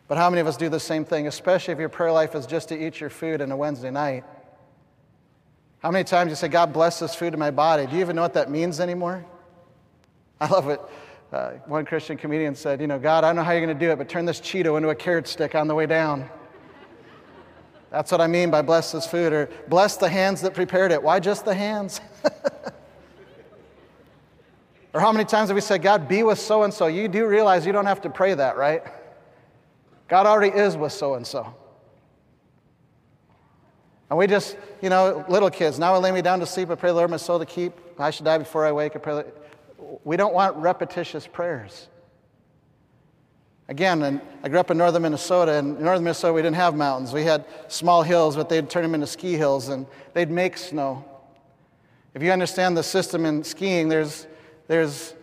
But 0.08 0.16
how 0.16 0.30
many 0.30 0.40
of 0.40 0.46
us 0.46 0.56
do 0.56 0.70
the 0.70 0.80
same 0.80 1.04
thing, 1.04 1.26
especially 1.26 1.72
if 1.72 1.78
your 1.78 1.90
prayer 1.90 2.12
life 2.12 2.34
is 2.34 2.46
just 2.46 2.70
to 2.70 2.86
eat 2.86 2.98
your 2.98 3.10
food 3.10 3.42
on 3.42 3.52
a 3.52 3.56
Wednesday 3.58 3.90
night? 3.90 4.24
How 5.80 5.90
many 5.90 6.04
times 6.04 6.28
you 6.28 6.36
say, 6.36 6.48
God 6.48 6.72
bless 6.72 6.98
this 6.98 7.14
food 7.14 7.32
in 7.32 7.40
my 7.40 7.50
body? 7.50 7.86
Do 7.86 7.94
you 7.94 8.00
even 8.00 8.14
know 8.14 8.22
what 8.22 8.34
that 8.34 8.50
means 8.50 8.80
anymore? 8.80 9.24
I 10.40 10.46
love 10.46 10.68
it. 10.68 10.80
Uh, 11.32 11.52
one 11.66 11.84
Christian 11.86 12.16
comedian 12.16 12.54
said, 12.54 12.80
You 12.80 12.86
know, 12.86 12.98
God, 12.98 13.24
I 13.24 13.28
don't 13.28 13.36
know 13.36 13.42
how 13.42 13.52
you're 13.52 13.64
going 13.64 13.78
to 13.78 13.86
do 13.86 13.90
it, 13.90 13.96
but 13.96 14.08
turn 14.08 14.26
this 14.26 14.40
Cheeto 14.40 14.76
into 14.76 14.90
a 14.90 14.94
carrot 14.94 15.26
stick 15.26 15.54
on 15.54 15.68
the 15.68 15.74
way 15.74 15.86
down. 15.86 16.28
That's 17.90 18.12
what 18.12 18.20
I 18.20 18.26
mean 18.26 18.50
by 18.50 18.62
bless 18.62 18.92
this 18.92 19.06
food, 19.06 19.32
or 19.32 19.48
bless 19.68 19.96
the 19.96 20.08
hands 20.08 20.42
that 20.42 20.54
prepared 20.54 20.92
it. 20.92 21.02
Why 21.02 21.18
just 21.18 21.44
the 21.44 21.54
hands? 21.54 22.00
or 24.92 25.00
how 25.00 25.12
many 25.12 25.24
times 25.24 25.48
have 25.48 25.54
we 25.54 25.60
said, 25.60 25.82
God, 25.82 26.08
be 26.08 26.22
with 26.22 26.38
so 26.38 26.62
and 26.62 26.74
so? 26.74 26.88
You 26.88 27.08
do 27.08 27.26
realize 27.26 27.64
you 27.64 27.72
don't 27.72 27.86
have 27.86 28.02
to 28.02 28.10
pray 28.10 28.34
that, 28.34 28.56
right? 28.56 28.82
God 30.08 30.26
already 30.26 30.56
is 30.56 30.76
with 30.76 30.92
so 30.92 31.14
and 31.14 31.26
so. 31.26 31.54
And 34.10 34.18
we 34.18 34.26
just, 34.26 34.56
you 34.82 34.90
know, 34.90 35.24
little 35.28 35.50
kids, 35.50 35.78
now 35.78 35.94
I 35.94 35.98
lay 35.98 36.10
me 36.10 36.20
down 36.20 36.40
to 36.40 36.46
sleep, 36.46 36.68
I 36.68 36.74
pray, 36.74 36.90
Lord, 36.90 37.10
my 37.10 37.16
soul 37.16 37.38
to 37.38 37.46
keep. 37.46 37.72
I 37.96 38.10
should 38.10 38.24
die 38.24 38.38
before 38.38 38.66
I 38.66 38.72
wake. 38.72 38.96
I 38.96 38.98
pray, 38.98 39.22
we 40.04 40.16
don't 40.16 40.34
want 40.34 40.56
repetitious 40.56 41.28
prayers. 41.28 41.88
Again, 43.68 44.02
and 44.02 44.20
I 44.42 44.48
grew 44.48 44.58
up 44.58 44.72
in 44.72 44.78
northern 44.78 45.02
Minnesota. 45.02 45.52
and 45.52 45.76
In 45.78 45.84
northern 45.84 46.02
Minnesota, 46.02 46.32
we 46.32 46.42
didn't 46.42 46.56
have 46.56 46.74
mountains. 46.74 47.12
We 47.12 47.22
had 47.22 47.44
small 47.68 48.02
hills, 48.02 48.34
but 48.34 48.48
they'd 48.48 48.68
turn 48.68 48.82
them 48.82 48.96
into 48.96 49.06
ski 49.06 49.36
hills, 49.36 49.68
and 49.68 49.86
they'd 50.12 50.30
make 50.30 50.56
snow. 50.56 51.04
If 52.12 52.20
you 52.20 52.32
understand 52.32 52.76
the 52.76 52.82
system 52.82 53.24
in 53.24 53.44
skiing, 53.44 53.88
there's, 53.88 54.26
there's 54.66 55.14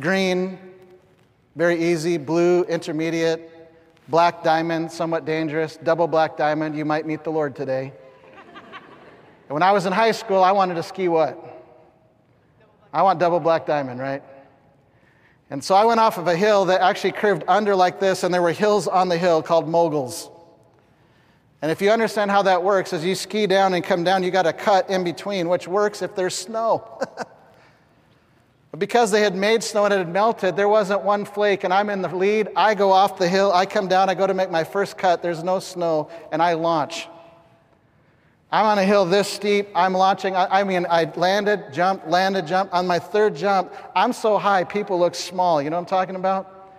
green, 0.00 0.58
very 1.56 1.82
easy, 1.82 2.18
blue, 2.18 2.64
intermediate, 2.64 3.50
black 4.08 4.42
diamond, 4.42 4.92
somewhat 4.92 5.24
dangerous, 5.24 5.78
double 5.78 6.06
black 6.06 6.36
diamond, 6.36 6.76
you 6.76 6.84
might 6.84 7.06
meet 7.06 7.24
the 7.24 7.30
Lord 7.30 7.56
today. 7.56 7.94
And 9.52 9.56
when 9.56 9.62
I 9.62 9.72
was 9.72 9.84
in 9.84 9.92
high 9.92 10.12
school, 10.12 10.42
I 10.42 10.52
wanted 10.52 10.76
to 10.76 10.82
ski 10.82 11.08
what? 11.08 11.38
I 12.90 13.02
want 13.02 13.18
double 13.18 13.38
black 13.38 13.66
diamond, 13.66 14.00
right? 14.00 14.22
And 15.50 15.62
so 15.62 15.74
I 15.74 15.84
went 15.84 16.00
off 16.00 16.16
of 16.16 16.26
a 16.26 16.34
hill 16.34 16.64
that 16.64 16.80
actually 16.80 17.12
curved 17.12 17.44
under 17.46 17.76
like 17.76 18.00
this, 18.00 18.22
and 18.22 18.32
there 18.32 18.40
were 18.40 18.52
hills 18.52 18.88
on 18.88 19.10
the 19.10 19.18
hill 19.18 19.42
called 19.42 19.68
moguls. 19.68 20.30
And 21.60 21.70
if 21.70 21.82
you 21.82 21.90
understand 21.90 22.30
how 22.30 22.40
that 22.44 22.62
works, 22.62 22.94
as 22.94 23.04
you 23.04 23.14
ski 23.14 23.46
down 23.46 23.74
and 23.74 23.84
come 23.84 24.04
down, 24.04 24.22
you 24.22 24.30
got 24.30 24.46
a 24.46 24.54
cut 24.54 24.88
in 24.88 25.04
between, 25.04 25.50
which 25.50 25.68
works 25.68 26.00
if 26.00 26.16
there's 26.16 26.34
snow. 26.34 26.98
but 28.70 28.78
because 28.78 29.10
they 29.10 29.20
had 29.20 29.36
made 29.36 29.62
snow 29.62 29.84
and 29.84 29.92
it 29.92 29.98
had 29.98 30.08
melted, 30.08 30.56
there 30.56 30.66
wasn't 30.66 31.02
one 31.02 31.26
flake, 31.26 31.62
and 31.64 31.74
I'm 31.74 31.90
in 31.90 32.00
the 32.00 32.08
lead. 32.08 32.48
I 32.56 32.74
go 32.74 32.90
off 32.90 33.18
the 33.18 33.28
hill, 33.28 33.52
I 33.52 33.66
come 33.66 33.86
down, 33.86 34.08
I 34.08 34.14
go 34.14 34.26
to 34.26 34.32
make 34.32 34.50
my 34.50 34.64
first 34.64 34.96
cut, 34.96 35.20
there's 35.20 35.44
no 35.44 35.58
snow, 35.58 36.08
and 36.32 36.40
I 36.40 36.54
launch. 36.54 37.06
I'm 38.52 38.66
on 38.66 38.78
a 38.78 38.84
hill 38.84 39.06
this 39.06 39.28
steep. 39.28 39.68
I'm 39.74 39.94
launching. 39.94 40.36
I, 40.36 40.60
I, 40.60 40.64
mean, 40.64 40.86
I 40.90 41.04
landed, 41.16 41.72
jumped, 41.72 42.06
landed, 42.06 42.46
jumped. 42.46 42.74
On 42.74 42.86
my 42.86 42.98
third 42.98 43.34
jump, 43.34 43.72
I'm 43.96 44.12
so 44.12 44.36
high, 44.36 44.62
people 44.62 44.98
look 44.98 45.14
small. 45.14 45.62
You 45.62 45.70
know 45.70 45.76
what 45.76 45.80
I'm 45.80 45.86
talking 45.86 46.16
about? 46.16 46.70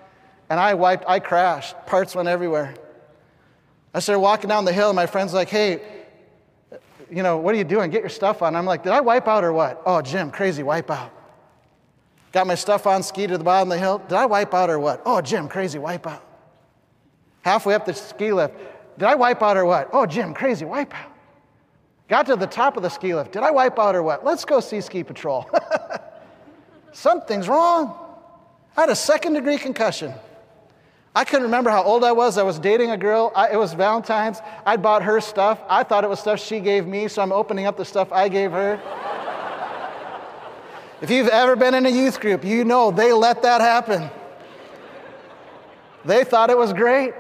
And 0.51 0.59
I 0.59 0.75
wiped, 0.75 1.05
I 1.07 1.19
crashed. 1.19 1.75
Parts 1.87 2.15
went 2.15 2.29
everywhere. 2.29 2.75
I 3.91 3.99
started 3.99 4.19
walking 4.19 4.49
down 4.49 4.65
the 4.65 4.73
hill, 4.73 4.89
and 4.89 4.95
my 4.95 5.07
friend's 5.07 5.33
like, 5.33 5.49
hey, 5.49 5.81
you 7.09 7.23
know, 7.23 7.37
what 7.37 7.55
are 7.55 7.57
you 7.57 7.63
doing? 7.63 7.89
Get 7.89 8.01
your 8.01 8.09
stuff 8.09 8.43
on. 8.43 8.55
I'm 8.55 8.65
like, 8.65 8.83
did 8.83 8.91
I 8.91 9.01
wipe 9.01 9.27
out 9.27 9.43
or 9.43 9.51
what? 9.51 9.81
Oh, 9.83 10.01
Jim, 10.01 10.29
crazy 10.29 10.61
wipe 10.61 10.91
out. 10.91 11.11
Got 12.31 12.45
my 12.45 12.55
stuff 12.55 12.85
on, 12.85 13.01
ski 13.01 13.25
to 13.25 13.37
the 13.37 13.43
bottom 13.43 13.71
of 13.71 13.77
the 13.77 13.79
hill. 13.79 13.97
Did 13.97 14.13
I 14.13 14.25
wipe 14.27 14.53
out 14.53 14.69
or 14.69 14.79
what? 14.79 15.01
Oh, 15.05 15.21
Jim, 15.21 15.47
crazy 15.47 15.79
wipe 15.79 16.05
out. 16.05 16.23
Halfway 17.41 17.73
up 17.73 17.85
the 17.85 17.93
ski 17.93 18.31
lift, 18.31 18.55
did 18.97 19.07
I 19.07 19.15
wipe 19.15 19.41
out 19.41 19.57
or 19.57 19.65
what? 19.65 19.89
Oh, 19.91 20.05
Jim, 20.05 20.33
crazy 20.33 20.65
wipeout. 20.65 21.12
Got 22.13 22.27
to 22.27 22.35
the 22.35 22.45
top 22.45 22.77
of 22.77 22.83
the 22.83 22.89
ski 22.89 23.15
lift. 23.15 23.31
Did 23.31 23.41
I 23.41 23.49
wipe 23.49 23.79
out 23.79 23.95
or 23.95 24.03
what? 24.03 24.23
Let's 24.23 24.45
go 24.45 24.59
see 24.59 24.81
ski 24.81 25.03
patrol. 25.03 25.49
Something's 26.91 27.47
wrong. 27.47 27.97
I 28.77 28.81
had 28.81 28.91
a 28.91 28.95
second 28.95 29.33
degree 29.33 29.57
concussion. 29.57 30.13
I 31.15 31.23
couldn't 31.23 31.45
remember 31.45 31.71
how 31.71 31.81
old 31.81 32.03
I 32.03 32.11
was. 32.11 32.37
I 32.37 32.43
was 32.43 32.59
dating 32.59 32.91
a 32.91 32.97
girl. 32.97 33.31
I, 33.35 33.53
it 33.53 33.55
was 33.55 33.73
Valentine's. 33.73 34.41
I'd 34.63 34.83
bought 34.83 35.01
her 35.01 35.19
stuff. 35.21 35.59
I 35.67 35.81
thought 35.81 36.03
it 36.03 36.07
was 36.07 36.19
stuff 36.19 36.39
she 36.39 36.59
gave 36.59 36.85
me, 36.85 37.07
so 37.07 37.19
I'm 37.23 37.31
opening 37.31 37.65
up 37.65 37.77
the 37.77 37.83
stuff 37.83 38.11
I 38.11 38.29
gave 38.29 38.51
her. 38.51 38.79
if 41.01 41.09
you've 41.09 41.29
ever 41.29 41.55
been 41.55 41.73
in 41.73 41.87
a 41.87 41.89
youth 41.89 42.19
group, 42.19 42.45
you 42.45 42.63
know 42.63 42.91
they 42.91 43.11
let 43.11 43.41
that 43.41 43.59
happen. 43.59 44.07
They 46.05 46.23
thought 46.23 46.51
it 46.51 46.57
was 46.59 46.73
great. 46.73 47.15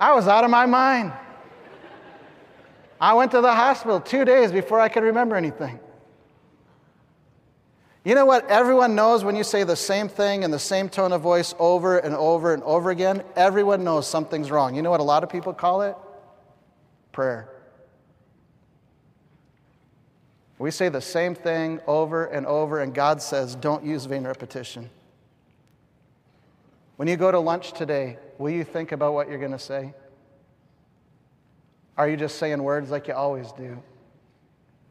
I 0.00 0.14
was 0.14 0.28
out 0.28 0.44
of 0.44 0.52
my 0.52 0.66
mind. 0.66 1.12
I 3.00 3.14
went 3.14 3.30
to 3.32 3.40
the 3.40 3.54
hospital 3.54 4.00
two 4.00 4.24
days 4.24 4.50
before 4.52 4.80
I 4.80 4.88
could 4.88 5.02
remember 5.02 5.36
anything. 5.36 5.78
You 8.04 8.14
know 8.14 8.26
what 8.26 8.48
everyone 8.48 8.94
knows 8.94 9.22
when 9.22 9.36
you 9.36 9.44
say 9.44 9.64
the 9.64 9.76
same 9.76 10.08
thing 10.08 10.42
in 10.42 10.50
the 10.50 10.58
same 10.58 10.88
tone 10.88 11.12
of 11.12 11.20
voice 11.20 11.54
over 11.58 11.98
and 11.98 12.14
over 12.14 12.54
and 12.54 12.62
over 12.62 12.90
again? 12.90 13.22
Everyone 13.36 13.84
knows 13.84 14.06
something's 14.06 14.50
wrong. 14.50 14.74
You 14.74 14.82
know 14.82 14.90
what 14.90 15.00
a 15.00 15.04
lot 15.04 15.22
of 15.22 15.28
people 15.28 15.52
call 15.52 15.82
it? 15.82 15.96
Prayer. 17.12 17.50
We 20.58 20.70
say 20.70 20.88
the 20.88 21.00
same 21.00 21.34
thing 21.34 21.80
over 21.86 22.24
and 22.24 22.46
over, 22.46 22.80
and 22.80 22.92
God 22.94 23.22
says, 23.22 23.54
don't 23.54 23.84
use 23.84 24.06
vain 24.06 24.24
repetition. 24.24 24.90
When 26.96 27.06
you 27.06 27.16
go 27.16 27.30
to 27.30 27.38
lunch 27.38 27.72
today, 27.72 28.18
will 28.38 28.50
you 28.50 28.64
think 28.64 28.90
about 28.90 29.14
what 29.14 29.28
you're 29.28 29.38
going 29.38 29.52
to 29.52 29.58
say? 29.58 29.94
Are 31.98 32.08
you 32.08 32.16
just 32.16 32.38
saying 32.38 32.62
words 32.62 32.90
like 32.90 33.08
you 33.08 33.14
always 33.14 33.50
do? 33.52 33.82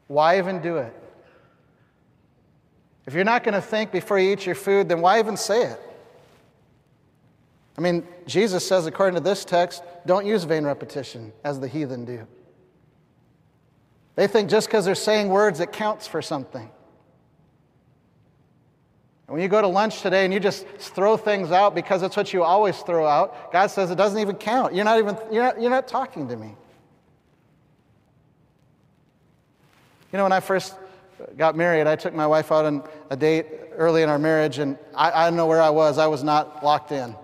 Why 0.08 0.38
even 0.38 0.60
do 0.60 0.76
it? 0.76 0.94
If 3.06 3.14
you're 3.14 3.24
not 3.24 3.42
going 3.42 3.54
to 3.54 3.62
think 3.62 3.90
before 3.90 4.18
you 4.18 4.32
eat 4.32 4.44
your 4.44 4.54
food, 4.54 4.90
then 4.90 5.00
why 5.00 5.18
even 5.18 5.38
say 5.38 5.64
it? 5.64 5.80
I 7.78 7.80
mean, 7.80 8.06
Jesus 8.26 8.66
says, 8.66 8.86
according 8.86 9.14
to 9.14 9.22
this 9.22 9.46
text, 9.46 9.82
don't 10.04 10.26
use 10.26 10.44
vain 10.44 10.64
repetition 10.64 11.32
as 11.44 11.58
the 11.58 11.66
heathen 11.66 12.04
do. 12.04 12.26
They 14.16 14.26
think 14.26 14.50
just 14.50 14.66
because 14.66 14.84
they're 14.84 14.94
saying 14.94 15.28
words, 15.28 15.60
it 15.60 15.72
counts 15.72 16.06
for 16.06 16.20
something. 16.20 16.68
And 19.28 19.34
when 19.34 19.40
you 19.40 19.48
go 19.48 19.62
to 19.62 19.68
lunch 19.68 20.02
today 20.02 20.24
and 20.24 20.34
you 20.34 20.40
just 20.40 20.66
throw 20.66 21.16
things 21.16 21.52
out 21.52 21.74
because 21.74 22.02
it's 22.02 22.16
what 22.16 22.34
you 22.34 22.42
always 22.42 22.76
throw 22.78 23.06
out, 23.06 23.52
God 23.52 23.68
says 23.68 23.90
it 23.90 23.96
doesn't 23.96 24.18
even 24.18 24.36
count. 24.36 24.74
You're 24.74 24.84
not 24.84 24.98
even 24.98 25.16
you're 25.30 25.44
not, 25.44 25.60
you're 25.60 25.70
not 25.70 25.86
talking 25.86 26.28
to 26.28 26.36
me. 26.36 26.54
You 30.12 30.16
know, 30.16 30.22
when 30.22 30.32
I 30.32 30.40
first 30.40 30.74
got 31.36 31.56
married, 31.56 31.86
I 31.86 31.96
took 31.96 32.14
my 32.14 32.26
wife 32.26 32.50
out 32.50 32.64
on 32.64 32.82
a 33.10 33.16
date 33.16 33.46
early 33.72 34.02
in 34.02 34.08
our 34.08 34.18
marriage, 34.18 34.58
and 34.58 34.78
I, 34.94 35.10
I 35.10 35.24
don't 35.26 35.36
know 35.36 35.46
where 35.46 35.60
I 35.60 35.70
was. 35.70 35.98
I 35.98 36.06
was 36.06 36.22
not 36.22 36.64
locked 36.64 36.92
in. 36.92 37.14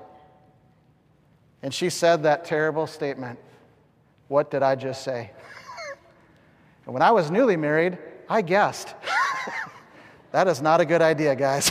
And 1.63 1.73
she 1.73 1.89
said 1.89 2.25
that 2.25 2.45
terrible 2.45 2.87
statement 2.87 3.39
What 4.29 4.51
did 4.51 4.63
I 4.63 4.75
just 4.75 5.03
say? 5.03 5.31
and 6.85 6.93
when 6.93 7.03
I 7.03 7.11
was 7.11 7.31
newly 7.31 7.57
married, 7.57 7.97
I 8.29 8.43
guessed. 8.43 8.95
that 10.33 10.47
is 10.47 10.61
not 10.61 10.81
a 10.81 10.85
good 10.85 11.01
idea, 11.01 11.35
guys. 11.35 11.71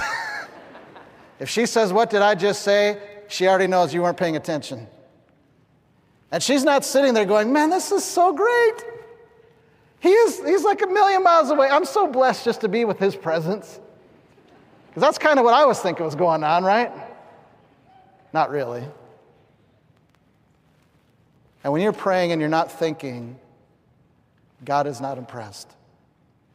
if 1.40 1.48
she 1.50 1.68
says, 1.68 1.94
What 1.94 2.10
did 2.10 2.22
I 2.22 2.36
just 2.36 2.64
say? 2.64 3.00
she 3.28 3.48
already 3.48 3.68
knows 3.68 3.94
you 3.94 4.02
weren't 4.02 4.18
paying 4.18 4.36
attention. 4.36 4.88
And 6.32 6.42
she's 6.42 6.64
not 6.64 6.84
sitting 6.84 7.14
there 7.14 7.26
going, 7.26 7.54
Man, 7.54 7.70
this 7.70 7.92
is 7.92 8.04
so 8.04 8.34
great. 8.34 8.84
He 10.04 10.10
is, 10.10 10.44
he's 10.44 10.66
like 10.66 10.82
a 10.82 10.88
million 10.88 11.24
miles 11.24 11.50
away. 11.50 11.70
I'm 11.70 11.86
so 11.86 12.08
blessed 12.08 12.44
just 12.44 12.60
to 12.60 12.68
be 12.68 12.84
with 12.84 13.00
his 13.00 13.16
presence. 13.16 13.80
Because 14.90 15.00
that's 15.00 15.18
kind 15.18 15.40
of 15.40 15.46
what 15.46 15.54
I 15.54 15.64
was 15.64 15.80
thinking 15.80 16.04
was 16.04 16.14
going 16.14 16.44
on, 16.44 16.66
right? 16.66 16.92
Not 18.34 18.50
really. 18.50 18.84
And 21.64 21.72
when 21.72 21.82
you're 21.82 21.94
praying 21.94 22.34
and 22.34 22.42
you're 22.42 22.50
not 22.50 22.70
thinking, 22.70 23.40
God 24.66 24.88
is 24.88 25.00
not 25.00 25.18
impressed, 25.18 25.70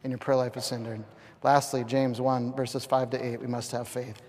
and 0.03 0.11
your 0.11 0.19
prayer 0.19 0.37
life 0.37 0.55
is 0.55 0.69
hindered. 0.69 1.03
Lastly, 1.41 1.83
James 1.83 2.21
1, 2.21 2.53
verses 2.53 2.85
5 2.85 3.09
to 3.09 3.25
8, 3.33 3.41
we 3.41 3.47
must 3.47 3.71
have 3.71 3.87
faith. 3.87 4.21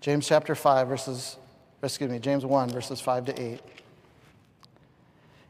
James 0.00 0.26
chapter 0.26 0.56
5, 0.56 0.88
verses 0.88 1.36
excuse 1.82 2.10
me, 2.10 2.18
James 2.18 2.44
1, 2.44 2.70
verses 2.70 3.00
5 3.00 3.26
to 3.26 3.42
8. 3.42 3.60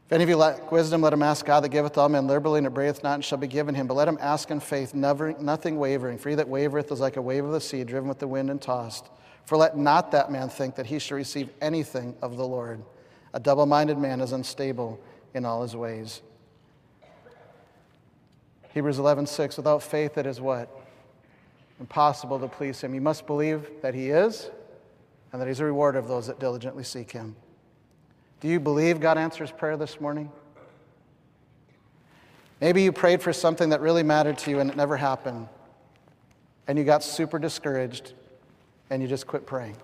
If 0.09 0.13
any 0.13 0.23
of 0.23 0.29
you 0.29 0.37
lack 0.37 0.71
wisdom, 0.71 1.01
let 1.01 1.13
him 1.13 1.21
ask 1.21 1.45
God 1.45 1.59
that 1.59 1.69
giveth 1.69 1.95
all 1.95 2.09
men 2.09 2.25
liberally 2.25 2.57
and 2.57 2.65
upbraideth 2.65 3.03
not, 3.03 3.13
and 3.13 3.23
shall 3.23 3.37
be 3.37 3.45
given 3.47 3.75
him. 3.75 3.85
But 3.85 3.93
let 3.93 4.07
him 4.07 4.17
ask 4.19 4.49
in 4.49 4.59
faith, 4.59 4.95
never, 4.95 5.33
nothing 5.33 5.77
wavering. 5.77 6.17
For 6.17 6.29
he 6.29 6.35
that 6.35 6.49
wavereth 6.49 6.91
is 6.91 6.99
like 6.99 7.17
a 7.17 7.21
wave 7.21 7.45
of 7.45 7.51
the 7.51 7.61
sea, 7.61 7.83
driven 7.83 8.09
with 8.09 8.17
the 8.17 8.27
wind 8.27 8.49
and 8.49 8.59
tossed. 8.59 9.05
For 9.45 9.55
let 9.55 9.77
not 9.77 10.11
that 10.11 10.31
man 10.31 10.49
think 10.49 10.75
that 10.75 10.87
he 10.87 10.97
shall 10.97 11.17
receive 11.17 11.51
anything 11.61 12.15
of 12.23 12.37
the 12.37 12.47
Lord. 12.47 12.81
A 13.33 13.39
double 13.39 13.67
minded 13.67 13.99
man 13.99 14.19
is 14.19 14.31
unstable 14.31 14.99
in 15.35 15.45
all 15.45 15.61
his 15.61 15.75
ways. 15.75 16.23
Hebrews 18.73 18.97
11, 18.97 19.27
6. 19.27 19.57
Without 19.57 19.83
faith, 19.83 20.17
it 20.17 20.25
is 20.25 20.41
what? 20.41 20.75
Impossible 21.79 22.39
to 22.39 22.47
please 22.47 22.81
him. 22.81 22.95
You 22.95 23.01
must 23.01 23.27
believe 23.27 23.69
that 23.81 23.93
he 23.93 24.09
is 24.09 24.49
and 25.31 25.41
that 25.41 25.47
He's 25.47 25.59
a 25.59 25.65
rewarder 25.65 25.99
of 25.99 26.07
those 26.07 26.27
that 26.27 26.39
diligently 26.39 26.83
seek 26.83 27.11
Him. 27.11 27.35
Do 28.39 28.47
you 28.47 28.59
believe 28.59 28.99
God 28.99 29.17
answers 29.17 29.51
prayer 29.51 29.77
this 29.77 29.99
morning? 29.99 30.31
Maybe 32.61 32.83
you 32.83 32.91
prayed 32.91 33.21
for 33.21 33.31
something 33.31 33.69
that 33.69 33.81
really 33.81 34.03
mattered 34.03 34.37
to 34.39 34.51
you 34.51 34.59
and 34.59 34.69
it 34.69 34.75
never 34.75 34.97
happened, 34.97 35.47
and 36.67 36.77
you 36.77 36.83
got 36.83 37.03
super 37.03 37.39
discouraged 37.39 38.13
and 38.89 39.01
you 39.01 39.07
just 39.07 39.27
quit 39.27 39.45
praying. 39.45 39.77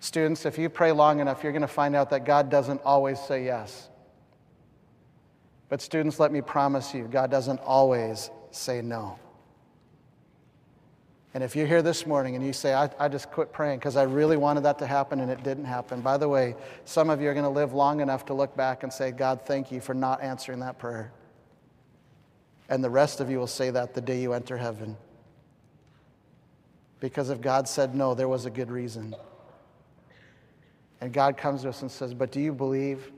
Students, 0.00 0.44
if 0.44 0.58
you 0.58 0.68
pray 0.68 0.92
long 0.92 1.20
enough, 1.20 1.42
you're 1.42 1.52
going 1.52 1.62
to 1.62 1.66
find 1.68 1.96
out 1.96 2.10
that 2.10 2.26
God 2.26 2.50
doesn't 2.50 2.82
always 2.84 3.18
say 3.18 3.44
yes. 3.46 3.88
But, 5.70 5.80
students, 5.80 6.20
let 6.20 6.30
me 6.30 6.42
promise 6.42 6.92
you, 6.92 7.08
God 7.10 7.30
doesn't 7.30 7.58
always 7.60 8.30
say 8.50 8.82
no. 8.82 9.18
And 11.34 11.42
if 11.42 11.56
you're 11.56 11.66
here 11.66 11.82
this 11.82 12.06
morning 12.06 12.36
and 12.36 12.46
you 12.46 12.52
say, 12.52 12.74
I, 12.74 12.88
I 12.96 13.08
just 13.08 13.30
quit 13.32 13.52
praying 13.52 13.80
because 13.80 13.96
I 13.96 14.04
really 14.04 14.36
wanted 14.36 14.62
that 14.62 14.78
to 14.78 14.86
happen 14.86 15.18
and 15.18 15.32
it 15.32 15.42
didn't 15.42 15.64
happen, 15.64 16.00
by 16.00 16.16
the 16.16 16.28
way, 16.28 16.54
some 16.84 17.10
of 17.10 17.20
you 17.20 17.28
are 17.28 17.34
going 17.34 17.44
to 17.44 17.50
live 17.50 17.72
long 17.72 18.00
enough 18.00 18.26
to 18.26 18.34
look 18.34 18.56
back 18.56 18.84
and 18.84 18.92
say, 18.92 19.10
God, 19.10 19.42
thank 19.44 19.72
you 19.72 19.80
for 19.80 19.94
not 19.94 20.22
answering 20.22 20.60
that 20.60 20.78
prayer. 20.78 21.12
And 22.68 22.84
the 22.84 22.90
rest 22.90 23.20
of 23.20 23.30
you 23.30 23.38
will 23.38 23.48
say 23.48 23.70
that 23.70 23.94
the 23.94 24.00
day 24.00 24.22
you 24.22 24.32
enter 24.32 24.56
heaven. 24.56 24.96
Because 27.00 27.30
if 27.30 27.40
God 27.40 27.68
said 27.68 27.96
no, 27.96 28.14
there 28.14 28.28
was 28.28 28.46
a 28.46 28.50
good 28.50 28.70
reason. 28.70 29.16
And 31.00 31.12
God 31.12 31.36
comes 31.36 31.62
to 31.62 31.68
us 31.70 31.82
and 31.82 31.90
says, 31.90 32.14
But 32.14 32.30
do 32.30 32.40
you 32.40 32.52
believe? 32.52 33.10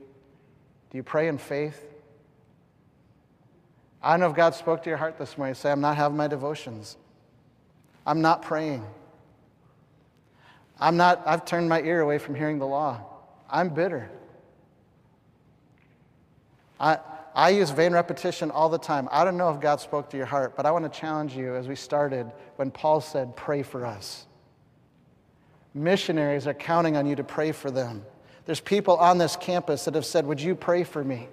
Do 0.89 0.97
you 0.97 1.03
pray 1.03 1.27
in 1.27 1.37
faith? 1.37 1.85
I 4.01 4.11
don't 4.11 4.21
know 4.21 4.29
if 4.29 4.35
God 4.35 4.55
spoke 4.55 4.83
to 4.83 4.89
your 4.89 4.97
heart 4.97 5.17
this 5.17 5.37
morning. 5.37 5.53
Say, 5.53 5.71
I'm 5.71 5.81
not 5.81 5.95
having 5.97 6.17
my 6.17 6.27
devotions. 6.27 6.97
I'm 8.07 8.21
not 8.21 8.41
praying. 8.41 8.85
I'm 10.79 10.95
not, 10.95 11.21
I've 11.25 11.43
turned 11.43 11.67
my 11.67 11.81
ear 11.81 11.99
away 11.99 12.19
from 12.19 12.35
hearing 12.35 12.57
the 12.57 12.65
law. 12.65 13.01
I'm 13.49 13.69
bitter. 13.69 14.09
I, 16.79 16.99
I 17.35 17.49
use 17.49 17.69
vain 17.69 17.91
repetition 17.91 18.49
all 18.49 18.69
the 18.69 18.77
time. 18.77 19.09
I 19.11 19.25
don't 19.25 19.35
know 19.35 19.49
if 19.49 19.59
God 19.59 19.81
spoke 19.81 20.09
to 20.11 20.17
your 20.17 20.25
heart, 20.25 20.55
but 20.55 20.65
I 20.65 20.71
want 20.71 20.91
to 20.91 20.99
challenge 20.99 21.35
you 21.35 21.55
as 21.55 21.67
we 21.67 21.75
started 21.75 22.31
when 22.55 22.71
Paul 22.71 23.01
said, 23.01 23.35
Pray 23.35 23.61
for 23.61 23.85
us. 23.85 24.25
Missionaries 25.73 26.47
are 26.47 26.53
counting 26.53 26.95
on 26.95 27.05
you 27.05 27.15
to 27.17 27.23
pray 27.25 27.51
for 27.51 27.69
them. 27.69 28.05
There's 28.45 28.61
people 28.61 28.95
on 28.95 29.17
this 29.17 29.35
campus 29.35 29.83
that 29.85 29.95
have 29.95 30.05
said, 30.05 30.25
Would 30.25 30.39
you 30.39 30.55
pray 30.55 30.85
for 30.85 31.03
me? 31.03 31.27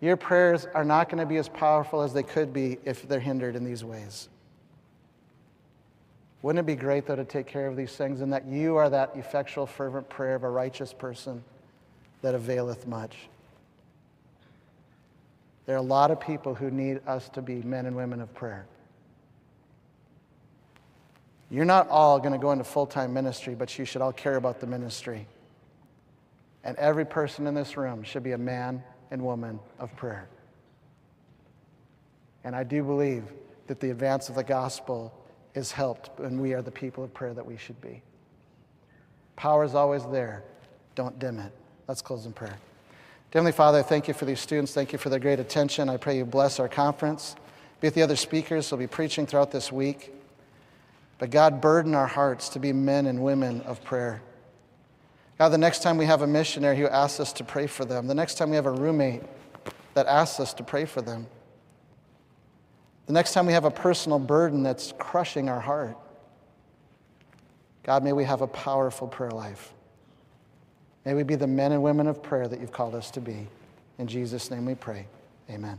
Your 0.00 0.16
prayers 0.16 0.66
are 0.74 0.84
not 0.84 1.08
going 1.08 1.18
to 1.18 1.26
be 1.26 1.38
as 1.38 1.48
powerful 1.48 2.02
as 2.02 2.12
they 2.12 2.22
could 2.22 2.52
be 2.52 2.78
if 2.84 3.08
they're 3.08 3.20
hindered 3.20 3.56
in 3.56 3.64
these 3.64 3.84
ways. 3.84 4.28
Wouldn't 6.42 6.58
it 6.58 6.66
be 6.66 6.76
great, 6.76 7.06
though, 7.06 7.16
to 7.16 7.24
take 7.24 7.46
care 7.46 7.68
of 7.68 7.76
these 7.76 7.94
things 7.94 8.20
and 8.20 8.32
that 8.32 8.46
you 8.46 8.76
are 8.76 8.90
that 8.90 9.12
effectual, 9.14 9.66
fervent 9.66 10.08
prayer 10.08 10.34
of 10.34 10.42
a 10.42 10.50
righteous 10.50 10.92
person 10.92 11.44
that 12.20 12.34
availeth 12.34 12.86
much? 12.86 13.16
There 15.66 15.76
are 15.76 15.78
a 15.78 15.82
lot 15.82 16.10
of 16.10 16.18
people 16.18 16.54
who 16.54 16.70
need 16.70 17.00
us 17.06 17.28
to 17.30 17.42
be 17.42 17.62
men 17.62 17.86
and 17.86 17.94
women 17.94 18.20
of 18.20 18.34
prayer. 18.34 18.66
You're 21.48 21.64
not 21.64 21.88
all 21.88 22.18
going 22.18 22.32
to 22.32 22.38
go 22.38 22.50
into 22.50 22.64
full 22.64 22.86
time 22.86 23.12
ministry, 23.12 23.54
but 23.54 23.78
you 23.78 23.84
should 23.84 24.02
all 24.02 24.12
care 24.12 24.36
about 24.36 24.58
the 24.58 24.66
ministry. 24.66 25.28
And 26.64 26.76
every 26.78 27.04
person 27.04 27.46
in 27.46 27.54
this 27.54 27.76
room 27.76 28.02
should 28.02 28.22
be 28.22 28.32
a 28.32 28.38
man 28.38 28.82
and 29.10 29.22
woman 29.22 29.60
of 29.78 29.94
prayer. 29.94 30.28
And 32.42 32.56
I 32.56 32.64
do 32.64 32.82
believe 32.82 33.24
that 33.68 33.78
the 33.78 33.90
advance 33.90 34.28
of 34.28 34.34
the 34.34 34.42
gospel 34.42 35.12
is 35.54 35.72
helped 35.72 36.18
when 36.18 36.40
we 36.40 36.54
are 36.54 36.62
the 36.62 36.70
people 36.70 37.04
of 37.04 37.12
prayer 37.12 37.34
that 37.34 37.46
we 37.46 37.56
should 37.56 37.80
be. 37.80 38.02
Power 39.36 39.64
is 39.64 39.74
always 39.74 40.04
there. 40.06 40.42
Don't 40.94 41.18
dim 41.18 41.38
it. 41.38 41.52
Let's 41.88 42.02
close 42.02 42.26
in 42.26 42.32
prayer. 42.32 42.56
Heavenly 43.32 43.52
Father, 43.52 43.82
thank 43.82 44.08
you 44.08 44.14
for 44.14 44.24
these 44.26 44.40
students. 44.40 44.74
Thank 44.74 44.92
you 44.92 44.98
for 44.98 45.08
their 45.08 45.18
great 45.18 45.40
attention. 45.40 45.88
I 45.88 45.96
pray 45.96 46.16
you 46.18 46.26
bless 46.26 46.60
our 46.60 46.68
conference. 46.68 47.34
Be 47.80 47.88
with 47.88 47.94
the 47.94 48.02
other 48.02 48.16
speakers 48.16 48.68
who 48.68 48.76
will 48.76 48.82
be 48.82 48.86
preaching 48.86 49.26
throughout 49.26 49.50
this 49.50 49.72
week. 49.72 50.12
But 51.18 51.30
God, 51.30 51.60
burden 51.60 51.94
our 51.94 52.06
hearts 52.06 52.50
to 52.50 52.58
be 52.58 52.72
men 52.72 53.06
and 53.06 53.22
women 53.22 53.62
of 53.62 53.82
prayer. 53.82 54.22
God, 55.38 55.48
the 55.48 55.58
next 55.58 55.82
time 55.82 55.96
we 55.96 56.04
have 56.04 56.22
a 56.22 56.26
missionary 56.26 56.76
who 56.76 56.86
asks 56.86 57.20
us 57.20 57.32
to 57.34 57.44
pray 57.44 57.66
for 57.66 57.84
them, 57.84 58.06
the 58.06 58.14
next 58.14 58.36
time 58.36 58.50
we 58.50 58.56
have 58.56 58.66
a 58.66 58.70
roommate 58.70 59.22
that 59.94 60.06
asks 60.06 60.38
us 60.38 60.52
to 60.54 60.62
pray 60.62 60.84
for 60.84 61.00
them, 61.00 61.26
the 63.06 63.12
next 63.12 63.32
time 63.32 63.46
we 63.46 63.52
have 63.52 63.64
a 63.64 63.70
personal 63.70 64.18
burden 64.18 64.62
that's 64.62 64.92
crushing 64.98 65.48
our 65.48 65.60
heart, 65.60 65.96
God, 67.82 68.04
may 68.04 68.12
we 68.12 68.24
have 68.24 68.42
a 68.42 68.46
powerful 68.46 69.08
prayer 69.08 69.30
life. 69.30 69.72
May 71.04 71.14
we 71.14 71.24
be 71.24 71.34
the 71.34 71.48
men 71.48 71.72
and 71.72 71.82
women 71.82 72.06
of 72.06 72.22
prayer 72.22 72.46
that 72.46 72.60
you've 72.60 72.72
called 72.72 72.94
us 72.94 73.10
to 73.12 73.20
be. 73.20 73.48
In 73.98 74.06
Jesus' 74.06 74.50
name 74.50 74.66
we 74.66 74.74
pray. 74.74 75.06
Amen. 75.50 75.78